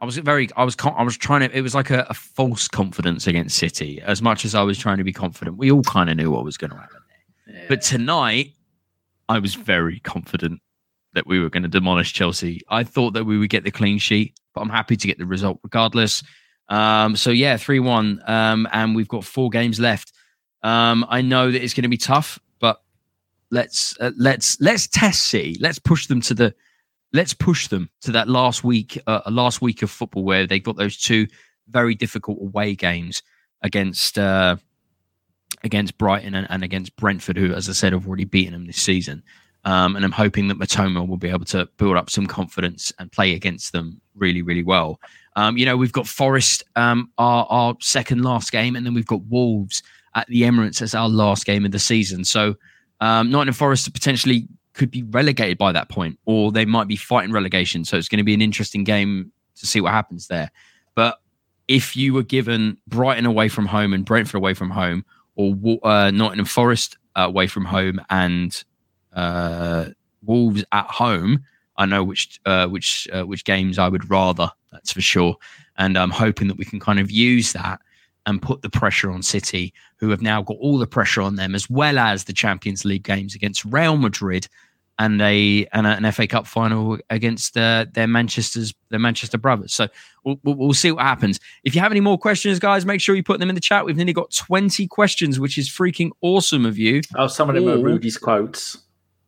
I 0.00 0.04
was 0.04 0.16
very, 0.18 0.48
I 0.56 0.64
was, 0.64 0.76
I 0.80 1.02
was 1.02 1.16
trying 1.16 1.48
to. 1.48 1.56
It 1.56 1.60
was 1.60 1.74
like 1.74 1.90
a, 1.90 2.06
a 2.08 2.14
false 2.14 2.68
confidence 2.68 3.26
against 3.26 3.58
City, 3.58 4.00
as 4.02 4.22
much 4.22 4.44
as 4.44 4.54
I 4.54 4.62
was 4.62 4.78
trying 4.78 4.98
to 4.98 5.04
be 5.04 5.12
confident. 5.12 5.58
We 5.58 5.70
all 5.70 5.82
kind 5.82 6.10
of 6.10 6.16
knew 6.16 6.30
what 6.30 6.44
was 6.44 6.56
going 6.56 6.70
to 6.70 6.76
happen 6.76 7.00
there. 7.46 7.56
Yeah. 7.56 7.64
But 7.68 7.82
tonight, 7.82 8.52
I 9.28 9.38
was 9.38 9.54
very 9.54 10.00
confident 10.00 10.60
that 11.14 11.26
we 11.26 11.38
were 11.38 11.50
going 11.50 11.62
to 11.62 11.68
demolish 11.68 12.12
Chelsea. 12.12 12.62
I 12.68 12.84
thought 12.84 13.12
that 13.12 13.24
we 13.24 13.38
would 13.38 13.50
get 13.50 13.64
the 13.64 13.70
clean 13.70 13.98
sheet, 13.98 14.34
but 14.54 14.62
I'm 14.62 14.70
happy 14.70 14.96
to 14.96 15.06
get 15.06 15.18
the 15.18 15.26
result 15.26 15.60
regardless. 15.62 16.22
Um, 16.68 17.16
so 17.16 17.30
yeah, 17.30 17.56
three 17.58 17.80
one, 17.80 18.22
um, 18.26 18.66
and 18.72 18.96
we've 18.96 19.08
got 19.08 19.24
four 19.24 19.50
games 19.50 19.78
left. 19.78 20.12
Um, 20.62 21.04
I 21.08 21.20
know 21.20 21.50
that 21.50 21.62
it's 21.62 21.74
going 21.74 21.82
to 21.82 21.88
be 21.88 21.98
tough, 21.98 22.38
let's 23.52 23.94
uh, 24.00 24.10
let's 24.16 24.60
let's 24.60 24.88
test 24.88 25.28
City. 25.28 25.56
Let's 25.60 25.78
push 25.78 26.08
them 26.08 26.20
to 26.22 26.34
the 26.34 26.54
let's 27.12 27.34
push 27.34 27.68
them 27.68 27.90
to 28.00 28.10
that 28.12 28.28
last 28.28 28.64
week, 28.64 29.00
uh, 29.06 29.20
last 29.30 29.62
week 29.62 29.82
of 29.82 29.90
football 29.90 30.24
where 30.24 30.46
they've 30.46 30.64
got 30.64 30.76
those 30.76 30.96
two 30.96 31.28
very 31.68 31.94
difficult 31.94 32.38
away 32.40 32.74
games 32.74 33.22
against 33.62 34.18
uh, 34.18 34.56
against 35.62 35.98
Brighton 35.98 36.34
and, 36.34 36.46
and, 36.50 36.64
against 36.64 36.96
Brentford, 36.96 37.36
who, 37.36 37.52
as 37.52 37.68
I 37.68 37.72
said, 37.72 37.92
have 37.92 38.08
already 38.08 38.24
beaten 38.24 38.52
them 38.52 38.66
this 38.66 38.82
season. 38.82 39.22
Um, 39.64 39.94
and 39.94 40.04
I'm 40.04 40.12
hoping 40.12 40.48
that 40.48 40.58
Mitoma 40.58 41.06
will 41.06 41.18
be 41.18 41.28
able 41.28 41.44
to 41.46 41.66
build 41.76 41.96
up 41.96 42.10
some 42.10 42.26
confidence 42.26 42.92
and 42.98 43.12
play 43.12 43.34
against 43.34 43.72
them 43.72 44.00
really, 44.16 44.42
really 44.42 44.64
well. 44.64 44.98
Um, 45.36 45.56
you 45.56 45.64
know, 45.64 45.76
we've 45.76 45.92
got 45.92 46.08
Forest, 46.08 46.64
um, 46.74 47.12
our, 47.16 47.46
our 47.48 47.76
second 47.80 48.24
last 48.24 48.50
game, 48.50 48.74
and 48.74 48.84
then 48.84 48.92
we've 48.92 49.06
got 49.06 49.24
Wolves 49.26 49.84
at 50.16 50.26
the 50.26 50.42
Emirates 50.42 50.82
as 50.82 50.96
our 50.96 51.08
last 51.08 51.46
game 51.46 51.64
of 51.64 51.70
the 51.70 51.78
season. 51.78 52.24
So, 52.24 52.56
um, 53.02 53.30
Nottingham 53.30 53.54
Forest 53.54 53.92
potentially 53.92 54.46
could 54.74 54.90
be 54.90 55.02
relegated 55.02 55.58
by 55.58 55.72
that 55.72 55.88
point, 55.88 56.20
or 56.24 56.52
they 56.52 56.64
might 56.64 56.86
be 56.86 56.94
fighting 56.94 57.32
relegation. 57.32 57.84
So 57.84 57.96
it's 57.96 58.08
going 58.08 58.18
to 58.18 58.24
be 58.24 58.32
an 58.32 58.40
interesting 58.40 58.84
game 58.84 59.32
to 59.56 59.66
see 59.66 59.80
what 59.80 59.90
happens 59.90 60.28
there. 60.28 60.52
But 60.94 61.20
if 61.66 61.96
you 61.96 62.14
were 62.14 62.22
given 62.22 62.78
Brighton 62.86 63.26
away 63.26 63.48
from 63.48 63.66
home 63.66 63.92
and 63.92 64.04
Brentford 64.04 64.36
away 64.36 64.54
from 64.54 64.70
home, 64.70 65.04
or 65.34 65.56
uh, 65.82 66.12
Nottingham 66.12 66.46
Forest 66.46 66.96
away 67.16 67.48
from 67.48 67.64
home 67.64 68.00
and 68.08 68.62
uh, 69.14 69.86
Wolves 70.24 70.64
at 70.70 70.86
home, 70.86 71.44
I 71.76 71.86
know 71.86 72.04
which 72.04 72.40
uh, 72.46 72.68
which 72.68 73.08
uh, 73.12 73.24
which 73.24 73.44
games 73.44 73.80
I 73.80 73.88
would 73.88 74.08
rather. 74.08 74.48
That's 74.70 74.92
for 74.92 75.00
sure. 75.00 75.36
And 75.76 75.98
I'm 75.98 76.10
hoping 76.10 76.46
that 76.46 76.56
we 76.56 76.64
can 76.64 76.78
kind 76.78 77.00
of 77.00 77.10
use 77.10 77.52
that 77.52 77.80
and 78.26 78.40
put 78.40 78.62
the 78.62 78.70
pressure 78.70 79.10
on 79.10 79.22
City, 79.22 79.72
who 79.96 80.10
have 80.10 80.22
now 80.22 80.42
got 80.42 80.56
all 80.60 80.78
the 80.78 80.86
pressure 80.86 81.22
on 81.22 81.36
them, 81.36 81.54
as 81.54 81.68
well 81.68 81.98
as 81.98 82.24
the 82.24 82.32
Champions 82.32 82.84
League 82.84 83.02
games 83.02 83.34
against 83.34 83.64
Real 83.64 83.96
Madrid 83.96 84.48
and 84.98 85.20
a 85.22 85.66
and 85.72 85.86
an 85.86 86.10
FA 86.12 86.26
Cup 86.26 86.46
final 86.46 86.98
against 87.10 87.56
uh, 87.56 87.86
their 87.92 88.06
Manchester's 88.06 88.74
their 88.90 88.98
Manchester 88.98 89.38
brothers. 89.38 89.72
So 89.72 89.88
we'll, 90.24 90.38
we'll, 90.44 90.74
see 90.74 90.92
what 90.92 91.02
happens. 91.02 91.40
If 91.64 91.74
you 91.74 91.80
have 91.80 91.92
any 91.92 92.00
more 92.00 92.18
questions, 92.18 92.58
guys, 92.58 92.84
make 92.86 93.00
sure 93.00 93.14
you 93.14 93.22
put 93.22 93.40
them 93.40 93.48
in 93.48 93.54
the 93.54 93.60
chat. 93.60 93.84
We've 93.84 93.96
nearly 93.96 94.12
got 94.12 94.30
twenty 94.32 94.86
questions, 94.86 95.40
which 95.40 95.58
is 95.58 95.68
freaking 95.68 96.10
awesome 96.20 96.66
of 96.66 96.78
you. 96.78 97.00
Oh, 97.16 97.26
some 97.26 97.48
of 97.48 97.54
them 97.54 97.64
Ooh. 97.64 97.74
are 97.74 97.78
Rudy's 97.78 98.18
quotes. 98.18 98.78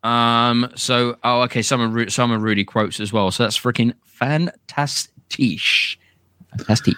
Um. 0.03 0.71
So, 0.77 1.17
oh, 1.25 1.43
okay. 1.43 1.63
Some 1.63 1.81
are 1.81 2.11
some 2.11 2.31
are 2.31 2.39
Rudy 2.39 2.65
quotes 2.65 3.01
as 3.01 3.13
well. 3.13 3.31
So 3.31 3.43
that's 3.43 3.59
freaking 3.59 3.95
fantastic. 4.05 5.61
Fantastic. 6.51 6.95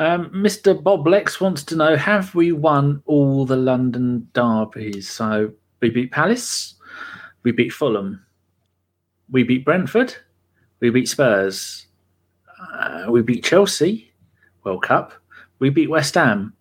Um, 0.00 0.30
Mr. 0.30 0.82
Bob 0.82 1.06
Lex 1.06 1.42
wants 1.42 1.62
to 1.64 1.76
know: 1.76 1.94
Have 1.94 2.34
we 2.34 2.52
won 2.52 3.02
all 3.04 3.44
the 3.44 3.56
London 3.56 4.26
derbies? 4.32 5.06
So 5.10 5.52
we 5.82 5.90
beat 5.90 6.10
Palace, 6.10 6.74
we 7.42 7.52
beat 7.52 7.70
Fulham, 7.70 8.24
we 9.30 9.42
beat 9.42 9.62
Brentford, 9.62 10.14
we 10.80 10.88
beat 10.88 11.06
Spurs, 11.06 11.86
uh, 12.72 13.08
we 13.10 13.20
beat 13.20 13.44
Chelsea, 13.44 14.10
World 14.64 14.82
Cup, 14.82 15.12
we 15.58 15.68
beat 15.68 15.90
West 15.90 16.14
Ham, 16.14 16.54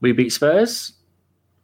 we 0.00 0.10
beat 0.10 0.32
Spurs, 0.32 0.94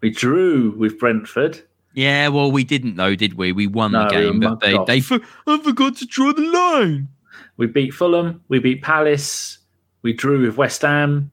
we 0.00 0.10
drew 0.10 0.76
with 0.78 0.96
Brentford. 1.00 1.60
Yeah, 1.94 2.28
well, 2.28 2.52
we 2.52 2.62
didn't 2.62 2.94
though, 2.94 3.16
did 3.16 3.34
we? 3.34 3.50
We 3.50 3.66
won 3.66 3.90
no, 3.90 4.04
the 4.04 4.10
game, 4.10 4.38
we 4.38 4.46
but 4.46 4.60
they, 4.60 4.78
they 4.86 5.00
for, 5.00 5.18
I 5.44 5.60
forgot 5.60 5.96
to 5.96 6.06
draw 6.06 6.32
the 6.32 6.42
line. 6.42 7.08
We 7.56 7.66
beat 7.66 7.92
Fulham, 7.92 8.44
we 8.46 8.60
beat 8.60 8.82
Palace, 8.82 9.58
we 10.02 10.12
drew 10.12 10.46
with 10.46 10.56
West 10.56 10.82
Ham, 10.82 11.30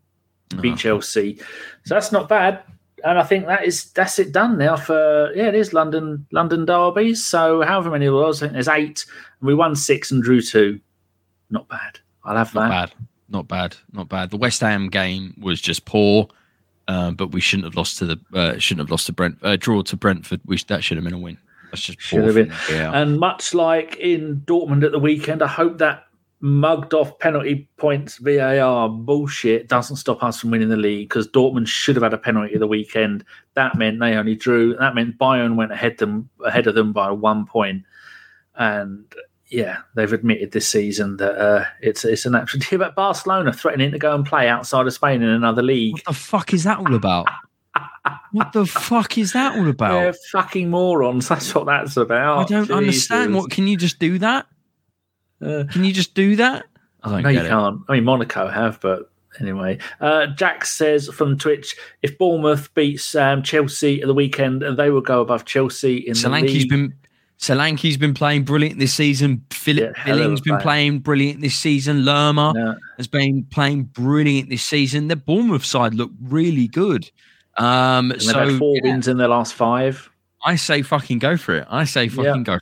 beat 0.62 0.74
oh. 0.74 0.78
Chelsea. 0.78 1.38
So 1.86 1.96
that's 1.96 2.12
not 2.12 2.30
bad. 2.30 2.64
And 3.04 3.20
I 3.20 3.24
think 3.24 3.46
that 3.46 3.66
is 3.66 3.92
that's 3.92 4.18
it 4.18 4.32
done 4.32 4.58
now 4.58 4.76
for 4.78 5.32
yeah, 5.36 5.50
it 5.50 5.56
is 5.56 5.74
London 5.74 6.26
London 6.32 6.66
derbies. 6.66 7.24
So 7.24 7.62
however 7.62 7.92
many 7.92 8.08
it 8.08 8.12
was, 8.12 8.42
I 8.42 8.46
think 8.46 8.54
there's 8.54 8.68
eight, 8.68 9.06
and 9.40 9.48
we 9.48 9.54
won 9.54 9.76
six 9.76 10.12
and 10.12 10.24
drew 10.24 10.42
two. 10.42 10.80
Not 11.52 11.68
bad. 11.68 12.00
I'll 12.24 12.38
have 12.38 12.54
not 12.56 12.70
that. 12.70 12.70
Bad. 12.70 13.08
Not 13.30 13.48
bad. 13.48 13.76
Not 13.92 14.10
bad. 14.10 14.32
The 14.32 14.38
West 14.38 14.62
Ham 14.62 14.90
game 14.90 15.36
was 15.40 15.62
just 15.62 15.86
poor. 15.86 16.30
Uh, 16.88 17.12
but 17.12 17.32
we 17.32 17.42
shouldn't 17.42 17.66
have 17.66 17.76
lost 17.76 17.98
to 17.98 18.06
the 18.06 18.20
uh, 18.34 18.58
shouldn't 18.60 18.86
have 18.86 18.92
lost 18.92 19.08
to 19.08 19.14
Brent 19.14 19.38
uh, 19.42 19.56
draw 19.56 19.82
to 19.82 19.98
Brentford. 19.98 20.42
We, 20.46 20.58
that 20.68 20.84
should 20.84 20.98
have 20.98 21.04
been 21.04 21.14
a 21.14 21.20
win. 21.20 21.38
That's 21.72 21.82
just 21.82 22.00
should 22.00 22.24
have 22.24 22.36
been. 22.36 22.54
Yeah. 22.70 22.92
And 22.94 23.20
much 23.20 23.54
like 23.54 23.98
in 23.98 24.42
Dortmund 24.46 24.84
at 24.84 24.92
the 24.92 25.00
weekend, 25.00 25.42
I 25.42 25.48
hope 25.48 25.80
that 25.80 26.05
mugged 26.42 26.94
off 26.94 27.18
penalty 27.20 27.68
points 27.78 28.18
VAR 28.18 28.90
bullshit 28.90 29.68
doesn't 29.68 29.96
stop 29.96 30.22
us 30.22 30.40
from 30.40 30.52
winning 30.52 30.70
the 30.70 30.78
league 30.78 31.10
because 31.10 31.28
Dortmund 31.28 31.68
should 31.68 31.96
have 31.96 32.04
had 32.04 32.14
a 32.14 32.18
penalty 32.18 32.58
the 32.58 32.68
weekend. 32.68 33.24
That 33.54 33.78
meant 33.78 34.00
they 34.00 34.16
only 34.16 34.36
drew. 34.36 34.76
That 34.76 34.96
meant 34.96 35.18
Bayern 35.18 35.56
went 35.56 35.72
ahead 35.72 35.98
them 35.98 36.30
ahead 36.46 36.68
of 36.68 36.76
them 36.76 36.94
by 36.94 37.12
one 37.12 37.46
point. 37.46 37.84
and 38.56 39.06
yeah, 39.50 39.78
they've 39.96 40.12
admitted 40.12 40.52
this 40.52 40.68
season 40.68 41.18
that 41.18 41.38
uh, 41.38 41.66
it's 41.82 42.04
it's 42.04 42.26
an 42.26 42.36
absolute. 42.36 42.72
About 42.74 42.96
Barcelona 42.96 43.54
threatening 43.54 43.92
to 43.92 44.00
go 44.00 44.14
and 44.16 44.26
play 44.26 44.50
outside 44.50 44.88
of 44.88 44.94
Spain 44.94 45.22
in 45.22 45.30
another 45.30 45.62
league. 45.62 45.94
What 45.94 46.06
the 46.06 46.14
fuck 46.14 46.54
is 46.54 46.64
that 46.64 46.80
all 46.80 46.96
about? 46.96 47.28
what 48.32 48.54
the 48.54 48.66
fuck 48.66 49.18
is 49.18 49.34
that 49.34 49.56
all 49.56 49.70
about? 49.70 49.92
They're 49.92 50.14
fucking 50.32 50.70
morons. 50.70 51.28
That's 51.28 51.54
what 51.54 51.66
that's 51.66 51.96
about. 51.96 52.40
I 52.40 52.44
don't 52.46 52.64
Jesus. 52.64 52.76
understand. 52.76 53.36
What 53.36 53.52
can 53.52 53.68
you 53.68 53.78
just 53.78 54.00
do 54.00 54.18
that? 54.20 54.48
Uh, 55.42 55.64
Can 55.70 55.84
you 55.84 55.94
just 55.94 56.14
do 56.14 56.36
that? 56.38 56.66
I 57.04 57.10
don't 57.10 57.24
no, 57.24 57.30
you 57.30 57.40
it. 57.42 57.48
can't. 57.48 57.82
I 57.88 57.94
mean, 57.94 58.04
Monaco 58.04 58.48
have, 58.48 58.80
but 58.82 59.12
anyway. 59.40 59.78
Uh, 60.02 60.28
Jack 60.28 60.66
says 60.66 61.08
from 61.10 61.38
Twitch, 61.38 61.76
if 62.02 62.18
Bournemouth 62.18 62.74
beats 62.74 63.16
um, 63.16 63.44
Chelsea 63.44 64.02
at 64.02 64.08
the 64.08 64.14
weekend, 64.14 64.64
and 64.64 64.78
they 64.78 64.90
will 64.90 65.02
go 65.02 65.22
above 65.22 65.46
Chelsea 65.46 65.98
in 65.98 66.16
Solanke's 66.16 66.52
the 66.52 66.60
league. 66.60 66.70
been 66.70 66.94
Solanke's 67.38 67.98
been 67.98 68.14
playing 68.14 68.44
brilliant 68.44 68.80
this 68.80 68.94
season. 68.94 69.46
Philip 69.52 69.96
yeah, 69.98 70.06
Billing's 70.06 70.42
been 70.42 70.58
playing 70.58 71.00
brilliant 71.00 71.42
this 71.42 71.56
season. 71.56 72.06
Lerma 72.06 72.54
yeah. 72.56 72.74
has 72.98 73.08
been 73.08 73.44
playing 73.52 73.84
brilliant 73.84 74.50
this 74.50 74.64
season. 74.64 75.10
The 75.10 75.18
Bournemouth 75.18 75.66
side 75.66 75.94
look 75.94 76.12
really 76.22 76.68
good. 76.68 77.10
Um, 77.58 78.14
so 78.20 78.58
four 78.58 78.76
yeah. 78.78 78.92
wins 78.92 79.08
in 79.08 79.18
their 79.18 79.28
last 79.28 79.54
five. 79.54 80.10
I 80.46 80.56
say 80.56 80.82
fucking 80.82 81.20
go 81.20 81.38
for 81.38 81.56
it. 81.56 81.68
I 81.70 81.84
say 81.86 82.08
fucking 82.08 82.44
go. 82.44 82.60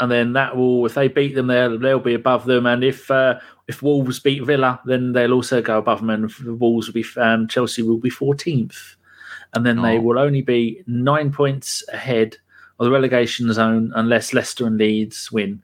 And 0.00 0.10
then 0.10 0.32
that 0.32 0.56
will, 0.56 0.86
if 0.86 0.94
they 0.94 1.08
beat 1.08 1.34
them, 1.34 1.48
there 1.48 1.76
they'll 1.76 2.00
be 2.00 2.14
above 2.14 2.46
them. 2.46 2.64
And 2.64 2.82
if 2.82 3.10
uh, 3.10 3.38
if 3.68 3.82
Wolves 3.82 4.18
beat 4.18 4.42
Villa, 4.44 4.80
then 4.86 5.12
they'll 5.12 5.34
also 5.34 5.60
go 5.60 5.78
above 5.78 6.00
them. 6.00 6.08
And 6.08 6.30
the 6.30 6.54
Wolves 6.54 6.86
will 6.86 6.94
be 6.94 7.04
um, 7.18 7.46
Chelsea 7.46 7.82
will 7.82 7.98
be 7.98 8.10
14th, 8.10 8.96
and 9.54 9.64
then 9.64 9.78
oh. 9.78 9.82
they 9.82 9.98
will 9.98 10.18
only 10.18 10.40
be 10.40 10.82
nine 10.86 11.30
points 11.30 11.84
ahead 11.92 12.38
of 12.78 12.86
the 12.86 12.90
relegation 12.90 13.52
zone 13.52 13.92
unless 13.94 14.32
Leicester 14.32 14.66
and 14.66 14.78
Leeds 14.78 15.30
win, 15.30 15.62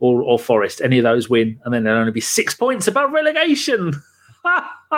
or 0.00 0.22
or 0.22 0.38
Forest. 0.38 0.82
Any 0.82 0.98
of 0.98 1.04
those 1.04 1.30
win, 1.30 1.58
and 1.64 1.72
then 1.72 1.84
they'll 1.84 1.94
only 1.94 2.12
be 2.12 2.20
six 2.20 2.54
points 2.54 2.88
above 2.88 3.10
relegation. 3.10 3.94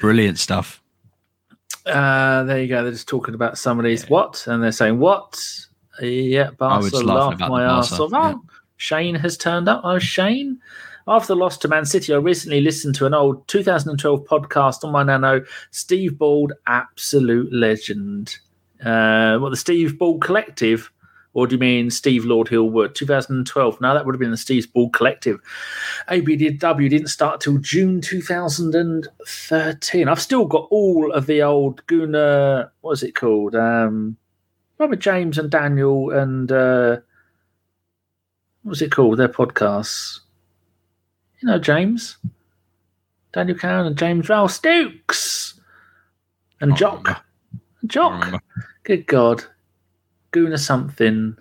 Brilliant 0.00 0.38
stuff. 0.38 0.82
Uh, 1.84 2.44
there 2.44 2.62
you 2.62 2.68
go. 2.68 2.82
They're 2.82 2.92
just 2.92 3.08
talking 3.08 3.34
about 3.34 3.58
some 3.58 3.78
of 3.78 3.84
these 3.84 4.04
yeah. 4.04 4.08
what, 4.08 4.46
and 4.46 4.62
they're 4.62 4.72
saying 4.72 4.98
what 4.98 5.38
yeah, 6.00 6.50
Barca 6.50 6.96
laughed 6.98 7.40
my 7.40 7.64
ass 7.64 7.92
off. 7.92 8.10
Oh, 8.12 8.42
Shane 8.76 9.14
has 9.14 9.36
turned 9.36 9.68
up. 9.68 9.82
Oh, 9.84 9.98
Shane. 9.98 10.60
After 11.08 11.28
the 11.28 11.36
loss 11.36 11.56
to 11.58 11.68
Man 11.68 11.84
City, 11.84 12.12
I 12.12 12.16
recently 12.16 12.60
listened 12.60 12.96
to 12.96 13.06
an 13.06 13.14
old 13.14 13.46
2012 13.46 14.24
podcast 14.24 14.82
on 14.82 14.90
my 14.90 15.04
Nano. 15.04 15.44
Steve 15.70 16.18
Bald, 16.18 16.52
absolute 16.66 17.52
legend. 17.52 18.38
Uh, 18.84 19.38
what 19.38 19.50
the 19.50 19.56
Steve 19.56 19.98
Bald 19.98 20.20
Collective, 20.20 20.90
or 21.32 21.46
do 21.46 21.54
you 21.54 21.60
mean 21.60 21.90
Steve 21.90 22.24
Lord 22.24 22.48
Hill 22.48 22.70
Wood? 22.70 22.96
2012. 22.96 23.80
No, 23.80 23.94
that 23.94 24.04
would 24.04 24.16
have 24.16 24.20
been 24.20 24.32
the 24.32 24.36
Steve 24.36 24.72
Ball 24.72 24.90
Collective. 24.90 25.38
ABDW 26.08 26.90
didn't 26.90 27.06
start 27.06 27.40
till 27.40 27.58
June 27.58 28.00
2013. 28.00 30.08
I've 30.08 30.20
still 30.20 30.46
got 30.46 30.66
all 30.70 31.12
of 31.12 31.26
the 31.26 31.42
old 31.42 31.86
Guna. 31.86 32.72
What 32.80 32.92
is 32.92 33.04
it 33.04 33.14
called? 33.14 33.54
Um, 33.54 34.16
Robert 34.78 34.98
James 34.98 35.38
and 35.38 35.50
Daniel 35.50 36.10
and 36.10 36.50
uh, 36.52 36.98
what 38.62 38.70
was 38.70 38.82
it 38.82 38.92
called? 38.92 39.18
Their 39.18 39.28
podcasts. 39.28 40.20
You 41.40 41.48
know, 41.48 41.58
James, 41.58 42.16
Daniel 43.32 43.56
Cowan 43.56 43.86
and 43.86 43.96
James 43.96 44.26
Val 44.26 44.48
Stokes 44.48 45.60
and 46.60 46.76
Jock. 46.76 47.24
Jock. 47.86 48.42
Good 48.82 49.06
God. 49.06 49.44
Guna 50.30 50.58
something. 50.58 51.36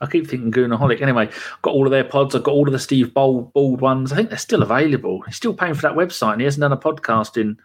I 0.00 0.06
keep 0.06 0.26
thinking 0.26 0.52
Goonaholic. 0.52 1.00
Anyway, 1.00 1.30
got 1.62 1.72
all 1.72 1.86
of 1.86 1.90
their 1.90 2.04
pods. 2.04 2.34
I've 2.34 2.42
got 2.42 2.52
all 2.52 2.66
of 2.66 2.72
the 2.72 2.78
Steve 2.78 3.14
Bald, 3.14 3.52
Bald 3.52 3.80
ones. 3.80 4.12
I 4.12 4.16
think 4.16 4.28
they're 4.28 4.38
still 4.38 4.62
available. 4.62 5.22
He's 5.22 5.36
still 5.36 5.54
paying 5.54 5.74
for 5.74 5.82
that 5.82 5.94
website, 5.96 6.32
and 6.32 6.40
he 6.40 6.44
hasn't 6.44 6.60
done 6.60 6.72
a 6.72 6.76
podcast 6.76 7.40
in 7.40 7.58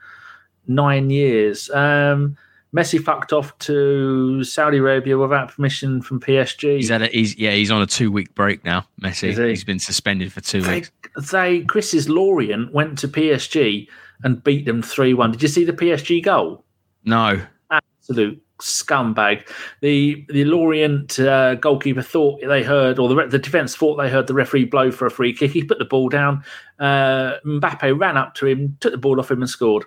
nine 0.68 1.10
years. 1.10 1.70
Um, 1.72 2.38
Messi 2.76 3.04
fucked 3.04 3.34
off 3.34 3.58
to 3.60 4.44
Saudi 4.44 4.78
Arabia 4.78 5.18
without 5.18 5.54
permission 5.54 6.02
from 6.02 6.22
PSG. 6.22 6.78
He's 6.78 6.90
had 6.90 7.02
a, 7.02 7.08
he's 7.08 7.38
yeah, 7.38 7.52
he's 7.52 7.70
on 7.70 7.82
a 7.82 7.86
two 7.86 8.12
week 8.12 8.34
break 8.34 8.64
now. 8.64 8.86
Messi, 9.02 9.36
he? 9.36 9.50
he's 9.50 9.64
been 9.64 9.80
suspended 9.80 10.32
for 10.32 10.40
two 10.40 10.62
they, 10.62 10.76
weeks. 10.76 10.92
they 11.32 11.62
Chris's 11.62 12.08
Lorient 12.08 12.74
went 12.74 12.98
to 13.00 13.08
PSG 13.08 13.88
and 14.24 14.42
beat 14.44 14.66
them 14.66 14.82
three 14.82 15.14
one. 15.14 15.32
Did 15.32 15.42
you 15.42 15.50
see 15.50 15.66
the 15.66 15.74
PSG 15.74 16.24
goal? 16.24 16.64
No, 17.04 17.42
Absolute 17.70 18.42
scumbag. 18.62 19.48
The 19.82 20.26
the 20.30 20.46
Lorient 20.46 21.20
uh, 21.20 21.56
goalkeeper 21.56 22.02
thought 22.02 22.40
they 22.48 22.64
heard, 22.64 23.00
or 23.00 23.10
the 23.10 23.28
the 23.28 23.40
defence 23.40 23.76
thought 23.76 23.98
they 23.98 24.10
heard 24.10 24.28
the 24.28 24.34
referee 24.34 24.66
blow 24.66 24.92
for 24.92 25.06
a 25.06 25.12
free 25.12 25.34
kick. 25.34 25.52
He 25.52 25.64
put 25.64 25.80
the 25.80 25.86
ball 25.86 26.08
down. 26.08 26.44
Uh, 26.80 27.34
Mbappe 27.46 28.00
ran 28.00 28.16
up 28.16 28.34
to 28.36 28.48
him, 28.48 28.78
took 28.80 28.94
the 28.94 28.98
ball 28.98 29.20
off 29.20 29.30
him, 29.30 29.42
and 29.42 29.50
scored. 29.50 29.84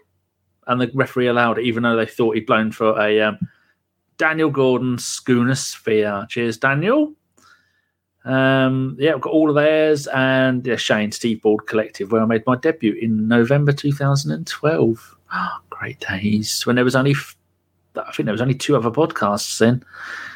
And 0.67 0.81
the 0.81 0.91
referee 0.95 1.27
allowed 1.29 1.59
it, 1.59 1.65
even 1.65 1.83
though 1.83 1.97
they 1.97 2.07
thought 2.07 2.35
he'd 2.35 2.47
blown 2.47 2.73
for 2.73 2.99
a 3.01 3.21
um, 3.21 3.39
Daniel 4.19 4.51
Gordon 4.51 4.99
schooner 4.99 5.55
sphere. 5.55 6.27
Cheers, 6.29 6.57
Daniel. 6.59 7.13
Um, 8.25 8.97
yeah, 8.99 9.13
I've 9.13 9.21
got 9.21 9.33
all 9.35 9.51
of 9.51 9.55
theirs, 9.55 10.07
and 10.07 10.67
yeah, 10.67 10.77
Shane 10.77 11.13
Steve 11.13 11.43
Board 11.43 11.67
Collective, 11.67 12.11
where 12.11 12.23
I 12.23 12.25
made 12.27 12.43
my 12.47 12.57
debut 12.57 12.95
in 12.95 13.29
November 13.29 13.73
2012. 13.73 15.17
Ah, 15.31 15.61
great 15.69 16.01
days 16.01 16.65
when 16.65 16.77
there 16.77 16.85
was 16.87 16.97
only, 16.97 17.11
f- 17.11 17.37
I 17.97 18.11
think 18.13 18.25
there 18.25 18.33
was 18.33 18.41
only 18.41 18.55
two 18.55 18.77
other 18.77 18.91
podcasts 18.91 19.59
then. 19.59 19.85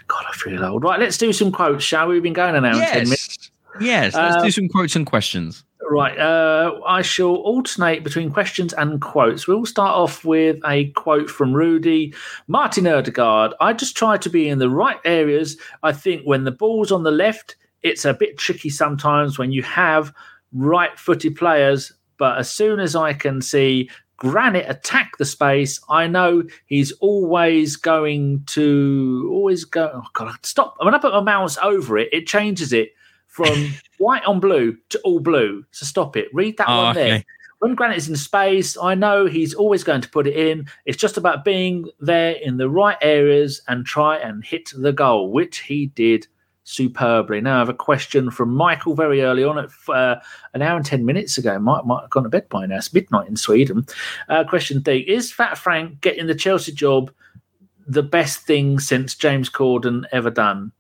God, 0.07 0.25
I 0.29 0.33
feel 0.37 0.63
old. 0.65 0.85
Right, 0.85 1.01
let's 1.01 1.17
do 1.17 1.33
some 1.33 1.51
quotes, 1.51 1.83
shall 1.85 2.09
we? 2.09 2.15
We've 2.15 2.23
been 2.23 2.33
going 2.35 2.57
an 2.57 2.65
hour 2.67 2.75
and 2.75 2.87
ten 2.87 3.05
minutes. 3.05 3.51
yes, 3.81 4.13
yes. 4.13 4.15
Let's 4.15 4.37
Um, 4.37 4.45
do 4.45 4.51
some 4.51 4.69
quotes 4.69 4.95
and 4.97 5.07
questions. 5.07 5.65
Right, 5.81 6.19
uh, 6.19 6.81
I 6.87 7.03
shall 7.03 7.37
alternate 7.37 8.03
between 8.03 8.33
questions 8.33 8.73
and 8.73 9.01
quotes. 9.01 9.47
We'll 9.47 9.65
start 9.65 9.95
off 9.95 10.25
with 10.25 10.59
a 10.67 10.87
quote 10.91 11.31
from 11.31 11.55
Rudy 11.55 12.15
Martin 12.49 12.87
Odegaard. 12.87 13.55
I 13.61 13.73
just 13.73 13.97
try 13.97 14.17
to 14.19 14.29
be 14.29 14.49
in 14.49 14.59
the 14.59 14.69
right 14.69 14.99
areas. 15.05 15.57
I 15.83 15.93
think 15.93 16.25
when 16.25 16.45
the 16.45 16.51
ball's 16.51 16.91
on 16.91 17.05
the 17.05 17.13
left, 17.13 17.57
it's 17.83 18.05
a 18.05 18.13
bit 18.13 18.39
tricky 18.39 18.71
sometimes 18.71 19.39
when 19.39 19.53
you 19.53 19.63
have 19.63 20.13
right 20.53 20.99
footed 20.99 21.37
players. 21.37 21.93
But 22.19 22.39
as 22.39 22.51
soon 22.51 22.81
as 22.81 22.97
I 22.97 23.13
can 23.13 23.41
see 23.41 23.89
Granit 24.17 24.69
attack 24.69 25.17
the 25.17 25.25
space, 25.25 25.81
I 25.89 26.09
know 26.09 26.43
he's 26.67 26.91
always 26.93 27.77
going 27.77 28.43
to 28.47 29.29
always 29.33 29.65
go. 29.65 29.93
Oh 29.95 30.09
God, 30.13 30.45
stop! 30.45 30.75
When 30.83 30.95
I 30.95 30.99
put 30.99 31.13
my 31.13 31.21
mouse 31.21 31.57
over 31.59 31.97
it, 31.99 32.09
it 32.13 32.27
changes 32.27 32.73
it 32.73 32.95
from 33.39 33.73
white 33.99 34.25
on 34.25 34.41
blue 34.41 34.77
to 34.89 35.01
all 35.05 35.21
blue. 35.21 35.65
So 35.71 35.87
stop 35.87 36.17
it. 36.17 36.27
Read 36.33 36.57
that 36.57 36.69
Oh, 36.69 36.83
one 36.87 36.95
there. 36.97 37.15
okay. 37.15 37.25
When 37.61 37.93
is 37.93 38.09
in 38.09 38.17
space, 38.17 38.77
I 38.77 38.97
know 38.97 39.27
he's 39.27 39.55
always 39.55 39.85
going 39.85 40.01
to 40.01 40.09
put 40.11 40.27
it 40.27 40.37
in. 40.37 40.67
It's 40.87 40.99
just 40.99 41.17
about 41.17 41.45
being 41.45 41.89
there 42.01 42.33
in 42.33 42.57
the 42.57 42.69
right 42.69 42.97
areas 43.01 43.63
and 43.69 43.87
try 43.87 44.17
and 44.19 44.45
hit 44.45 44.71
the 44.77 44.93
goal, 44.93 45.31
which 45.31 45.61
he 45.61 45.87
did 45.87 46.27
superbly. 46.65 47.41
Now 47.41 47.57
I 47.57 47.59
have 47.61 47.69
a 47.69 47.75
question 47.75 48.33
from 48.33 48.53
Michael 48.55 48.95
very 48.97 49.23
early 49.23 49.45
on 49.45 49.57
at 49.59 49.71
uh, 49.89 50.17
an 50.53 50.63
hour 50.63 50.77
and 50.77 50.85
10 50.85 51.05
minutes 51.05 51.39
ago. 51.39 51.61
Might, 51.61 51.85
might 51.87 52.03
have 52.03 52.11
gone 52.11 52.25
to 52.25 52.29
bed 52.29 52.49
by 52.49 52.67
now. 52.67 52.77
It's 52.77 52.93
midnight 52.93 53.29
in 53.29 53.37
Sweden. 53.37 53.87
Uh, 54.29 54.43
question 54.45 54.81
D 54.81 54.99
Is 54.99 55.31
Fat 55.33 55.57
Frank 55.59 56.01
getting 56.01 56.27
the 56.27 56.35
Chelsea 56.35 56.73
job 56.73 57.13
the 57.87 58.03
best 58.03 58.41
thing 58.41 58.81
since 58.81 59.15
James 59.15 59.49
Corden 59.49 60.05
ever 60.13 60.31
done? 60.31 60.73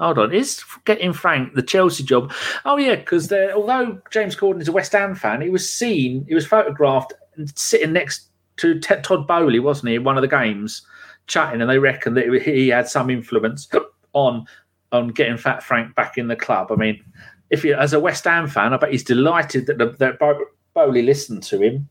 Hold 0.00 0.18
on, 0.18 0.32
is 0.32 0.62
getting 0.84 1.12
Frank 1.12 1.54
the 1.54 1.62
Chelsea 1.62 2.02
job? 2.02 2.32
Oh 2.64 2.76
yeah, 2.76 2.96
because 2.96 3.32
although 3.32 4.00
James 4.10 4.34
Corden 4.34 4.60
is 4.60 4.68
a 4.68 4.72
West 4.72 4.92
Ham 4.92 5.14
fan, 5.14 5.40
he 5.40 5.50
was 5.50 5.70
seen, 5.70 6.24
he 6.28 6.34
was 6.34 6.46
photographed 6.46 7.12
sitting 7.54 7.92
next 7.92 8.28
to 8.56 8.78
Todd 8.80 9.26
Boehly, 9.26 9.60
wasn't 9.60 9.90
he, 9.90 9.96
in 9.96 10.04
one 10.04 10.16
of 10.16 10.22
the 10.22 10.28
games, 10.28 10.82
chatting, 11.26 11.60
and 11.60 11.70
they 11.70 11.78
reckon 11.78 12.14
that 12.14 12.42
he 12.44 12.68
had 12.68 12.88
some 12.88 13.10
influence 13.10 13.68
on 14.12 14.46
on 14.90 15.08
getting 15.08 15.36
Fat 15.36 15.62
Frank 15.62 15.94
back 15.94 16.18
in 16.18 16.28
the 16.28 16.36
club. 16.36 16.70
I 16.70 16.76
mean, 16.76 17.02
if 17.50 17.64
you 17.64 17.74
as 17.74 17.92
a 17.92 18.00
West 18.00 18.24
Ham 18.24 18.46
fan, 18.46 18.72
I 18.72 18.76
bet 18.76 18.92
he's 18.92 19.04
delighted 19.04 19.66
that, 19.66 19.78
the, 19.78 19.86
that 19.98 20.18
Bow- 20.18 20.46
Boehly 20.74 21.02
listened 21.02 21.42
to 21.44 21.60
him. 21.60 21.88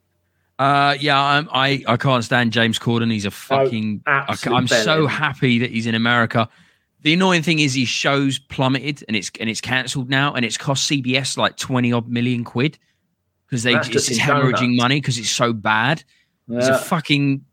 Uh, 0.59 0.95
yeah, 0.99 1.19
I'm, 1.19 1.49
I 1.51 1.83
I 1.87 1.97
can't 1.97 2.23
stand 2.23 2.51
James 2.51 2.77
Corden. 2.77 3.11
He's 3.11 3.25
a 3.25 3.31
fucking. 3.31 4.03
I, 4.05 4.25
absolute 4.29 4.57
am 4.57 4.67
so 4.67 5.07
happy 5.07 5.59
that 5.59 5.71
he's 5.71 5.87
in 5.87 5.95
America. 5.95 6.49
The 7.03 7.13
annoying 7.13 7.41
thing 7.41 7.59
is 7.59 7.73
his 7.73 7.87
show's 7.87 8.37
plummeted 8.37 9.03
and 9.07 9.17
it's 9.17 9.31
and 9.39 9.49
it's 9.49 9.61
cancelled 9.61 10.09
now 10.09 10.33
and 10.33 10.45
it's 10.45 10.57
cost 10.57 10.89
CBS 10.89 11.37
like 11.37 11.57
twenty 11.57 11.91
odd 11.91 12.07
million 12.07 12.43
quid 12.43 12.77
because 13.47 13.63
they 13.63 13.73
That's 13.73 13.87
it's 13.87 13.93
just 13.93 14.07
just 14.07 14.21
in 14.21 14.25
hemorrhaging 14.27 14.75
money 14.77 15.01
because 15.01 15.17
it's 15.17 15.29
so 15.29 15.51
bad. 15.51 16.03
It's 16.49 16.67
a 16.67 16.77
fucking. 16.77 17.45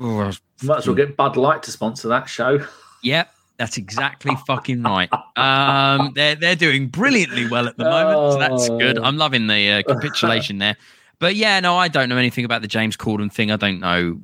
Oh, 0.00 0.32
Might 0.62 0.78
as 0.78 0.86
well 0.86 0.96
get 0.96 1.16
Bud 1.16 1.36
Light 1.36 1.62
to 1.64 1.70
sponsor 1.70 2.08
that 2.08 2.28
show. 2.28 2.64
Yep, 3.02 3.30
that's 3.58 3.76
exactly 3.76 4.34
fucking 4.46 4.82
right. 4.82 5.08
Um, 5.36 6.12
they're 6.14 6.34
they're 6.34 6.56
doing 6.56 6.88
brilliantly 6.88 7.48
well 7.48 7.66
at 7.66 7.76
the 7.76 7.84
moment, 7.84 8.32
so 8.32 8.38
that's 8.38 8.68
good. 8.68 8.98
Oh. 8.98 9.04
I'm 9.04 9.16
loving 9.16 9.46
the 9.46 9.70
uh, 9.72 9.82
capitulation 9.82 10.58
there. 10.58 10.76
But 11.18 11.34
yeah, 11.34 11.60
no, 11.60 11.76
I 11.76 11.88
don't 11.88 12.08
know 12.08 12.18
anything 12.18 12.44
about 12.44 12.60
the 12.60 12.68
James 12.68 12.96
Corden 12.96 13.32
thing. 13.32 13.50
I 13.50 13.56
don't 13.56 13.80
know. 13.80 14.20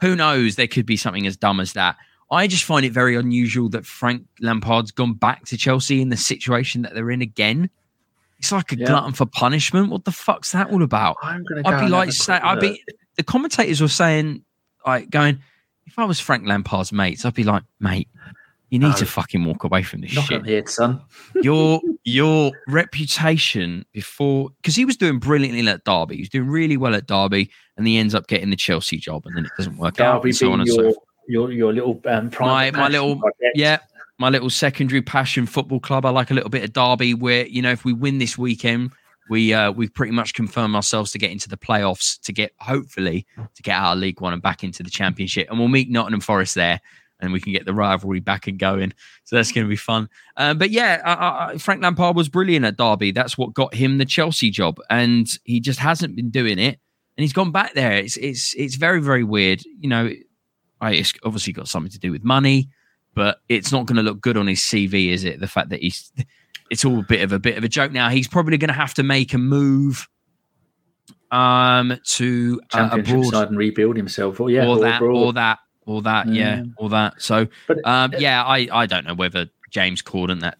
Who 0.00 0.16
knows? 0.16 0.56
There 0.56 0.66
could 0.66 0.86
be 0.86 0.96
something 0.96 1.26
as 1.26 1.36
dumb 1.36 1.60
as 1.60 1.74
that. 1.74 1.96
I 2.30 2.46
just 2.46 2.64
find 2.64 2.84
it 2.84 2.92
very 2.92 3.16
unusual 3.16 3.68
that 3.70 3.84
Frank 3.86 4.24
Lampard's 4.40 4.90
gone 4.90 5.12
back 5.14 5.44
to 5.46 5.56
Chelsea 5.56 6.00
in 6.00 6.08
the 6.08 6.16
situation 6.16 6.82
that 6.82 6.94
they're 6.94 7.10
in 7.10 7.22
again. 7.22 7.70
It's 8.38 8.50
like 8.52 8.72
a 8.72 8.76
Yeah. 8.78 8.86
glutton 8.86 9.12
for 9.12 9.26
punishment. 9.26 9.90
What 9.90 10.04
the 10.04 10.12
fuck's 10.12 10.52
that 10.52 10.70
all 10.70 10.82
about? 10.82 11.16
I'm. 11.22 11.44
I'd 11.64 11.80
be 11.84 11.88
like, 11.88 12.12
say, 12.12 12.34
I'd 12.34 12.60
be. 12.60 12.82
The 13.16 13.22
commentators 13.22 13.80
were 13.80 13.88
saying, 13.88 14.42
like, 14.86 15.08
going, 15.10 15.38
if 15.86 15.98
I 15.98 16.04
was 16.04 16.18
Frank 16.20 16.46
Lampard's 16.46 16.92
mates, 16.92 17.24
I'd 17.24 17.34
be 17.34 17.44
like, 17.44 17.62
mate, 17.78 18.08
you 18.70 18.78
need 18.80 18.88
No. 18.88 18.94
to 18.96 19.06
fucking 19.06 19.44
walk 19.44 19.62
away 19.64 19.82
from 19.82 20.00
this 20.00 20.14
knock 20.14 20.24
shit. 20.26 20.44
head, 20.46 20.68
son. 20.68 21.00
Your 21.42 21.80
your 22.04 22.52
reputation 22.66 23.84
before, 23.92 24.50
because 24.60 24.74
he 24.76 24.84
was 24.84 24.96
doing 24.96 25.18
brilliantly 25.18 25.66
at 25.68 25.84
Derby, 25.84 26.16
he 26.16 26.22
was 26.22 26.28
doing 26.28 26.48
really 26.48 26.76
well 26.76 26.94
at 26.94 27.06
Derby, 27.06 27.50
and 27.76 27.86
he 27.86 27.98
ends 27.98 28.14
up 28.14 28.26
getting 28.26 28.50
the 28.50 28.56
Chelsea 28.56 28.98
job, 28.98 29.24
and 29.26 29.36
then 29.36 29.44
it 29.46 29.52
doesn't 29.56 29.76
work 29.76 30.00
out, 30.00 30.24
and 30.24 30.36
so 30.36 30.52
on 30.52 30.60
and 30.60 30.68
so 30.68 30.82
forth. 30.82 30.96
Your 31.28 31.52
your 31.52 31.72
little 31.72 32.00
um, 32.06 32.30
My 32.40 32.70
my 32.70 32.88
little 32.88 33.16
project. 33.16 33.56
yeah, 33.56 33.78
my 34.18 34.28
little 34.28 34.50
secondary 34.50 35.02
passion 35.02 35.46
football 35.46 35.80
club. 35.80 36.04
I 36.06 36.10
like 36.10 36.30
a 36.30 36.34
little 36.34 36.50
bit 36.50 36.64
of 36.64 36.72
Derby, 36.72 37.14
where 37.14 37.46
you 37.46 37.62
know 37.62 37.72
if 37.72 37.84
we 37.84 37.92
win 37.92 38.18
this 38.18 38.38
weekend, 38.38 38.92
we 39.30 39.52
uh 39.54 39.72
we 39.72 39.88
pretty 39.88 40.12
much 40.12 40.34
confirm 40.34 40.76
ourselves 40.76 41.10
to 41.12 41.18
get 41.18 41.30
into 41.30 41.48
the 41.48 41.56
playoffs, 41.56 42.20
to 42.22 42.32
get 42.32 42.52
hopefully 42.58 43.26
to 43.54 43.62
get 43.62 43.72
out 43.72 43.94
of 43.94 43.98
League 43.98 44.20
One 44.20 44.32
and 44.32 44.42
back 44.42 44.64
into 44.64 44.82
the 44.82 44.90
Championship, 44.90 45.48
and 45.50 45.58
we'll 45.58 45.68
meet 45.68 45.90
Nottingham 45.90 46.20
Forest 46.20 46.54
there. 46.54 46.80
And 47.20 47.32
we 47.32 47.40
can 47.40 47.52
get 47.52 47.64
the 47.64 47.72
rivalry 47.72 48.20
back 48.20 48.48
and 48.48 48.58
going, 48.58 48.92
so 49.22 49.36
that's 49.36 49.50
going 49.50 49.64
to 49.64 49.68
be 49.68 49.76
fun. 49.76 50.10
Um, 50.36 50.58
but 50.58 50.70
yeah, 50.70 51.00
I, 51.04 51.52
I, 51.52 51.58
Frank 51.58 51.80
Lampard 51.80 52.16
was 52.16 52.28
brilliant 52.28 52.66
at 52.66 52.76
Derby. 52.76 53.12
That's 53.12 53.38
what 53.38 53.54
got 53.54 53.72
him 53.72 53.96
the 53.96 54.04
Chelsea 54.04 54.50
job, 54.50 54.78
and 54.90 55.26
he 55.44 55.60
just 55.60 55.78
hasn't 55.78 56.16
been 56.16 56.28
doing 56.28 56.58
it. 56.58 56.80
And 57.16 57.22
he's 57.22 57.32
gone 57.32 57.52
back 57.52 57.74
there. 57.74 57.92
It's 57.92 58.16
it's 58.18 58.52
it's 58.54 58.74
very 58.74 59.00
very 59.00 59.22
weird. 59.24 59.62
You 59.78 59.88
know, 59.88 60.10
I, 60.84 60.92
it's 60.92 61.12
obviously 61.24 61.52
got 61.52 61.68
something 61.68 61.92
to 61.92 61.98
do 61.98 62.12
with 62.12 62.24
money 62.24 62.68
but 63.14 63.40
it's 63.48 63.72
not 63.72 63.86
going 63.86 63.96
to 63.96 64.02
look 64.02 64.20
good 64.20 64.36
on 64.36 64.46
his 64.46 64.60
CV, 64.60 65.10
is 65.10 65.24
it? 65.24 65.40
The 65.40 65.46
fact 65.46 65.70
that 65.70 65.80
he's, 65.80 66.12
it's 66.70 66.84
all 66.84 66.98
a 66.98 67.02
bit 67.02 67.22
of 67.22 67.32
a 67.32 67.38
bit 67.38 67.56
of 67.56 67.64
a 67.64 67.68
joke. 67.68 67.92
Now 67.92 68.08
he's 68.08 68.28
probably 68.28 68.58
going 68.58 68.68
to 68.68 68.74
have 68.74 68.94
to 68.94 69.02
make 69.02 69.32
a 69.34 69.38
move, 69.38 70.08
um, 71.30 71.98
to 72.04 72.60
uh, 72.72 72.88
abroad 72.92 73.26
side 73.26 73.48
and 73.48 73.56
rebuild 73.58 73.96
himself. 73.96 74.40
Or 74.40 74.50
yeah, 74.50 74.66
or 74.66 74.78
that, 74.80 74.96
abroad. 74.96 75.16
or 75.16 75.32
that, 75.34 75.58
or 75.86 76.02
that, 76.02 76.28
yeah, 76.28 76.56
Yeah. 76.56 76.64
or 76.76 76.88
that. 76.90 77.22
So, 77.22 77.46
But 77.66 77.78
um, 77.86 78.12
yeah, 78.18 78.42
I, 78.44 78.68
I 78.72 78.86
don't 78.86 79.06
know 79.06 79.14
whether 79.14 79.48
James 79.70 80.02
Corden, 80.02 80.40
that 80.40 80.58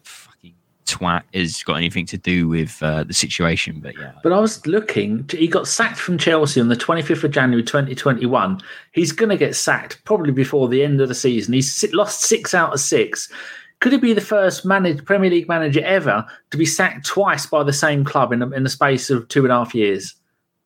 twat, 0.85 1.23
has 1.33 1.63
got 1.63 1.75
anything 1.75 2.05
to 2.07 2.17
do 2.17 2.47
with 2.47 2.81
uh, 2.81 3.03
the 3.03 3.13
situation, 3.13 3.79
but 3.79 3.97
yeah, 3.97 4.11
But 4.23 4.33
I 4.33 4.39
was 4.39 4.65
looking, 4.67 5.27
he 5.29 5.47
got 5.47 5.67
sacked 5.67 5.97
from 5.97 6.17
Chelsea 6.17 6.61
on 6.61 6.67
the 6.69 6.75
25th 6.75 7.23
of 7.23 7.31
January 7.31 7.63
2021. 7.63 8.61
He's 8.93 9.11
going 9.11 9.29
to 9.29 9.37
get 9.37 9.55
sacked 9.55 10.03
probably 10.05 10.31
before 10.31 10.67
the 10.69 10.83
end 10.83 11.01
of 11.01 11.07
the 11.09 11.15
season. 11.15 11.53
He's 11.53 11.83
lost 11.93 12.21
six 12.21 12.53
out 12.53 12.73
of 12.73 12.79
six. 12.79 13.31
Could 13.79 13.91
he 13.91 13.97
be 13.97 14.13
the 14.13 14.21
first 14.21 14.65
managed 14.65 15.05
Premier 15.05 15.29
League 15.29 15.47
manager 15.49 15.83
ever 15.83 16.25
to 16.51 16.57
be 16.57 16.65
sacked 16.65 17.05
twice 17.05 17.45
by 17.45 17.63
the 17.63 17.73
same 17.73 18.05
club 18.05 18.31
in 18.31 18.39
the, 18.39 18.49
in 18.51 18.63
the 18.63 18.69
space 18.69 19.09
of 19.09 19.27
two 19.27 19.43
and 19.43 19.51
a 19.51 19.55
half 19.55 19.75
years? 19.75 20.15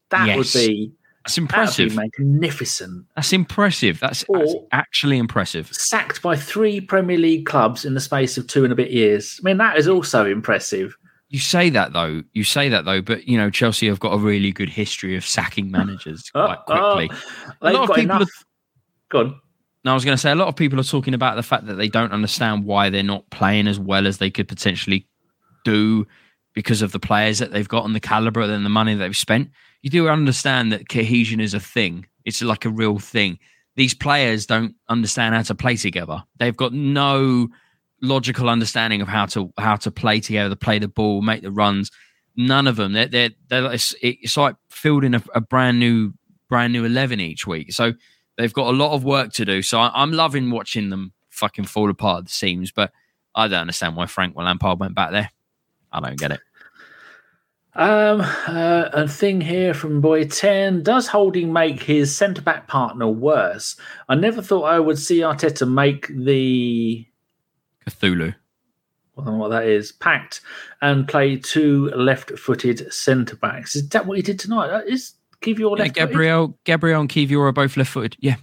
That 0.09 0.27
Yes. 0.27 0.37
would 0.37 0.53
be 0.53 0.91
that's 1.35 1.37
impressive. 1.37 1.95
magnificent. 1.95 3.05
That's 3.15 3.33
impressive. 3.33 3.99
That's, 3.99 4.25
that's 4.29 4.53
actually 4.71 5.17
impressive. 5.17 5.73
Sacked 5.73 6.21
by 6.21 6.35
three 6.35 6.81
Premier 6.81 7.17
League 7.17 7.45
clubs 7.45 7.85
in 7.85 7.93
the 7.93 7.99
space 7.99 8.37
of 8.37 8.47
two 8.47 8.63
and 8.63 8.73
a 8.73 8.75
bit 8.75 8.91
years. 8.91 9.39
I 9.41 9.45
mean, 9.45 9.57
that 9.57 9.77
is 9.77 9.87
also 9.87 10.25
impressive. 10.25 10.95
You 11.29 11.39
say 11.39 11.69
that 11.69 11.93
though. 11.93 12.23
You 12.33 12.43
say 12.43 12.69
that 12.69 12.85
though, 12.85 13.01
but 13.01 13.27
you 13.27 13.37
know 13.37 13.51
Chelsea 13.51 13.87
have 13.87 13.99
got 13.99 14.13
a 14.13 14.17
really 14.17 14.51
good 14.51 14.69
history 14.69 15.15
of 15.15 15.23
sacking 15.23 15.69
managers 15.69 16.29
quite 16.33 16.57
quickly. 16.65 17.11
Oh, 17.11 17.53
they've 17.61 17.73
lot 17.73 17.89
of 17.89 17.95
people 17.95 18.15
enough. 18.15 18.45
Go 19.09 19.19
on. 19.19 19.41
Now, 19.85 19.91
I 19.91 19.93
was 19.93 20.03
going 20.03 20.17
to 20.17 20.21
say 20.21 20.31
a 20.31 20.35
lot 20.35 20.49
of 20.49 20.55
people 20.55 20.79
are 20.79 20.83
talking 20.83 21.13
about 21.13 21.35
the 21.35 21.43
fact 21.43 21.65
that 21.67 21.75
they 21.75 21.87
don't 21.87 22.11
understand 22.11 22.65
why 22.65 22.89
they're 22.89 23.01
not 23.01 23.29
playing 23.29 23.67
as 23.67 23.79
well 23.79 24.07
as 24.07 24.17
they 24.17 24.29
could 24.29 24.47
potentially 24.47 25.07
do 25.63 26.05
because 26.53 26.81
of 26.81 26.91
the 26.91 26.99
players 26.99 27.39
that 27.39 27.51
they've 27.51 27.67
got 27.67 27.85
and 27.85 27.95
the 27.95 27.99
caliber 27.99 28.41
and 28.41 28.65
the 28.65 28.69
money 28.69 28.95
they've 28.95 29.15
spent. 29.15 29.49
You 29.81 29.89
do 29.89 30.09
understand 30.09 30.71
that 30.71 30.89
cohesion 30.89 31.39
is 31.39 31.53
a 31.53 31.59
thing. 31.59 32.05
It's 32.25 32.41
like 32.41 32.65
a 32.65 32.69
real 32.69 32.99
thing. 32.99 33.39
These 33.75 33.93
players 33.93 34.45
don't 34.45 34.75
understand 34.89 35.35
how 35.35 35.43
to 35.43 35.55
play 35.55 35.77
together. 35.77 36.23
They've 36.37 36.55
got 36.55 36.73
no 36.73 37.47
logical 38.01 38.49
understanding 38.49 39.01
of 39.01 39.07
how 39.07 39.25
to 39.27 39.53
how 39.57 39.75
to 39.77 39.91
play 39.91 40.19
together, 40.19 40.55
play 40.55 40.79
the 40.79 40.87
ball, 40.87 41.21
make 41.21 41.41
the 41.41 41.51
runs. 41.51 41.91
None 42.35 42.67
of 42.67 42.75
them. 42.75 42.93
They're 42.93 43.07
they're, 43.07 43.29
they're 43.47 43.71
it's, 43.71 44.37
like 44.37 44.55
fielding 44.69 45.15
a, 45.15 45.23
a 45.33 45.41
brand 45.41 45.79
new 45.79 46.13
brand 46.49 46.73
new 46.73 46.83
eleven 46.85 47.19
each 47.19 47.47
week. 47.47 47.71
So 47.73 47.93
they've 48.37 48.53
got 48.53 48.67
a 48.67 48.77
lot 48.77 48.93
of 48.93 49.03
work 49.03 49.31
to 49.33 49.45
do. 49.45 49.61
So 49.61 49.79
I, 49.79 50.03
am 50.03 50.11
loving 50.11 50.51
watching 50.51 50.89
them 50.89 51.13
fucking 51.29 51.65
fall 51.65 51.89
apart 51.89 52.19
at 52.19 52.25
the 52.25 52.31
seams. 52.31 52.71
But 52.71 52.91
I 53.35 53.47
don't 53.47 53.61
understand 53.61 53.95
why 53.95 54.07
Frank 54.07 54.35
Lampard 54.35 54.79
went 54.79 54.95
back 54.95 55.11
there. 55.11 55.31
I 55.91 55.99
don't 55.99 56.19
get 56.19 56.31
it. 56.31 56.39
Um, 57.75 58.21
uh, 58.21 58.89
a 58.91 59.07
thing 59.07 59.39
here 59.41 59.73
from 59.73 60.01
Boy 60.01 60.25
10 60.25 60.83
Does 60.83 61.07
Holding 61.07 61.53
make 61.53 61.81
his 61.81 62.15
centre 62.15 62.41
back 62.41 62.67
partner 62.67 63.07
worse? 63.07 63.77
I 64.09 64.15
never 64.15 64.41
thought 64.41 64.63
I 64.63 64.79
would 64.79 64.97
see 64.97 65.19
Arteta 65.19 65.71
make 65.71 66.07
the 66.09 67.05
Cthulhu. 67.87 68.35
I 69.17 69.23
don't 69.23 69.33
know 69.33 69.39
what 69.39 69.49
that 69.49 69.65
is. 69.65 69.91
Packed 69.91 70.41
and 70.81 71.07
play 71.07 71.37
two 71.37 71.89
left 71.91 72.37
footed 72.39 72.91
centre 72.91 73.35
backs. 73.35 73.75
Is 73.75 73.87
that 73.89 74.05
what 74.05 74.17
he 74.17 74.23
did 74.23 74.39
tonight? 74.39 74.71
Uh, 74.71 74.81
is 74.87 75.13
Kiwior 75.41 75.77
yeah, 75.77 75.83
left 75.83 75.95
Gabriel, 75.95 76.57
Gabriel 76.63 77.01
and 77.01 77.09
Kiwior 77.09 77.47
are 77.47 77.51
both 77.51 77.77
left 77.77 77.91
footed. 77.91 78.17
Yeah. 78.19 78.35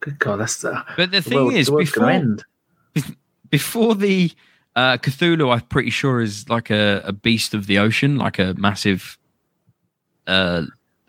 Good 0.00 0.18
God, 0.18 0.36
that's 0.36 0.62
the. 0.62 0.82
But 0.96 1.10
the 1.10 1.20
thing 1.22 1.48
the 1.48 1.56
is, 1.56 1.70
before, 1.70 2.36
before 3.50 3.94
the 3.94 4.32
uh, 4.80 4.96
Cthulhu, 4.96 5.52
I'm 5.52 5.60
pretty 5.60 5.90
sure 5.90 6.22
is 6.22 6.48
like 6.48 6.70
a, 6.70 7.02
a 7.04 7.12
beast 7.12 7.52
of 7.52 7.66
the 7.66 7.78
ocean, 7.78 8.16
like 8.16 8.38
a 8.38 8.54
massive 8.56 9.18
uh, 10.26 10.62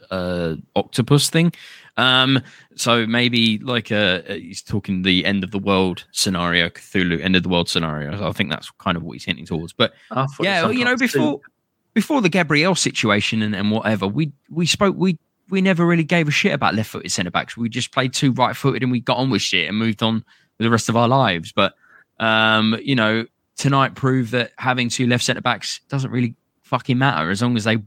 uh, 0.09 0.55
octopus 0.75 1.29
thing. 1.29 1.53
Um, 1.95 2.41
so 2.75 3.05
maybe 3.05 3.59
like 3.59 3.89
a, 3.91 4.23
a, 4.27 4.39
he's 4.39 4.61
talking 4.61 5.03
the 5.03 5.25
end 5.25 5.45
of 5.45 5.51
the 5.51 5.59
world 5.59 6.05
scenario, 6.11 6.67
Cthulhu, 6.67 7.23
end 7.23 7.37
of 7.37 7.43
the 7.43 7.49
world 7.49 7.69
scenario. 7.69 8.27
I 8.27 8.33
think 8.33 8.49
that's 8.49 8.69
kind 8.71 8.97
of 8.97 9.03
what 9.03 9.13
he's 9.13 9.23
hinting 9.23 9.45
towards. 9.45 9.71
But 9.71 9.93
yeah, 10.41 10.69
you 10.69 10.83
know, 10.83 10.97
before 10.97 11.39
too. 11.39 11.41
before 11.93 12.21
the 12.21 12.29
Gabriel 12.29 12.75
situation 12.75 13.41
and, 13.41 13.55
and 13.55 13.71
whatever, 13.71 14.05
we 14.05 14.33
we 14.49 14.65
spoke 14.65 14.95
we 14.97 15.17
we 15.49 15.61
never 15.61 15.85
really 15.85 16.03
gave 16.03 16.27
a 16.27 16.31
shit 16.31 16.53
about 16.53 16.75
left-footed 16.75 17.11
centre 17.11 17.31
backs. 17.31 17.55
We 17.55 17.69
just 17.69 17.91
played 17.93 18.13
two 18.13 18.33
right-footed 18.33 18.83
and 18.83 18.91
we 18.91 18.99
got 18.99 19.17
on 19.17 19.29
with 19.29 19.41
shit 19.41 19.69
and 19.69 19.77
moved 19.77 20.03
on 20.03 20.15
with 20.57 20.65
the 20.65 20.69
rest 20.69 20.89
of 20.89 20.97
our 20.97 21.07
lives. 21.07 21.53
But 21.53 21.73
um, 22.19 22.77
you 22.81 22.95
know, 22.95 23.25
tonight 23.61 23.93
proved 23.93 24.31
that 24.31 24.51
having 24.57 24.89
two 24.89 25.05
left 25.05 25.23
centre 25.23 25.41
backs 25.41 25.81
doesn't 25.87 26.09
really 26.09 26.33
fucking 26.63 26.97
matter 26.97 27.29
as 27.29 27.43
long 27.43 27.55
as 27.55 27.63
they 27.63 27.77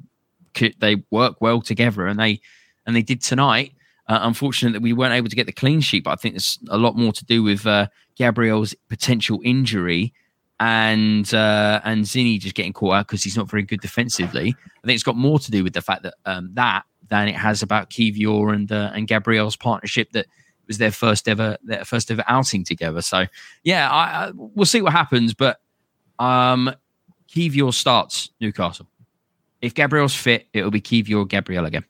they 0.79 1.03
work 1.11 1.41
well 1.41 1.61
together 1.61 2.07
and 2.07 2.19
they 2.19 2.41
and 2.87 2.95
they 2.95 3.03
did 3.03 3.21
tonight. 3.21 3.73
Uh, 4.07 4.21
unfortunate 4.23 4.73
that 4.73 4.83
we 4.83 4.93
weren't 4.93 5.15
able 5.15 5.29
to 5.29 5.35
get 5.35 5.47
the 5.47 5.53
clean 5.53 5.81
sheet, 5.81 6.05
but 6.05 6.11
I 6.11 6.17
think 6.17 6.35
there's 6.35 6.59
a 6.69 6.77
lot 6.77 6.95
more 6.95 7.11
to 7.13 7.25
do 7.25 7.43
with 7.43 7.67
uh, 7.67 7.87
Gabriel's 8.17 8.75
potential 8.89 9.41
injury 9.43 10.13
and 10.61 11.33
uh, 11.35 11.81
and 11.83 12.05
Zinni 12.05 12.39
just 12.39 12.55
getting 12.55 12.73
caught 12.73 12.95
out 12.95 13.09
because 13.09 13.25
he's 13.25 13.37
not 13.37 13.51
very 13.51 13.63
good 13.65 13.81
defensively. 13.81 14.55
I 14.55 14.87
think 14.87 14.95
it's 14.95 15.03
got 15.03 15.17
more 15.17 15.41
to 15.41 15.51
do 15.51 15.65
with 15.65 15.73
the 15.73 15.83
fact 15.83 16.05
that 16.05 16.15
um, 16.25 16.51
that 16.55 16.85
than 17.09 17.29
it 17.29 17.35
has 17.35 17.63
about 17.63 17.91
Kiwior 17.91 18.55
and 18.55 18.71
uh, 18.71 18.93
and 18.95 19.09
Gabriel's 19.09 19.57
partnership 19.57 20.13
that 20.13 20.27
was 20.69 20.79
their 20.79 20.93
first 20.93 21.29
ever 21.29 21.57
their 21.65 21.85
first 21.85 22.11
ever 22.13 22.23
outing 22.29 22.63
together. 22.63 23.03
So 23.03 23.27
yeah, 23.65 23.91
I, 23.91 24.05
I, 24.05 24.33
we'll 24.35 24.67
see 24.67 24.83
what 24.83 24.93
happens, 24.93 25.35
but 25.35 25.59
um, 26.19 26.75
Kiwior 27.29 27.73
starts 27.73 28.31
Newcastle. 28.41 28.87
If 29.61 29.75
Gabriel's 29.75 30.15
fit, 30.15 30.47
it'll 30.53 30.71
be 30.71 30.81
Kiwior 30.81 31.29
Gabriel 31.29 31.65
again. 31.65 31.85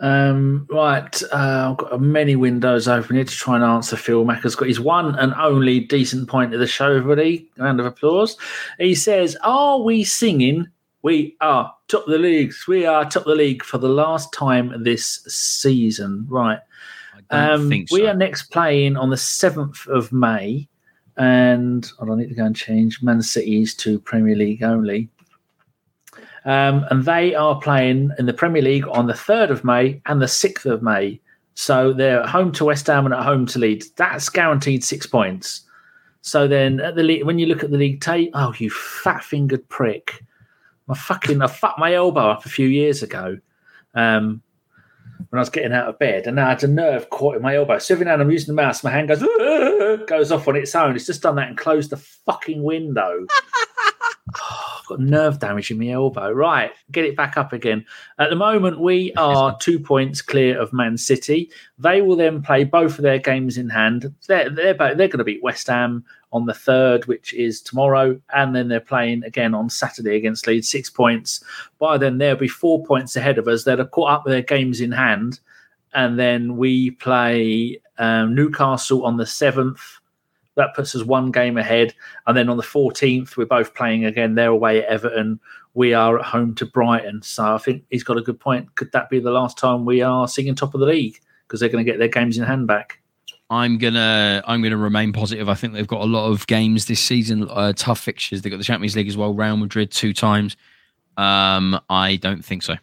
Um, 0.00 0.66
right, 0.70 1.22
uh, 1.32 1.70
I've 1.70 1.76
got 1.76 2.00
many 2.00 2.36
windows 2.36 2.86
open 2.86 3.16
here 3.16 3.24
to 3.24 3.34
try 3.34 3.56
and 3.56 3.64
answer 3.64 3.96
Phil 3.96 4.24
Macker's 4.24 4.54
got 4.54 4.68
his 4.68 4.78
one 4.78 5.18
and 5.18 5.34
only 5.34 5.80
decent 5.80 6.28
point 6.28 6.54
of 6.54 6.60
the 6.60 6.68
show, 6.68 6.94
everybody. 6.94 7.50
Round 7.56 7.80
of 7.80 7.86
applause. 7.86 8.36
He 8.78 8.94
says, 8.94 9.36
Are 9.42 9.80
we 9.80 10.04
singing? 10.04 10.68
We 11.02 11.36
are 11.40 11.74
top 11.88 12.06
of 12.06 12.12
the 12.12 12.18
leagues. 12.18 12.66
We 12.68 12.86
are 12.86 13.04
top 13.04 13.22
of 13.22 13.28
the 13.28 13.34
league 13.34 13.64
for 13.64 13.78
the 13.78 13.88
last 13.88 14.32
time 14.32 14.82
this 14.82 15.22
season. 15.26 16.26
Right. 16.28 16.60
Um, 17.30 17.70
so. 17.70 17.84
We 17.90 18.06
are 18.06 18.14
next 18.14 18.50
playing 18.50 18.96
on 18.96 19.10
the 19.10 19.16
7th 19.16 19.86
of 19.88 20.12
May 20.12 20.68
and 21.18 21.90
I 22.00 22.06
don't 22.06 22.18
need 22.18 22.28
to 22.28 22.34
go 22.34 22.44
and 22.44 22.56
change 22.56 23.02
Man 23.02 23.20
City's 23.20 23.74
to 23.76 23.98
Premier 24.00 24.36
League 24.36 24.62
only. 24.62 25.08
Um, 26.44 26.86
and 26.90 27.04
they 27.04 27.34
are 27.34 27.60
playing 27.60 28.12
in 28.18 28.26
the 28.26 28.32
Premier 28.32 28.62
League 28.62 28.86
on 28.88 29.06
the 29.06 29.12
3rd 29.12 29.50
of 29.50 29.64
May 29.64 30.00
and 30.06 30.22
the 30.22 30.26
6th 30.26 30.64
of 30.64 30.82
May. 30.82 31.20
So 31.54 31.92
they're 31.92 32.22
at 32.22 32.28
home 32.28 32.52
to 32.52 32.64
West 32.64 32.86
Ham 32.86 33.04
and 33.04 33.12
at 33.12 33.24
home 33.24 33.44
to 33.46 33.58
Leeds. 33.58 33.90
That's 33.90 34.28
guaranteed 34.28 34.84
six 34.84 35.06
points. 35.06 35.62
So 36.20 36.46
then 36.46 36.78
at 36.80 36.94
the 36.94 37.22
when 37.24 37.38
you 37.38 37.46
look 37.46 37.64
at 37.64 37.70
the 37.70 37.76
league 37.76 38.00
tape, 38.00 38.30
oh, 38.34 38.54
you 38.58 38.70
fat 38.70 39.24
fingered 39.24 39.68
prick. 39.68 40.24
My 40.86 40.94
fucking, 40.94 41.42
I 41.42 41.48
fucked 41.48 41.78
my 41.78 41.94
elbow 41.94 42.30
up 42.30 42.46
a 42.46 42.48
few 42.48 42.68
years 42.68 43.02
ago. 43.02 43.38
Um, 43.94 44.40
when 45.30 45.38
I 45.38 45.42
was 45.42 45.50
getting 45.50 45.72
out 45.72 45.88
of 45.88 45.98
bed, 45.98 46.26
and 46.26 46.40
I 46.40 46.50
had 46.50 46.64
a 46.64 46.68
nerve 46.68 47.10
caught 47.10 47.36
in 47.36 47.42
my 47.42 47.56
elbow. 47.56 47.78
So 47.78 47.94
every 47.94 48.06
now 48.06 48.14
and 48.14 48.22
I'm 48.22 48.30
using 48.30 48.54
the 48.54 48.62
mouse, 48.62 48.82
my 48.82 48.90
hand 48.90 49.08
goes 49.08 49.22
goes 50.06 50.32
off 50.32 50.48
on 50.48 50.56
its 50.56 50.74
own. 50.74 50.96
It's 50.96 51.06
just 51.06 51.22
done 51.22 51.36
that 51.36 51.48
and 51.48 51.58
closed 51.58 51.90
the 51.90 51.96
fucking 51.96 52.62
window. 52.62 53.26
oh, 53.30 54.78
I've 54.80 54.86
got 54.86 55.00
nerve 55.00 55.38
damage 55.38 55.70
in 55.70 55.78
my 55.78 55.88
elbow. 55.88 56.30
Right, 56.30 56.72
get 56.90 57.04
it 57.04 57.16
back 57.16 57.36
up 57.36 57.52
again. 57.52 57.84
At 58.18 58.30
the 58.30 58.36
moment, 58.36 58.80
we 58.80 59.12
are 59.14 59.56
two 59.60 59.78
points 59.78 60.22
clear 60.22 60.58
of 60.58 60.72
Man 60.72 60.96
City. 60.96 61.50
They 61.78 62.00
will 62.00 62.16
then 62.16 62.42
play 62.42 62.64
both 62.64 62.98
of 62.98 63.02
their 63.02 63.18
games 63.18 63.58
in 63.58 63.68
hand. 63.68 64.14
They're 64.26 64.48
they're, 64.48 64.74
they're 64.74 64.94
going 64.94 65.18
to 65.18 65.24
beat 65.24 65.42
West 65.42 65.66
Ham 65.66 66.04
on 66.32 66.46
the 66.46 66.54
third, 66.54 67.06
which 67.06 67.32
is 67.34 67.60
tomorrow, 67.60 68.20
and 68.34 68.54
then 68.54 68.68
they're 68.68 68.80
playing 68.80 69.24
again 69.24 69.54
on 69.54 69.70
Saturday 69.70 70.16
against 70.16 70.46
Leeds, 70.46 70.68
six 70.68 70.90
points. 70.90 71.42
By 71.78 71.96
then, 71.96 72.18
they'll 72.18 72.36
be 72.36 72.48
four 72.48 72.84
points 72.84 73.16
ahead 73.16 73.38
of 73.38 73.48
us. 73.48 73.64
They'll 73.64 73.78
have 73.78 73.90
caught 73.92 74.10
up 74.10 74.24
with 74.24 74.32
their 74.32 74.42
games 74.42 74.80
in 74.80 74.92
hand, 74.92 75.40
and 75.94 76.18
then 76.18 76.56
we 76.56 76.90
play 76.92 77.80
um, 77.98 78.34
Newcastle 78.34 79.04
on 79.04 79.16
the 79.16 79.26
seventh. 79.26 79.80
That 80.56 80.74
puts 80.74 80.94
us 80.94 81.04
one 81.04 81.30
game 81.30 81.56
ahead, 81.56 81.94
and 82.26 82.36
then 82.36 82.48
on 82.48 82.56
the 82.56 82.62
fourteenth, 82.62 83.36
we're 83.36 83.46
both 83.46 83.74
playing 83.74 84.04
again. 84.04 84.34
They're 84.34 84.48
away 84.48 84.82
at 84.82 84.88
Everton. 84.88 85.40
We 85.74 85.94
are 85.94 86.18
at 86.18 86.24
home 86.24 86.54
to 86.56 86.66
Brighton. 86.66 87.22
So 87.22 87.54
I 87.54 87.58
think 87.58 87.84
he's 87.90 88.02
got 88.02 88.18
a 88.18 88.22
good 88.22 88.40
point. 88.40 88.74
Could 88.74 88.90
that 88.92 89.08
be 89.08 89.20
the 89.20 89.30
last 89.30 89.56
time 89.56 89.84
we 89.84 90.02
are 90.02 90.26
singing 90.26 90.56
top 90.56 90.74
of 90.74 90.80
the 90.80 90.86
league 90.86 91.20
because 91.46 91.60
they're 91.60 91.68
going 91.68 91.84
to 91.84 91.90
get 91.90 92.00
their 92.00 92.08
games 92.08 92.36
in 92.36 92.44
hand 92.44 92.66
back? 92.66 92.97
I'm 93.50 93.78
gonna 93.78 94.42
I'm 94.46 94.62
gonna 94.62 94.76
remain 94.76 95.12
positive. 95.12 95.48
I 95.48 95.54
think 95.54 95.72
they've 95.72 95.86
got 95.86 96.02
a 96.02 96.06
lot 96.06 96.30
of 96.30 96.46
games 96.46 96.86
this 96.86 97.00
season, 97.00 97.48
uh, 97.48 97.72
tough 97.74 98.00
fixtures. 98.00 98.42
They've 98.42 98.50
got 98.50 98.58
the 98.58 98.64
Champions 98.64 98.94
League 98.94 99.08
as 99.08 99.16
well. 99.16 99.32
Real 99.32 99.56
Madrid 99.56 99.90
two 99.90 100.12
times. 100.12 100.56
Um, 101.16 101.80
I 101.88 102.16
don't 102.16 102.44
think 102.44 102.62
so. 102.62 102.76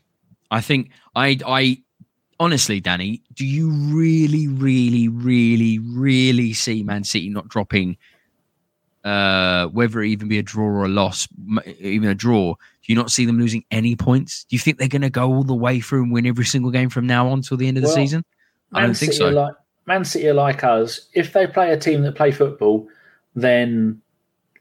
I 0.49 0.61
think 0.61 0.89
I 1.15 1.37
I 1.45 1.83
honestly, 2.39 2.79
Danny, 2.79 3.21
do 3.33 3.45
you 3.45 3.69
really, 3.69 4.47
really, 4.47 5.07
really, 5.07 5.79
really 5.79 6.53
see 6.53 6.83
Man 6.83 7.03
City 7.03 7.29
not 7.29 7.47
dropping? 7.47 7.97
Uh, 9.03 9.67
whether 9.67 10.01
it 10.01 10.09
even 10.09 10.27
be 10.27 10.39
a 10.39 10.43
draw 10.43 10.65
or 10.65 10.85
a 10.85 10.87
loss, 10.87 11.27
even 11.79 12.09
a 12.09 12.15
draw, 12.15 12.55
do 12.55 12.91
you 12.91 12.95
not 12.95 13.11
see 13.11 13.23
them 13.23 13.37
losing 13.37 13.63
any 13.69 13.95
points? 13.95 14.45
Do 14.45 14.55
you 14.55 14.59
think 14.59 14.79
they're 14.79 14.87
going 14.87 15.03
to 15.03 15.11
go 15.11 15.31
all 15.31 15.43
the 15.43 15.53
way 15.53 15.79
through 15.79 16.01
and 16.01 16.11
win 16.11 16.25
every 16.25 16.45
single 16.45 16.71
game 16.71 16.89
from 16.89 17.05
now 17.05 17.27
on 17.27 17.43
till 17.43 17.55
the 17.55 17.67
end 17.67 17.77
of 17.77 17.83
well, 17.83 17.93
the 17.93 18.01
season? 18.01 18.25
I 18.73 18.81
don't 18.81 18.97
think 18.97 19.13
so. 19.13 19.29
Like, 19.29 19.53
Man 19.87 20.05
City 20.05 20.27
are 20.27 20.33
like 20.33 20.63
us. 20.63 21.07
If 21.13 21.33
they 21.33 21.47
play 21.47 21.71
a 21.71 21.77
team 21.77 22.01
that 22.03 22.15
play 22.15 22.31
football, 22.31 22.87
then 23.35 24.01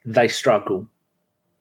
they 0.05 0.29
struggle. 0.29 0.87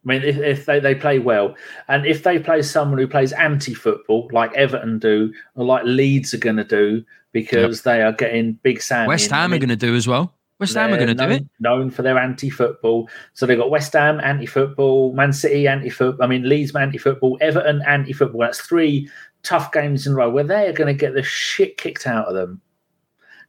I 0.06 0.10
mean, 0.10 0.22
if, 0.24 0.38
if 0.38 0.66
they, 0.66 0.82
they 0.82 0.96
play 0.96 1.20
well, 1.20 1.56
and 1.88 2.06
if 2.06 2.24
they 2.24 2.38
play 2.38 2.62
someone 2.62 3.00
who 3.00 3.08
plays 3.08 3.32
anti-football, 3.32 4.30
like 4.34 4.54
Everton 4.54 5.00
do, 5.00 5.34
or 5.56 5.64
like 5.64 5.86
Leeds 5.86 6.34
are 6.34 6.40
going 6.40 6.58
to 6.58 6.66
do, 6.66 7.06
because 7.32 7.78
yep. 7.78 7.84
they 7.84 8.02
are 8.02 8.12
getting 8.12 8.54
big 8.64 8.82
Sam. 8.82 9.08
West 9.08 9.32
Ham 9.32 9.54
are 9.54 9.58
going 9.58 9.70
to 9.70 9.78
do 9.78 9.96
as 9.96 10.06
well. 10.06 10.34
West 10.60 10.76
Ham 10.76 10.94
are 10.94 10.98
going 10.98 11.08
to 11.08 11.14
do 11.14 11.32
it. 11.32 11.46
Known 11.62 11.90
for 11.90 12.02
their 12.02 12.18
anti-football, 12.18 13.10
so 13.34 13.46
they've 13.46 13.58
got 13.58 13.70
West 13.70 13.94
Ham 13.94 14.20
anti-football, 14.20 15.14
Man 15.14 15.32
City 15.32 15.70
anti-football. 15.70 16.26
I 16.26 16.28
mean, 16.28 16.50
Leeds 16.50 16.76
anti-football, 16.76 17.38
Everton 17.40 17.82
anti-football. 17.88 18.42
That's 18.42 18.60
three 18.60 19.10
tough 19.44 19.72
games 19.72 20.06
in 20.06 20.14
a 20.14 20.16
row 20.18 20.30
where 20.30 20.44
they 20.44 20.68
are 20.68 20.74
going 20.74 20.94
to 20.94 21.00
get 21.00 21.14
the 21.14 21.24
shit 21.24 21.78
kicked 21.78 22.08
out 22.08 22.28
of 22.28 22.34
them. 22.34 22.60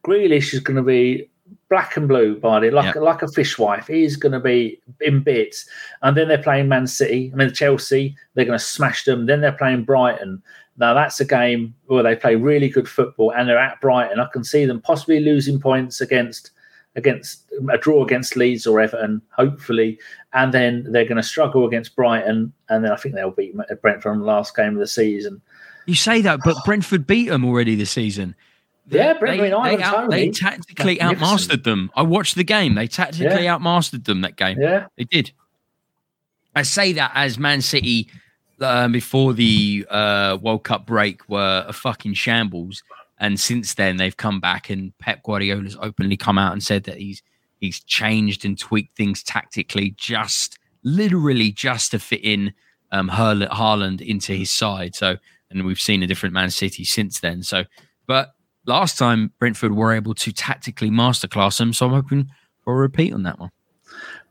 Grealish 0.05 0.53
is 0.55 0.61
going 0.61 0.77
to 0.77 0.83
be 0.83 1.29
black 1.69 1.97
and 1.97 2.07
blue 2.07 2.39
by 2.39 2.65
it, 2.65 2.73
like 2.73 2.95
like 2.97 3.23
a 3.23 3.27
fishwife. 3.27 3.87
He's 3.87 4.17
going 4.17 4.33
to 4.33 4.41
be 4.41 4.81
in 5.01 5.23
bits. 5.23 5.69
And 6.03 6.17
then 6.17 6.29
they're 6.29 6.43
playing 6.43 6.69
Man 6.69 6.87
City. 6.87 7.31
I 7.33 7.37
mean 7.37 7.53
Chelsea. 7.53 8.17
They're 8.35 8.45
going 8.45 8.59
to 8.59 8.65
smash 8.65 9.05
them. 9.05 9.27
Then 9.27 9.41
they're 9.41 9.53
playing 9.53 9.85
Brighton, 9.85 10.43
Now 10.77 10.95
that's 10.95 11.21
a 11.21 11.25
game 11.25 11.75
where 11.87 12.03
they 12.03 12.17
play 12.17 12.37
really 12.37 12.69
good 12.69 12.89
football 12.89 13.33
and 13.33 13.49
they're 13.49 13.59
at 13.59 13.81
Brighton. 13.81 14.21
I 14.21 14.29
can 14.33 14.45
see 14.45 14.65
them 14.65 14.81
possibly 14.81 15.21
losing 15.21 15.61
points 15.61 16.01
against 16.01 16.51
against 16.97 17.45
a 17.73 17.79
draw 17.79 18.05
against 18.05 18.37
Leeds 18.37 18.67
or 18.67 18.81
Everton, 18.81 19.21
hopefully, 19.31 19.99
and 20.33 20.55
then 20.55 20.87
they're 20.91 21.05
going 21.05 21.17
to 21.17 21.23
struggle 21.25 21.67
against 21.67 21.97
Brighton, 21.97 22.53
and 22.69 22.85
then 22.85 22.93
I 22.93 22.97
think 22.97 23.17
they'll 23.17 23.33
beat 23.33 23.55
Brentford 23.83 24.13
in 24.13 24.21
the 24.21 24.25
last 24.25 24.55
game 24.55 24.75
of 24.75 24.79
the 24.79 24.87
season. 24.87 25.41
You 25.87 25.97
say 25.97 26.23
that, 26.23 26.41
but 26.45 26.57
Brentford 26.65 27.05
beat 27.07 27.29
them 27.29 27.45
already 27.45 27.75
this 27.75 27.91
season. 27.91 28.37
Yeah, 28.87 29.15
Brentford. 29.15 29.53
They, 29.53 29.77
they, 29.77 29.83
out, 29.83 30.11
they 30.11 30.31
tactically 30.31 30.99
outmastered 31.01 31.65
them. 31.65 31.91
I 31.97 32.03
watched 32.03 32.35
the 32.35 32.45
game. 32.45 32.75
They 32.75 32.87
tactically 32.87 33.45
yeah. 33.45 33.57
outmastered 33.57 34.05
them 34.05 34.21
that 34.21 34.37
game. 34.37 34.61
Yeah, 34.61 34.87
they 34.97 35.05
did. 35.05 35.33
I 36.55 36.63
say 36.63 36.93
that 36.93 37.13
as 37.15 37.39
Man 37.39 37.63
City 37.63 38.09
um, 38.61 38.93
before 38.93 39.33
the 39.33 39.87
uh, 39.91 40.39
World 40.41 40.65
Cup 40.65 40.87
break 40.87 41.29
were 41.29 41.65
a 41.67 41.73
fucking 41.73 42.15
shambles. 42.15 42.83
And 43.19 43.39
since 43.41 43.75
then, 43.75 43.97
they've 43.97 44.17
come 44.17 44.41
back, 44.41 44.71
and 44.71 44.97
Pep 44.99 45.23
Guardiola's 45.23 45.77
openly 45.81 46.17
come 46.17 46.37
out 46.37 46.53
and 46.53 46.63
said 46.63 46.85
that 46.85 46.99
he's 46.99 47.23
he's 47.61 47.83
changed 47.85 48.45
and 48.45 48.59
tweaked 48.59 48.97
things 48.97 49.23
tactically, 49.23 49.95
just 49.97 50.59
literally 50.83 51.51
just 51.51 51.93
to 51.93 51.99
fit 51.99 52.23
in 52.23 52.53
um, 52.93 53.09
Haaland 53.09 54.01
into 54.01 54.35
his 54.35 54.51
side. 54.51 54.95
So, 54.95 55.17
and 55.51 55.65
we've 55.65 55.81
seen 55.81 56.03
a 56.03 56.07
different 56.07 56.35
Man 56.35 56.51
City 56.51 56.85
since 56.85 57.21
then. 57.21 57.43
So, 57.43 57.65
but 58.07 58.34
last 58.67 58.99
time 58.99 59.33
Brentford 59.39 59.75
were 59.75 59.93
able 59.93 60.15
to 60.15 60.33
tactically 60.33 60.91
masterclass 60.91 61.59
them, 61.59 61.73
so 61.73 61.87
I'm 61.87 61.93
hoping 61.93 62.31
for 62.63 62.75
a 62.75 62.77
repeat 62.77 63.13
on 63.13 63.23
that 63.25 63.39
one. 63.39 63.51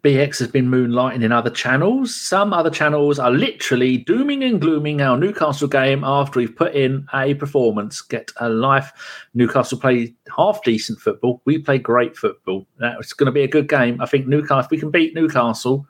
BX 0.03 0.39
has 0.39 0.47
been 0.49 0.69
moonlighting 0.69 1.23
in 1.23 1.31
other 1.31 1.49
channels. 1.49 2.13
Some 2.13 2.51
other 2.51 2.69
channels 2.69 3.19
are 3.19 3.31
literally 3.31 3.99
dooming 3.99 4.43
and 4.43 4.59
glooming 4.59 5.01
our 5.01 5.17
Newcastle 5.17 5.69
game 5.69 6.03
after 6.03 6.39
we've 6.39 6.53
put 6.53 6.75
in 6.75 7.07
a 7.13 7.35
performance. 7.35 8.01
Get 8.01 8.29
a 8.41 8.49
life. 8.49 8.91
Newcastle 9.33 9.79
play 9.79 10.13
half 10.35 10.61
decent 10.63 10.99
football. 10.99 11.41
We 11.45 11.59
play 11.59 11.77
great 11.77 12.17
football. 12.17 12.67
It's 12.81 13.13
going 13.13 13.27
to 13.27 13.31
be 13.31 13.43
a 13.43 13.47
good 13.47 13.69
game. 13.69 14.01
I 14.01 14.05
think 14.05 14.27
Newcastle. 14.27 14.59
If 14.59 14.71
we 14.71 14.77
can 14.77 14.91
beat 14.91 15.15
Newcastle, 15.15 15.87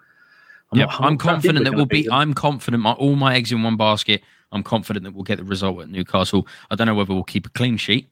I'm, 0.71 0.79
yep, 0.79 0.89
I'm 0.99 1.17
confident 1.17 1.65
that 1.65 1.73
we'll 1.73 1.87
beat. 1.87 2.07
I'm 2.11 2.35
confident. 2.35 2.83
My, 2.83 2.91
all 2.93 3.15
my 3.15 3.33
eggs 3.35 3.51
in 3.51 3.63
one 3.63 3.77
basket. 3.77 4.21
I'm 4.51 4.61
confident 4.61 5.03
that 5.05 5.15
we'll 5.15 5.23
get 5.23 5.39
the 5.39 5.43
result 5.43 5.81
at 5.81 5.89
Newcastle. 5.89 6.47
I 6.69 6.75
don't 6.75 6.85
know 6.85 6.93
whether 6.93 7.15
we'll 7.15 7.23
keep 7.23 7.47
a 7.47 7.49
clean 7.49 7.77
sheet. 7.77 8.09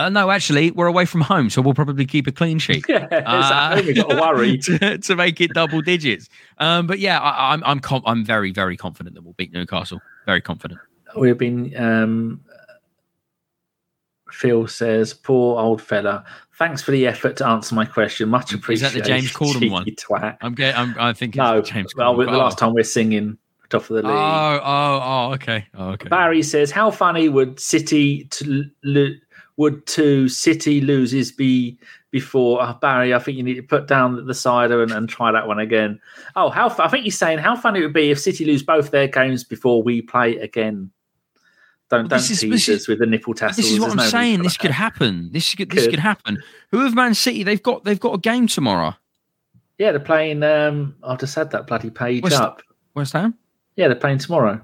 Uh, 0.00 0.08
no, 0.08 0.30
actually, 0.30 0.70
we're 0.70 0.86
away 0.86 1.04
from 1.04 1.20
home, 1.20 1.50
so 1.50 1.60
we'll 1.60 1.74
probably 1.74 2.06
keep 2.06 2.26
a 2.26 2.32
clean 2.32 2.58
sheet. 2.58 2.84
Yeah, 2.90 3.06
uh, 3.26 3.80
we 3.84 3.92
got 3.92 4.08
to 4.08 4.16
worry 4.16 4.58
to, 4.64 4.98
to, 4.98 5.16
make 5.16 5.40
it 5.40 5.52
double 5.52 5.80
digits. 5.80 6.28
Um, 6.58 6.86
but 6.86 6.98
yeah, 6.98 7.20
I, 7.20 7.54
am 7.54 7.62
I'm 7.62 7.70
I'm, 7.70 7.80
com- 7.80 8.02
I'm 8.04 8.24
very 8.24 8.50
very 8.50 8.76
confident 8.76 9.14
that 9.14 9.22
we'll 9.22 9.34
beat 9.34 9.52
Newcastle. 9.52 10.00
Very 10.26 10.40
confident. 10.40 10.80
We've 11.16 11.36
been. 11.36 11.72
Um, 11.76 12.40
Phil 14.32 14.66
says, 14.66 15.12
"Poor 15.14 15.60
old 15.60 15.82
fella. 15.82 16.24
Thanks 16.58 16.82
for 16.82 16.90
the 16.90 17.06
effort 17.06 17.36
to 17.36 17.46
answer 17.46 17.74
my 17.74 17.84
question. 17.84 18.28
Much 18.28 18.52
appreciated." 18.52 18.96
Is 18.96 19.02
that 19.02 19.08
the 19.08 19.20
James 19.20 19.32
Corden 19.32 19.70
one? 19.70 19.84
Twat. 19.84 20.38
I'm 20.40 20.54
getting. 20.54 20.80
I'm, 20.80 20.96
I 20.98 21.12
think 21.12 21.36
no. 21.36 21.60
James. 21.60 21.94
Well, 21.94 22.16
the 22.16 22.24
last 22.24 22.58
time 22.58 22.72
we're 22.72 22.82
singing 22.82 23.38
top 23.70 23.82
of 23.82 23.88
the 23.88 24.02
league. 24.02 24.06
Oh, 24.06 24.60
oh, 24.62 25.00
oh, 25.02 25.32
okay. 25.34 25.66
Oh, 25.74 25.90
okay. 25.90 26.08
Barry 26.08 26.42
says, 26.42 26.70
"How 26.70 26.90
funny 26.90 27.28
would 27.28 27.60
City 27.60 28.24
to 28.24 28.64
would 29.60 29.84
two 29.86 30.26
City 30.26 30.80
loses 30.80 31.30
be 31.30 31.78
before 32.10 32.62
uh, 32.62 32.72
Barry? 32.72 33.12
I 33.12 33.18
think 33.18 33.36
you 33.36 33.42
need 33.42 33.56
to 33.56 33.62
put 33.62 33.86
down 33.86 34.24
the 34.26 34.32
cider 34.32 34.82
and, 34.82 34.90
and 34.90 35.06
try 35.06 35.30
that 35.30 35.46
one 35.46 35.58
again. 35.58 36.00
Oh, 36.34 36.48
how 36.48 36.74
I 36.78 36.88
think 36.88 37.04
you're 37.04 37.12
saying 37.12 37.40
how 37.40 37.56
funny 37.56 37.80
it 37.80 37.82
would 37.82 37.92
be 37.92 38.10
if 38.10 38.18
City 38.18 38.46
lose 38.46 38.62
both 38.62 38.90
their 38.90 39.06
games 39.06 39.44
before 39.44 39.82
we 39.82 40.00
play 40.00 40.38
again. 40.38 40.90
Don't 41.90 42.08
don't 42.08 42.20
tease 42.20 42.42
is, 42.42 42.68
us 42.68 42.88
with 42.88 43.00
the 43.00 43.06
nipple 43.06 43.34
tassels. 43.34 43.58
This 43.58 43.72
is 43.74 43.80
what 43.80 43.88
There's 43.88 44.00
I'm 44.00 44.10
saying. 44.10 44.42
This 44.42 44.56
could 44.56 44.70
happen. 44.70 45.28
This 45.30 45.54
could, 45.54 45.68
could 45.68 45.78
this 45.78 45.88
could 45.88 45.98
happen. 45.98 46.42
Who 46.70 46.78
have 46.78 46.94
Man 46.94 47.14
City? 47.14 47.42
They've 47.42 47.62
got 47.62 47.84
they've 47.84 48.00
got 48.00 48.14
a 48.14 48.18
game 48.18 48.46
tomorrow. 48.46 48.94
Yeah, 49.76 49.90
they're 49.92 50.00
playing. 50.00 50.42
Um, 50.42 50.94
I've 51.02 51.20
just 51.20 51.34
had 51.34 51.50
that 51.50 51.66
bloody 51.66 51.90
page 51.90 52.22
West, 52.22 52.36
up. 52.40 52.62
West 52.94 53.12
Ham. 53.12 53.34
Yeah, 53.76 53.88
they're 53.88 53.96
playing 53.96 54.18
tomorrow. 54.18 54.58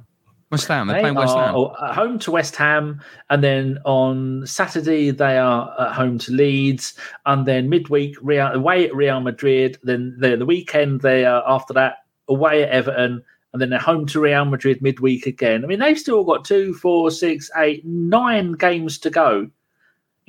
West 0.51 0.69
Ham. 0.69 0.87
They're 0.87 0.97
they 0.97 1.01
playing 1.01 1.17
West 1.17 1.37
Ham. 1.37 1.55
home 1.55 2.19
to 2.21 2.31
West 2.31 2.57
Ham, 2.57 3.01
and 3.31 3.43
then 3.43 3.79
on 3.85 4.47
Saturday 4.47 5.11
they 5.11 5.39
are 5.39 5.75
at 5.81 5.93
home 5.93 6.19
to 6.19 6.33
Leeds, 6.33 6.95
and 7.25 7.47
then 7.47 7.69
midweek 7.69 8.17
Real, 8.23 8.47
away 8.49 8.87
at 8.87 8.95
Real 8.95 9.21
Madrid. 9.21 9.79
Then 9.83 10.17
the, 10.19 10.37
the 10.37 10.47
weekend 10.47 11.01
they 11.01 11.25
are 11.25 11.43
after 11.47 11.75
that 11.75 12.05
away 12.29 12.63
at 12.63 12.71
Everton, 12.71 13.25
and 13.53 13.63
then 13.63 13.71
they're 13.71 13.79
home 13.79 14.07
to 14.07 14.21
Real 14.21 14.45
Madrid 14.45 14.81
midweek 14.83 15.27
again. 15.27 15.65
I 15.65 15.67
mean, 15.67 15.81
they've 15.81 15.99
still 15.99 16.23
got 16.23 16.45
two, 16.45 16.75
four, 16.75 17.11
six, 17.11 17.51
eight, 17.57 17.85
nine 17.85 18.53
games 18.53 18.99
to 18.99 19.11
go, 19.11 19.51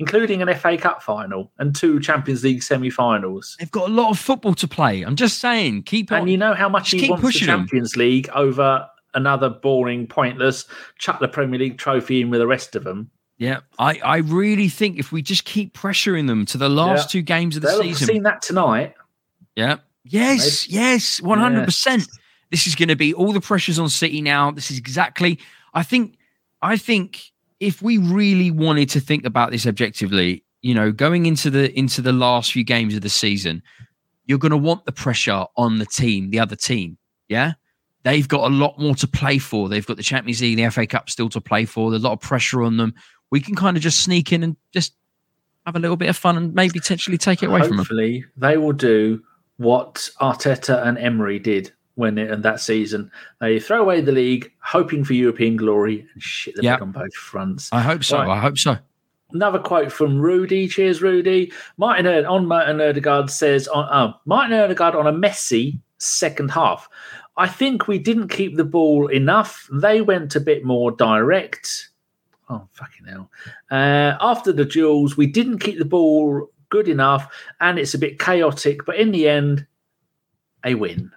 including 0.00 0.42
an 0.42 0.52
FA 0.56 0.76
Cup 0.76 1.00
final 1.00 1.52
and 1.58 1.76
two 1.76 2.00
Champions 2.00 2.42
League 2.42 2.64
semi-finals. 2.64 3.56
They've 3.60 3.70
got 3.70 3.88
a 3.88 3.92
lot 3.92 4.10
of 4.10 4.18
football 4.18 4.54
to 4.54 4.66
play. 4.66 5.02
I'm 5.02 5.16
just 5.16 5.38
saying, 5.38 5.84
keep 5.84 6.10
on. 6.10 6.22
And 6.22 6.30
you 6.30 6.36
know 6.36 6.54
how 6.54 6.68
much 6.68 6.90
he 6.90 7.08
wants 7.08 7.24
the 7.24 7.32
Champions 7.32 7.92
them. 7.92 8.00
League 8.00 8.28
over 8.30 8.88
another 9.18 9.50
boring, 9.50 10.06
pointless, 10.06 10.64
chuck 10.98 11.20
the 11.20 11.28
Premier 11.28 11.58
League 11.58 11.78
trophy 11.78 12.22
in 12.22 12.30
with 12.30 12.40
the 12.40 12.46
rest 12.46 12.74
of 12.74 12.84
them. 12.84 13.10
Yeah, 13.36 13.60
I, 13.78 14.00
I 14.04 14.16
really 14.18 14.68
think 14.68 14.98
if 14.98 15.12
we 15.12 15.22
just 15.22 15.44
keep 15.44 15.74
pressuring 15.74 16.26
them 16.26 16.44
to 16.46 16.58
the 16.58 16.68
last 16.68 17.08
yeah. 17.14 17.20
two 17.20 17.22
games 17.22 17.56
of 17.56 17.62
the 17.62 17.68
They'll 17.68 17.82
season. 17.82 18.08
Seen 18.08 18.22
that 18.24 18.42
tonight. 18.42 18.94
Yeah. 19.54 19.76
Yes, 20.04 20.68
yes, 20.68 21.20
100%. 21.20 21.86
Yes. 21.86 22.08
This 22.50 22.66
is 22.66 22.74
going 22.74 22.88
to 22.88 22.96
be 22.96 23.12
all 23.12 23.32
the 23.32 23.40
pressures 23.40 23.78
on 23.78 23.90
City 23.90 24.22
now. 24.22 24.50
This 24.50 24.70
is 24.70 24.78
exactly 24.78 25.38
I 25.74 25.82
think 25.82 26.16
I 26.62 26.76
think 26.76 27.30
if 27.60 27.82
we 27.82 27.98
really 27.98 28.50
wanted 28.50 28.88
to 28.90 29.00
think 29.00 29.24
about 29.24 29.50
this 29.50 29.66
objectively, 29.66 30.44
you 30.62 30.74
know, 30.74 30.92
going 30.92 31.26
into 31.26 31.50
the 31.50 31.76
into 31.78 32.00
the 32.00 32.12
last 32.12 32.52
few 32.52 32.64
games 32.64 32.94
of 32.94 33.02
the 33.02 33.08
season, 33.08 33.62
you're 34.26 34.38
going 34.38 34.50
to 34.50 34.56
want 34.56 34.84
the 34.84 34.92
pressure 34.92 35.44
on 35.56 35.78
the 35.78 35.86
team, 35.86 36.30
the 36.30 36.40
other 36.40 36.56
team. 36.56 36.98
Yeah? 37.28 37.52
They've 38.04 38.28
got 38.28 38.50
a 38.50 38.54
lot 38.54 38.78
more 38.78 38.94
to 38.96 39.06
play 39.06 39.38
for. 39.38 39.68
They've 39.68 39.86
got 39.86 39.96
the 39.96 40.02
Champions 40.02 40.40
League, 40.40 40.56
the 40.56 40.70
FA 40.70 40.86
Cup 40.86 41.10
still 41.10 41.28
to 41.30 41.40
play 41.40 41.64
for. 41.64 41.90
There's 41.90 42.02
a 42.02 42.06
lot 42.06 42.12
of 42.12 42.20
pressure 42.20 42.62
on 42.62 42.76
them. 42.76 42.94
We 43.30 43.40
can 43.40 43.54
kind 43.54 43.76
of 43.76 43.82
just 43.82 44.00
sneak 44.00 44.32
in 44.32 44.42
and 44.42 44.56
just 44.72 44.94
have 45.66 45.76
a 45.76 45.78
little 45.78 45.96
bit 45.96 46.08
of 46.08 46.16
fun 46.16 46.36
and 46.36 46.54
maybe 46.54 46.78
potentially 46.78 47.18
take 47.18 47.42
it 47.42 47.46
away 47.46 47.60
Hopefully, 47.60 47.68
from 47.68 47.76
them. 47.76 47.84
Hopefully, 47.84 48.24
they 48.36 48.56
will 48.56 48.72
do 48.72 49.22
what 49.58 50.08
Arteta 50.20 50.86
and 50.86 50.96
Emery 50.96 51.38
did 51.38 51.72
when 51.96 52.16
it, 52.16 52.30
in 52.30 52.42
that 52.42 52.60
season. 52.60 53.10
They 53.40 53.58
throw 53.58 53.82
away 53.82 54.00
the 54.00 54.12
league, 54.12 54.52
hoping 54.60 55.04
for 55.04 55.14
European 55.14 55.56
glory, 55.56 56.06
and 56.14 56.22
shit 56.22 56.54
the 56.54 56.62
yep. 56.62 56.80
on 56.80 56.92
both 56.92 57.12
fronts. 57.12 57.68
I 57.72 57.82
hope 57.82 58.04
so. 58.04 58.18
Right. 58.18 58.28
I 58.28 58.40
hope 58.40 58.56
so. 58.56 58.78
Another 59.32 59.58
quote 59.58 59.92
from 59.92 60.18
Rudy. 60.18 60.68
Cheers, 60.68 61.02
Rudy. 61.02 61.52
Martin 61.76 62.06
on 62.24 62.46
Martin 62.46 62.80
Odegaard 62.80 63.30
says 63.30 63.68
on 63.68 63.84
uh, 63.86 64.14
Martin 64.24 64.58
Odegaard 64.58 64.94
on 64.94 65.06
a 65.06 65.12
messy 65.12 65.80
second 65.98 66.50
half. 66.50 66.88
I 67.38 67.46
think 67.46 67.86
we 67.86 67.98
didn't 67.98 68.28
keep 68.28 68.56
the 68.56 68.64
ball 68.64 69.06
enough. 69.06 69.68
They 69.72 70.00
went 70.00 70.34
a 70.34 70.40
bit 70.40 70.64
more 70.64 70.90
direct. 70.90 71.88
Oh, 72.50 72.66
fucking 72.72 73.06
hell. 73.06 73.30
Uh, 73.70 74.16
after 74.20 74.52
the 74.52 74.64
duels, 74.64 75.16
we 75.16 75.26
didn't 75.26 75.60
keep 75.60 75.78
the 75.78 75.84
ball 75.84 76.50
good 76.68 76.88
enough, 76.88 77.32
and 77.60 77.78
it's 77.78 77.94
a 77.94 77.98
bit 77.98 78.18
chaotic. 78.18 78.84
But 78.84 78.96
in 78.96 79.12
the 79.12 79.28
end, 79.28 79.66
a 80.64 80.74
win. 80.74 81.12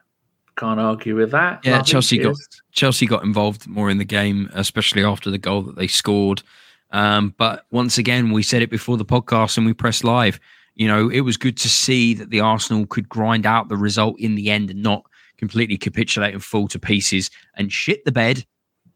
Can't 0.57 0.79
argue 0.79 1.15
with 1.15 1.31
that. 1.31 1.61
Yeah, 1.65 1.81
Chelsea 1.81 2.19
got 2.19 2.35
Chelsea 2.71 3.07
got 3.07 3.23
involved 3.23 3.67
more 3.67 3.89
in 3.89 3.97
the 3.97 4.05
game, 4.05 4.49
especially 4.53 5.03
after 5.03 5.31
the 5.31 5.39
goal 5.39 5.63
that 5.63 5.75
they 5.75 5.87
scored. 5.87 6.43
Um, 6.91 7.33
but 7.37 7.65
once 7.71 7.97
again, 7.97 8.31
we 8.31 8.43
said 8.43 8.61
it 8.61 8.69
before 8.69 8.97
the 8.97 9.05
podcast 9.05 9.57
and 9.57 9.65
we 9.65 9.73
pressed 9.73 10.03
live. 10.03 10.39
You 10.75 10.87
know, 10.87 11.09
it 11.09 11.21
was 11.21 11.37
good 11.37 11.57
to 11.57 11.69
see 11.69 12.13
that 12.15 12.29
the 12.29 12.41
Arsenal 12.41 12.85
could 12.85 13.09
grind 13.09 13.45
out 13.45 13.69
the 13.69 13.77
result 13.77 14.19
in 14.19 14.35
the 14.35 14.51
end 14.51 14.69
and 14.69 14.83
not 14.83 15.05
completely 15.41 15.75
capitulate 15.75 16.33
and 16.35 16.43
fall 16.43 16.67
to 16.67 16.77
pieces 16.77 17.31
and 17.57 17.73
shit 17.73 18.05
the 18.05 18.11
bed 18.11 18.45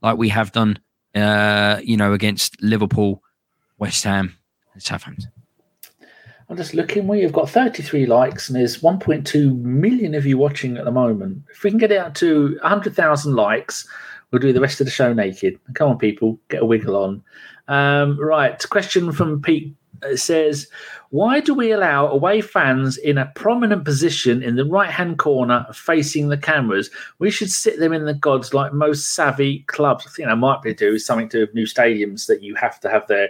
like 0.04 0.16
we 0.16 0.30
have 0.30 0.52
done, 0.52 0.78
uh, 1.16 1.82
you 1.84 1.98
know, 1.98 2.14
against 2.14 2.62
Liverpool, 2.62 3.24
West 3.80 4.04
Ham, 4.04 4.38
and 4.74 4.84
Southampton. 4.84 5.32
I'm 6.48 6.56
just 6.56 6.76
looking. 6.76 7.08
We 7.08 7.22
have 7.22 7.34
got 7.34 7.50
33 7.50 8.06
likes 8.06 8.48
and 8.48 8.56
there's 8.56 8.82
1.2 8.82 9.60
million 9.60 10.14
of 10.14 10.28
you 10.28 10.38
watching 10.38 10.78
at 10.78 10.86
the 10.86 10.92
moment. 10.92 11.42
If 11.50 11.64
we 11.64 11.72
can 11.72 11.80
get 11.80 11.92
it 11.92 11.98
out 11.98 12.14
to 12.16 12.60
100,000 12.62 13.36
likes, 13.36 13.88
we'll 14.30 14.40
do 14.40 14.54
the 14.54 14.62
rest 14.62 14.80
of 14.80 14.86
the 14.86 14.92
show 14.92 15.12
naked. 15.12 15.60
Come 15.74 15.90
on, 15.90 15.98
people, 15.98 16.40
get 16.50 16.62
a 16.62 16.66
wiggle 16.66 16.96
on. 16.96 17.24
Um, 17.68 18.20
right, 18.20 18.64
question 18.70 19.12
from 19.12 19.42
Pete 19.42 19.74
Uh, 20.04 20.16
says, 20.16 20.68
Why 21.10 21.40
do 21.40 21.54
we 21.54 21.72
allow 21.72 22.08
away 22.08 22.42
fans 22.42 22.98
in 22.98 23.18
a 23.18 23.32
prominent 23.36 23.86
position 23.86 24.42
in 24.44 24.56
the 24.56 24.66
right 24.66 24.90
hand 24.90 25.18
corner 25.18 25.66
facing 25.74 26.30
the 26.30 26.38
cameras? 26.38 26.90
We 27.20 27.32
should 27.32 27.52
sit 27.52 27.80
them 27.80 27.94
in 27.94 28.06
the 28.06 28.14
gods 28.14 28.54
like 28.54 28.74
most 28.74 29.14
savvy 29.14 29.60
clubs. 29.68 30.06
I 30.08 30.12
think 30.12 30.28
that 30.30 30.36
might 30.38 30.62
be 30.62 30.74
to 30.74 30.92
do 30.92 31.00
something 31.00 31.30
to 31.30 31.38
do 31.38 31.42
with 31.42 31.56
new 31.56 31.66
stadiums 31.66 32.28
that 32.28 32.42
you 32.44 32.56
have 32.56 32.80
to 32.82 32.90
have 32.90 33.08
their 33.08 33.30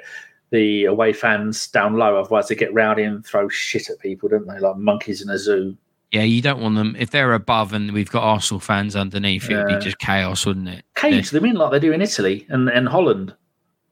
the 0.52 0.86
away 0.86 1.12
fans 1.12 1.68
down 1.68 1.96
low, 1.96 2.18
otherwise 2.20 2.48
they 2.48 2.56
get 2.56 2.74
rowdy 2.74 3.04
and 3.04 3.26
throw 3.26 3.50
shit 3.50 3.90
at 3.90 4.00
people, 4.00 4.30
don't 4.30 4.48
they? 4.48 4.60
Like 4.60 4.78
monkeys 4.78 5.22
in 5.22 5.30
a 5.30 5.38
zoo. 5.38 5.76
Yeah, 6.12 6.22
you 6.22 6.42
don't 6.42 6.62
want 6.62 6.76
them 6.76 6.96
if 6.98 7.10
they're 7.10 7.34
above 7.34 7.74
and 7.74 7.92
we've 7.92 8.12
got 8.12 8.24
Arsenal 8.24 8.60
fans 8.60 8.96
underneath. 8.96 9.50
It 9.50 9.56
would 9.58 9.70
Yeah. 9.70 9.78
be 9.80 9.84
just 9.84 9.98
chaos, 9.98 10.46
wouldn't 10.46 10.70
it? 10.70 10.86
Cage 10.96 11.32
them 11.32 11.46
in 11.46 11.56
like 11.56 11.72
they 11.72 11.80
do 11.80 11.92
in 11.92 12.02
Italy 12.02 12.46
and, 12.50 12.70
and 12.70 12.88
Holland. 12.88 13.34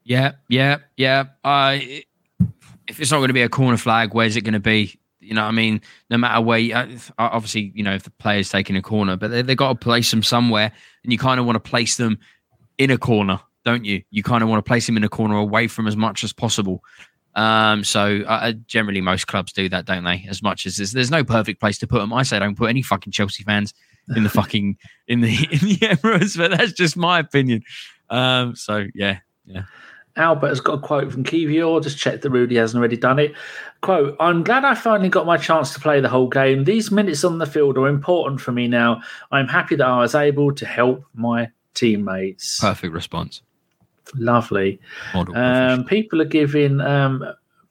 Yeah, 0.04 0.32
yeah, 0.48 0.78
yeah. 0.96 1.24
I 1.42 2.04
if 2.86 3.00
it's 3.00 3.10
not 3.10 3.18
going 3.18 3.28
to 3.28 3.34
be 3.34 3.42
a 3.42 3.48
corner 3.48 3.76
flag, 3.76 4.14
where's 4.14 4.36
it 4.36 4.42
going 4.42 4.54
to 4.54 4.60
be? 4.60 4.98
You 5.20 5.34
know, 5.34 5.42
what 5.42 5.48
I 5.48 5.52
mean, 5.52 5.80
no 6.10 6.18
matter 6.18 6.40
where. 6.40 6.58
You, 6.58 6.74
uh, 6.74 6.86
obviously, 7.18 7.72
you 7.74 7.82
know, 7.82 7.94
if 7.94 8.02
the 8.02 8.10
player's 8.10 8.50
taking 8.50 8.76
a 8.76 8.82
corner, 8.82 9.16
but 9.16 9.30
they 9.30 9.42
they 9.42 9.54
got 9.54 9.68
to 9.68 9.74
place 9.74 10.10
them 10.10 10.22
somewhere, 10.22 10.70
and 11.02 11.12
you 11.12 11.18
kind 11.18 11.40
of 11.40 11.46
want 11.46 11.56
to 11.56 11.70
place 11.70 11.96
them 11.96 12.18
in 12.76 12.90
a 12.90 12.98
corner, 12.98 13.40
don't 13.64 13.84
you? 13.84 14.02
You 14.10 14.22
kind 14.22 14.42
of 14.42 14.48
want 14.48 14.64
to 14.64 14.68
place 14.68 14.86
them 14.86 14.96
in 14.96 15.04
a 15.04 15.08
corner 15.08 15.36
away 15.36 15.66
from 15.66 15.86
as 15.86 15.96
much 15.96 16.24
as 16.24 16.32
possible. 16.32 16.82
Um, 17.34 17.82
so 17.82 18.22
uh, 18.26 18.52
generally, 18.66 19.00
most 19.00 19.26
clubs 19.26 19.52
do 19.52 19.68
that, 19.70 19.86
don't 19.86 20.04
they? 20.04 20.26
As 20.28 20.42
much 20.42 20.66
as 20.66 20.76
there's, 20.76 20.92
there's 20.92 21.10
no 21.10 21.24
perfect 21.24 21.60
place 21.60 21.78
to 21.78 21.86
put 21.86 21.98
them. 21.98 22.12
I 22.12 22.22
say 22.22 22.38
don't 22.38 22.56
put 22.56 22.70
any 22.70 22.82
fucking 22.82 23.12
Chelsea 23.12 23.42
fans 23.42 23.74
in 24.14 24.22
the 24.22 24.30
fucking 24.30 24.76
in 25.08 25.20
the 25.20 25.34
in 25.50 25.58
the 25.60 25.76
Emirates, 25.76 26.36
but 26.36 26.50
that's 26.52 26.72
just 26.72 26.96
my 26.96 27.18
opinion. 27.18 27.62
Um, 28.10 28.54
so 28.54 28.86
yeah, 28.94 29.18
yeah, 29.44 29.62
Albert 30.16 30.48
has 30.48 30.60
got 30.60 30.74
a 30.74 30.78
quote 30.78 31.12
from 31.12 31.24
Kiwior. 31.24 31.82
Just 31.82 31.98
check 31.98 32.20
that 32.20 32.30
Rudy 32.30 32.56
hasn't 32.56 32.78
already 32.78 32.96
done 32.96 33.18
it. 33.18 33.34
Quote, 33.80 34.16
I'm 34.20 34.44
glad 34.44 34.64
I 34.64 34.74
finally 34.74 35.08
got 35.08 35.26
my 35.26 35.36
chance 35.36 35.74
to 35.74 35.80
play 35.80 36.00
the 36.00 36.08
whole 36.08 36.28
game. 36.28 36.64
These 36.64 36.90
minutes 36.90 37.24
on 37.24 37.38
the 37.38 37.46
field 37.46 37.76
are 37.76 37.88
important 37.88 38.40
for 38.40 38.52
me 38.52 38.68
now. 38.68 39.02
I'm 39.32 39.48
happy 39.48 39.76
that 39.76 39.86
I 39.86 39.98
was 39.98 40.14
able 40.14 40.54
to 40.54 40.66
help 40.66 41.04
my 41.14 41.50
teammates. 41.74 42.60
perfect 42.60 42.92
response. 42.92 43.42
Lovely. 44.14 44.78
Um, 45.14 45.84
people 45.84 46.20
are 46.22 46.26
giving 46.26 46.80
um, 46.80 47.24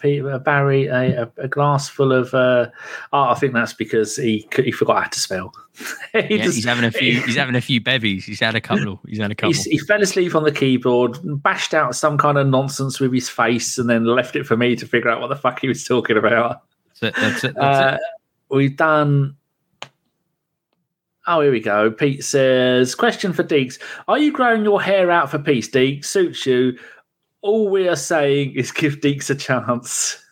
Pe- 0.04 0.20
uh, 0.20 0.38
Barry 0.38 0.88
a, 0.88 1.32
a, 1.38 1.48
glass 1.48 1.88
full 1.88 2.12
of. 2.12 2.34
Uh, 2.34 2.68
oh, 3.14 3.30
I 3.30 3.36
think 3.36 3.54
that's 3.54 3.72
because 3.74 4.18
he 4.18 4.46
he 4.54 4.70
forgot 4.70 5.04
how 5.04 5.10
to 5.10 5.20
spell. 5.20 5.54
he, 6.12 6.36
Yeah, 6.36 6.44
just- 6.44 6.56
he's 6.56 6.66
having 6.66 6.84
a 6.84 6.92
few. 6.92 7.22
He's 7.22 7.38
having 7.38 7.56
a 7.56 7.62
few 7.62 7.80
bevies. 7.80 8.26
He's 8.26 8.42
had 8.42 8.54
a 8.54 8.60
couple. 8.60 9.00
He's 9.08 9.20
had 9.20 9.32
a 9.32 9.36
couple. 9.36 9.54
he 9.54 9.78
fell 9.78 10.02
asleep 10.02 10.36
on 10.36 10.44
the 10.44 10.52
keyboard, 10.52 11.18
bashed 11.42 11.74
out 11.74 11.96
some 11.96 12.18
kind 12.18 12.38
of 12.38 12.48
nonsense 12.48 13.00
with 13.00 13.14
his 13.14 13.30
face, 13.30 13.78
and 13.78 13.90
then 13.90 14.04
left 14.04 14.36
it 14.36 14.46
for 14.46 14.58
me 14.58 14.76
to 14.76 14.86
figure 14.86 15.10
out 15.10 15.22
what 15.22 15.30
the 15.30 15.38
fuck 15.38 15.62
he 15.62 15.70
was 15.70 15.86
talking 15.86 16.18
about. 16.18 16.64
That's 17.00 17.04
it. 17.04 17.22
That's 17.22 17.44
it. 17.46 17.56
That's 17.56 17.94
Uh, 17.94 17.98
we've 18.50 18.76
done. 18.76 19.38
Oh, 21.26 21.40
here 21.40 21.54
we 21.54 21.62
go. 21.62 21.90
Pete 21.92 22.26
says, 22.26 22.94
"Question 22.94 23.32
for 23.32 23.46
Deeks: 23.46 23.80
Are 24.10 24.20
you 24.20 24.34
growing 24.34 24.66
your 24.66 24.82
hair 24.82 25.10
out 25.10 25.32
for 25.32 25.40
peace, 25.40 25.70
Deeks? 25.70 26.06
Suits 26.06 26.46
you. 26.46 26.78
All 27.44 27.70
we 27.70 27.88
are 27.88 27.96
saying 27.96 28.56
is 28.56 28.72
give 28.72 29.00
Deeks 29.00 29.30
a 29.30 29.36
chance." 29.36 30.20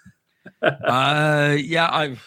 Uh, 0.63 1.55
yeah, 1.59 1.85
I. 1.85 2.17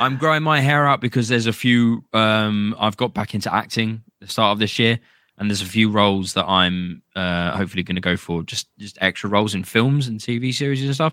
I'm 0.00 0.16
growing 0.16 0.42
my 0.42 0.60
hair 0.60 0.86
out 0.86 1.00
because 1.00 1.28
there's 1.28 1.46
a 1.46 1.52
few. 1.52 2.04
Um, 2.12 2.74
I've 2.78 2.96
got 2.96 3.14
back 3.14 3.34
into 3.34 3.52
acting 3.52 4.02
the 4.20 4.28
start 4.28 4.52
of 4.52 4.58
this 4.58 4.78
year, 4.78 4.98
and 5.38 5.50
there's 5.50 5.62
a 5.62 5.66
few 5.66 5.90
roles 5.90 6.34
that 6.34 6.46
I'm 6.46 7.02
uh, 7.14 7.56
hopefully 7.56 7.82
going 7.82 7.96
to 7.96 8.00
go 8.00 8.16
for. 8.16 8.42
Just 8.42 8.68
just 8.78 8.96
extra 9.00 9.28
roles 9.28 9.54
in 9.54 9.64
films 9.64 10.06
and 10.06 10.20
TV 10.20 10.54
series 10.54 10.82
and 10.84 10.94
stuff. 10.94 11.12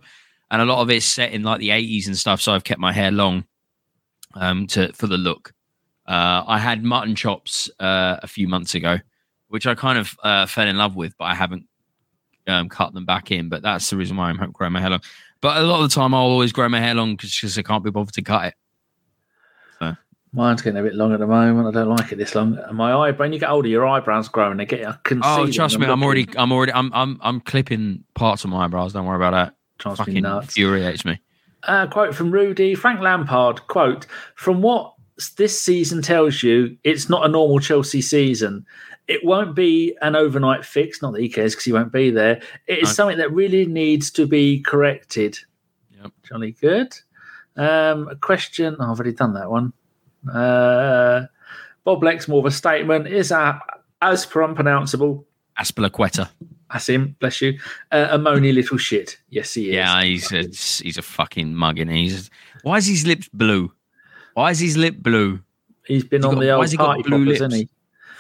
And 0.52 0.62
a 0.62 0.66
lot 0.66 0.82
of 0.82 0.90
it's 0.90 1.06
set 1.06 1.32
in 1.32 1.44
like 1.44 1.60
the 1.60 1.70
80s 1.70 2.08
and 2.08 2.18
stuff. 2.18 2.42
So 2.42 2.54
I've 2.54 2.64
kept 2.64 2.80
my 2.80 2.94
hair 2.94 3.12
long, 3.12 3.46
um, 4.36 4.68
to 4.68 4.94
for 4.94 5.08
the 5.08 5.18
look. 5.18 5.54
Uh, 6.06 6.44
I 6.46 6.60
had 6.60 6.84
mutton 6.84 7.16
chops 7.16 7.70
uh, 7.80 8.18
a 8.22 8.28
few 8.28 8.48
months 8.48 8.76
ago, 8.76 9.00
which 9.48 9.66
I 9.66 9.76
kind 9.76 9.98
of 9.98 10.16
uh, 10.24 10.46
fell 10.46 10.68
in 10.68 10.78
love 10.78 10.96
with, 10.96 11.16
but 11.18 11.26
I 11.26 11.36
haven't 11.36 11.66
um, 12.48 12.70
cut 12.70 12.94
them 12.94 13.06
back 13.06 13.32
in. 13.32 13.50
But 13.50 13.62
that's 13.62 13.90
the 13.90 13.98
reason 13.98 14.18
why 14.18 14.30
I'm 14.30 14.52
growing 14.52 14.74
my 14.74 14.82
hair 14.82 14.90
long. 14.90 15.02
But 15.42 15.58
a 15.58 15.62
lot 15.62 15.84
of 15.84 15.90
the 15.90 15.94
time, 15.94 16.14
I'll 16.14 16.22
always 16.22 16.54
grow 16.54 16.70
my 16.70 16.80
hair 16.80 16.94
long 16.96 17.16
because 17.16 17.58
I 17.58 17.62
can't 17.62 17.84
be 17.84 17.92
bothered 17.92 18.14
to 18.14 18.22
cut 18.22 18.46
it. 18.46 18.54
So. 19.80 19.96
Mine's 20.32 20.62
getting 20.62 20.80
a 20.80 20.84
bit 20.84 20.96
long 20.96 21.14
at 21.14 21.20
the 21.20 21.28
moment. 21.28 21.68
I 21.68 21.72
don't 21.80 21.90
like 21.90 22.12
it 22.12 22.16
this 22.18 22.34
long. 22.34 22.58
And 22.58 22.78
my 22.78 22.94
eyebrow. 22.94 23.26
When 23.26 23.34
you 23.34 23.40
get 23.40 23.50
older, 23.50 23.68
your 23.68 23.86
eyebrows 23.86 24.30
grow 24.30 24.52
and 24.52 24.60
They 24.60 24.66
get. 24.66 24.88
I 24.88 24.96
can. 25.04 25.20
Oh, 25.24 25.46
trust 25.52 25.78
me, 25.78 25.86
I'm 25.86 26.00
looking. 26.00 26.04
already, 26.04 26.28
I'm 26.38 26.52
already, 26.52 26.72
I'm, 26.74 26.94
I'm, 26.94 27.20
I'm 27.22 27.42
clipping 27.42 28.04
parts 28.16 28.44
of 28.44 28.50
my 28.50 28.64
eyebrows. 28.66 28.94
Don't 28.94 29.06
worry 29.06 29.18
about 29.18 29.32
that. 29.32 29.90
Me 29.90 29.96
Fucking 29.96 30.22
nuts. 30.22 30.48
infuriates 30.48 31.04
me. 31.04 31.20
Uh, 31.64 31.88
quote 31.88 32.16
from 32.16 32.32
Rudy 32.32 32.76
Frank 32.76 33.02
Lampard. 33.02 33.68
Quote 33.68 34.06
from 34.36 34.62
what 34.62 34.94
this 35.38 35.60
season 35.60 36.02
tells 36.02 36.42
you, 36.42 36.78
it's 36.84 37.10
not 37.10 37.26
a 37.26 37.28
normal 37.28 37.60
Chelsea 37.60 38.02
season. 38.02 38.66
It 39.08 39.24
won't 39.26 39.54
be 39.56 39.96
an 40.02 40.16
overnight 40.16 40.64
fix. 40.66 41.02
Not 41.02 41.12
that 41.14 41.22
he 41.22 41.30
cares 41.30 41.54
because 41.54 41.66
he 41.66 41.74
won't 41.74 41.92
be 41.92 42.10
there. 42.10 42.42
It 42.68 42.80
is 42.80 42.90
No. 42.90 42.94
something 42.94 43.18
that 43.18 43.32
really 43.34 43.66
needs 43.66 44.10
to 44.12 44.26
be 44.26 44.62
corrected. 44.62 45.38
Yep. 46.02 46.12
Jolly 46.24 46.52
good. 46.54 46.94
Um, 47.58 48.08
a 48.08 48.16
question. 48.16 48.76
Oh, 48.80 48.84
I've 48.92 49.00
already 49.00 49.12
done 49.14 49.34
that 49.34 49.50
one. 49.52 49.74
Uh, 50.32 51.26
Bob 51.84 52.02
Lex, 52.04 52.28
more 52.28 52.40
of 52.40 52.46
a 52.46 52.52
statement. 52.52 53.08
Is 53.08 53.30
that 53.30 53.60
as 54.02 54.26
per 54.26 54.42
unpronounceable? 54.42 55.26
Azpilicueta. 55.60 56.30
That's 56.72 56.88
him. 56.90 57.16
Bless 57.20 57.42
you. 57.42 57.60
Uh, 57.92 58.08
a 58.12 58.18
moany 58.18 58.54
little 58.54 58.78
shit. 58.78 59.18
Yes, 59.30 59.54
he 59.54 59.70
is. 59.70 59.76
Yeah, 59.76 60.02
he's 60.04 60.32
a, 60.32 60.44
he's 60.84 60.98
a 60.98 61.02
fucking 61.04 61.54
mug, 61.54 61.78
and 61.78 61.92
he's. 61.92 62.30
Why 62.64 62.78
is 62.78 62.88
his 62.88 63.06
lips 63.06 63.30
blue? 63.34 63.72
Why 64.34 64.50
is 64.52 64.60
his 64.60 64.78
lip 64.78 64.96
blue? 64.98 65.42
He's 65.86 66.04
been 66.06 66.22
Has 66.24 66.26
he 66.26 66.30
on 66.30 66.36
got- 66.36 66.42
the 66.42 66.48
why 66.48 66.54
old 66.54 66.64
has 66.64 66.72
he 66.72 66.78
got 66.78 67.04
blue 67.04 67.12
poppers, 67.26 67.28
lips? 67.28 67.36
isn't 67.42 67.52
he? 67.52 67.70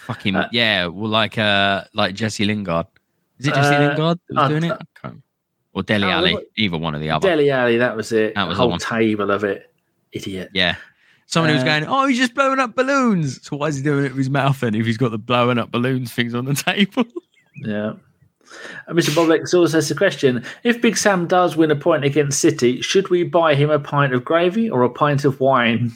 Fucking 0.06 0.36
Uh, 0.36 0.50
yeah. 0.52 0.88
Well, 0.88 1.10
like 1.10 1.38
uh, 1.38 1.84
like 1.94 2.16
Jesse 2.16 2.46
Lingard. 2.46 2.88
Is 3.40 3.48
it 3.48 3.54
Jesse 3.54 3.76
Uh, 3.76 3.88
Lingard 3.88 4.20
that 4.30 4.36
was 4.36 4.44
uh, 4.46 4.48
doing 4.48 4.64
it? 4.66 4.78
uh, 5.04 5.10
Or 5.74 5.84
Dele 5.84 6.06
Oh, 6.06 6.10
Alli, 6.10 6.38
either 6.58 6.78
one 6.78 6.96
or 6.96 7.00
the 7.00 7.10
other. 7.10 7.28
Dele 7.28 7.50
Alli, 7.50 7.78
that 7.78 7.96
was 7.96 8.12
it. 8.12 8.36
That 8.36 8.48
was 8.48 8.58
a 8.58 8.62
the 8.62 8.68
whole 8.70 8.78
table 8.78 9.32
of 9.32 9.44
it. 9.44 9.74
Idiot. 10.12 10.50
Yeah. 10.54 10.76
Someone 11.26 11.50
who 11.50 11.56
was 11.56 11.64
Uh, 11.64 11.68
going, 11.68 11.86
oh, 11.88 12.06
he's 12.06 12.18
just 12.20 12.36
blowing 12.36 12.60
up 12.60 12.76
balloons. 12.76 13.40
So 13.48 13.58
why 13.58 13.68
is 13.68 13.78
he 13.78 13.82
doing 13.84 14.06
it 14.06 14.10
with 14.10 14.18
his 14.20 14.30
mouth 14.30 14.60
then 14.60 14.76
if 14.76 14.86
he's 14.86 14.98
got 14.98 15.10
the 15.12 15.18
blowing 15.18 15.58
up 15.58 15.72
balloons 15.72 16.12
things 16.14 16.36
on 16.36 16.46
the 16.46 16.54
table? 16.70 17.06
Yeah. 17.56 17.94
Uh, 18.88 18.94
Mr. 18.94 19.10
Boblex 19.16 19.52
also 19.58 19.78
has 19.78 19.90
a 19.90 19.96
question. 19.96 20.44
If 20.64 20.80
Big 20.82 20.96
Sam 20.98 21.26
does 21.26 21.56
win 21.56 21.72
a 21.72 21.76
point 21.76 22.04
against 22.04 22.40
City, 22.40 22.82
should 22.82 23.10
we 23.10 23.24
buy 23.24 23.56
him 23.56 23.72
a 23.72 23.80
pint 23.80 24.14
of 24.14 24.24
gravy 24.24 24.70
or 24.70 24.84
a 24.84 24.90
pint 24.90 25.26
of 25.26 25.40
wine? 25.40 25.94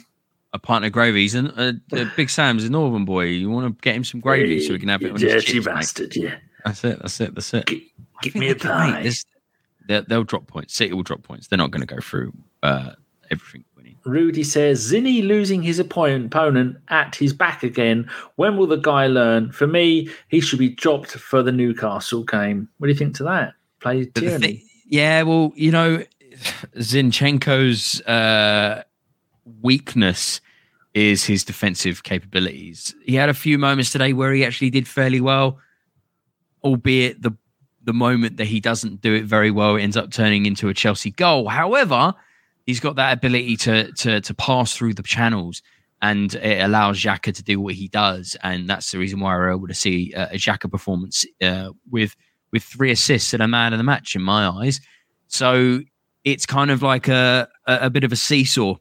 A 0.52 0.58
pint 0.58 0.84
of 0.84 0.92
gravy. 0.92 1.22
He's 1.22 1.34
an, 1.34 1.48
uh, 1.48 1.72
Big 2.16 2.30
Sam's 2.30 2.64
a 2.64 2.70
northern 2.70 3.04
boy. 3.04 3.24
You 3.24 3.50
want 3.50 3.66
to 3.66 3.80
get 3.82 3.94
him 3.94 4.04
some 4.04 4.20
gravy 4.20 4.60
so 4.60 4.72
we 4.72 4.78
can 4.78 4.88
have 4.88 5.02
it 5.02 5.12
on 5.12 5.20
yeah, 5.20 5.34
his 5.34 5.44
dirty 5.44 5.52
chips, 5.54 5.66
mate. 5.66 5.74
bastard, 5.74 6.16
yeah. 6.16 6.36
That's 6.64 6.84
it. 6.84 6.98
That's 7.00 7.20
it. 7.20 7.34
That's 7.34 7.54
it. 7.54 7.68
I 7.70 7.80
give 8.22 8.34
me 8.34 8.50
a 8.50 8.54
pie. 8.56 9.02
there's- 9.02 9.24
They'll, 9.86 10.02
they'll 10.02 10.24
drop 10.24 10.46
points. 10.46 10.74
City 10.74 10.92
will 10.92 11.02
drop 11.02 11.22
points. 11.22 11.46
They're 11.46 11.56
not 11.56 11.70
going 11.70 11.80
to 11.80 11.86
go 11.94 11.98
through 12.02 12.34
uh, 12.62 12.90
everything 13.30 13.64
winning. 13.74 13.96
Rudy 14.04 14.44
says, 14.44 14.92
Zinni 14.92 15.26
losing 15.26 15.62
his 15.62 15.78
opponent, 15.78 16.26
opponent 16.26 16.76
at 16.88 17.14
his 17.14 17.32
back 17.32 17.62
again. 17.62 18.06
When 18.36 18.58
will 18.58 18.66
the 18.66 18.76
guy 18.76 19.06
learn? 19.06 19.50
For 19.50 19.66
me, 19.66 20.10
he 20.28 20.40
should 20.42 20.58
be 20.58 20.68
dropped 20.68 21.12
for 21.12 21.42
the 21.42 21.52
Newcastle 21.52 22.22
game. 22.24 22.68
What 22.76 22.88
do 22.88 22.92
you 22.92 22.98
think 22.98 23.14
to 23.16 23.22
that? 23.24 23.54
Play 23.80 24.04
Tierney. 24.04 24.38
thing, 24.58 24.62
yeah, 24.88 25.22
well, 25.22 25.52
you 25.56 25.70
know, 25.70 26.04
Zinchenko's 26.76 28.02
uh, 28.02 28.82
weakness 29.60 30.40
is 30.94 31.24
his 31.24 31.44
defensive 31.44 32.02
capabilities. 32.02 32.94
He 33.04 33.14
had 33.14 33.28
a 33.28 33.34
few 33.34 33.58
moments 33.58 33.90
today 33.90 34.12
where 34.12 34.32
he 34.32 34.44
actually 34.44 34.70
did 34.70 34.88
fairly 34.88 35.20
well, 35.20 35.58
albeit 36.64 37.22
the 37.22 37.36
the 37.84 37.92
moment 37.92 38.36
that 38.36 38.44
he 38.44 38.60
doesn't 38.60 39.00
do 39.00 39.14
it 39.14 39.24
very 39.24 39.50
well, 39.50 39.76
it 39.76 39.82
ends 39.82 39.96
up 39.96 40.10
turning 40.10 40.44
into 40.44 40.68
a 40.68 40.74
Chelsea 40.74 41.10
goal. 41.10 41.48
However, 41.48 42.12
he's 42.66 42.80
got 42.80 42.96
that 42.96 43.12
ability 43.12 43.56
to 43.56 43.92
to 43.92 44.20
to 44.20 44.34
pass 44.34 44.76
through 44.76 44.94
the 44.94 45.02
channels. 45.02 45.62
And 46.00 46.32
it 46.34 46.62
allows 46.62 47.00
Xhaka 47.00 47.34
to 47.34 47.42
do 47.42 47.60
what 47.60 47.74
he 47.74 47.88
does, 47.88 48.36
and 48.44 48.70
that's 48.70 48.92
the 48.92 48.98
reason 48.98 49.18
why 49.18 49.34
we're 49.34 49.50
able 49.50 49.66
to 49.66 49.74
see 49.74 50.12
a 50.12 50.36
Xhaka 50.36 50.70
performance 50.70 51.24
uh, 51.42 51.70
with 51.90 52.14
with 52.52 52.62
three 52.62 52.92
assists 52.92 53.34
and 53.34 53.42
a 53.42 53.48
man 53.48 53.72
of 53.72 53.78
the 53.78 53.84
match 53.84 54.14
in 54.14 54.22
my 54.22 54.46
eyes. 54.46 54.80
So 55.26 55.80
it's 56.22 56.46
kind 56.46 56.70
of 56.70 56.82
like 56.82 57.08
a 57.08 57.48
a, 57.66 57.78
a 57.86 57.90
bit 57.90 58.04
of 58.04 58.12
a 58.12 58.16
seesaw. 58.16 58.76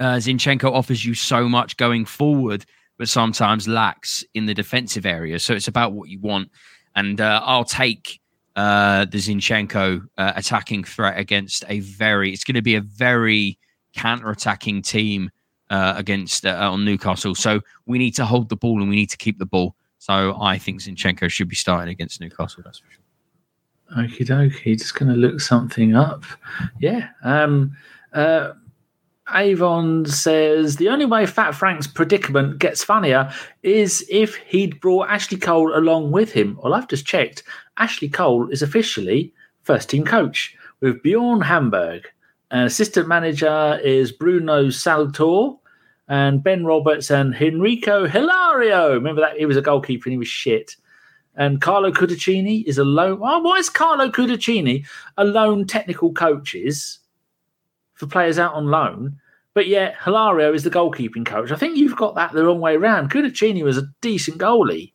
Uh, 0.00 0.16
Zinchenko 0.16 0.72
offers 0.72 1.04
you 1.04 1.14
so 1.14 1.48
much 1.48 1.76
going 1.76 2.06
forward, 2.06 2.64
but 2.98 3.08
sometimes 3.08 3.68
lacks 3.68 4.24
in 4.34 4.46
the 4.46 4.54
defensive 4.54 5.04
area. 5.04 5.38
So 5.38 5.54
it's 5.54 5.68
about 5.68 5.92
what 5.92 6.08
you 6.08 6.18
want. 6.20 6.50
And 6.96 7.20
uh, 7.20 7.40
I'll 7.44 7.64
take 7.64 8.18
uh, 8.56 9.04
the 9.04 9.18
Zinchenko 9.18 10.02
uh, 10.16 10.32
attacking 10.34 10.84
threat 10.84 11.18
against 11.18 11.64
a 11.68 11.80
very. 11.80 12.32
It's 12.32 12.44
going 12.44 12.54
to 12.54 12.62
be 12.62 12.76
a 12.76 12.80
very 12.80 13.58
counter-attacking 13.94 14.82
team 14.82 15.30
uh, 15.68 15.94
against 15.96 16.46
uh, 16.46 16.70
on 16.72 16.84
Newcastle. 16.84 17.34
So 17.34 17.60
we 17.86 17.98
need 17.98 18.12
to 18.12 18.24
hold 18.24 18.48
the 18.48 18.56
ball 18.56 18.80
and 18.80 18.88
we 18.88 18.96
need 18.96 19.10
to 19.10 19.16
keep 19.18 19.38
the 19.38 19.46
ball. 19.46 19.76
So 19.98 20.36
I 20.40 20.58
think 20.58 20.80
Zinchenko 20.80 21.30
should 21.30 21.48
be 21.48 21.56
starting 21.56 21.90
against 21.90 22.20
Newcastle. 22.20 22.62
That's 22.64 22.78
for 22.78 22.90
sure. 22.90 23.02
Okie 23.98 24.26
dokie. 24.26 24.78
Just 24.78 24.94
going 24.94 25.12
to 25.12 25.16
look 25.16 25.40
something 25.40 25.94
up. 25.94 26.24
Yeah. 26.80 27.08
Um, 27.22 27.76
uh, 28.12 28.52
Avon 29.34 30.06
says 30.06 30.76
the 30.76 30.88
only 30.88 31.04
way 31.04 31.26
Fat 31.26 31.52
Frank's 31.52 31.86
predicament 31.86 32.58
gets 32.58 32.84
funnier 32.84 33.32
is 33.62 34.04
if 34.10 34.36
he'd 34.36 34.80
brought 34.80 35.08
Ashley 35.08 35.38
Cole 35.38 35.76
along 35.76 36.12
with 36.12 36.32
him. 36.32 36.58
Well, 36.62 36.74
I've 36.74 36.88
just 36.88 37.06
checked. 37.06 37.42
Ashley 37.78 38.08
Cole 38.08 38.48
is 38.50 38.62
officially 38.62 39.32
first 39.62 39.90
team 39.90 40.04
coach 40.04 40.56
with 40.80 41.02
Bjorn 41.02 41.40
Hamberg. 41.40 42.06
And 42.50 42.66
assistant 42.66 43.06
manager 43.08 43.78
is 43.82 44.12
Bruno 44.12 44.70
Saltor. 44.70 45.56
and 46.10 46.42
Ben 46.42 46.64
Roberts 46.64 47.08
and 47.10 47.34
Henrico 47.34 48.06
Hilario. 48.08 48.94
Remember 48.94 49.20
that 49.20 49.38
he 49.38 49.46
was 49.46 49.56
a 49.56 49.62
goalkeeper 49.62 50.08
and 50.08 50.12
he 50.12 50.18
was 50.18 50.26
shit. 50.28 50.74
And 51.36 51.60
Carlo 51.60 51.92
Cudicini 51.92 52.64
is 52.64 52.78
a 52.78 52.84
lone. 52.84 53.18
Oh, 53.18 53.20
well, 53.20 53.42
why 53.44 53.58
is 53.58 53.70
Carlo 53.70 54.10
Cudicini 54.10 54.84
a 55.16 55.24
lone 55.24 55.66
technical 55.66 56.12
coaches 56.12 56.98
for 58.00 58.06
players 58.06 58.38
out 58.38 58.54
on 58.54 58.66
loan? 58.66 59.20
But 59.54 59.66
yet 59.68 59.94
Hilario 60.04 60.52
is 60.54 60.64
the 60.64 60.70
goalkeeping 60.70 61.26
coach. 61.26 61.50
I 61.50 61.56
think 61.56 61.76
you've 61.76 61.96
got 61.96 62.14
that 62.14 62.32
the 62.32 62.44
wrong 62.44 62.60
way 62.60 62.74
around. 62.76 63.10
Cudicini 63.10 63.62
was 63.62 63.76
a 63.78 63.88
decent 64.00 64.38
goalie. 64.38 64.92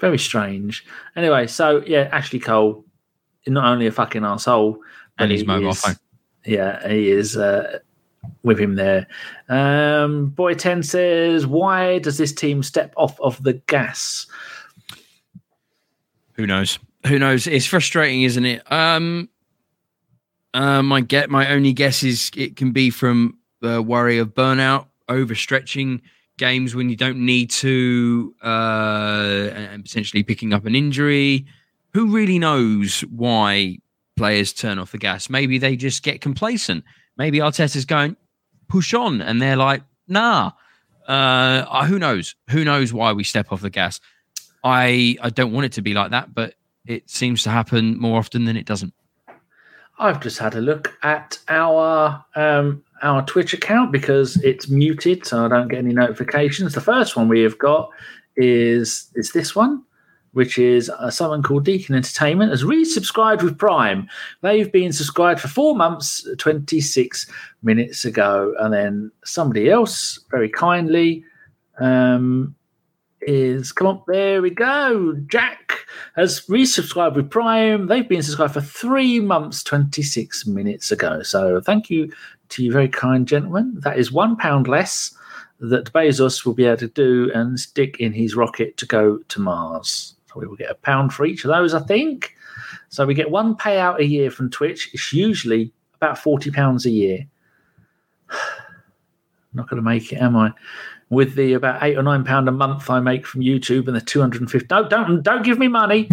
Very 0.00 0.18
strange. 0.18 0.84
Anyway, 1.16 1.46
so 1.46 1.82
yeah, 1.86 2.08
Ashley 2.12 2.38
Cole, 2.38 2.84
not 3.46 3.64
only 3.72 3.86
a 3.86 3.92
fucking 3.92 4.24
asshole, 4.24 4.78
And 5.18 5.30
his 5.30 5.44
mobile 5.44 5.70
is- 5.70 5.80
phone. 5.80 5.96
Yeah, 6.44 6.86
he 6.88 7.10
is 7.10 7.36
uh, 7.36 7.80
with 8.42 8.58
him 8.60 8.76
there. 8.76 9.06
Um, 9.48 10.26
Boy 10.28 10.54
Ten 10.54 10.82
says, 10.82 11.46
"Why 11.46 11.98
does 11.98 12.16
this 12.16 12.32
team 12.32 12.62
step 12.62 12.94
off 12.96 13.20
of 13.20 13.42
the 13.42 13.54
gas?" 13.54 14.26
Who 16.34 16.46
knows? 16.46 16.78
Who 17.06 17.18
knows? 17.18 17.46
It's 17.46 17.66
frustrating, 17.66 18.22
isn't 18.22 18.44
it? 18.46 18.72
Um, 18.72 19.28
uh, 20.54 20.82
my 20.82 21.00
get 21.00 21.30
my 21.30 21.50
only 21.50 21.72
guess 21.72 22.02
is 22.02 22.30
it 22.36 22.56
can 22.56 22.72
be 22.72 22.90
from 22.90 23.38
the 23.60 23.82
worry 23.82 24.18
of 24.18 24.34
burnout, 24.34 24.86
overstretching 25.08 26.00
games 26.38 26.74
when 26.74 26.88
you 26.88 26.96
don't 26.96 27.18
need 27.18 27.50
to, 27.50 28.34
uh, 28.42 29.50
and 29.52 29.84
potentially 29.84 30.22
picking 30.22 30.52
up 30.52 30.64
an 30.64 30.74
injury. 30.74 31.46
Who 31.94 32.14
really 32.14 32.38
knows 32.38 33.00
why 33.02 33.78
players 34.16 34.52
turn 34.52 34.78
off 34.78 34.92
the 34.92 34.98
gas? 34.98 35.28
Maybe 35.28 35.58
they 35.58 35.76
just 35.76 36.02
get 36.02 36.20
complacent. 36.20 36.84
Maybe 37.16 37.38
Arteta's 37.38 37.84
going 37.84 38.16
push 38.68 38.94
on, 38.94 39.20
and 39.20 39.42
they're 39.42 39.56
like, 39.56 39.82
nah. 40.06 40.52
Uh, 41.06 41.86
who 41.86 41.98
knows? 41.98 42.34
Who 42.50 42.64
knows 42.64 42.92
why 42.92 43.12
we 43.12 43.24
step 43.24 43.50
off 43.50 43.62
the 43.62 43.70
gas? 43.70 44.00
I 44.62 45.16
I 45.22 45.30
don't 45.30 45.52
want 45.52 45.66
it 45.66 45.72
to 45.72 45.82
be 45.82 45.94
like 45.94 46.10
that, 46.10 46.34
but 46.34 46.54
it 46.86 47.08
seems 47.08 47.42
to 47.44 47.50
happen 47.50 47.98
more 47.98 48.18
often 48.18 48.44
than 48.44 48.56
it 48.56 48.66
doesn't. 48.66 48.92
I've 49.98 50.20
just 50.20 50.38
had 50.38 50.54
a 50.54 50.60
look 50.60 50.96
at 51.02 51.38
our 51.48 52.24
um, 52.36 52.82
our 53.02 53.24
Twitch 53.26 53.52
account 53.52 53.92
because 53.92 54.36
it's 54.42 54.68
muted, 54.68 55.26
so 55.26 55.44
I 55.44 55.48
don't 55.48 55.68
get 55.68 55.78
any 55.78 55.92
notifications. 55.92 56.74
The 56.74 56.80
first 56.80 57.16
one 57.16 57.28
we 57.28 57.42
have 57.42 57.58
got 57.58 57.90
is 58.36 59.10
is 59.14 59.32
this 59.32 59.56
one, 59.56 59.82
which 60.32 60.58
is 60.58 60.88
uh, 60.90 61.10
someone 61.10 61.42
called 61.42 61.64
Deacon 61.64 61.96
Entertainment 61.96 62.50
has 62.50 62.62
resubscribed 62.62 63.42
with 63.42 63.58
Prime. 63.58 64.08
They've 64.42 64.70
been 64.70 64.92
subscribed 64.92 65.40
for 65.40 65.48
four 65.48 65.74
months, 65.74 66.26
twenty 66.38 66.80
six 66.80 67.26
minutes 67.62 68.04
ago, 68.04 68.54
and 68.60 68.72
then 68.72 69.10
somebody 69.24 69.68
else 69.70 70.20
very 70.30 70.48
kindly 70.48 71.24
um, 71.80 72.54
is 73.20 73.72
come 73.72 73.86
on. 73.86 74.02
There 74.06 74.42
we 74.42 74.50
go, 74.50 75.14
Jack 75.26 75.86
has 76.16 76.40
resubscribed 76.46 77.16
with 77.16 77.30
Prime. 77.30 77.86
They've 77.86 78.08
been 78.08 78.22
subscribed 78.22 78.54
for 78.54 78.60
three 78.60 79.20
months, 79.20 79.62
26 79.62 80.46
minutes 80.46 80.90
ago. 80.90 81.22
So 81.22 81.60
thank 81.60 81.90
you 81.90 82.12
to 82.50 82.64
you, 82.64 82.72
very 82.72 82.88
kind 82.88 83.26
gentlemen. 83.26 83.76
That 83.80 83.98
is 83.98 84.12
one 84.12 84.36
pound 84.36 84.68
less 84.68 85.14
that 85.60 85.92
Bezos 85.92 86.44
will 86.44 86.54
be 86.54 86.64
able 86.64 86.76
to 86.78 86.88
do 86.88 87.30
and 87.34 87.58
stick 87.58 87.98
in 87.98 88.12
his 88.12 88.34
rocket 88.36 88.76
to 88.76 88.86
go 88.86 89.18
to 89.18 89.40
Mars. 89.40 90.14
So 90.26 90.40
we 90.40 90.46
will 90.46 90.56
get 90.56 90.70
a 90.70 90.74
pound 90.74 91.12
for 91.12 91.26
each 91.26 91.44
of 91.44 91.48
those, 91.48 91.74
I 91.74 91.80
think. 91.80 92.34
So 92.90 93.04
we 93.06 93.14
get 93.14 93.30
one 93.30 93.56
payout 93.56 93.98
a 93.98 94.06
year 94.06 94.30
from 94.30 94.50
Twitch. 94.50 94.90
It's 94.92 95.12
usually 95.12 95.72
about 95.94 96.18
forty 96.18 96.50
pounds 96.50 96.86
a 96.86 96.90
year. 96.90 97.26
Not 99.52 99.68
going 99.68 99.82
to 99.82 99.88
make 99.88 100.12
it, 100.12 100.16
am 100.16 100.36
I? 100.36 100.52
With 101.10 101.34
the 101.36 101.54
about 101.54 101.82
eight 101.82 101.96
or 101.96 102.02
nine 102.02 102.24
pound 102.24 102.48
a 102.48 102.52
month 102.52 102.90
I 102.90 103.00
make 103.00 103.26
from 103.26 103.40
YouTube 103.40 103.86
and 103.86 103.96
the 103.96 104.00
two 104.00 104.20
hundred 104.20 104.42
and 104.42 104.50
fifty. 104.50 104.66
Don't 104.66 104.90
don't 104.90 105.22
don't 105.22 105.44
give 105.44 105.58
me 105.58 105.68
money. 105.68 106.10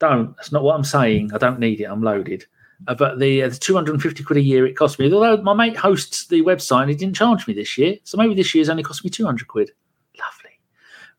Don't. 0.00 0.36
That's 0.36 0.50
not 0.52 0.64
what 0.64 0.74
I'm 0.74 0.84
saying. 0.84 1.32
I 1.32 1.38
don't 1.38 1.60
need 1.60 1.80
it. 1.80 1.84
I'm 1.84 2.02
loaded. 2.02 2.44
Uh, 2.86 2.94
but 2.94 3.18
the, 3.18 3.42
uh, 3.42 3.48
the 3.48 3.56
250 3.56 4.24
quid 4.24 4.36
a 4.36 4.40
year 4.40 4.66
it 4.66 4.76
cost 4.76 4.98
me. 4.98 5.12
Although 5.12 5.42
my 5.42 5.54
mate 5.54 5.76
hosts 5.76 6.26
the 6.26 6.42
website, 6.42 6.82
and 6.82 6.90
he 6.90 6.96
didn't 6.96 7.16
charge 7.16 7.46
me 7.46 7.54
this 7.54 7.78
year, 7.78 7.96
so 8.04 8.18
maybe 8.18 8.34
this 8.34 8.54
year's 8.54 8.68
only 8.68 8.82
cost 8.82 9.04
me 9.04 9.10
200 9.10 9.48
quid. 9.48 9.70
Lovely. 10.18 10.50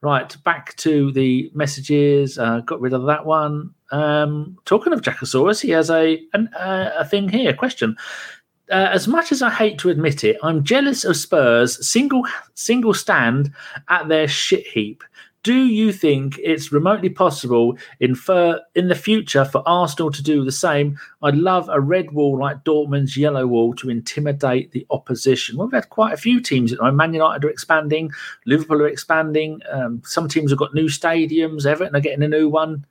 Right, 0.01 0.35
back 0.43 0.75
to 0.77 1.11
the 1.13 1.49
messages. 1.53 2.37
Uh, 2.37 2.59
got 2.59 2.81
rid 2.81 2.93
of 2.93 3.05
that 3.05 3.25
one. 3.25 3.73
Um, 3.91 4.57
talking 4.65 4.93
of 4.93 5.01
Jackosaurus, 5.01 5.61
he 5.61 5.69
has 5.71 5.89
a 5.89 6.21
an, 6.33 6.49
uh, 6.49 6.91
a 6.97 7.05
thing 7.05 7.29
here. 7.29 7.53
Question: 7.53 7.95
uh, 8.71 8.89
As 8.91 9.07
much 9.07 9.31
as 9.31 9.41
I 9.41 9.49
hate 9.49 9.77
to 9.79 9.89
admit 9.89 10.23
it, 10.23 10.37
I'm 10.43 10.63
jealous 10.63 11.03
of 11.03 11.17
Spurs' 11.17 11.87
single 11.87 12.23
single 12.53 12.93
stand 12.93 13.51
at 13.89 14.07
their 14.07 14.27
shit 14.27 14.67
heap. 14.67 15.03
Do 15.43 15.53
you 15.53 15.93
think 15.93 16.39
it's 16.41 16.71
remotely 16.71 17.09
possible 17.09 17.77
in 17.99 18.15
in 18.73 18.87
the 18.87 18.99
future 18.99 19.45
for 19.45 19.61
Arsenal 19.67 20.09
to 20.09 20.23
do 20.23 20.43
the 20.43 20.51
same? 20.51 20.97
I'd 21.21 21.35
love 21.35 21.69
a 21.69 21.79
red 21.79 22.13
wall 22.13 22.39
like 22.39 22.63
Dortmund's 22.63 23.15
yellow 23.15 23.45
wall 23.45 23.75
to 23.75 23.91
intimidate 23.91 24.71
the 24.71 24.87
opposition. 24.89 25.57
Well, 25.57 25.67
we've 25.67 25.75
had 25.75 25.91
quite 25.91 26.13
a 26.13 26.17
few 26.17 26.41
teams. 26.41 26.73
Man 26.81 27.13
United 27.13 27.45
are 27.45 27.49
expanding, 27.51 28.09
Liverpool 28.47 28.81
are 28.81 28.87
expanding. 28.87 29.61
Um, 29.69 30.01
some 30.03 30.27
teams 30.27 30.49
have 30.49 30.57
got 30.57 30.73
new 30.73 30.87
stadiums. 30.87 31.67
Everton 31.67 31.95
are 31.95 31.99
getting 31.99 32.23
a 32.23 32.27
new 32.27 32.49
one. 32.49 32.83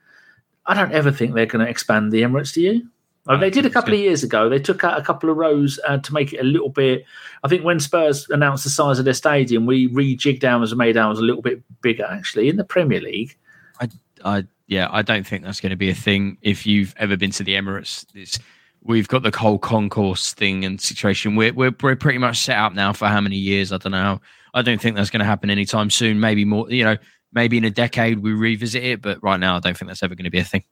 I 0.65 0.75
don't 0.75 0.93
ever 0.93 1.11
think 1.11 1.35
they're 1.35 1.47
going 1.47 1.65
to 1.65 1.71
expand 1.71 2.13
the 2.13 2.23
Emirates. 2.23 2.55
Do 2.55 2.63
you? 2.63 2.89
Oh, 3.27 3.39
they 3.39 3.49
did 3.49 3.65
a 3.65 3.71
couple 3.71 3.95
of 3.95 4.01
years 4.01 4.23
ago. 4.23 4.51
They 4.51 4.59
took 4.59 4.85
out 4.85 4.99
a 4.99 5.03
couple 5.03 5.31
of 5.31 5.37
rows 5.37 5.81
uh, 5.89 5.97
to 5.97 6.13
make 6.13 6.35
it 6.35 6.41
a 6.41 6.45
little 6.45 6.69
bit. 6.69 7.07
I 7.43 7.49
think 7.49 7.65
when 7.65 7.81
Spurs 7.81 8.29
announced 8.29 8.65
the 8.65 8.71
size 8.71 8.99
of 8.99 9.07
their 9.07 9.15
stadium, 9.15 9.65
we 9.65 9.89
rejigged 9.89 10.45
ours 10.45 10.73
and 10.73 10.79
made 10.79 10.99
ours 10.99 11.19
a 11.19 11.23
little 11.23 11.41
bit 11.41 11.63
bigger. 11.81 12.05
Actually, 12.05 12.51
in 12.51 12.57
the 12.57 12.65
Premier 12.65 13.01
League, 13.01 13.37
I 13.81 13.89
I, 14.25 14.45
yeah, 14.67 14.89
I 14.91 15.01
don't 15.01 15.27
think 15.27 15.43
that's 15.43 15.61
going 15.61 15.71
to 15.71 15.77
be 15.77 15.89
a 15.89 15.95
thing. 15.95 16.37
If 16.43 16.67
you've 16.67 16.95
ever 16.99 17.17
been 17.17 17.31
to 17.33 17.43
the 17.43 17.55
Emirates, 17.55 18.05
it's, 18.15 18.39
we've 18.83 19.09
got 19.09 19.23
the 19.23 19.35
whole 19.35 19.59
concourse 19.59 20.35
thing 20.35 20.65
and 20.67 20.79
situation. 20.79 21.35
We're, 21.35 21.55
we're 21.55 21.75
we're 21.83 21.97
pretty 21.97 22.19
much 22.19 22.39
set 22.41 22.59
up 22.59 22.75
now 22.75 22.93
for 22.93 23.09
how 23.09 23.23
many 23.23 23.37
years? 23.37 23.73
I 23.73 23.79
don't 23.79 23.93
know. 23.93 24.21
I 24.53 24.61
don't 24.61 24.81
think 24.81 24.97
that's 24.97 25.11
going 25.11 25.21
to 25.21 25.27
happen 25.27 25.49
anytime 25.49 25.89
soon. 25.89 26.21
Maybe 26.21 26.45
more. 26.45 26.71
You 26.71 26.85
know, 26.85 26.97
maybe 27.33 27.57
in 27.57 27.65
a 27.65 27.71
decade 27.71 28.19
we 28.19 28.35
revisit 28.35 28.85
it, 28.85 29.01
but 29.01 29.23
right 29.23 29.41
now 29.41 29.57
I 29.57 29.61
don't 29.61 29.77
think 29.77 29.89
that's 29.89 30.03
ever 30.03 30.15
going 30.15 30.25
to 30.25 30.31
be 30.31 30.41
a 30.41 30.45
thing. 30.45 30.65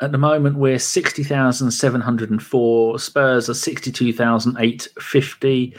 At 0.00 0.12
the 0.12 0.18
moment 0.18 0.58
we're 0.58 0.78
sixty 0.78 1.24
thousand 1.24 1.70
seven 1.70 2.00
hundred 2.00 2.30
and 2.30 2.42
four. 2.42 2.98
Spurs 2.98 3.48
are 3.48 3.54
sixty 3.54 3.90
two 3.90 4.12
thousand 4.12 4.56
eight 4.58 4.88
fifty, 5.00 5.74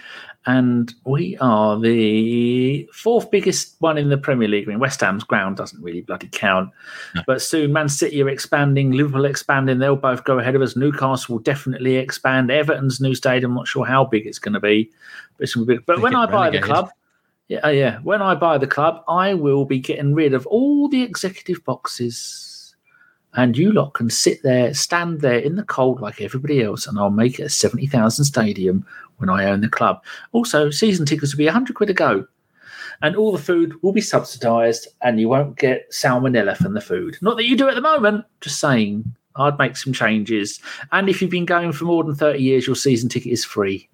and 0.47 0.93
we 1.05 1.37
are 1.39 1.79
the 1.79 2.89
fourth 2.93 3.29
biggest 3.29 3.75
one 3.79 3.97
in 3.97 4.09
the 4.09 4.17
Premier 4.17 4.47
League. 4.47 4.67
I 4.67 4.71
mean, 4.71 4.79
West 4.79 5.01
Ham's 5.01 5.23
ground 5.23 5.57
doesn't 5.57 5.83
really 5.83 6.01
bloody 6.01 6.29
count, 6.31 6.71
No. 7.13 7.21
but 7.27 7.41
soon 7.41 7.73
Man 7.73 7.89
City 7.89 8.21
are 8.23 8.29
expanding, 8.29 8.91
Liverpool 8.91 9.25
expanding. 9.25 9.79
They'll 9.79 9.95
both 9.95 10.23
go 10.23 10.39
ahead 10.39 10.55
of 10.55 10.61
us. 10.61 10.75
Newcastle 10.75 11.35
will 11.35 11.43
definitely 11.43 11.97
expand. 11.97 12.49
Everton's 12.49 12.99
new 12.99 13.13
stadium, 13.13 13.51
I'm 13.51 13.57
not 13.57 13.67
sure 13.67 13.85
how 13.85 14.05
big 14.05 14.25
it's 14.25 14.39
going 14.39 14.53
to 14.53 14.59
be, 14.59 14.89
but 15.37 15.43
it's 15.43 15.53
going 15.53 15.67
to 15.67 15.71
be 15.73 15.77
big. 15.77 15.85
But 15.85 16.01
when 16.01 16.15
I 16.15 16.25
buy 16.25 16.49
the 16.49 16.61
club. 16.61 16.89
Yeah, 17.49 17.69
yeah. 17.69 17.99
When 17.99 18.21
I 18.21 18.35
buy 18.35 18.57
the 18.57 18.67
club, 18.67 19.05
I 19.07 19.33
will 19.33 19.63
be 19.63 19.79
getting 19.79 20.13
rid 20.13 20.33
of 20.33 20.45
all 20.47 20.89
the 20.89 21.01
executive 21.01 21.63
boxes 21.63 22.46
and 23.37 23.55
you 23.55 23.71
lot 23.71 23.93
can 23.93 24.09
sit 24.09 24.41
there, 24.43 24.73
stand 24.73 25.21
there 25.21 25.37
in 25.37 25.55
the 25.55 25.63
cold 25.63 26.01
like 26.01 26.19
everybody 26.19 26.61
else, 26.61 26.87
and 26.87 26.99
I'll 26.99 27.11
make 27.11 27.39
it 27.39 27.43
a 27.43 27.49
70,000 27.49 28.25
stadium 28.25 28.85
when 29.17 29.29
I 29.29 29.45
own 29.45 29.61
the 29.61 29.69
club. 29.69 30.03
Also, 30.33 30.69
season 30.71 31.05
tickets 31.05 31.33
will 31.33 31.37
be 31.37 31.45
100 31.45 31.75
quid 31.75 31.91
a 31.91 31.93
go, 31.93 32.27
and 33.03 33.15
all 33.15 33.31
the 33.31 33.37
food 33.37 33.81
will 33.81 33.93
be 33.93 34.01
subsidised, 34.01 34.87
and 35.03 35.19
you 35.19 35.29
won't 35.29 35.57
get 35.57 35.89
salmonella 35.91 36.57
from 36.57 36.73
the 36.73 36.81
food. 36.81 37.17
Not 37.21 37.37
that 37.37 37.45
you 37.45 37.55
do 37.55 37.69
at 37.69 37.75
the 37.75 37.81
moment, 37.81 38.25
just 38.41 38.59
saying. 38.59 39.05
I'd 39.39 39.59
make 39.59 39.77
some 39.77 39.93
changes. 39.93 40.59
And 40.91 41.07
if 41.07 41.21
you've 41.21 41.29
been 41.29 41.45
going 41.45 41.71
for 41.71 41.85
more 41.85 42.03
than 42.03 42.15
30 42.15 42.39
years, 42.39 42.65
your 42.65 42.75
season 42.75 43.07
ticket 43.07 43.31
is 43.31 43.45
free. 43.45 43.87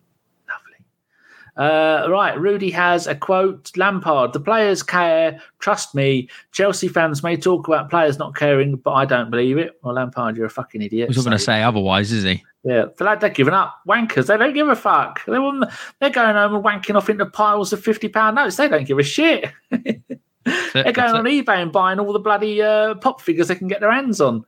Uh, 1.56 2.08
right, 2.10 2.40
Rudy 2.40 2.72
has 2.72 3.06
a 3.06 3.14
quote 3.14 3.76
Lampard, 3.78 4.34
the 4.34 4.40
players 4.40 4.82
care. 4.82 5.40
Trust 5.60 5.94
me. 5.94 6.30
Chelsea 6.52 6.88
fans 6.88 7.22
may 7.22 7.38
talk 7.38 7.68
about 7.68 7.90
players 7.92 8.18
not 8.18 8.36
caring, 8.36 8.78
but 8.78 8.94
I 8.94 9.06
don't 9.06 9.30
believe 9.30 9.58
it. 9.60 9.80
Well, 9.84 9.94
Lampard, 9.94 10.36
you're 10.36 10.48
a 10.48 10.50
fucking 10.50 10.82
idiot. 10.82 11.10
He's 11.10 11.18
not 11.18 11.26
going 11.26 11.38
to 11.38 11.44
say 11.44 11.62
otherwise, 11.62 12.12
is 12.12 12.24
he? 12.24 12.44
yeah, 12.64 12.86
the 12.98 13.04
lad, 13.04 13.20
they're 13.20 13.30
giving 13.30 13.54
up. 13.54 13.82
Wankers, 13.88 14.28
they 14.28 14.38
don't 14.38 14.54
give 14.54 14.68
a 14.68 14.76
fuck. 14.76 15.24
They 15.26 15.38
want, 15.38 15.70
they're 16.00 16.10
going 16.10 16.36
home 16.36 16.56
and 16.56 16.64
wanking 16.64 16.96
off 16.96 17.10
into 17.10 17.26
piles 17.26 17.72
of 17.72 17.84
£50 17.84 18.34
notes. 18.34 18.56
They 18.56 18.68
don't 18.68 18.88
give 18.88 18.98
a 18.98 19.04
shit. 19.04 19.52
they're 19.70 20.92
going 20.92 21.16
on 21.16 21.26
eBay 21.26 21.62
and 21.62 21.72
buying 21.72 22.00
all 22.00 22.14
the 22.14 22.20
bloody 22.20 22.62
uh, 22.62 22.96
pop 22.96 23.22
figures 23.22 23.50
they 23.50 23.56
can 23.56 23.68
get 23.68 23.80
their 23.80 23.92
hands 23.92 24.20
on. 24.22 24.44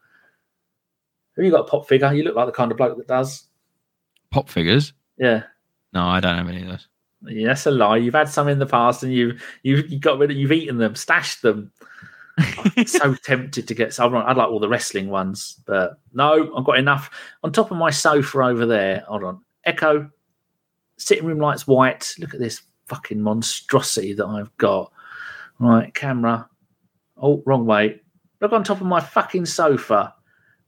Have 1.36 1.46
you 1.46 1.52
got 1.52 1.68
a 1.68 1.70
pop 1.70 1.88
figure? 1.88 2.14
You 2.14 2.24
look 2.24 2.36
like 2.36 2.46
the 2.46 2.52
kind 2.54 2.72
of 2.72 2.78
bloke 2.78 2.98
that 2.98 3.08
does. 3.08 3.44
pop 4.32 4.50
figures. 4.50 4.94
Yeah. 5.18 5.44
No, 5.94 6.06
I 6.06 6.20
don't 6.20 6.38
have 6.38 6.48
any 6.48 6.62
of 6.62 6.68
those. 6.70 6.88
That's 7.26 7.66
a 7.66 7.72
lie. 7.72 7.98
You've 7.98 8.14
had 8.14 8.30
some 8.30 8.48
in 8.48 8.60
the 8.60 8.66
past, 8.66 9.04
and 9.04 9.14
you've 9.14 9.42
you've 9.64 9.90
you 9.90 10.00
got 10.00 10.20
rid 10.20 10.32
of, 10.32 10.38
you've 10.38 10.52
eaten 10.52 10.78
them, 10.78 10.96
stashed 10.96 11.42
them. 11.42 11.72
I'm 12.38 12.86
so 12.86 13.16
tempted 13.24 13.68
to 13.68 13.74
get 13.74 13.94
some. 13.94 14.16
I'd 14.16 14.38
like 14.38 14.50
all 14.50 14.60
the 14.60 14.70
wrestling 14.70 15.10
ones, 15.10 15.62
but 15.66 16.00
no, 16.14 16.54
I've 16.56 16.66
got 16.66 16.78
enough 16.78 17.10
on 17.44 17.52
top 17.52 17.72
of 17.72 17.78
my 17.78 17.90
sofa 17.90 18.42
over 18.42 18.66
there. 18.66 19.04
Hold 19.08 19.24
on, 19.24 19.42
Echo. 19.64 20.10
sitting 20.98 21.26
room 21.26 21.40
lights 21.40 21.68
white. 21.68 22.14
Look 22.20 22.34
at 22.34 22.40
this 22.40 22.62
fucking 22.88 23.22
monstrosity 23.22 24.14
that 24.14 24.26
I've 24.26 24.56
got. 24.58 24.92
Right, 25.60 25.94
camera. 25.94 26.50
Oh, 27.18 27.42
wrong 27.46 27.66
way. 27.66 28.02
Look 28.42 28.52
on 28.52 28.64
top 28.64 28.82
of 28.82 28.88
my 28.88 29.00
fucking 29.00 29.46
sofa. 29.46 30.14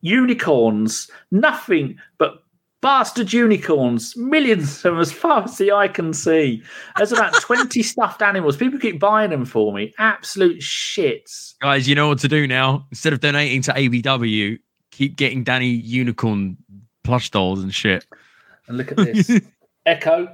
Unicorns. 0.02 1.12
Nothing 1.32 1.98
but 2.18 2.44
bastard 2.82 3.34
unicorns. 3.34 4.16
Millions 4.18 4.78
of 4.78 4.82
them 4.84 5.00
as 5.00 5.12
far 5.12 5.44
as 5.44 5.58
the 5.58 5.72
eye 5.72 5.88
can 5.88 6.14
see. 6.14 6.62
There's 6.98 7.12
about 7.12 7.34
20 7.42 7.82
stuffed 7.84 8.22
animals. 8.22 8.58
People 8.58 8.80
keep 8.80 9.00
buying 9.00 9.32
them 9.32 9.46
for 9.46 9.74
me. 9.74 9.94
Absolute 9.98 10.60
shits. 10.60 11.56
Guys, 11.60 11.88
you 11.88 11.96
know 11.96 12.08
what 12.10 12.20
to 12.20 12.28
do 12.28 12.48
now. 12.48 12.86
Instead 12.92 13.14
of 13.14 13.20
donating 13.20 13.62
to 13.64 13.74
ABW, 13.74 14.60
keep 14.92 15.16
getting 15.16 15.44
Danny 15.44 15.70
unicorn 15.70 16.58
plush 17.04 17.30
dolls 17.30 17.62
and 17.64 17.74
shit. 17.74 18.06
And 18.68 18.78
look 18.78 18.92
at 18.92 18.98
this. 18.98 19.32
Echo. 19.86 20.28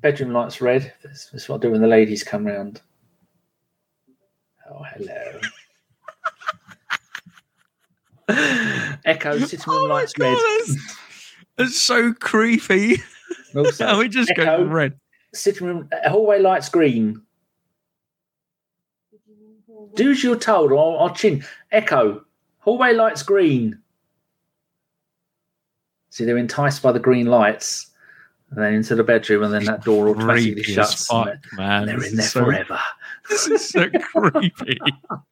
Bedroom 0.00 0.32
lights 0.32 0.60
red. 0.60 0.92
This, 1.02 1.26
this 1.32 1.42
is 1.42 1.48
what 1.48 1.58
I 1.58 1.60
do 1.60 1.70
when 1.70 1.80
the 1.80 1.86
ladies 1.86 2.24
come 2.24 2.46
round. 2.46 2.80
Oh, 4.68 4.82
hello. 4.94 5.40
Echo, 9.04 9.38
sitting 9.38 9.72
room 9.72 9.82
oh 9.82 9.94
lights 9.94 10.12
red. 10.18 10.36
That's, 11.56 11.70
that's 11.70 11.82
so 11.82 12.12
creepy. 12.14 13.02
And 13.54 13.66
Also, 13.66 13.86
Oh, 13.86 13.98
we 13.98 14.08
just 14.08 14.32
go 14.34 14.42
Echo, 14.42 14.64
red. 14.66 14.98
sitting 15.34 15.66
room 15.66 15.88
hallway 16.06 16.38
lights 16.40 16.68
green. 16.70 17.20
Do 19.94 20.10
as 20.10 20.22
you're 20.24 20.36
told, 20.36 20.72
or 20.72 21.00
I'll 21.00 21.14
chin. 21.14 21.44
Echo, 21.70 22.24
hallway 22.60 22.94
lights 22.94 23.22
green. 23.22 23.78
See, 26.10 26.24
they're 26.24 26.38
enticed 26.38 26.82
by 26.82 26.92
the 26.92 26.98
green 26.98 27.26
lights, 27.26 27.90
and 28.50 28.62
then 28.62 28.72
into 28.74 28.94
the 28.94 29.04
bedroom, 29.04 29.42
and 29.42 29.52
then 29.52 29.64
that 29.64 29.84
door 29.84 30.08
automatically 30.08 30.54
Creepy 30.54 30.70
as 30.80 30.90
shuts. 30.90 31.10
and 31.10 31.24
fuck, 31.42 31.52
man. 31.58 31.86
they're 31.86 32.02
in 32.04 32.16
there 32.16 32.24
is 32.24 32.32
so- 32.32 32.44
forever. 32.44 32.80
This 33.28 33.46
is 33.46 33.68
so 33.68 33.88
creepy. 33.88 34.78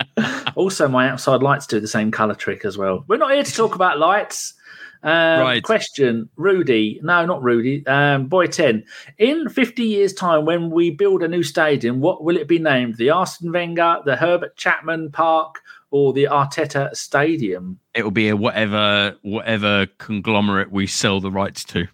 also, 0.55 0.87
my 0.89 1.09
outside 1.09 1.43
lights 1.43 1.67
do 1.67 1.81
the 1.81 1.89
same 1.89 2.11
color 2.11 2.35
trick 2.35 2.65
as 2.65 2.79
well. 2.79 3.05
We're 3.09 3.17
not 3.17 3.33
here 3.33 3.43
to 3.43 3.53
talk 3.53 3.75
about 3.75 3.99
lights. 3.99 4.55
Um, 5.03 5.41
Right. 5.41 5.63
Question, 5.63 6.29
Rudy. 6.37 7.01
No, 7.03 7.25
not 7.25 7.43
Rudy. 7.43 7.87
Um, 7.87 8.27
boy, 8.27 8.47
ten. 8.47 8.85
In 9.19 9.49
fifty 9.49 9.85
years' 9.85 10.13
time, 10.13 10.45
when 10.45 10.71
we 10.71 10.91
build 10.91 11.23
a 11.23 11.29
new 11.29 11.43
stadium, 11.43 12.01
what 12.01 12.23
will 12.23 12.37
it 12.37 12.49
be 12.49 12.59
named? 12.59 12.97
The 12.97 13.11
Arsene 13.11 13.53
Wenger, 13.53 14.01
the 14.05 14.17
Herbert 14.17 14.57
Chapman 14.57 15.11
Park, 15.11 15.61
or 15.91 16.13
the 16.13 16.25
Arteta 16.25 16.95
Stadium? 16.95 17.79
It'll 17.95 18.11
be 18.11 18.29
a 18.29 18.37
whatever 18.37 19.17
whatever 19.23 19.87
conglomerate 19.99 20.71
we 20.71 20.87
sell 20.87 21.21
the 21.21 21.31
rights 21.31 21.65
to. 21.65 21.87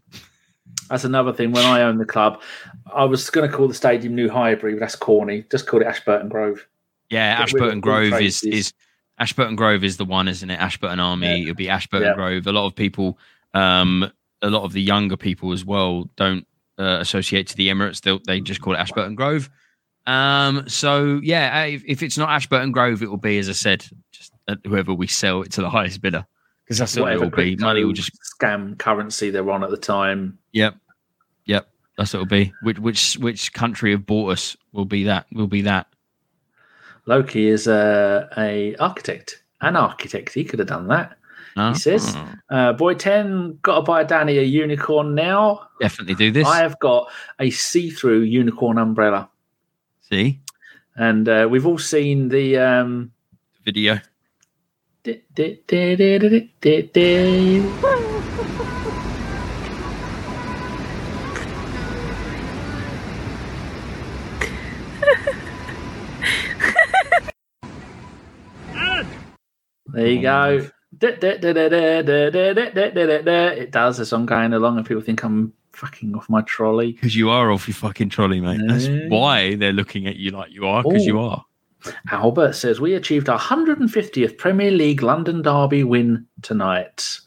That's 0.91 1.05
another 1.05 1.33
thing. 1.33 1.53
When 1.53 1.65
I 1.65 1.83
owned 1.83 2.01
the 2.01 2.05
club, 2.05 2.41
I 2.95 3.05
was 3.05 3.29
going 3.31 3.51
to 3.51 3.57
call 3.57 3.69
the 3.69 3.75
stadium 3.75 4.15
New 4.15 4.29
Highbury, 4.29 4.75
but 4.75 4.81
that's 4.81 4.97
corny. 4.97 5.45
Just 5.51 5.67
call 5.67 5.81
it 5.81 5.87
Ashburton 5.87 6.29
Grove. 6.29 6.67
Yeah, 7.11 7.37
Get 7.37 7.43
Ashburton 7.43 7.81
Grove 7.81 8.21
is 8.21 8.43
is 8.45 8.73
Ashburton 9.19 9.57
Grove 9.57 9.83
is 9.85 9.97
the 9.97 10.05
one, 10.05 10.29
isn't 10.29 10.51
it? 10.51 10.61
Ashburton 10.61 11.01
Army. 11.01 11.27
Yeah. 11.27 11.43
It'll 11.45 11.55
be 11.55 11.69
Ashburton 11.69 12.09
Yeah. 12.09 12.15
Grove. 12.15 12.47
A 12.47 12.53
lot 12.53 12.67
of 12.67 12.75
people, 12.75 13.19
um, 13.55 14.11
a 14.43 14.51
lot 14.51 14.65
of 14.65 14.73
the 14.73 14.83
younger 14.83 15.17
people 15.17 15.53
as 15.53 15.65
well, 15.65 16.09
don't 16.17 16.47
uh, 16.79 16.99
associate 17.01 17.47
to 17.49 17.57
the 17.57 17.69
Emirates. 17.69 18.01
They 18.03 18.19
they 18.27 18.41
just 18.41 18.61
call 18.61 18.75
it 18.75 18.79
Ashburton 18.79 19.15
Grove. 19.15 19.49
Um, 20.07 20.69
so 20.69 21.21
yeah, 21.23 21.65
if, 21.65 21.83
if 21.87 22.03
it's 22.03 22.19
not 22.19 22.29
Ashburton 22.29 22.71
Grove, 22.73 23.03
it 23.03 23.11
will 23.11 23.17
be, 23.17 23.39
as 23.39 23.49
I 23.49 23.53
said, 23.53 23.85
just 24.13 24.33
uh, 24.47 24.57
whoever 24.65 24.95
we 24.95 25.07
sell 25.07 25.43
it 25.43 25.53
to 25.53 25.63
the 25.63 25.71
highest 25.79 26.01
bidder, 26.01 26.27
because 26.65 26.79
that's 26.79 26.97
what 26.97 27.13
it 27.13 27.21
will 27.21 27.31
be. 27.31 27.57
Money 27.57 27.85
will 27.85 27.93
just 27.93 28.13
scam 28.39 28.79
currency 28.79 29.31
they're 29.31 29.51
on 29.51 29.65
at 29.65 29.71
the 29.71 29.77
time. 29.77 30.39
Yep. 30.53 30.77
Yep. 31.47 31.69
That's 31.97 32.13
what 32.13 32.21
it'll 32.21 32.31
be. 32.31 32.53
Which 32.63 32.79
which 32.79 33.15
which 33.15 33.53
country 33.55 33.93
have 33.93 34.05
bought 34.07 34.33
us 34.33 34.57
will 34.73 34.85
be 34.85 35.05
that. 35.05 35.27
Will 35.33 35.47
be 35.47 35.63
that. 35.63 35.87
Loki 37.07 37.49
is 37.49 37.67
a, 37.67 38.29
a 38.37 38.75
architect, 38.77 39.43
an 39.61 39.77
architect. 39.77 40.35
He 40.35 40.45
could 40.45 40.59
have 40.59 40.69
done 40.69 40.89
that. 40.89 41.17
He 41.73 41.79
says- 41.79 42.15
Oh, 42.17 42.33
Uh, 42.51 42.73
Boy 42.75 42.95
ten 42.95 43.59
got 43.63 43.77
to 43.77 43.83
buy 43.83 44.05
Danny 44.05 44.39
a 44.39 44.43
unicorn 44.43 45.15
now. 45.15 45.69
definitely 45.81 46.15
do 46.15 46.31
this. 46.31 46.47
I 46.47 46.59
have 46.59 46.79
got 46.81 47.09
a 47.41 47.49
see-through 47.51 48.21
unicorn 48.23 48.77
umbrella, 48.79 49.29
See 50.03 50.41
and 50.97 51.29
uh, 51.29 51.47
we've 51.51 51.67
all 51.67 51.79
seen 51.79 52.29
the. 52.29 52.59
Um, 52.59 53.13
video. 53.65 53.99
di- 55.03 55.23
di- 55.35 55.61
di- 55.67 56.47
There 69.97 70.07
you 70.07 70.21
go. 70.21 70.69
It 71.01 71.21
does 73.71 73.99
as 73.99 74.13
I'm 74.13 74.27
going 74.27 74.53
along, 74.53 74.77
and 74.77 74.87
people 74.87 75.03
think 75.03 75.23
I'm 75.23 75.55
fucking 75.73 76.15
off 76.15 76.29
my 76.29 76.43
trolley. 76.43 76.93
Because 76.93 77.17
you 77.17 77.31
are 77.31 77.51
off 77.51 77.67
your 77.67 77.75
fucking 77.75 78.11
trolley, 78.11 78.43
mate. 78.43 78.61
That's 78.67 78.89
why 79.09 79.55
they're 79.55 79.73
looking 79.73 80.07
at 80.07 80.17
you 80.17 80.33
like 80.33 80.53
you 80.53 80.67
are. 80.67 80.83
Because 80.83 81.07
you 81.07 81.19
are. 81.19 81.43
Albert 82.11 82.53
says 82.55 82.79
we 82.79 82.95
achieved 82.95 83.31
our 83.31 83.39
150th 83.39 84.37
Premier 84.37 84.71
League 84.71 85.03
London 85.03 85.41
Derby 85.41 85.83
win 85.85 86.27
tonight. 86.43 87.21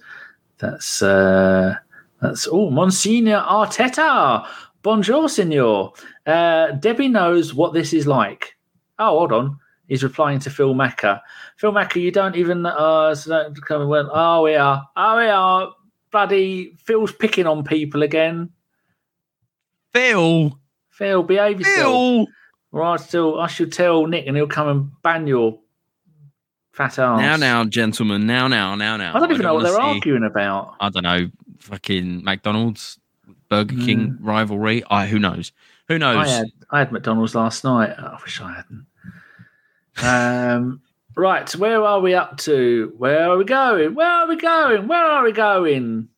That's 0.60 1.02
uh 1.02 1.76
that's 2.22 2.48
oh 2.52 2.70
Monsignor 2.70 3.44
Arteta. 3.50 4.46
Bonjour, 4.84 5.28
Signor. 5.28 5.94
Uh, 6.26 6.72
Debbie 6.72 7.08
knows 7.08 7.54
what 7.54 7.74
this 7.74 7.94
is 7.94 8.06
like. 8.08 8.56
Oh, 9.00 9.18
hold 9.20 9.34
on. 9.34 9.60
He's 9.90 10.04
replying 10.04 10.40
to 10.40 10.50
Phil 10.50 10.74
Macker. 10.74 11.20
Phil 11.58 11.72
Macker, 11.74 12.00
you 12.00 12.12
don't 12.12 12.36
even 12.38 12.66
uh 12.66 13.14
so 13.16 13.52
come 13.66 13.82
and 13.82 13.90
went, 13.90 14.08
oh 14.14 14.44
we 14.44 14.56
are, 14.56 14.88
oh 14.96 15.18
we 15.18 15.26
are 15.26 15.74
bloody 16.12 16.78
Phil's 16.84 17.12
picking 17.12 17.46
on 17.48 17.64
people 17.66 18.04
again. 18.04 18.52
Phil. 19.94 20.58
Phil, 20.90 21.24
behave 21.24 21.60
yourself. 21.60 21.78
Phil. 21.78 22.28
Or 22.72 22.84
I 22.84 22.98
still 22.98 23.40
I 23.40 23.48
should 23.48 23.74
tell 23.74 24.06
Nick 24.06 24.28
and 24.28 24.38
he'll 24.38 24.48
come 24.48 24.68
and 24.68 25.02
ban 25.02 25.26
your 25.28 25.60
fat 26.72 27.00
ass. 27.00 27.20
Now, 27.20 27.36
now, 27.36 27.64
gentlemen. 27.66 28.28
Now, 28.28 28.48
now, 28.48 28.76
now, 28.76 28.96
now. 28.98 29.16
I 29.16 29.20
don't 29.20 29.32
even 29.32 29.42
know 29.42 29.56
what 29.56 29.64
they're 29.64 29.74
see- 29.74 29.80
arguing 29.80 30.24
about. 30.24 30.76
I 30.80 30.90
don't 30.90 31.04
know. 31.04 31.30
Fucking 31.60 32.24
McDonald's, 32.24 33.00
Burger 33.50 33.74
Hmm. 33.76 33.86
King 33.86 34.18
rivalry. 34.22 34.84
I 34.90 35.08
who 35.08 35.20
knows? 35.20 35.52
Who 35.88 35.98
knows? 35.98 36.28
I 36.28 36.30
had 36.30 36.46
I 36.70 36.80
had 36.80 36.92
McDonald's 36.92 37.34
last 37.36 37.64
night. 37.64 37.90
I 37.98 38.18
wish 38.22 38.40
I 38.40 38.54
hadn't. 38.54 38.86
Um, 40.02 40.82
right, 41.16 41.54
where 41.56 41.84
are 41.84 42.00
we 42.00 42.14
up 42.14 42.38
to? 42.40 42.94
Where 42.98 43.30
are 43.30 43.38
we 43.38 43.44
going? 43.44 43.96
Where 43.96 44.08
are 44.08 44.28
we 44.28 44.38
going? 44.38 44.88
Where 44.88 45.04
are 45.04 45.24
we 45.24 45.32
going? 45.32 46.10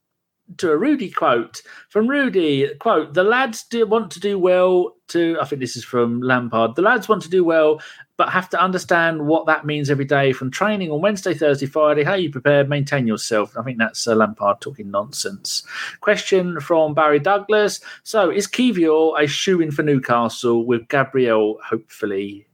To 0.57 0.69
a 0.69 0.77
Rudy 0.77 1.09
quote 1.09 1.61
from 1.89 2.07
Rudy. 2.07 2.69
Quote: 2.79 3.13
The 3.13 3.23
lads 3.23 3.63
do 3.63 3.85
want 3.87 4.11
to 4.11 4.19
do 4.19 4.37
well. 4.37 4.95
To 5.09 5.37
I 5.41 5.45
think 5.45 5.61
this 5.61 5.77
is 5.77 5.85
from 5.85 6.21
Lampard. 6.21 6.75
The 6.75 6.81
lads 6.81 7.07
want 7.07 7.21
to 7.23 7.29
do 7.29 7.45
well, 7.45 7.81
but 8.17 8.29
have 8.29 8.49
to 8.49 8.61
understand 8.61 9.25
what 9.25 9.45
that 9.45 9.65
means 9.65 9.89
every 9.89 10.05
day. 10.05 10.33
From 10.33 10.51
training 10.51 10.91
on 10.91 11.01
Wednesday, 11.01 11.33
Thursday, 11.33 11.67
Friday, 11.67 12.03
how 12.03 12.15
you 12.15 12.29
prepare, 12.29 12.65
maintain 12.65 13.07
yourself. 13.07 13.57
I 13.57 13.63
think 13.63 13.77
that's 13.77 14.05
uh, 14.07 14.13
Lampard 14.13 14.59
talking 14.59 14.91
nonsense. 14.91 15.63
Question 16.01 16.59
from 16.59 16.93
Barry 16.93 17.19
Douglas. 17.19 17.79
So, 18.03 18.29
is 18.29 18.45
Kiwior 18.45 19.21
a 19.21 19.27
shoe 19.27 19.61
in 19.61 19.71
for 19.71 19.83
Newcastle 19.83 20.65
with 20.65 20.89
Gabriel, 20.89 21.59
hopefully? 21.63 22.45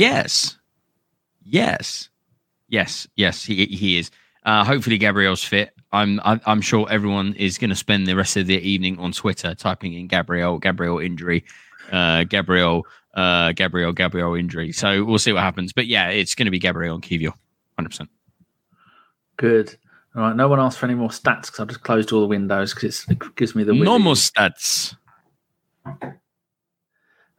Yes. 0.00 0.56
Yes. 1.44 2.08
Yes. 2.68 3.06
Yes. 3.16 3.44
He 3.44 3.66
he 3.66 3.98
is. 3.98 4.10
Uh, 4.44 4.64
hopefully 4.64 4.96
Gabriel's 4.96 5.44
fit. 5.44 5.74
I'm 5.92 6.20
I'm 6.24 6.62
sure 6.62 6.86
everyone 6.90 7.34
is 7.34 7.58
going 7.58 7.70
to 7.70 7.76
spend 7.76 8.06
the 8.06 8.16
rest 8.16 8.36
of 8.36 8.46
the 8.46 8.58
evening 8.58 8.98
on 8.98 9.12
Twitter 9.12 9.54
typing 9.54 9.92
in 9.92 10.06
Gabriel, 10.06 10.58
Gabriel 10.58 10.98
injury, 11.00 11.44
uh, 11.92 12.24
Gabriel, 12.24 12.86
uh, 13.14 13.52
Gabriel, 13.52 13.92
Gabriel 13.92 14.34
injury. 14.34 14.72
So 14.72 15.04
we'll 15.04 15.18
see 15.18 15.32
what 15.32 15.42
happens. 15.42 15.72
But 15.72 15.86
yeah, 15.86 16.08
it's 16.08 16.34
going 16.34 16.46
to 16.46 16.50
be 16.50 16.58
Gabriel 16.58 16.94
and 16.94 17.04
Kiwior, 17.04 17.34
hundred 17.76 17.90
percent. 17.90 18.08
Good. 19.36 19.76
All 20.16 20.22
right, 20.22 20.36
no 20.36 20.48
one 20.48 20.60
asked 20.60 20.78
for 20.78 20.86
any 20.86 20.94
more 20.94 21.10
stats 21.10 21.46
because 21.46 21.60
I've 21.60 21.68
just 21.68 21.82
closed 21.82 22.12
all 22.12 22.20
the 22.20 22.26
windows 22.26 22.72
because 22.72 23.04
it 23.08 23.18
gives 23.36 23.54
me 23.54 23.64
the. 23.64 23.74
No 23.74 23.98
more 23.98 24.14
stats. 24.14 24.96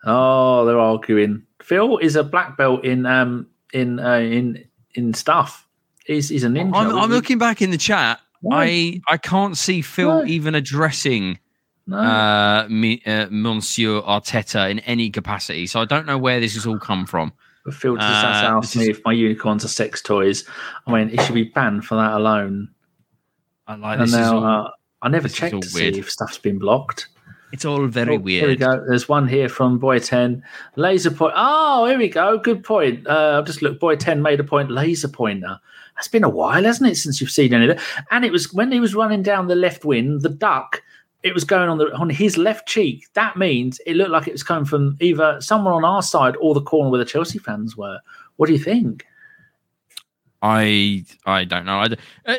Oh, 0.06 0.66
they're 0.66 0.80
arguing. 0.80 1.44
Phil 1.62 1.98
is 2.00 2.16
a 2.16 2.24
black 2.24 2.58
belt 2.58 2.84
in 2.84 3.06
um 3.06 3.48
in 3.74 4.00
uh, 4.00 4.16
in 4.18 4.66
in 4.96 5.14
stuff. 5.14 5.68
He's 6.06 6.30
he's 6.30 6.44
a 6.44 6.48
ninja. 6.48 6.72
I'm, 6.74 6.96
I'm 6.98 7.10
looking 7.10 7.38
back 7.38 7.62
in 7.62 7.72
the 7.72 7.78
chat. 7.78 8.20
I 8.52 9.02
I 9.08 9.18
can't 9.18 9.56
see 9.56 9.82
Phil 9.82 10.22
No. 10.22 10.26
even 10.26 10.56
addressing 10.56 11.38
No. 11.86 11.98
uh, 11.98 12.68
me, 12.70 13.02
uh, 13.06 13.28
Monsieur 13.30 14.02
Arteta 14.02 14.70
in 14.72 14.80
any 14.80 15.12
capacity. 15.12 15.68
So 15.68 15.80
I 15.80 15.86
don't 15.86 16.08
know 16.08 16.18
where 16.18 16.40
this 16.40 16.56
has 16.56 16.66
all 16.66 16.80
come 16.80 17.06
from. 17.06 17.32
But 17.64 17.76
Phil 17.76 17.96
just 17.96 18.08
uh, 18.26 18.58
asked 18.58 18.76
me 18.76 18.84
is- 18.90 18.98
if 18.98 19.02
my 19.06 19.14
unicorns 19.14 19.64
are 19.64 19.68
sex 19.68 20.02
toys. 20.02 20.44
I 20.88 20.92
mean, 20.92 21.10
it 21.10 21.22
should 21.22 21.36
be 21.36 21.44
banned 21.44 21.86
for 21.86 21.94
that 21.96 22.14
alone. 22.14 22.70
I 23.68 23.76
like 23.76 24.00
and 24.00 24.02
this. 24.08 24.10
is 24.10 24.16
now 24.20 24.38
all, 24.38 24.44
uh, 24.66 24.70
I 25.04 25.10
never 25.10 25.28
this 25.28 25.38
checked 25.38 25.52
to 25.62 25.70
weird. 25.76 25.94
see 25.94 26.00
if 26.00 26.10
stuff's 26.10 26.40
been 26.40 26.58
blocked. 26.58 27.10
It's 27.52 27.66
all 27.66 27.86
very 27.88 28.16
Oh, 28.18 28.22
Here 28.24 28.48
we 28.48 28.56
go. 28.56 28.84
There's 28.88 29.10
one 29.10 29.28
here 29.28 29.50
from 29.50 29.78
Boy 29.78 30.00
10. 30.00 30.44
Laser 30.76 31.12
point. 31.12 31.34
Oh, 31.36 31.86
here 31.86 31.98
we 31.98 32.08
go. 32.10 32.38
Good 32.38 32.64
point. 32.64 33.06
Uh, 33.08 33.38
I've 33.40 33.46
just 33.46 33.62
looked. 33.62 33.80
Boy 33.80 33.96
10 33.96 34.22
made 34.22 34.40
a 34.40 34.44
point. 34.44 34.72
Laser 34.72 35.08
pointer. 35.10 35.60
That's 35.96 36.08
been 36.08 36.24
a 36.24 36.30
while, 36.30 36.64
hasn't 36.64 36.90
it, 36.90 36.96
since 36.96 37.20
you've 37.20 37.30
seen 37.30 37.54
any 37.54 37.70
of 37.70 37.78
that? 37.78 37.86
And 38.10 38.24
it 38.26 38.32
was 38.32 38.54
when 38.54 38.72
he 38.72 38.80
was 38.80 38.96
running 38.96 39.22
down 39.22 39.48
the 39.48 39.56
left 39.56 39.84
wing, 39.86 40.20
the 40.20 40.30
duck, 40.30 40.82
it 41.24 41.34
was 41.34 41.44
going 41.44 41.70
on 41.70 41.78
the 41.78 41.94
on 41.94 42.10
his 42.10 42.38
left 42.38 42.68
cheek. 42.68 43.06
That 43.14 43.38
means 43.38 43.80
it 43.86 43.96
looked 43.96 44.10
like 44.10 44.28
it 44.28 44.32
was 44.32 44.42
coming 44.44 44.66
from 44.66 44.98
either 45.02 45.40
someone 45.42 45.74
on 45.74 45.86
our 45.86 46.02
side 46.02 46.36
or 46.42 46.54
the 46.56 46.62
corner 46.62 46.90
where 46.90 46.98
the 46.98 47.06
Chelsea 47.06 47.38
fans 47.38 47.78
were. 47.78 48.00
What 48.38 48.48
do 48.48 48.54
you 48.54 48.60
think? 48.60 49.06
I 50.42 51.06
I 51.26 51.44
don't 51.44 51.66
know. 51.66 51.80
I, 51.80 51.88
d- 51.90 51.98
uh, 52.26 52.36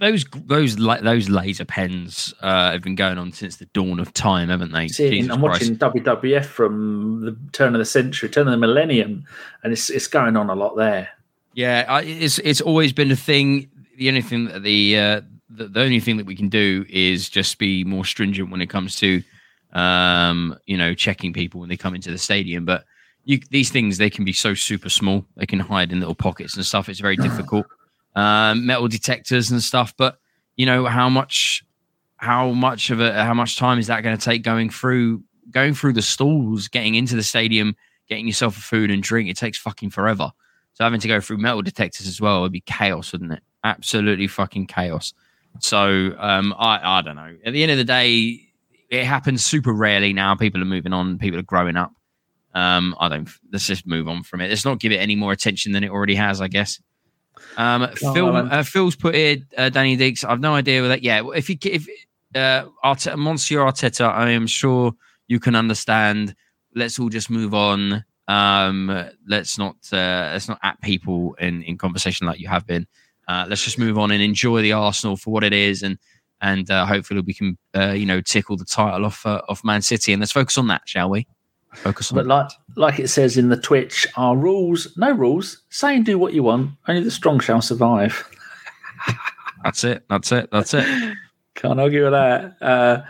those 0.00 0.24
those 0.46 0.78
la- 0.78 1.00
those 1.00 1.28
laser 1.28 1.64
pens 1.64 2.32
uh, 2.40 2.72
have 2.72 2.82
been 2.82 2.94
going 2.94 3.18
on 3.18 3.32
since 3.32 3.56
the 3.56 3.66
dawn 3.66 4.00
of 4.00 4.12
time, 4.14 4.48
haven't 4.48 4.72
they? 4.72 4.88
See, 4.88 5.20
I'm 5.20 5.40
Christ. 5.40 5.42
watching 5.42 5.76
WWF 5.76 6.46
from 6.46 7.20
the 7.20 7.36
turn 7.52 7.74
of 7.74 7.78
the 7.78 7.84
century, 7.84 8.30
turn 8.30 8.48
of 8.48 8.52
the 8.52 8.56
millennium, 8.56 9.24
and 9.62 9.72
it's 9.72 9.90
it's 9.90 10.06
going 10.06 10.36
on 10.36 10.48
a 10.48 10.54
lot 10.54 10.74
there. 10.76 11.10
Yeah, 11.52 11.84
I, 11.86 12.02
it's 12.02 12.38
it's 12.38 12.62
always 12.62 12.92
been 12.92 13.10
a 13.10 13.16
thing. 13.16 13.70
The 13.98 14.08
only 14.08 14.22
thing 14.22 14.46
that 14.46 14.62
the, 14.62 14.98
uh, 14.98 15.20
the 15.50 15.68
the 15.68 15.82
only 15.82 16.00
thing 16.00 16.16
that 16.16 16.26
we 16.26 16.34
can 16.34 16.48
do 16.48 16.86
is 16.88 17.28
just 17.28 17.58
be 17.58 17.84
more 17.84 18.06
stringent 18.06 18.50
when 18.50 18.62
it 18.62 18.70
comes 18.70 18.96
to, 18.96 19.22
um, 19.74 20.56
you 20.66 20.78
know, 20.78 20.94
checking 20.94 21.34
people 21.34 21.60
when 21.60 21.68
they 21.68 21.76
come 21.76 21.94
into 21.94 22.10
the 22.10 22.18
stadium. 22.18 22.64
But 22.64 22.84
you, 23.24 23.38
these 23.50 23.70
things 23.70 23.98
they 23.98 24.08
can 24.08 24.24
be 24.24 24.32
so 24.32 24.54
super 24.54 24.88
small. 24.88 25.26
They 25.36 25.46
can 25.46 25.60
hide 25.60 25.92
in 25.92 26.00
little 26.00 26.14
pockets 26.14 26.56
and 26.56 26.64
stuff. 26.64 26.88
It's 26.88 27.00
very 27.00 27.16
difficult. 27.16 27.66
Um, 28.16 28.66
metal 28.66 28.88
detectors 28.88 29.50
and 29.50 29.62
stuff. 29.62 29.94
But 29.96 30.18
you 30.56 30.66
know 30.66 30.86
how 30.86 31.08
much 31.08 31.64
how 32.16 32.50
much 32.50 32.90
of 32.90 33.00
a 33.00 33.24
how 33.24 33.34
much 33.34 33.56
time 33.56 33.78
is 33.78 33.86
that 33.86 34.02
going 34.02 34.16
to 34.16 34.22
take 34.22 34.42
going 34.42 34.70
through 34.70 35.22
going 35.50 35.74
through 35.74 35.94
the 35.94 36.02
stalls, 36.02 36.68
getting 36.68 36.94
into 36.94 37.16
the 37.16 37.22
stadium, 37.22 37.74
getting 38.08 38.26
yourself 38.26 38.56
a 38.58 38.60
food 38.60 38.90
and 38.90 39.02
drink? 39.02 39.28
It 39.28 39.36
takes 39.36 39.58
fucking 39.58 39.90
forever. 39.90 40.30
So 40.74 40.84
having 40.84 41.00
to 41.00 41.08
go 41.08 41.20
through 41.20 41.38
metal 41.38 41.62
detectors 41.62 42.06
as 42.06 42.20
well 42.20 42.42
would 42.42 42.52
be 42.52 42.60
chaos, 42.60 43.12
wouldn't 43.12 43.32
it? 43.32 43.42
Absolutely 43.64 44.26
fucking 44.26 44.66
chaos. 44.66 45.12
So 45.58 46.14
um, 46.18 46.54
I 46.58 46.98
I 46.98 47.02
don't 47.02 47.16
know. 47.16 47.36
At 47.44 47.52
the 47.52 47.62
end 47.62 47.72
of 47.72 47.78
the 47.78 47.84
day, 47.84 48.40
it 48.88 49.04
happens 49.04 49.44
super 49.44 49.72
rarely 49.72 50.12
now. 50.12 50.34
People 50.34 50.60
are 50.60 50.66
moving 50.66 50.92
on. 50.92 51.18
People 51.18 51.38
are 51.38 51.42
growing 51.42 51.76
up. 51.76 51.92
Um, 52.54 52.94
I 52.98 53.08
don't. 53.08 53.28
Let's 53.52 53.66
just 53.66 53.86
move 53.86 54.08
on 54.08 54.24
from 54.24 54.40
it. 54.40 54.48
Let's 54.48 54.64
not 54.64 54.80
give 54.80 54.92
it 54.92 54.96
any 54.96 55.16
more 55.16 55.32
attention 55.32 55.72
than 55.72 55.84
it 55.84 55.90
already 55.90 56.16
has. 56.16 56.40
I 56.40 56.48
guess. 56.48 56.80
Um, 57.56 57.82
Oh, 57.82 58.14
Phil, 58.14 58.36
uh, 58.36 58.62
Phil's 58.62 58.96
put 58.96 59.14
here, 59.14 59.38
uh, 59.56 59.68
Danny 59.68 59.96
Diggs. 59.96 60.24
I've 60.24 60.40
no 60.40 60.54
idea 60.54 60.80
with 60.82 60.90
that. 60.90 61.02
Yeah, 61.02 61.22
if 61.34 61.48
you 61.50 61.56
if 61.64 61.86
uh, 62.34 62.64
Arteta, 62.84 63.18
Monsieur 63.18 63.60
Arteta, 63.60 64.08
I 64.08 64.30
am 64.30 64.46
sure 64.46 64.92
you 65.28 65.40
can 65.40 65.54
understand. 65.54 66.34
Let's 66.74 66.98
all 66.98 67.08
just 67.08 67.30
move 67.30 67.54
on. 67.54 68.04
Um, 68.28 69.06
let's 69.26 69.58
not 69.58 69.76
uh, 69.92 70.30
let's 70.32 70.48
not 70.48 70.60
at 70.62 70.80
people 70.80 71.34
in 71.40 71.62
in 71.64 71.76
conversation 71.76 72.26
like 72.26 72.38
you 72.40 72.48
have 72.48 72.66
been. 72.66 72.86
Uh, 73.26 73.46
let's 73.48 73.64
just 73.64 73.78
move 73.78 73.98
on 73.98 74.10
and 74.10 74.22
enjoy 74.22 74.62
the 74.62 74.72
Arsenal 74.72 75.16
for 75.16 75.32
what 75.32 75.44
it 75.44 75.52
is, 75.52 75.82
and 75.82 75.98
and 76.40 76.70
uh, 76.70 76.86
hopefully 76.86 77.20
we 77.20 77.34
can 77.34 77.58
uh, 77.76 77.90
you 77.90 78.06
know 78.06 78.20
tickle 78.20 78.56
the 78.56 78.64
title 78.64 79.04
off 79.04 79.26
uh, 79.26 79.42
off 79.48 79.64
Man 79.64 79.82
City, 79.82 80.12
and 80.12 80.20
let's 80.20 80.32
focus 80.32 80.56
on 80.58 80.68
that, 80.68 80.82
shall 80.86 81.10
we? 81.10 81.26
Focus 81.72 82.10
on. 82.10 82.16
But 82.16 82.26
like 82.26 82.50
like 82.76 82.98
it 82.98 83.08
says 83.08 83.36
in 83.36 83.48
the 83.48 83.56
Twitch, 83.56 84.06
our 84.16 84.36
rules, 84.36 84.96
no 84.96 85.12
rules. 85.12 85.62
Say 85.70 85.96
and 85.96 86.04
do 86.04 86.18
what 86.18 86.32
you 86.32 86.42
want. 86.42 86.72
Only 86.88 87.02
the 87.02 87.10
strong 87.10 87.40
shall 87.40 87.62
survive. 87.62 88.28
that's 89.64 89.84
it. 89.84 90.04
That's 90.08 90.32
it. 90.32 90.48
That's 90.50 90.74
it. 90.74 91.16
Can't 91.54 91.80
argue 91.80 92.04
with 92.04 92.12
that. 92.12 92.56
Uh, 92.62 93.02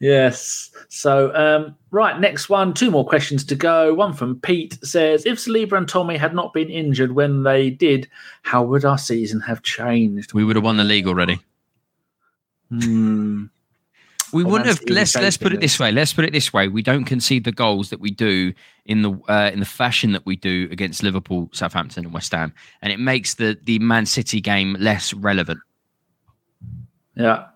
yes. 0.00 0.70
So, 0.88 1.34
um, 1.34 1.74
right, 1.90 2.20
next 2.20 2.48
one. 2.48 2.72
Two 2.72 2.90
more 2.90 3.06
questions 3.06 3.44
to 3.46 3.56
go. 3.56 3.92
One 3.92 4.12
from 4.12 4.40
Pete 4.40 4.78
says 4.84 5.26
If 5.26 5.38
Saliba 5.38 5.72
and 5.72 5.88
Tommy 5.88 6.16
had 6.16 6.34
not 6.34 6.52
been 6.52 6.70
injured 6.70 7.12
when 7.12 7.42
they 7.42 7.70
did, 7.70 8.08
how 8.42 8.62
would 8.62 8.84
our 8.84 8.98
season 8.98 9.40
have 9.40 9.62
changed? 9.62 10.34
We 10.34 10.44
would 10.44 10.56
have 10.56 10.64
won 10.64 10.76
the 10.76 10.84
league 10.84 11.08
already. 11.08 11.40
Hmm. 12.70 13.46
We 14.32 14.44
wouldn't 14.44 14.66
have. 14.66 14.80
Let's 14.88 15.14
let's 15.16 15.36
put 15.36 15.52
it 15.52 15.60
this 15.60 15.78
way. 15.78 15.92
Let's 15.92 16.12
put 16.12 16.24
it 16.24 16.32
this 16.32 16.52
way. 16.52 16.68
We 16.68 16.82
don't 16.82 17.04
concede 17.04 17.44
the 17.44 17.52
goals 17.52 17.90
that 17.90 18.00
we 18.00 18.10
do 18.10 18.52
in 18.84 19.02
the 19.02 19.12
uh, 19.28 19.50
in 19.52 19.60
the 19.60 19.66
fashion 19.66 20.12
that 20.12 20.26
we 20.26 20.36
do 20.36 20.68
against 20.70 21.02
Liverpool, 21.02 21.48
Southampton, 21.52 22.04
and 22.04 22.14
West 22.14 22.32
Ham, 22.32 22.52
and 22.82 22.92
it 22.92 22.98
makes 22.98 23.34
the 23.34 23.58
the 23.64 23.78
Man 23.78 24.06
City 24.06 24.40
game 24.40 24.76
less 24.78 25.12
relevant. 25.12 25.60
Yeah. 27.14 27.46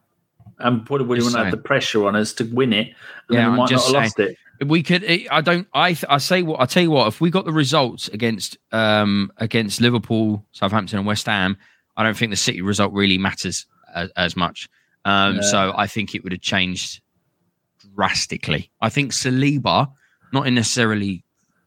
And 0.59 0.87
what 0.89 1.01
we 1.01 1.07
wouldn't 1.07 1.37
have 1.37 1.51
the 1.51 1.57
pressure 1.57 2.07
on 2.07 2.17
us 2.17 2.35
to 2.35 2.45
win 2.45 2.73
it, 2.73 2.89
and 2.89 2.95
Yeah, 3.31 3.39
we 3.39 3.45
I'm 3.45 3.51
might 3.53 3.57
not 3.57 3.69
just 3.71 3.87
have 3.87 3.95
lost 3.95 4.19
it. 4.19 4.37
We 4.67 4.83
could. 4.83 5.05
I 5.31 5.41
don't. 5.41 5.67
I. 5.73 5.97
I 6.09 6.19
say 6.19 6.43
what 6.43 6.61
I 6.61 6.67
tell 6.67 6.83
you 6.83 6.91
what. 6.91 7.09
If 7.09 7.21
we 7.21 7.31
got 7.31 7.47
the 7.47 7.53
results 7.53 8.09
against 8.09 8.59
um 8.73 9.33
against 9.39 9.81
Liverpool, 9.81 10.45
Southampton, 10.53 10.99
and 10.99 11.07
West 11.07 11.25
Ham, 11.27 11.57
I 11.97 12.03
don't 12.03 12.17
think 12.17 12.31
the 12.31 12.37
City 12.37 12.61
result 12.61 12.93
really 12.93 13.17
matters 13.17 13.67
as, 13.95 14.11
as 14.17 14.37
much. 14.37 14.69
Um. 15.05 15.37
Yeah. 15.37 15.41
So 15.43 15.75
I 15.77 15.87
think 15.87 16.15
it 16.15 16.23
would 16.23 16.33
have 16.33 16.41
changed 16.43 17.01
drastically. 17.95 18.71
I 18.81 18.89
think 18.91 19.13
Saliba, 19.13 19.91
not 20.33 20.47
necessarily 20.49 21.25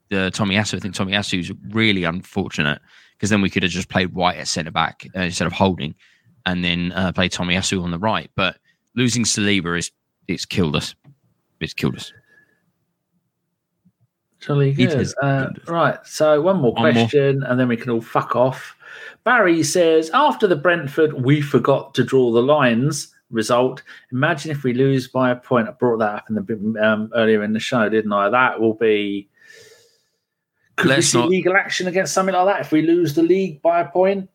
the 0.10 0.32
Tomiyasu. 0.34 0.76
I 0.76 0.80
think 0.80 0.96
Tomiyasu's 0.96 1.52
really 1.70 2.04
unfortunate 2.04 2.80
because 3.18 3.30
then 3.30 3.42
we 3.42 3.50
could 3.50 3.64
have 3.64 3.72
just 3.72 3.90
played 3.90 4.14
White 4.14 4.38
at 4.38 4.48
centre 4.48 4.72
back 4.72 5.08
uh, 5.16 5.22
instead 5.22 5.48
of 5.48 5.54
holding, 5.54 5.96
and 6.46 6.64
then 6.64 6.92
uh, 6.92 7.12
play 7.12 7.30
Tomiyasu 7.30 7.82
on 7.84 7.92
the 7.92 8.00
right. 8.00 8.30
But 8.36 8.58
losing 8.96 9.24
Saliba 9.24 9.78
is 9.78 9.92
it's 10.28 10.46
killed 10.46 10.76
us. 10.76 10.94
It's 11.60 11.74
killed 11.74 11.96
us. 11.96 12.12
Jolly 14.40 14.74
good. 14.74 15.08
Uh, 15.22 15.48
right. 15.68 15.98
So 16.06 16.42
one 16.42 16.58
more 16.58 16.74
One 16.74 16.84
more. 16.84 16.92
question, 16.94 17.44
and 17.44 17.58
then 17.60 17.70
we 17.70 17.78
can 17.78 17.90
all 17.92 18.02
fuck 18.02 18.36
off. 18.36 18.76
Barry 19.24 19.64
says 19.64 20.10
after 20.14 20.48
the 20.48 20.58
Brentford, 20.58 21.14
we 21.24 21.40
forgot 21.40 21.94
to 21.96 22.04
draw 22.04 22.32
the 22.32 22.42
lines 22.42 23.13
result. 23.32 23.84
Imagine 24.12 24.52
if 24.52 24.64
we 24.64 24.74
lose 24.74 25.08
by 25.08 25.32
a 25.32 25.36
point. 25.36 25.68
I 25.68 25.72
brought 25.72 26.00
that 26.00 26.16
up 26.16 26.30
in 26.30 26.36
the 26.36 26.84
um, 26.84 27.12
earlier 27.16 27.44
in 27.44 27.54
the 27.54 27.60
show, 27.60 27.90
didn't 27.90 28.14
I? 28.14 28.30
That 28.30 28.60
will 28.60 28.74
be. 28.74 29.30
Could 30.76 30.90
we 30.90 30.96
Let's 30.96 31.08
see 31.08 31.20
not- 31.20 31.30
legal 31.30 31.56
action 31.56 31.88
against 31.88 32.14
something 32.14 32.34
like 32.34 32.46
that 32.46 32.62
if 32.62 32.72
we 32.72 32.82
lose 32.82 33.14
the 33.14 33.24
league 33.24 33.62
by 33.62 33.82
a 33.82 33.88
point? 33.88 34.30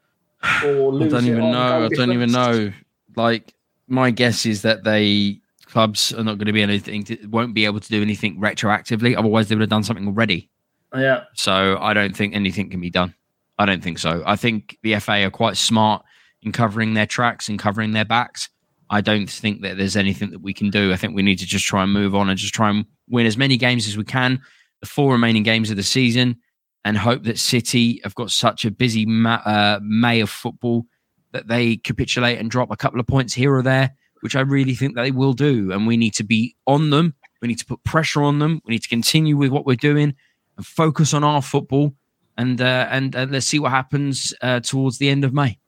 Or 0.65 0.95
I 1.03 1.09
don't 1.09 1.27
even 1.27 1.51
know. 1.51 1.87
I 1.87 1.89
don't 1.89 2.13
even 2.13 2.31
know. 2.31 2.73
Like 3.17 3.55
my 3.89 4.11
guess 4.11 4.47
is 4.47 4.63
that 4.63 4.85
they 4.85 5.41
clubs 5.67 6.13
are 6.13 6.25
not 6.25 6.39
going 6.39 6.47
to 6.47 6.53
be 6.53 6.63
anything. 6.63 7.05
To, 7.05 7.27
won't 7.27 7.55
be 7.55 7.65
able 7.65 7.81
to 7.81 7.89
do 7.89 8.01
anything 8.01 8.41
retroactively. 8.41 9.17
Otherwise, 9.17 9.49
they 9.49 9.55
would 9.55 9.63
have 9.63 9.71
done 9.71 9.83
something 9.83 10.07
already. 10.07 10.49
Yeah. 10.95 11.25
So 11.35 11.77
I 11.81 11.93
don't 11.93 12.17
think 12.17 12.35
anything 12.35 12.71
can 12.71 12.81
be 12.81 12.91
done. 12.91 13.15
I 13.59 13.67
don't 13.67 13.83
think 13.83 13.99
so. 13.99 14.23
I 14.25 14.37
think 14.37 14.79
the 14.83 14.99
FA 15.01 15.25
are 15.25 15.31
quite 15.31 15.57
smart 15.57 16.05
in 16.43 16.53
covering 16.53 16.95
their 16.95 17.07
tracks 17.07 17.49
and 17.49 17.59
covering 17.59 17.93
their 17.93 18.05
backs. 18.05 18.49
I 18.91 19.01
don't 19.01 19.29
think 19.29 19.63
that 19.63 19.77
there's 19.77 19.97
anything 19.97 20.31
that 20.31 20.41
we 20.41 20.55
can 20.55 20.71
do. 20.71 20.93
I 20.93 20.97
think 20.97 21.15
we 21.15 21.23
need 21.23 21.39
to 21.39 21.47
just 21.47 21.67
try 21.67 21.83
and 21.83 21.93
move 21.93 22.15
on 22.15 22.29
and 22.29 22.39
just 22.39 22.55
try 22.55 22.71
and 22.71 22.87
win 23.09 23.27
as 23.27 23.37
many 23.37 23.57
games 23.57 23.87
as 23.87 23.97
we 23.97 24.05
can, 24.05 24.41
the 24.81 24.87
four 24.87 25.13
remaining 25.13 25.43
games 25.43 25.71
of 25.71 25.77
the 25.77 25.83
season, 25.83 26.37
and 26.85 26.97
hope 26.97 27.25
that 27.25 27.39
City 27.39 28.01
have 28.05 28.15
got 28.15 28.31
such 28.31 28.65
a 28.65 28.71
busy 28.71 29.05
ma- 29.05 29.43
uh, 29.45 29.81
May 29.83 30.21
of 30.21 30.31
football 30.31 30.87
that 31.33 31.49
they 31.49 31.77
capitulate 31.77 32.39
and 32.39 32.51
drop 32.51 32.71
a 32.71 32.77
couple 32.77 33.01
of 33.01 33.07
points 33.07 33.35
here 33.35 33.55
or 33.55 33.63
there, 33.63 33.95
which 34.21 34.35
I 34.35 34.41
really 34.41 34.75
think 34.75 34.95
that 34.95 35.03
they 35.03 35.11
will 35.11 35.35
do. 35.35 35.71
And 35.73 35.87
we 35.87 35.97
need 35.97 36.15
to 36.15 36.25
be 36.25 36.57
on 36.67 36.91
them. 36.91 37.15
We 37.43 37.49
need 37.49 37.59
to 37.59 37.67
put 37.67 37.85
pressure 37.85 38.23
on 38.23 38.39
them. 38.39 38.61
We 38.65 38.73
need 38.73 38.83
to 38.83 38.89
continue 38.89 39.37
with 39.37 39.51
what 39.51 39.67
we're 39.67 39.77
doing 39.77 40.15
and 40.57 40.67
focus 40.67 41.13
on 41.13 41.25
our 41.25 41.43
football. 41.43 41.95
And 42.37 42.61
uh, 42.61 42.87
and 42.91 43.15
uh, 43.17 43.27
let's 43.29 43.47
see 43.47 43.59
what 43.59 43.73
happens 43.73 44.33
uh, 44.41 44.61
towards 44.61 44.99
the 44.99 45.09
end 45.09 45.25
of 45.25 45.33
May. 45.35 45.59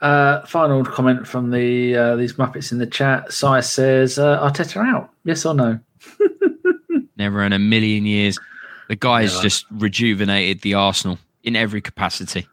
Uh, 0.00 0.44
final 0.46 0.82
comment 0.84 1.26
from 1.28 1.50
the 1.50 1.94
uh, 1.94 2.16
these 2.16 2.34
Muppets 2.34 2.72
in 2.72 2.78
the 2.78 2.86
chat. 2.86 3.30
Sai 3.32 3.60
says 3.60 4.18
uh, 4.18 4.40
Arteta 4.40 4.78
out. 4.84 5.10
Yes 5.24 5.44
or 5.44 5.54
no? 5.54 5.78
Never 7.16 7.42
in 7.42 7.52
a 7.52 7.58
million 7.58 8.06
years. 8.06 8.38
The 8.88 8.96
guy's 8.96 9.32
Never. 9.34 9.42
just 9.42 9.66
rejuvenated 9.70 10.62
the 10.62 10.74
Arsenal 10.74 11.18
in 11.42 11.54
every 11.54 11.80
capacity. 11.82 12.46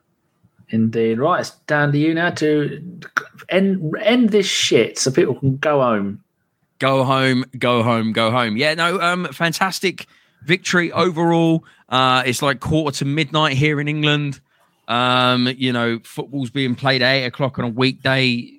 Indeed. 0.70 1.20
Right, 1.20 1.40
it's 1.40 1.52
down 1.68 1.94
to 1.94 1.98
you 1.98 2.14
now 2.14 2.32
to 2.32 3.00
end 3.50 3.94
end 4.02 4.30
this 4.30 4.46
shit 4.46 5.00
so 5.00 5.12
people 5.12 5.36
can 5.36 5.58
go 5.58 5.82
home. 5.82 6.24
Go 6.80 7.04
home, 7.04 7.46
go 7.58 7.82
home, 7.82 8.12
go 8.12 8.30
home. 8.30 8.58
Yeah, 8.58 8.74
no, 8.74 9.00
um, 9.00 9.26
fantastic 9.32 10.06
victory 10.44 10.92
overall. 10.92 11.64
Uh, 11.90 12.24
it's 12.26 12.42
like 12.42 12.60
quarter 12.60 13.00
to 13.00 13.06
midnight 13.06 13.56
here 13.56 13.80
in 13.80 13.88
England. 13.88 14.42
Um, 14.88 15.48
you 15.58 15.74
know, 15.74 16.00
football's 16.04 16.50
being 16.50 16.76
played 16.76 17.02
at 17.02 17.12
eight 17.14 17.26
o'clock 17.26 17.60
on 17.60 17.66
a 17.66 17.70
weekday. 17.70 18.52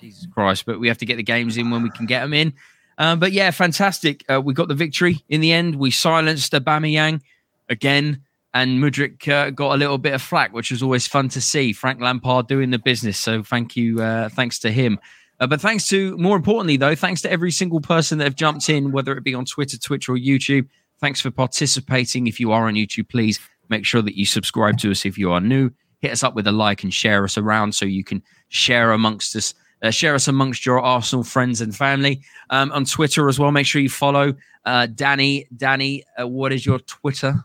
Jesus 0.00 0.26
Christ! 0.32 0.66
But 0.66 0.78
we 0.78 0.88
have 0.88 0.98
to 0.98 1.06
get 1.06 1.16
the 1.16 1.22
games 1.22 1.56
in 1.56 1.70
when 1.70 1.82
we 1.82 1.90
can 1.90 2.06
get 2.06 2.20
them 2.20 2.34
in. 2.34 2.52
Um, 2.98 3.18
but 3.18 3.32
yeah, 3.32 3.50
fantastic. 3.50 4.24
Uh, 4.30 4.40
we 4.42 4.52
got 4.52 4.68
the 4.68 4.74
victory 4.74 5.24
in 5.28 5.40
the 5.40 5.52
end. 5.52 5.76
We 5.76 5.90
silenced 5.90 6.52
Aubameyang 6.52 7.22
again, 7.70 8.22
and 8.52 8.78
Mudryk 8.78 9.26
uh, 9.26 9.50
got 9.50 9.74
a 9.74 9.78
little 9.78 9.96
bit 9.96 10.12
of 10.12 10.20
flack, 10.20 10.52
which 10.52 10.70
was 10.70 10.82
always 10.82 11.06
fun 11.06 11.30
to 11.30 11.40
see. 11.40 11.72
Frank 11.72 12.00
Lampard 12.00 12.46
doing 12.46 12.70
the 12.70 12.78
business. 12.78 13.16
So 13.16 13.42
thank 13.42 13.74
you, 13.74 14.02
uh, 14.02 14.28
thanks 14.28 14.58
to 14.60 14.70
him. 14.70 14.98
Uh, 15.40 15.46
but 15.46 15.62
thanks 15.62 15.88
to, 15.88 16.14
more 16.18 16.36
importantly, 16.36 16.76
though, 16.76 16.94
thanks 16.94 17.22
to 17.22 17.32
every 17.32 17.50
single 17.50 17.80
person 17.80 18.18
that 18.18 18.24
have 18.24 18.34
jumped 18.34 18.68
in, 18.68 18.92
whether 18.92 19.16
it 19.16 19.24
be 19.24 19.34
on 19.34 19.46
Twitter, 19.46 19.78
Twitch, 19.78 20.06
or 20.08 20.16
YouTube. 20.16 20.68
Thanks 20.98 21.22
for 21.22 21.30
participating. 21.30 22.26
If 22.26 22.38
you 22.38 22.52
are 22.52 22.68
on 22.68 22.74
YouTube, 22.74 23.08
please 23.08 23.40
make 23.70 23.86
sure 23.86 24.02
that 24.02 24.18
you 24.18 24.26
subscribe 24.26 24.78
to 24.78 24.90
us 24.90 25.06
if 25.06 25.16
you 25.16 25.32
are 25.32 25.40
new. 25.40 25.70
Hit 26.00 26.12
us 26.12 26.22
up 26.22 26.34
with 26.34 26.46
a 26.46 26.52
like 26.52 26.82
and 26.82 26.92
share 26.92 27.24
us 27.24 27.38
around 27.38 27.74
so 27.74 27.84
you 27.84 28.04
can 28.04 28.22
share 28.48 28.92
amongst 28.92 29.36
us. 29.36 29.54
Uh, 29.82 29.90
share 29.90 30.14
us 30.14 30.28
amongst 30.28 30.66
your 30.66 30.78
Arsenal 30.78 31.24
friends 31.24 31.62
and 31.62 31.74
family 31.74 32.20
um, 32.50 32.70
on 32.72 32.84
Twitter 32.84 33.28
as 33.30 33.38
well. 33.38 33.50
Make 33.50 33.66
sure 33.66 33.80
you 33.80 33.88
follow 33.88 34.34
uh, 34.66 34.86
Danny. 34.86 35.46
Danny, 35.56 36.04
uh, 36.20 36.26
what 36.26 36.52
is 36.52 36.66
your 36.66 36.80
Twitter? 36.80 37.44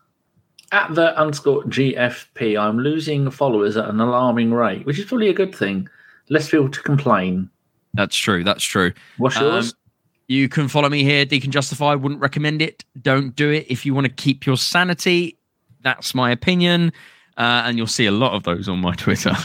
At 0.71 0.93
the 0.95 1.17
underscore 1.17 1.63
GFP, 1.63 2.59
I'm 2.59 2.79
losing 2.79 3.29
followers 3.29 3.77
at 3.77 3.87
an 3.87 4.01
alarming 4.01 4.53
rate, 4.53 4.85
which 4.85 4.99
is 4.99 5.05
probably 5.05 5.29
a 5.29 5.33
good 5.33 5.55
thing. 5.55 5.87
Less 6.29 6.49
people 6.49 6.69
to 6.69 6.81
complain. 6.81 7.49
That's 7.93 8.15
true. 8.17 8.43
That's 8.43 8.63
true. 8.63 8.91
What's 9.17 9.39
yours? 9.39 9.71
Um, 9.71 9.79
you 10.27 10.49
can 10.49 10.67
follow 10.67 10.89
me 10.89 11.03
here, 11.03 11.23
Deacon 11.23 11.51
Justify. 11.51 11.93
Wouldn't 11.93 12.19
recommend 12.19 12.61
it. 12.61 12.83
Don't 13.01 13.35
do 13.35 13.51
it. 13.51 13.67
If 13.69 13.85
you 13.85 13.93
want 13.93 14.05
to 14.05 14.13
keep 14.13 14.45
your 14.45 14.57
sanity, 14.57 15.37
that's 15.85 16.13
my 16.13 16.31
opinion. 16.31 16.91
Uh, 17.37 17.63
and 17.65 17.77
you'll 17.77 17.85
see 17.85 18.05
a 18.05 18.11
lot 18.11 18.33
of 18.33 18.43
those 18.43 18.67
on 18.67 18.79
my 18.79 18.93
Twitter. 18.97 19.35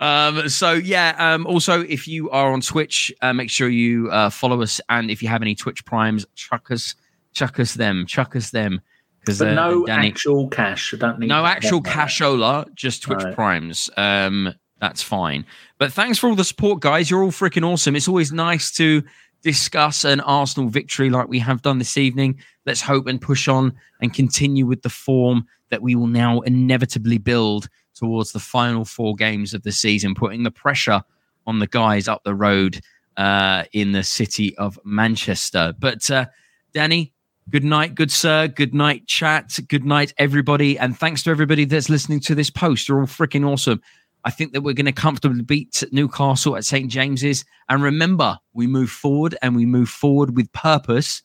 um, 0.00 0.48
so 0.48 0.72
yeah. 0.72 1.14
Um, 1.18 1.46
also, 1.46 1.82
if 1.82 2.06
you 2.06 2.30
are 2.30 2.52
on 2.52 2.60
Twitch, 2.60 3.12
uh, 3.20 3.32
make 3.32 3.50
sure 3.50 3.68
you 3.68 4.10
uh, 4.10 4.30
follow 4.30 4.62
us. 4.62 4.80
And 4.88 5.10
if 5.10 5.22
you 5.22 5.28
have 5.28 5.42
any 5.42 5.54
Twitch 5.54 5.84
primes, 5.84 6.24
chuck 6.34 6.70
us, 6.70 6.94
chuck 7.32 7.58
us 7.58 7.74
them, 7.74 8.06
chuck 8.06 8.36
us 8.36 8.50
them. 8.50 8.80
Because 9.20 9.40
but 9.40 9.54
no 9.54 9.84
Danny, 9.84 10.08
actual 10.08 10.48
cash. 10.48 10.94
I 10.94 10.98
don't 10.98 11.18
need 11.18 11.26
no 11.26 11.44
actual 11.44 11.82
cashola, 11.82 12.72
just 12.74 13.02
Twitch 13.02 13.22
right. 13.22 13.34
primes. 13.34 13.90
Um, 13.96 14.54
that's 14.80 15.02
fine. 15.02 15.44
But 15.78 15.92
thanks 15.92 16.18
for 16.18 16.28
all 16.28 16.36
the 16.36 16.44
support, 16.44 16.80
guys. 16.80 17.10
You're 17.10 17.24
all 17.24 17.32
freaking 17.32 17.66
awesome. 17.66 17.96
It's 17.96 18.08
always 18.08 18.30
nice 18.30 18.70
to 18.72 19.02
discuss 19.42 20.04
an 20.04 20.20
Arsenal 20.20 20.68
victory 20.68 21.10
like 21.10 21.28
we 21.28 21.38
have 21.38 21.62
done 21.62 21.78
this 21.78 21.96
evening. 21.96 22.38
Let's 22.66 22.80
hope 22.80 23.06
and 23.06 23.20
push 23.20 23.48
on 23.48 23.74
and 24.00 24.12
continue 24.12 24.66
with 24.66 24.82
the 24.82 24.90
form 24.90 25.46
that 25.70 25.82
we 25.82 25.94
will 25.94 26.06
now 26.06 26.40
inevitably 26.40 27.18
build 27.18 27.68
towards 27.94 28.32
the 28.32 28.40
final 28.40 28.84
four 28.84 29.14
games 29.14 29.54
of 29.54 29.62
the 29.62 29.72
season, 29.72 30.14
putting 30.14 30.42
the 30.42 30.50
pressure 30.50 31.02
on 31.46 31.58
the 31.58 31.66
guys 31.66 32.08
up 32.08 32.22
the 32.24 32.34
road 32.34 32.80
uh, 33.16 33.64
in 33.72 33.92
the 33.92 34.02
city 34.02 34.56
of 34.56 34.78
Manchester. 34.84 35.74
But 35.78 36.08
uh, 36.10 36.26
Danny, 36.72 37.12
good 37.50 37.64
night, 37.64 37.94
good 37.94 38.10
sir. 38.10 38.48
Good 38.48 38.74
night, 38.74 39.06
chat. 39.06 39.58
Good 39.68 39.84
night, 39.84 40.14
everybody. 40.18 40.78
And 40.78 40.96
thanks 40.96 41.22
to 41.24 41.30
everybody 41.30 41.64
that's 41.64 41.88
listening 41.88 42.20
to 42.20 42.34
this 42.34 42.50
post. 42.50 42.88
You're 42.88 43.00
all 43.00 43.06
freaking 43.06 43.46
awesome. 43.46 43.82
I 44.28 44.30
think 44.30 44.52
that 44.52 44.60
we're 44.60 44.74
going 44.74 44.84
to 44.84 44.92
comfortably 44.92 45.40
beat 45.40 45.82
Newcastle 45.90 46.54
at 46.54 46.66
St 46.66 46.90
James's. 46.90 47.46
And 47.70 47.82
remember, 47.82 48.36
we 48.52 48.66
move 48.66 48.90
forward 48.90 49.34
and 49.40 49.56
we 49.56 49.64
move 49.64 49.88
forward 49.88 50.36
with 50.36 50.52
purpose. 50.52 51.22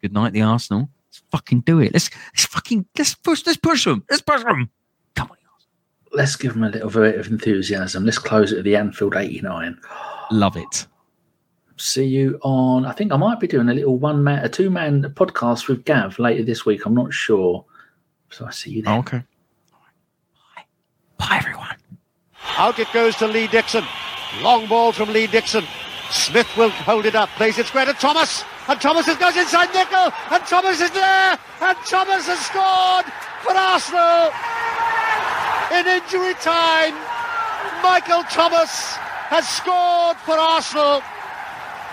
Good 0.00 0.14
night, 0.14 0.32
the 0.32 0.40
Arsenal. 0.40 0.88
Let's 1.08 1.22
fucking 1.30 1.60
do 1.60 1.78
it. 1.80 1.92
Let's 1.92 2.08
let's 2.32 2.46
fucking 2.46 2.86
let's 2.96 3.14
push 3.14 3.44
let's 3.44 3.58
push 3.58 3.84
them. 3.84 4.02
Let's 4.08 4.22
push 4.22 4.42
them. 4.44 4.70
Come 5.14 5.30
on. 5.30 5.36
Let's 6.14 6.36
give 6.36 6.54
them 6.54 6.64
a 6.64 6.70
little 6.70 6.88
bit 6.88 7.20
of 7.20 7.26
enthusiasm. 7.26 8.06
Let's 8.06 8.16
close 8.16 8.50
it 8.50 8.60
at 8.60 8.64
the 8.64 8.76
Anfield 8.76 9.14
89. 9.14 9.78
Love 10.30 10.56
it. 10.56 10.86
See 11.76 12.06
you 12.06 12.38
on. 12.40 12.86
I 12.86 12.92
think 12.92 13.12
I 13.12 13.18
might 13.18 13.40
be 13.40 13.46
doing 13.46 13.68
a 13.68 13.74
little 13.74 13.98
one 13.98 14.24
man, 14.24 14.42
a 14.42 14.48
two 14.48 14.70
man 14.70 15.02
podcast 15.02 15.68
with 15.68 15.84
Gav 15.84 16.18
later 16.18 16.44
this 16.44 16.64
week. 16.64 16.86
I'm 16.86 16.94
not 16.94 17.12
sure. 17.12 17.66
So 18.30 18.46
I 18.46 18.52
see 18.52 18.70
you 18.70 18.82
then. 18.82 18.94
Oh, 18.94 19.00
okay. 19.00 19.22
Bye. 20.56 20.64
Bye, 21.18 21.36
everyone. 21.36 21.57
Out 22.56 22.78
it 22.78 22.88
goes 22.92 23.16
to 23.16 23.26
Lee 23.26 23.46
Dixon. 23.46 23.84
Long 24.40 24.66
ball 24.66 24.92
from 24.92 25.10
Lee 25.10 25.26
Dixon. 25.26 25.64
Smith 26.10 26.48
will 26.56 26.70
hold 26.70 27.06
it 27.06 27.14
up, 27.14 27.28
plays 27.30 27.58
it 27.58 27.66
square 27.66 27.84
to 27.84 27.92
Thomas. 27.92 28.44
And 28.66 28.80
Thomas 28.80 29.06
goes 29.06 29.36
inside 29.36 29.72
Nicol. 29.74 30.12
And 30.30 30.44
Thomas 30.44 30.80
is 30.80 30.90
there. 30.90 31.38
And 31.60 31.76
Thomas 31.86 32.26
has 32.26 32.40
scored 32.46 33.06
for 33.42 33.52
Arsenal. 33.56 34.32
In 35.72 35.86
injury 35.86 36.34
time, 36.34 36.94
Michael 37.82 38.22
Thomas 38.24 38.96
has 39.28 39.46
scored 39.48 40.16
for 40.18 40.32
Arsenal. 40.32 41.02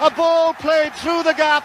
A 0.02 0.10
ball 0.10 0.54
played 0.54 0.94
through 0.96 1.24
the 1.24 1.34
gap. 1.34 1.64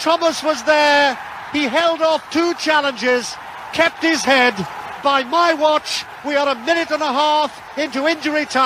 Thomas 0.00 0.42
was 0.42 0.62
there. 0.64 1.18
He 1.52 1.64
held 1.64 2.00
off 2.00 2.28
two 2.30 2.54
challenges, 2.54 3.34
kept 3.72 4.02
his 4.02 4.24
head. 4.24 4.54
By 5.02 5.24
my 5.24 5.52
watch, 5.54 6.04
we 6.24 6.36
are 6.36 6.48
a 6.48 6.54
minute 6.54 6.90
and 6.90 7.02
a 7.02 7.12
half 7.12 7.78
into 7.78 8.06
injury 8.06 8.46
time. 8.46 8.62